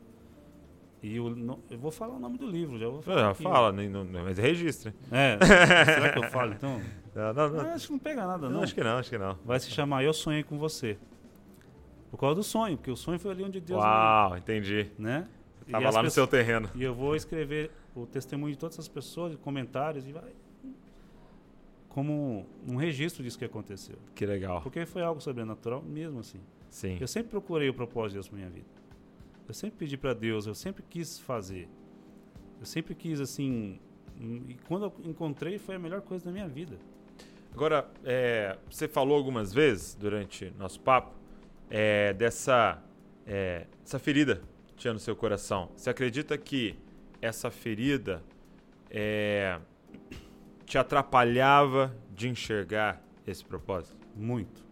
E 1.04 1.16
eu, 1.16 1.36
não- 1.36 1.60
eu 1.70 1.80
vou 1.80 1.89
falar 1.91 2.16
o 2.16 2.20
nome 2.20 2.38
do 2.38 2.45
livro, 2.45 2.78
já 2.78 2.88
vou 2.88 3.02
falar. 3.02 3.32
Aqui. 3.32 3.41
fala, 3.43 3.72
nem- 3.72 3.89
não- 3.89 4.04
não, 4.04 4.24
mas 4.24 4.38
registre. 4.38 4.93
É, 5.12 5.38
será 5.86 6.10
que 6.12 6.20
eu 6.20 6.24
falo 6.30 6.54
então? 6.54 6.80
Não, 7.16 7.34
não, 7.34 7.49
não. 7.49 7.70
acho 7.74 7.88
que 7.88 7.91
não 7.93 7.99
pega 7.99 8.26
nada, 8.28 8.47
Não, 8.47 8.58
não. 8.58 8.64
acho 8.64 8.76
que 8.76 8.84
não, 8.84 8.97
acho 8.97 9.10
que 9.10 9.18
não. 9.18 9.38
Vai 9.43 9.60
se 9.60 9.70
chamar 9.72 10.04
Eu 10.04 10.14
Sonhei 10.14 10.43
com 10.43 10.58
Você. 10.60 10.97
Por 12.12 12.18
causa 12.18 12.36
do 12.36 12.43
sonho, 12.43 12.78
porque 12.78 12.91
o 12.91 12.95
sonho 12.95 13.18
foi 13.20 13.32
ali 13.32 13.43
onde 13.43 13.60
Deus 13.60 13.80
Uau, 13.82 14.38
entendi. 14.38 14.91
me, 14.97 15.04
né? 15.06 15.28
E 15.68 15.72
Tava 15.72 15.88
as 15.88 15.95
lá 15.95 16.02
no 16.02 16.08
pessoas- 16.08 16.14
seu 16.14 16.28
terreno. 16.28 16.70
E 16.76 16.84
eu 16.84 16.93
vou 16.93 17.16
escrever 17.16 17.72
o 17.95 18.06
testemunho 18.06 18.52
de 18.54 18.60
todas 18.60 18.76
essas 18.76 18.88
pessoas, 18.88 19.36
comentários, 19.38 20.06
e 20.08 20.12
vai. 20.12 20.30
Como 21.89 22.45
um 22.68 22.76
registro 22.76 23.22
disso 23.24 23.38
que 23.38 23.45
aconteceu. 23.45 23.95
Que 24.16 24.26
legal. 24.26 24.62
Porque 24.62 24.86
foi 24.86 25.02
algo 25.02 25.20
sobrenatural 25.20 25.82
mesmo 25.82 26.20
assim. 26.20 26.39
Sim. 26.70 26.97
Eu 27.02 27.08
sempre 27.08 27.30
procurei 27.32 27.68
o 27.70 27.74
propósito 27.74 28.10
de 28.12 28.14
Deus 28.16 28.28
para 28.30 28.38
minha 28.38 28.49
vida. 28.49 28.66
Eu 29.47 29.53
sempre 29.53 29.77
pedi 29.79 29.97
para 29.97 30.13
Deus, 30.13 30.47
eu 30.47 30.55
sempre 30.55 30.83
quis 30.89 31.19
fazer. 31.19 31.67
Eu 32.59 32.65
sempre 32.65 32.95
quis 32.95 33.19
assim. 33.19 33.79
hum, 34.19 34.43
E 34.47 34.55
quando 34.67 34.85
eu 34.85 34.93
encontrei, 35.09 35.57
foi 35.57 35.75
a 35.75 35.79
melhor 35.79 36.01
coisa 36.01 36.25
da 36.25 36.31
minha 36.31 36.47
vida. 36.47 36.77
Agora, 37.53 37.89
é, 38.05 38.57
você 38.69 38.87
falou 38.87 39.17
algumas 39.17 39.53
vezes 39.53 39.93
durante 39.93 40.53
nosso 40.57 40.79
papo 40.79 41.13
é, 41.69 42.13
dessa 42.13 42.81
é, 43.25 43.67
essa 43.83 43.99
ferida 43.99 44.41
que 44.67 44.75
tinha 44.75 44.93
no 44.93 44.99
seu 44.99 45.15
coração. 45.15 45.69
Você 45.75 45.89
acredita 45.89 46.37
que 46.37 46.77
essa 47.21 47.51
ferida 47.51 48.23
é, 48.89 49.59
te 50.65 50.77
atrapalhava 50.77 51.93
de 52.15 52.29
enxergar 52.29 53.03
esse 53.27 53.43
propósito? 53.43 53.97
Muito. 54.15 54.63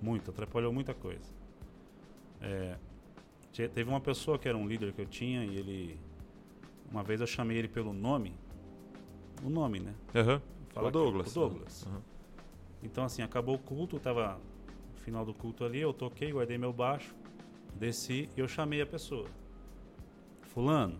Muito. 0.00 0.30
Atrapalhou 0.30 0.72
muita 0.72 0.94
coisa. 0.94 1.36
É, 3.58 3.66
te- 3.66 3.68
teve 3.68 3.90
uma 3.90 4.00
pessoa 4.00 4.38
que 4.38 4.48
era 4.48 4.56
um 4.56 4.66
líder 4.66 4.92
que 4.92 5.00
eu 5.00 5.06
tinha 5.06 5.44
e 5.44 5.56
ele. 5.56 6.00
Uma 6.90 7.02
vez 7.02 7.20
eu 7.20 7.26
chamei 7.26 7.56
ele 7.58 7.68
pelo 7.68 7.92
nome. 7.92 8.34
O 9.42 9.50
nome, 9.50 9.80
né? 9.80 9.94
Aham. 10.14 10.40
Falar 10.70 10.88
O 10.88 10.92
que- 10.92 10.98
Douglas. 10.98 11.30
o 11.30 11.34
Douglas. 11.40 11.86
Aham. 11.86 12.02
Então, 12.82 13.04
assim, 13.04 13.22
acabou 13.22 13.56
o 13.56 13.58
culto, 13.58 13.98
tava 13.98 14.40
no 14.92 14.98
final 15.00 15.24
do 15.24 15.34
culto 15.34 15.64
ali, 15.64 15.80
eu 15.80 15.92
toquei, 15.92 16.32
guardei 16.32 16.56
meu 16.58 16.72
baixo, 16.72 17.14
desci 17.74 18.28
e 18.36 18.40
eu 18.40 18.46
chamei 18.48 18.80
a 18.80 18.86
pessoa. 18.86 19.26
Fulano, 20.42 20.98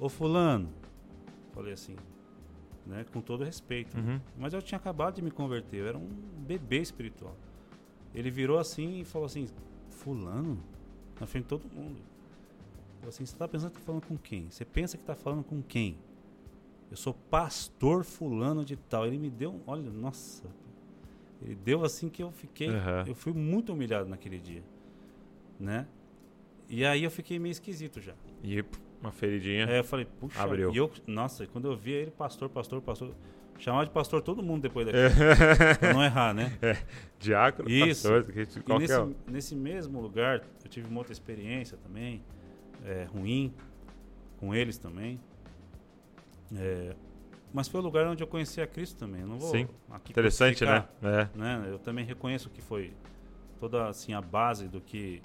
Ô 0.00 0.08
fulano, 0.08 0.68
falei 1.52 1.72
assim, 1.72 1.96
né, 2.86 3.04
com 3.12 3.20
todo 3.20 3.42
respeito. 3.44 3.96
Uhum. 3.98 4.20
Mas 4.36 4.52
eu 4.54 4.62
tinha 4.62 4.78
acabado 4.78 5.16
de 5.16 5.22
me 5.22 5.30
converter, 5.30 5.78
eu 5.78 5.88
era 5.88 5.98
um 5.98 6.06
bebê 6.46 6.78
espiritual. 6.80 7.36
Ele 8.14 8.30
virou 8.30 8.58
assim 8.58 9.00
e 9.00 9.04
falou 9.04 9.26
assim, 9.26 9.48
fulano, 9.90 10.62
na 11.20 11.26
frente 11.26 11.44
de 11.44 11.48
todo 11.48 11.64
mundo. 11.74 12.00
Assim, 13.06 13.24
você 13.24 13.36
tá 13.36 13.46
pensando 13.48 13.70
que 13.70 13.78
tá 13.78 13.84
falando 13.84 14.06
com 14.06 14.18
quem? 14.18 14.50
Você 14.50 14.64
pensa 14.64 14.98
que 14.98 15.04
tá 15.04 15.14
falando 15.14 15.42
com 15.44 15.62
quem? 15.62 15.96
Eu 16.90 16.96
sou 16.96 17.14
pastor 17.14 18.04
fulano 18.04 18.64
de 18.64 18.76
tal. 18.76 19.06
Ele 19.06 19.18
me 19.18 19.30
deu, 19.30 19.50
um- 19.52 19.60
olha, 19.66 19.90
nossa. 19.90 20.44
Ele 21.40 21.54
deu 21.54 21.84
assim 21.84 22.08
que 22.08 22.22
eu 22.22 22.30
fiquei, 22.32 22.68
Aham. 22.68 23.04
eu 23.06 23.14
fui 23.14 23.32
muito 23.32 23.72
humilhado 23.72 24.08
naquele 24.08 24.38
dia, 24.38 24.62
né? 25.58 25.86
E 26.68 26.84
aí 26.84 27.04
eu 27.04 27.10
fiquei 27.10 27.38
meio 27.38 27.52
esquisito 27.52 28.00
já. 28.00 28.14
E 28.42 28.62
uma 29.00 29.12
feridinha. 29.12 29.66
Aí 29.66 29.76
eu 29.78 29.84
falei, 29.84 30.04
puxa, 30.04 30.42
Abriu. 30.42 30.72
e 30.72 30.76
eu, 30.76 30.90
nossa, 31.06 31.46
quando 31.46 31.68
eu 31.70 31.76
vi 31.76 31.92
ele, 31.92 32.10
pastor, 32.10 32.48
pastor, 32.48 32.82
pastor, 32.82 33.14
chamava 33.58 33.84
de 33.84 33.90
pastor 33.90 34.22
todo 34.22 34.42
mundo 34.42 34.62
depois 34.62 34.86
daqui, 34.86 34.98
pra 35.78 35.92
não 35.92 36.02
errar, 36.02 36.32
né? 36.32 36.56
Diácono, 37.18 37.68
Isso. 37.68 38.08
pastor, 38.08 38.32
que- 38.32 38.60
qualquer 38.62 38.88
nesse, 38.88 39.00
um. 39.00 39.14
nesse 39.26 39.54
mesmo 39.56 40.00
lugar, 40.00 40.42
eu 40.64 40.70
tive 40.70 40.88
uma 40.88 40.98
outra 41.00 41.12
experiência 41.12 41.76
também, 41.76 42.22
é, 42.84 43.04
ruim, 43.04 43.52
com 44.38 44.54
eles 44.54 44.78
também. 44.78 45.20
É, 46.56 46.94
mas 47.52 47.68
foi 47.68 47.80
o 47.80 47.82
lugar 47.82 48.06
onde 48.06 48.22
eu 48.22 48.26
conheci 48.26 48.60
a 48.60 48.66
Cristo 48.66 48.96
também. 48.98 49.22
Eu 49.22 49.26
não 49.26 49.38
vou 49.38 49.50
Sim. 49.50 49.68
Interessante, 50.08 50.64
né? 50.64 50.86
É. 51.02 51.28
né? 51.36 51.66
Eu 51.68 51.78
também 51.78 52.04
reconheço 52.04 52.48
que 52.50 52.60
foi 52.62 52.92
toda 53.58 53.88
assim 53.88 54.12
a 54.12 54.20
base 54.20 54.68
do 54.68 54.80
que 54.80 55.20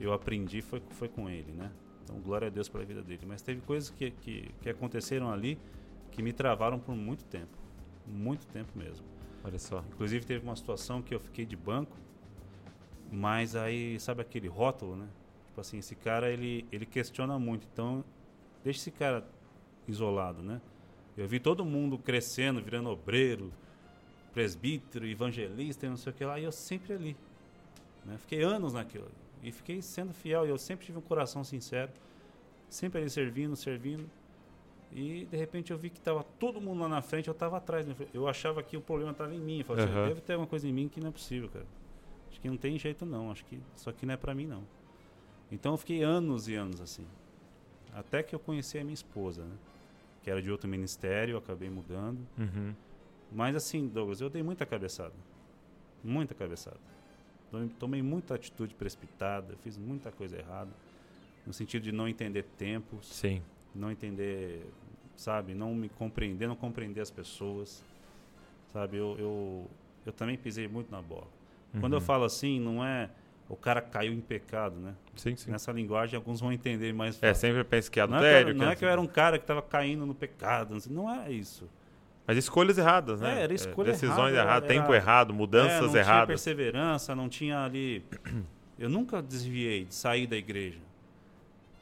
eu 0.00 0.12
aprendi 0.12 0.62
foi, 0.62 0.82
foi 0.90 1.08
com 1.08 1.28
ele, 1.28 1.52
né? 1.52 1.70
Então 2.02 2.16
glória 2.20 2.48
a 2.48 2.50
Deus 2.50 2.68
pela 2.68 2.84
vida 2.84 3.02
dele. 3.02 3.22
Mas 3.26 3.42
teve 3.42 3.60
coisas 3.60 3.90
que, 3.90 4.10
que, 4.10 4.50
que 4.60 4.68
aconteceram 4.70 5.30
ali 5.30 5.58
que 6.12 6.22
me 6.22 6.32
travaram 6.32 6.78
por 6.78 6.94
muito 6.94 7.24
tempo, 7.24 7.58
muito 8.06 8.46
tempo 8.46 8.70
mesmo. 8.78 9.04
Olha 9.42 9.58
só. 9.58 9.84
Inclusive 9.92 10.24
teve 10.24 10.44
uma 10.44 10.54
situação 10.54 11.02
que 11.02 11.14
eu 11.14 11.18
fiquei 11.18 11.44
de 11.44 11.56
banco, 11.56 11.96
mas 13.10 13.56
aí 13.56 13.98
sabe 13.98 14.22
aquele 14.22 14.46
rótulo, 14.46 14.94
né? 14.94 15.08
Tipo 15.46 15.60
assim, 15.60 15.78
esse 15.78 15.96
cara 15.96 16.30
ele 16.30 16.66
ele 16.70 16.86
questiona 16.86 17.38
muito, 17.38 17.66
então 17.72 18.04
deixa 18.62 18.78
esse 18.78 18.90
cara 18.90 19.26
isolado, 19.88 20.42
né? 20.42 20.60
Eu 21.16 21.26
vi 21.26 21.40
todo 21.40 21.64
mundo 21.64 21.98
crescendo, 21.98 22.62
virando 22.62 22.88
obreiro, 22.88 23.52
presbítero, 24.32 25.06
evangelista 25.06 25.86
e 25.86 25.88
não 25.88 25.96
sei 25.96 26.12
o 26.12 26.14
que 26.14 26.24
lá, 26.24 26.38
e 26.38 26.44
eu 26.44 26.52
sempre 26.52 26.94
ali. 26.94 27.16
Né? 28.04 28.16
Fiquei 28.18 28.42
anos 28.42 28.72
naquilo. 28.72 29.10
E 29.42 29.52
fiquei 29.52 29.82
sendo 29.82 30.14
fiel, 30.14 30.46
e 30.46 30.48
eu 30.48 30.56
sempre 30.56 30.86
tive 30.86 30.98
um 30.98 31.02
coração 31.02 31.44
sincero, 31.44 31.90
sempre 32.68 33.00
ali 33.00 33.10
servindo, 33.10 33.56
servindo. 33.56 34.08
E 34.94 35.24
de 35.30 35.36
repente 35.36 35.70
eu 35.72 35.78
vi 35.78 35.88
que 35.90 35.98
estava 35.98 36.22
todo 36.22 36.60
mundo 36.60 36.80
lá 36.82 36.88
na 36.88 37.00
frente, 37.02 37.28
eu 37.28 37.32
estava 37.32 37.56
atrás. 37.56 37.86
né? 37.86 37.94
Eu 38.12 38.28
achava 38.28 38.62
que 38.62 38.76
o 38.76 38.80
problema 38.80 39.12
estava 39.12 39.34
em 39.34 39.40
mim. 39.40 39.58
Eu 39.60 39.64
falei 39.64 39.84
assim, 39.84 39.92
Aham. 39.94 40.08
deve 40.08 40.20
ter 40.20 40.34
alguma 40.34 40.46
coisa 40.48 40.68
em 40.68 40.72
mim 40.72 40.88
que 40.88 41.00
não 41.00 41.08
é 41.08 41.12
possível, 41.12 41.48
cara. 41.48 41.66
Acho 42.30 42.40
que 42.40 42.48
não 42.48 42.56
tem 42.56 42.78
jeito 42.78 43.04
não, 43.06 43.30
acho 43.30 43.44
que 43.46 43.60
isso 43.76 43.88
aqui 43.88 44.04
não 44.06 44.14
é 44.14 44.16
para 44.16 44.34
mim 44.34 44.46
não. 44.46 44.62
Então 45.50 45.72
eu 45.72 45.78
fiquei 45.78 46.02
anos 46.02 46.48
e 46.48 46.54
anos 46.54 46.80
assim. 46.80 47.06
Até 47.94 48.22
que 48.22 48.34
eu 48.34 48.38
conheci 48.38 48.78
a 48.78 48.82
minha 48.84 48.94
esposa, 48.94 49.44
né? 49.44 49.54
Que 50.22 50.30
era 50.30 50.40
de 50.40 50.50
outro 50.50 50.68
ministério, 50.68 51.32
eu 51.34 51.38
acabei 51.38 51.68
mudando. 51.68 52.20
Uhum. 52.38 52.74
Mas 53.30 53.56
assim, 53.56 53.86
Douglas, 53.88 54.20
eu 54.20 54.28
dei 54.30 54.42
muita 54.42 54.64
cabeçada. 54.66 55.14
Muita 56.04 56.34
cabeçada. 56.34 56.78
Tomei- 57.50 57.68
Tomei 57.78 58.02
muita 58.02 58.34
atitude 58.34 58.74
precipitada, 58.74 59.54
fiz 59.62 59.76
muita 59.76 60.10
coisa 60.12 60.38
errada. 60.38 60.70
No 61.46 61.52
sentido 61.52 61.82
de 61.82 61.92
não 61.92 62.06
entender 62.08 62.44
tempos, 62.56 63.06
Sim. 63.06 63.42
não 63.74 63.90
entender, 63.90 64.64
sabe, 65.16 65.54
não 65.54 65.74
me 65.74 65.88
compreender, 65.88 66.46
não 66.48 66.56
compreender 66.56 67.00
as 67.00 67.10
pessoas. 67.10 67.84
Sabe, 68.72 68.96
eu, 68.96 69.16
eu, 69.18 69.70
eu 70.06 70.12
também 70.12 70.36
pisei 70.36 70.66
muito 70.68 70.90
na 70.90 71.02
bola. 71.02 71.26
Quando 71.80 71.92
eu 71.94 71.98
Uhum. 71.98 72.04
falo 72.04 72.24
assim, 72.24 72.58
não 72.60 72.84
é 72.84 73.08
o 73.48 73.56
cara 73.56 73.82
caiu 73.82 74.12
em 74.14 74.20
pecado, 74.20 74.76
né? 74.76 74.94
Sim, 75.14 75.36
sim. 75.36 75.50
Nessa 75.50 75.70
linguagem, 75.72 76.16
alguns 76.16 76.40
vão 76.40 76.50
entender 76.52 76.92
mais 76.94 77.22
É, 77.22 77.34
sempre 77.34 77.62
penso 77.64 77.90
que 77.90 78.00
é 78.00 78.06
não, 78.06 78.16
é 78.16 78.20
que, 78.20 78.24
eu- 78.24 78.28
adultério. 78.30 78.54
não 78.58 78.66
é 78.66 78.70
que- 78.74 78.78
que 78.78 78.84
eu 78.84 78.88
era 78.88 79.00
um 79.00 79.06
cara 79.06 79.36
que 79.38 79.44
estava 79.44 79.60
caindo 79.60 80.06
no 80.06 80.14
pecado, 80.14 80.72
não 80.72 80.80
sei- 80.80 80.92
não 80.92 81.10
é 81.10 81.30
isso. 81.30 81.68
Mas 82.26 82.38
escolhas 82.38 82.78
erradas, 82.78 83.20
né? 83.20 83.40
É, 83.40 83.42
era 83.42 83.52
escolha 83.52 83.92
Decisões 83.92 84.32
errada, 84.32 84.36
erradas, 84.36 84.70
era- 84.70 84.80
tempo 84.80 84.94
errado, 84.94 85.32
É, 85.32 85.36
mudanças 85.36 85.80
não 85.82 85.88
tinha 85.90 86.00
erradas. 86.00 86.26
perseverança, 86.28 87.14
não 87.14 87.28
tinha 87.28 87.62
ali. 87.64 88.02
Eu 88.78 88.88
nunca 88.88 89.20
desviei 89.20 89.84
de 89.84 89.94
sair 89.94 90.26
da 90.26 90.36
igreja. 90.36 90.78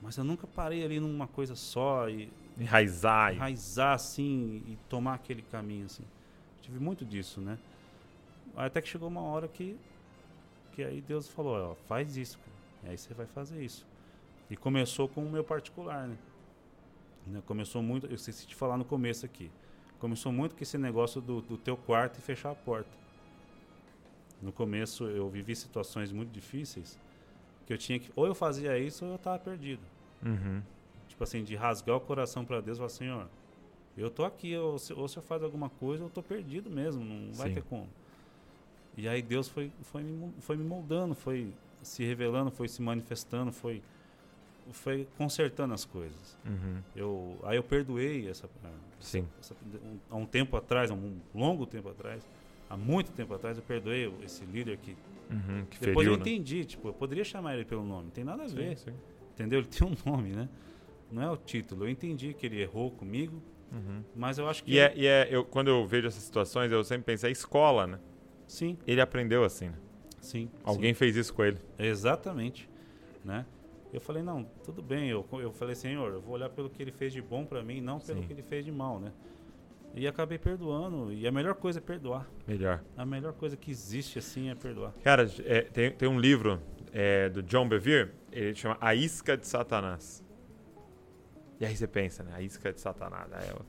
Mas 0.02 0.16
eu 0.16 0.24
nunca 0.24 0.46
parei 0.46 0.84
ali 0.84 0.98
numa 0.98 1.26
coisa 1.28 1.54
só 1.54 2.08
e 2.08 2.30
Enraizar. 2.60 3.34
enraizar 3.34 3.94
assim 3.94 4.62
e 4.66 4.76
tomar 4.88 5.14
aquele 5.14 5.42
caminho 5.42 5.86
assim. 5.86 6.04
Tive 6.60 6.78
muito 6.78 7.04
disso, 7.04 7.40
né? 7.40 7.58
Até 8.56 8.80
que 8.82 8.88
chegou 8.88 9.08
uma 9.08 9.22
hora 9.22 9.48
que 9.48 9.76
que 10.72 10.84
aí 10.84 11.00
Deus 11.00 11.28
falou, 11.28 11.72
ó, 11.72 11.74
faz 11.86 12.16
isso, 12.16 12.38
cara. 12.38 12.50
E 12.84 12.88
aí 12.90 12.98
você 12.98 13.12
vai 13.12 13.26
fazer 13.26 13.62
isso. 13.62 13.86
E 14.48 14.56
começou 14.56 15.08
com 15.08 15.24
o 15.24 15.30
meu 15.30 15.42
particular, 15.42 16.06
né? 16.06 16.16
Né, 17.26 17.42
Começou 17.46 17.82
muito, 17.82 18.06
eu 18.06 18.14
esqueci 18.14 18.46
de 18.46 18.54
falar 18.54 18.76
no 18.76 18.84
começo 18.84 19.26
aqui. 19.26 19.50
Começou 19.98 20.32
muito 20.32 20.56
com 20.56 20.62
esse 20.62 20.78
negócio 20.78 21.20
do, 21.20 21.40
do 21.42 21.56
teu 21.56 21.76
quarto 21.76 22.18
e 22.18 22.22
fechar 22.22 22.50
a 22.50 22.54
porta. 22.54 22.90
No 24.40 24.52
começo 24.52 25.04
eu 25.04 25.28
vivi 25.28 25.54
situações 25.54 26.12
muito 26.12 26.30
difíceis 26.30 26.98
que 27.66 27.72
eu 27.72 27.78
tinha 27.78 27.98
que 27.98 28.10
ou 28.16 28.26
eu 28.26 28.34
fazia 28.34 28.78
isso 28.78 29.04
ou 29.04 29.12
eu 29.12 29.18
tava 29.18 29.38
perdido. 29.38 29.82
Uhum. 30.24 30.62
Tipo 31.20 31.24
assim, 31.24 31.44
de 31.44 31.54
rasgar 31.54 31.96
o 31.96 32.00
coração 32.00 32.46
para 32.46 32.62
Deus 32.62 32.78
e 32.78 32.80
falar, 32.80 32.88
Senhor, 32.88 33.26
eu 33.94 34.08
tô 34.08 34.24
aqui, 34.24 34.56
ou 34.56 34.78
se, 34.78 34.94
ou 34.94 35.06
se 35.06 35.18
eu 35.18 35.22
faço 35.22 35.44
alguma 35.44 35.68
coisa, 35.68 36.02
eu 36.02 36.08
tô 36.08 36.22
perdido 36.22 36.70
mesmo, 36.70 37.04
não 37.04 37.34
vai 37.34 37.48
Sim. 37.48 37.56
ter 37.56 37.62
como. 37.64 37.86
E 38.96 39.06
aí 39.06 39.20
Deus 39.20 39.46
foi, 39.46 39.70
foi, 39.82 40.02
me, 40.02 40.32
foi 40.40 40.56
me 40.56 40.64
moldando, 40.64 41.14
foi 41.14 41.52
se 41.82 42.02
revelando, 42.06 42.50
foi 42.50 42.68
se 42.68 42.80
manifestando, 42.80 43.52
foi, 43.52 43.82
foi 44.72 45.06
consertando 45.18 45.74
as 45.74 45.84
coisas. 45.84 46.38
Uhum. 46.46 46.78
Eu, 46.96 47.38
aí 47.42 47.58
eu 47.58 47.62
perdoei 47.64 48.26
essa, 48.26 48.48
Sim. 48.98 49.26
essa- 49.38 49.54
um- 49.84 49.98
há 50.08 50.16
um 50.16 50.24
tempo 50.24 50.56
atrás, 50.56 50.90
há 50.90 50.94
um 50.94 51.18
longo 51.34 51.66
tempo 51.66 51.90
atrás, 51.90 52.26
há 52.70 52.78
muito 52.78 53.12
tempo 53.12 53.34
atrás, 53.34 53.58
eu 53.58 53.62
perdoei 53.62 54.10
esse 54.24 54.42
líder 54.46 54.78
que 54.78 54.96
Uhum. 55.30 55.66
Que 55.70 55.78
depois 55.80 56.06
feriu, 56.06 56.12
eu 56.12 56.16
né? 56.16 56.22
entendi, 56.22 56.64
tipo, 56.64 56.88
eu 56.88 56.94
poderia 56.94 57.24
chamar 57.24 57.54
ele 57.54 57.66
pelo 57.66 57.84
nome, 57.84 58.10
tem 58.10 58.24
nada 58.24 58.44
a 58.44 58.46
ver. 58.46 58.76
Sim, 58.78 58.90
sim. 58.90 58.96
Entendeu? 59.34 59.60
Ele 59.60 59.68
tem 59.68 59.86
um 59.86 59.94
nome, 60.10 60.30
né? 60.30 60.48
Não 61.10 61.22
é 61.22 61.30
o 61.30 61.36
título. 61.36 61.84
Eu 61.84 61.88
entendi 61.90 62.32
que 62.34 62.46
ele 62.46 62.60
errou 62.60 62.90
comigo, 62.90 63.42
Uhum. 63.72 64.02
mas 64.16 64.38
eu 64.38 64.48
acho 64.48 64.64
que. 64.64 64.72
E, 64.72 64.78
é, 64.78 64.92
e 64.96 65.06
é, 65.06 65.28
eu, 65.30 65.44
quando 65.44 65.68
eu 65.68 65.86
vejo 65.86 66.06
essas 66.08 66.22
situações, 66.22 66.70
eu 66.72 66.82
sempre 66.82 67.04
pensei, 67.04 67.28
é 67.30 67.32
escola, 67.32 67.86
né? 67.86 67.98
Sim, 68.46 68.76
Ele 68.86 69.00
aprendeu 69.00 69.44
assim, 69.44 69.68
né? 69.68 69.78
sim. 70.20 70.50
Alguém 70.64 70.92
fez 70.92 71.14
isso 71.16 71.32
com 71.32 71.44
ele. 71.44 71.56
sim. 71.56 71.62
Exatamente. 71.78 72.68
Né? 73.24 73.46
Eu 73.92 74.00
falei, 74.00 74.22
não, 74.22 74.44
tudo 74.64 74.82
bem. 74.82 75.08
Eu, 75.08 75.26
eu 75.32 75.52
falei, 75.52 75.74
Senhor, 75.74 76.12
eu 76.12 76.20
vou 76.20 76.34
olhar 76.34 76.48
pelo 76.50 76.68
que 76.70 76.82
ele 76.82 76.90
fez 76.92 77.12
de 77.12 77.20
bom 77.22 77.44
pra 77.44 77.62
mim, 77.62 77.80
não 77.80 77.98
pelo 77.98 78.20
Sim. 78.20 78.26
que 78.26 78.32
ele 78.32 78.42
fez 78.42 78.64
de 78.64 78.70
mal, 78.72 78.98
né? 79.00 79.12
E 79.94 80.06
acabei 80.06 80.38
perdoando. 80.38 81.12
E 81.12 81.26
a 81.26 81.32
melhor 81.32 81.54
coisa 81.54 81.78
é 81.80 81.82
perdoar. 81.82 82.28
Melhor. 82.46 82.82
A 82.96 83.04
melhor 83.04 83.32
coisa 83.32 83.56
que 83.56 83.70
existe 83.70 84.18
assim 84.18 84.48
é 84.48 84.54
perdoar. 84.54 84.92
Cara, 85.02 85.28
é, 85.44 85.62
tem, 85.62 85.90
tem 85.90 86.08
um 86.08 86.20
livro 86.20 86.60
é, 86.92 87.28
do 87.28 87.42
John 87.42 87.68
Bevere, 87.68 88.10
ele 88.30 88.54
chama 88.54 88.76
A 88.80 88.94
Isca 88.94 89.36
de 89.36 89.46
Satanás. 89.46 90.24
E 91.60 91.66
aí 91.66 91.76
você 91.76 91.86
pensa, 91.86 92.22
né? 92.22 92.32
A 92.34 92.40
isca 92.40 92.72
de 92.72 92.80
Satanás. 92.80 93.30
É 93.32 93.52
o, 93.52 93.62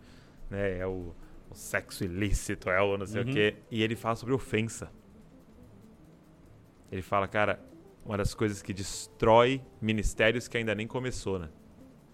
né, 0.49 0.77
é 0.79 0.87
o, 0.87 1.13
o 1.49 1.53
sexo 1.53 2.03
ilícito, 2.05 2.69
é 2.69 2.81
o 2.81 2.97
não 2.97 3.05
sei 3.05 3.21
Uhum. 3.23 3.29
o 3.29 3.33
quê. 3.33 3.55
E 3.69 3.83
ele 3.83 3.95
fala 3.95 4.15
sobre 4.15 4.33
ofensa. 4.33 4.89
Ele 6.91 7.01
fala, 7.01 7.27
cara, 7.27 7.59
uma 8.05 8.17
das 8.17 8.33
coisas 8.33 8.61
que 8.61 8.73
destrói 8.73 9.61
ministérios 9.81 10.47
que 10.47 10.57
ainda 10.57 10.73
nem 10.75 10.87
começou, 10.87 11.39
né? 11.39 11.49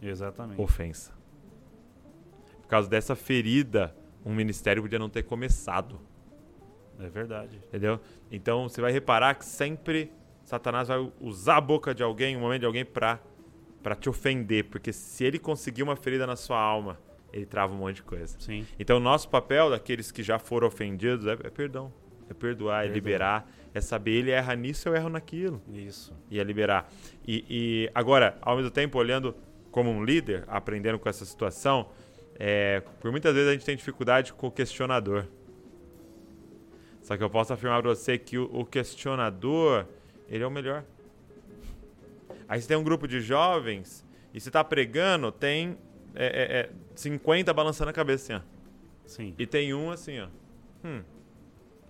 Exatamente. 0.02 0.62
Ofensa. 0.62 1.14
Por 2.62 2.68
causa 2.68 2.90
dessa 2.90 3.16
ferida, 3.16 3.96
um 4.26 4.34
ministério 4.34 4.82
podia 4.82 5.00
não 5.00 5.10
ter 5.10 5.24
começado. 5.24 6.00
É 7.00 7.08
verdade. 7.08 7.58
Entendeu? 7.68 8.00
Então 8.32 8.68
você 8.68 8.82
vai 8.82 8.92
reparar 8.92 9.36
que 9.36 9.46
sempre 9.46 10.12
Satanás 10.44 10.88
vai 10.88 11.12
usar 11.22 11.58
a 11.58 11.62
boca 11.62 11.94
de 11.96 12.04
alguém, 12.04 12.36
um 12.36 12.42
momento 12.42 12.62
de 12.62 12.66
alguém 12.66 12.86
pra, 12.86 13.20
pra 13.82 13.96
te 13.96 14.10
ofender. 14.10 14.66
Porque 14.66 14.92
se 14.94 15.24
ele 15.24 15.40
conseguir 15.40 15.84
uma 15.84 15.96
ferida 15.96 16.26
na 16.28 16.36
sua 16.36 16.60
alma, 16.60 17.00
ele 17.32 17.46
trava 17.46 17.74
um 17.74 17.78
monte 17.78 17.98
de 17.98 18.04
coisa. 18.04 18.36
Sim. 18.40 18.66
Então 18.80 18.98
o 18.98 19.00
nosso 19.00 19.30
papel, 19.30 19.70
daqueles 19.70 20.12
que 20.12 20.24
já 20.24 20.40
foram 20.40 20.68
ofendidos, 20.68 21.26
é, 21.28 21.34
é 21.34 21.50
perdão. 21.50 21.92
É 22.30 22.34
perdoar, 22.34 22.80
é 22.80 22.90
Perdoar. 22.90 22.94
liberar, 22.96 23.52
é 23.74 23.80
saber 23.80 24.12
ele 24.12 24.32
erra 24.32 24.54
nisso, 24.54 24.90
eu 24.90 24.96
erro 24.96 25.08
naquilo. 25.08 25.62
Isso. 25.74 26.14
E 26.30 26.40
é 26.40 26.44
liberar. 26.44 26.92
E, 27.26 27.46
e 27.50 27.92
agora, 27.96 28.38
ao 28.42 28.58
mesmo 28.58 28.70
tempo, 28.70 28.98
olhando 28.98 29.34
como 29.72 29.90
um 29.90 30.04
líder, 30.04 30.44
aprendendo 30.48 31.00
com 31.00 31.08
essa 31.08 31.24
situação, 31.24 31.90
é, 32.38 32.82
por 33.00 33.12
muitas 33.12 33.34
vezes 33.34 33.50
a 33.50 33.54
gente 33.54 33.66
tem 33.66 33.76
dificuldade 33.78 34.34
com 34.34 34.48
o 34.48 34.52
questionador. 34.52 35.26
Só 37.02 37.16
que 37.16 37.24
eu 37.24 37.30
posso 37.30 37.54
afirmar 37.54 37.82
para 37.82 37.92
você 37.96 38.18
que 38.18 38.38
o, 38.38 38.44
o 38.54 38.66
questionador, 38.66 39.86
ele 40.28 40.44
é 40.44 40.48
o 40.48 40.52
melhor. 40.52 40.84
Aí 42.48 42.62
você 42.62 42.68
tem 42.68 42.78
um 42.78 42.84
grupo 42.84 43.08
de 43.08 43.20
jovens 43.20 44.06
e 44.34 44.40
você 44.40 44.50
está 44.50 44.64
pregando, 44.64 45.32
tem 45.32 45.78
é, 46.16 46.26
é, 46.26 46.60
é 46.60 46.70
50 46.96 47.54
balançando 47.54 47.90
a 47.90 47.94
cabeça 47.94 48.34
assim, 48.34 48.44
ó. 48.44 48.58
Sim. 49.06 49.36
E 49.38 49.46
tem 49.46 49.74
um 49.74 49.92
assim, 49.92 50.20
ó. 50.20 50.28
Hum. 50.84 51.02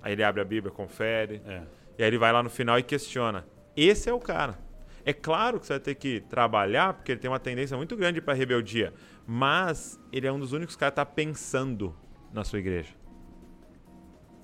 Aí 0.02 0.14
ele 0.14 0.24
abre 0.24 0.42
a 0.42 0.46
Bíblia, 0.46 0.72
confere. 0.72 1.42
É. 1.46 1.64
E 1.98 2.04
aí 2.04 2.10
ele 2.10 2.18
vai 2.18 2.32
lá 2.32 2.44
no 2.44 2.50
final 2.50 2.78
e 2.78 2.84
questiona. 2.84 3.46
Esse 3.76 4.10
é 4.10 4.14
o 4.14 4.20
cara. 4.20 4.60
É 5.04 5.14
claro 5.14 5.60
que 5.60 5.66
você 5.66 5.74
vai 5.74 5.80
ter 5.80 5.96
que 5.96 6.22
trabalhar, 6.30 6.94
porque 6.94 7.14
ele 7.14 7.20
tem 7.20 7.32
uma 7.32 7.40
tendência 7.40 7.78
muito 7.78 7.96
grande 7.96 8.22
para 8.22 8.34
rebeldia. 8.34 8.94
Mas 9.26 10.00
ele 10.12 10.28
é 10.28 10.32
um 10.32 10.40
dos 10.40 10.52
únicos 10.52 10.76
caras 10.76 10.94
que 10.94 11.02
está 11.02 11.06
pensando 11.06 11.96
na 12.34 12.44
sua 12.44 12.60
igreja. 12.60 12.94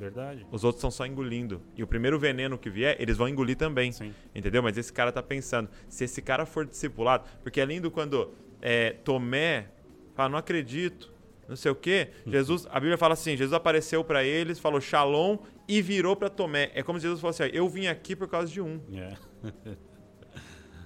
Verdade. 0.03 0.45
Os 0.51 0.63
outros 0.63 0.79
estão 0.79 0.91
só 0.91 1.05
engolindo. 1.05 1.61
E 1.77 1.83
o 1.83 1.87
primeiro 1.87 2.19
veneno 2.19 2.57
que 2.57 2.69
vier, 2.69 2.97
eles 2.99 3.15
vão 3.15 3.29
engolir 3.29 3.55
também. 3.55 3.91
Sim. 3.91 4.13
Entendeu? 4.35 4.61
Mas 4.61 4.77
esse 4.77 4.91
cara 4.91 5.11
tá 5.11 5.23
pensando. 5.23 5.69
Se 5.87 6.03
esse 6.03 6.21
cara 6.21 6.45
for 6.45 6.65
discipulado. 6.65 7.23
Porque 7.41 7.61
é 7.61 7.65
lindo 7.65 7.89
quando 7.89 8.33
é, 8.61 8.91
Tomé 8.91 9.69
fala, 10.13 10.29
não 10.29 10.37
acredito. 10.37 11.13
Não 11.47 11.55
sei 11.55 11.71
o 11.71 11.75
quê. 11.75 12.09
Jesus, 12.25 12.67
a 12.69 12.79
Bíblia 12.79 12.97
fala 12.97 13.13
assim: 13.13 13.37
Jesus 13.37 13.53
apareceu 13.53 14.03
para 14.03 14.23
eles, 14.23 14.59
falou 14.59 14.81
shalom 14.81 15.37
e 15.67 15.81
virou 15.81 16.15
para 16.15 16.29
Tomé. 16.29 16.71
É 16.73 16.83
como 16.83 16.99
se 16.99 17.03
Jesus 17.03 17.21
fosse 17.21 17.43
assim: 17.43 17.55
Eu 17.55 17.67
vim 17.69 17.87
aqui 17.87 18.15
por 18.15 18.27
causa 18.27 18.51
de 18.51 18.61
um. 18.61 18.79
É. 18.93 19.13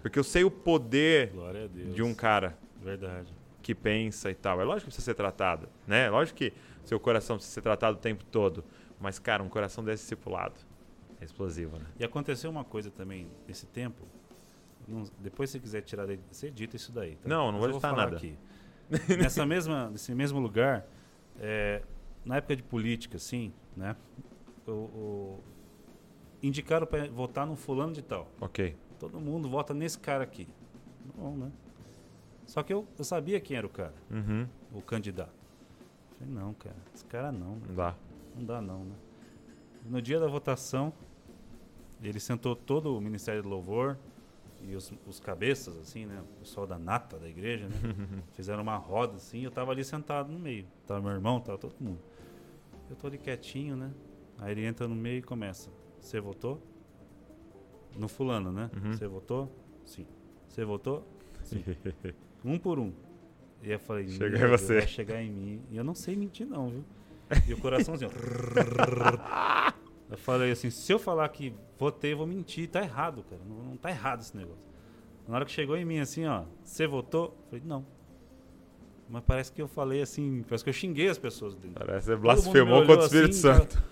Porque 0.01 0.17
eu 0.17 0.23
sei 0.23 0.43
o 0.43 0.51
poder 0.51 1.33
de 1.93 2.01
um 2.01 2.13
cara 2.13 2.57
Verdade. 2.81 3.33
que 3.61 3.75
pensa 3.75 4.31
e 4.31 4.35
tal. 4.35 4.61
É 4.61 4.63
lógico 4.63 4.81
que 4.81 4.85
precisa 4.85 5.05
ser 5.05 5.15
tratado, 5.15 5.67
né? 5.85 6.05
É 6.05 6.09
lógico 6.09 6.37
que 6.37 6.53
seu 6.83 6.99
coração 6.99 7.35
precisa 7.35 7.55
ser 7.55 7.61
tratado 7.61 7.97
o 7.97 7.99
tempo 7.99 8.23
todo. 8.23 8.63
Mas, 8.99 9.19
cara, 9.19 9.43
um 9.43 9.49
coração 9.49 9.83
desse 9.83 10.03
discipulado 10.03 10.55
é 11.21 11.25
explosivo, 11.25 11.77
né? 11.77 11.85
E 11.99 12.03
aconteceu 12.03 12.49
uma 12.49 12.63
coisa 12.63 12.89
também 12.91 13.27
nesse 13.47 13.65
tempo. 13.65 14.05
não- 14.87 15.03
depois, 15.19 15.49
se 15.49 15.59
quiser 15.59 15.81
tirar, 15.81 16.05
daí, 16.07 16.17
você 16.31 16.47
edita 16.47 16.75
isso 16.77 16.91
daí. 16.93 17.15
tá? 17.17 17.27
Não, 17.27 17.51
não 17.51 17.59
Mas 17.59 17.59
vou 17.59 17.69
eu 17.69 17.71
editar 17.75 17.93
nada. 17.93 18.15
Aqui. 18.15 18.37
Nessa 19.21 19.45
mesma, 19.45 19.89
nesse 19.89 20.15
mesmo 20.15 20.39
lugar, 20.39 20.85
é, 21.41 21.81
na 22.23 22.37
época 22.37 22.55
de 22.55 22.63
política, 22.63 23.17
assim, 23.17 23.51
né? 23.75 23.97
O, 24.65 24.71
o- 24.71 25.43
indicaram 26.41 26.87
para 26.87 27.07
votar 27.09 27.45
no 27.45 27.55
fulano 27.57 27.91
de 27.91 28.01
tal. 28.01 28.29
Ok. 28.39 28.77
Todo 28.97 29.19
mundo 29.19 29.49
vota 29.49 29.73
nesse 29.73 29.99
cara 29.99 30.23
aqui. 30.23 30.47
Bom, 31.15 31.35
né? 31.35 31.51
Só 32.45 32.63
que 32.63 32.71
eu, 32.73 32.87
eu 32.97 33.03
sabia 33.03 33.39
quem 33.41 33.57
era 33.57 33.67
o 33.67 33.69
cara, 33.69 33.93
Uhum. 34.09 34.47
o 34.73 34.81
candidato. 34.81 35.35
Falei, 36.17 36.33
não, 36.33 36.53
cara, 36.53 36.75
esse 36.95 37.03
cara 37.03 37.29
não, 37.31 37.55
né? 37.55 37.61
Não 37.67 37.75
dá. 37.75 37.95
Não 38.37 38.45
dá 38.45 38.61
não, 38.61 38.85
né? 38.85 38.95
No 39.85 40.01
dia 40.01 40.19
da 40.19 40.27
votação, 40.27 40.93
ele 42.01 42.19
sentou 42.19 42.55
todo 42.55 42.95
o 42.95 43.01
Ministério 43.01 43.41
do 43.41 43.49
Louvor 43.49 43.97
e 44.61 44.75
os, 44.75 44.91
os 45.05 45.19
cabeças, 45.19 45.77
assim, 45.77 46.05
né? 46.05 46.21
O 46.21 46.39
pessoal 46.39 46.67
da 46.67 46.77
nata 46.77 47.17
da 47.17 47.27
igreja, 47.27 47.67
né? 47.67 47.75
Fizeram 48.33 48.61
uma 48.63 48.75
roda, 48.77 49.15
assim, 49.15 49.41
eu 49.43 49.51
tava 49.51 49.71
ali 49.71 49.83
sentado 49.83 50.31
no 50.31 50.39
meio. 50.39 50.65
Tava 50.85 51.01
meu 51.01 51.11
irmão, 51.11 51.39
tava 51.39 51.57
todo 51.57 51.75
mundo. 51.79 51.99
Eu 52.89 52.95
tô 52.95 53.07
ali 53.07 53.17
quietinho, 53.17 53.75
né? 53.75 53.91
Aí 54.39 54.51
ele 54.51 54.65
entra 54.65 54.87
no 54.87 54.95
meio 54.95 55.19
e 55.19 55.21
começa. 55.21 55.69
Você 55.99 56.19
votou? 56.19 56.61
No 57.97 58.07
fulano, 58.07 58.51
né? 58.51 58.69
Uhum. 58.75 58.93
Você 58.93 59.07
votou? 59.07 59.51
Sim. 59.85 60.05
Você 60.47 60.63
votou? 60.63 61.07
Sim. 61.43 61.63
Um 62.45 62.57
por 62.59 62.77
um. 62.77 62.93
E 63.63 63.71
eu 63.71 63.79
falei, 63.79 64.07
Chega 64.07 64.37
"Meu 64.37 64.47
em 64.47 64.51
você." 64.51 64.75
Vai 64.75 64.87
chegar 64.87 65.21
em 65.21 65.31
mim. 65.31 65.61
E 65.71 65.75
eu 65.75 65.83
não 65.83 65.95
sei 65.95 66.15
mentir, 66.15 66.45
não, 66.45 66.69
viu? 66.69 66.83
E 67.47 67.53
o 67.53 67.57
coraçãozinho. 67.57 68.11
eu 70.09 70.17
falei 70.17 70.51
assim: 70.51 70.69
se 70.69 70.91
eu 70.91 70.99
falar 70.99 71.27
que 71.29 71.53
votei, 71.77 72.13
eu 72.13 72.17
vou 72.17 72.27
mentir. 72.27 72.69
Tá 72.69 72.81
errado, 72.81 73.23
cara. 73.29 73.41
Não, 73.47 73.63
não 73.63 73.77
tá 73.77 73.89
errado 73.89 74.21
esse 74.21 74.35
negócio. 74.35 74.67
Na 75.27 75.35
hora 75.35 75.45
que 75.45 75.51
chegou 75.51 75.75
em 75.75 75.83
mim 75.83 75.99
assim, 75.99 76.25
ó, 76.25 76.45
você 76.63 76.87
votou? 76.87 77.25
Eu 77.25 77.49
falei, 77.49 77.63
não. 77.65 77.85
Mas 79.09 79.23
parece 79.25 79.51
que 79.51 79.61
eu 79.61 79.67
falei 79.67 80.01
assim, 80.01 80.43
parece 80.47 80.63
que 80.63 80.69
eu 80.69 80.73
xinguei 80.73 81.09
as 81.09 81.17
pessoas 81.17 81.53
dentro. 81.55 81.85
Parece 81.85 81.99
que 82.07 82.13
você 82.13 82.15
blasfemou 82.15 82.85
contra 82.85 83.03
o 83.03 83.05
Espírito 83.05 83.31
assim, 83.31 83.41
Santo. 83.41 83.83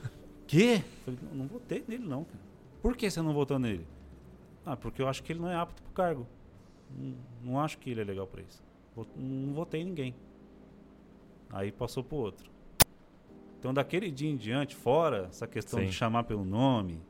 Quê? 0.47 0.81
Eu 0.81 1.03
falei, 1.03 1.19
não, 1.23 1.35
não 1.39 1.47
votei 1.47 1.83
nele, 1.87 2.05
não, 2.05 2.23
cara. 2.23 2.39
Por 2.81 2.95
que 2.95 3.09
você 3.09 3.21
não 3.21 3.33
votou 3.33 3.59
nele? 3.59 3.85
Ah, 4.65 4.77
porque 4.77 5.01
eu 5.01 5.07
acho 5.07 5.23
que 5.23 5.33
ele 5.33 5.39
não 5.39 5.49
é 5.49 5.55
apto 5.55 5.81
pro 5.83 5.91
cargo. 5.91 6.27
Não, 6.89 7.15
não 7.43 7.59
acho 7.59 7.77
que 7.77 7.89
ele 7.89 8.01
é 8.01 8.03
legal 8.03 8.27
pra 8.27 8.41
isso. 8.41 8.63
Não 9.15 9.53
votei 9.53 9.81
em 9.81 9.85
ninguém. 9.85 10.15
Aí 11.49 11.71
passou 11.71 12.03
pro 12.03 12.17
outro. 12.17 12.49
Então, 13.65 13.73
daquele 13.73 14.11
dia 14.11 14.29
em 14.29 14.37
diante, 14.37 14.75
fora 14.75 15.25
essa 15.27 15.47
questão 15.47 15.79
Sim. 15.79 15.87
de 15.87 15.91
chamar 15.91 16.25
pelo 16.25 16.45
nome, 16.45 17.01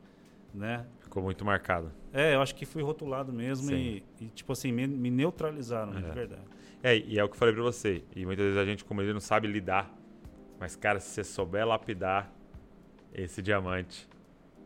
né? 0.53 0.85
Ficou 1.01 1.21
muito 1.21 1.43
marcado. 1.43 1.91
É, 2.13 2.33
eu 2.33 2.41
acho 2.41 2.55
que 2.55 2.65
fui 2.65 2.81
rotulado 2.81 3.33
mesmo 3.33 3.75
e, 3.75 4.05
e, 4.21 4.27
tipo 4.27 4.53
assim, 4.53 4.71
me, 4.71 4.87
me 4.87 5.11
neutralizaram, 5.11 5.91
né, 5.91 5.99
É. 5.99 6.03
de 6.03 6.11
verdade. 6.11 6.41
É, 6.81 6.97
e 6.97 7.19
é 7.19 7.23
o 7.25 7.27
que 7.27 7.33
eu 7.35 7.39
falei 7.39 7.53
pra 7.53 7.61
você. 7.61 8.05
E 8.15 8.25
muitas 8.25 8.45
vezes 8.45 8.57
a 8.57 8.63
gente, 8.63 8.85
como 8.85 9.01
ele 9.01 9.11
não 9.11 9.19
sabe 9.19 9.49
lidar. 9.49 9.93
Mas, 10.57 10.77
cara, 10.77 11.01
se 11.01 11.09
você 11.09 11.25
souber 11.25 11.67
lapidar 11.67 12.31
esse 13.13 13.41
diamante, 13.41 14.07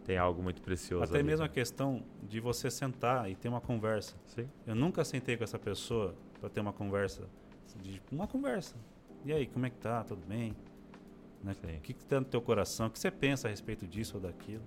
tem 0.06 0.16
algo 0.16 0.44
muito 0.44 0.61
precioso. 0.61 1.06
Até 1.06 1.18
ali, 1.18 1.24
mesmo 1.26 1.44
a 1.44 1.48
né? 1.48 1.53
questão 1.56 2.03
de 2.22 2.40
você 2.40 2.70
sentar 2.70 3.32
e 3.32 3.36
ter 3.36 3.49
uma 3.49 3.61
conversa. 3.61 4.16
Sim. 4.28 4.48
Eu 4.68 4.76
nunca 4.76 5.03
sentei 5.03 5.36
com 5.36 5.44
essa 5.44 5.57
pessoa 5.57 6.14
para 6.40 6.49
ter 6.49 6.60
uma 6.61 6.72
conversa. 6.72 7.28
Uma 8.11 8.28
conversa. 8.28 8.76
E 9.26 9.34
aí, 9.34 9.48
como 9.48 9.66
é 9.66 9.72
que 9.72 9.78
tá? 9.78 10.03
Tudo 10.03 10.24
bem? 10.28 10.56
Né? 11.44 11.56
O 11.78 11.82
que, 11.82 11.94
que 11.94 12.06
tá 12.06 12.20
no 12.20 12.26
teu 12.26 12.41
coração? 12.41 12.88
O 12.88 12.90
que 12.90 12.99
você 12.99 13.10
pensa 13.10 13.48
a 13.48 13.52
respeito 13.52 13.88
disso 13.88 14.18
ou 14.18 14.22
daquilo? 14.22 14.61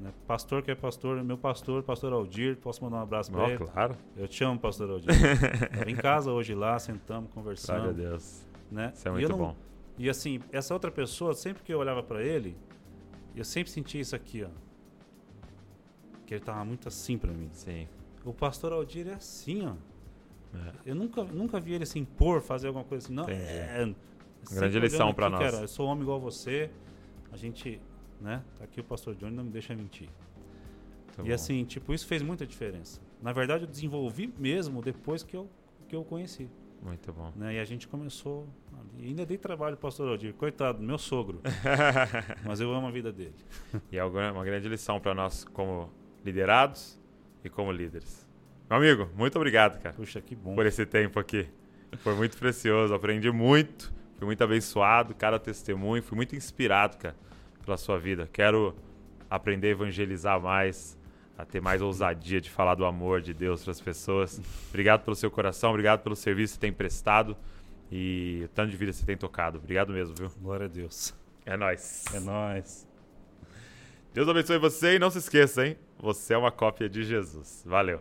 Né? 0.00 0.10
Pastor 0.26 0.62
que 0.62 0.70
é 0.70 0.74
pastor, 0.74 1.22
meu 1.22 1.36
pastor, 1.36 1.82
pastor 1.82 2.12
Aldir, 2.12 2.56
posso 2.56 2.82
mandar 2.82 2.96
um 2.96 3.02
abraço 3.02 3.30
para 3.30 3.48
ele? 3.50 3.58
claro. 3.66 3.96
Eu 4.16 4.26
te 4.26 4.42
amo, 4.42 4.58
pastor 4.58 4.90
Aldir. 4.90 5.08
Tava 5.76 5.90
em 5.90 5.96
casa 5.96 6.32
hoje 6.32 6.54
lá, 6.54 6.78
sentamos, 6.78 7.30
Glória 7.30 7.30
a 7.30 7.34
conversamos. 7.34 7.96
Deus. 7.96 8.46
Né? 8.70 8.90
Isso 8.94 9.06
é 9.06 9.10
E 9.10 9.14
muito 9.14 9.28
não- 9.28 9.38
bom. 9.38 9.56
E 9.98 10.08
assim, 10.08 10.40
essa 10.50 10.72
outra 10.72 10.90
pessoa, 10.90 11.34
sempre 11.34 11.62
que 11.62 11.72
eu 11.72 11.78
olhava 11.78 12.02
para 12.02 12.22
ele, 12.22 12.56
eu 13.36 13.44
sempre 13.44 13.70
sentia 13.70 14.00
isso 14.00 14.16
aqui, 14.16 14.42
ó. 14.42 14.48
Que 16.26 16.34
ele 16.34 16.42
tava 16.44 16.64
muito 16.64 16.88
assim 16.88 17.18
para 17.18 17.30
mim. 17.30 17.48
Sim. 17.52 17.86
O 18.24 18.32
pastor 18.32 18.72
Aldir 18.72 19.06
é 19.08 19.14
assim, 19.14 19.66
ó. 19.66 19.74
É. 20.54 20.72
Eu 20.86 20.94
nunca, 20.94 21.22
nunca 21.24 21.60
vi 21.60 21.74
ele 21.74 21.86
se 21.86 21.98
impor, 21.98 22.40
fazer 22.40 22.68
alguma 22.68 22.84
coisa 22.84 23.04
assim. 23.06 23.14
Não, 23.14 23.24
Entendi. 23.24 23.40
é, 23.42 23.94
Grande 24.50 24.78
lição 24.78 25.08
aqui, 25.10 25.20
nós. 25.20 25.38
Cara, 25.38 25.62
eu 25.62 25.68
sou 25.68 25.86
homem 25.86 26.02
igual 26.02 26.20
você. 26.20 26.70
A 27.30 27.36
gente, 27.36 27.80
né? 28.20 28.42
Tá 28.58 28.64
aqui 28.64 28.80
o 28.80 28.84
pastor 28.84 29.14
Johnny, 29.14 29.34
não 29.34 29.44
me 29.44 29.50
deixa 29.50 29.74
mentir. 29.74 30.08
Muito 31.06 31.20
e 31.20 31.28
bom. 31.28 31.34
assim, 31.34 31.64
tipo, 31.64 31.92
isso 31.92 32.06
fez 32.06 32.22
muita 32.22 32.46
diferença. 32.46 33.00
Na 33.22 33.32
verdade, 33.32 33.64
eu 33.64 33.68
desenvolvi 33.68 34.32
mesmo 34.38 34.82
depois 34.82 35.22
que 35.22 35.36
eu, 35.36 35.48
que 35.88 35.94
eu 35.94 36.04
conheci. 36.04 36.48
Muito 36.82 37.12
bom. 37.12 37.32
Né? 37.36 37.54
E 37.54 37.58
a 37.60 37.64
gente 37.64 37.86
começou. 37.86 38.48
ali. 38.72 39.04
E 39.04 39.08
ainda 39.08 39.24
dei 39.24 39.38
trabalho 39.38 39.76
pro 39.76 39.88
pastor 39.88 40.08
Aldir. 40.08 40.34
Coitado, 40.34 40.82
meu 40.82 40.98
sogro. 40.98 41.40
mas 42.44 42.60
eu 42.60 42.72
amo 42.72 42.88
a 42.88 42.90
vida 42.90 43.12
dele. 43.12 43.34
E 43.90 43.96
é 43.96 44.04
uma 44.04 44.32
uma 44.32 44.44
grande 44.44 44.68
lição 44.68 44.98
para 44.98 45.14
nós 45.14 45.44
como 45.44 45.88
liderados 46.24 47.00
e 47.44 47.48
como 47.48 47.70
líderes. 47.70 48.26
Meu 48.68 48.78
amigo, 48.78 49.08
muito 49.14 49.36
obrigado, 49.36 49.80
cara, 49.80 49.94
Puxa, 49.94 50.20
que 50.20 50.34
bom. 50.34 50.54
por 50.54 50.64
esse 50.66 50.86
tempo 50.86 51.20
aqui. 51.20 51.46
Foi 51.98 52.14
muito 52.14 52.36
precioso, 52.38 52.94
aprendi 52.94 53.30
muito, 53.30 53.92
fui 54.22 54.26
muito 54.26 54.44
abençoado, 54.44 55.16
cada 55.16 55.36
testemunho, 55.36 56.00
fui 56.00 56.14
muito 56.14 56.36
inspirado, 56.36 56.96
cara, 56.96 57.16
pela 57.64 57.76
sua 57.76 57.98
vida. 57.98 58.28
Quero 58.32 58.72
aprender 59.28 59.66
a 59.66 59.70
evangelizar 59.70 60.40
mais, 60.40 60.96
a 61.36 61.44
ter 61.44 61.60
mais 61.60 61.82
ousadia 61.82 62.40
de 62.40 62.48
falar 62.48 62.76
do 62.76 62.84
amor 62.84 63.20
de 63.20 63.34
Deus 63.34 63.64
para 63.64 63.72
as 63.72 63.80
pessoas. 63.80 64.40
Obrigado 64.68 65.02
pelo 65.02 65.16
seu 65.16 65.28
coração, 65.28 65.70
obrigado 65.70 66.04
pelo 66.04 66.14
serviço 66.14 66.52
que 66.52 66.60
você 66.60 66.60
tem 66.60 66.72
prestado 66.72 67.36
e 67.90 68.42
o 68.44 68.48
tanto 68.50 68.70
de 68.70 68.76
vida 68.76 68.92
que 68.92 68.98
você 68.98 69.06
tem 69.06 69.16
tocado. 69.16 69.58
Obrigado 69.58 69.92
mesmo, 69.92 70.14
viu? 70.14 70.30
Glória 70.40 70.66
a 70.66 70.68
Deus. 70.68 71.12
É 71.44 71.56
nóis. 71.56 72.04
É 72.14 72.20
nóis. 72.20 72.86
Deus 74.14 74.28
abençoe 74.28 74.56
você 74.58 74.94
e 74.94 74.98
não 75.00 75.10
se 75.10 75.18
esqueça, 75.18 75.66
hein? 75.66 75.76
Você 75.98 76.32
é 76.32 76.38
uma 76.38 76.52
cópia 76.52 76.88
de 76.88 77.02
Jesus. 77.02 77.64
Valeu. 77.66 78.00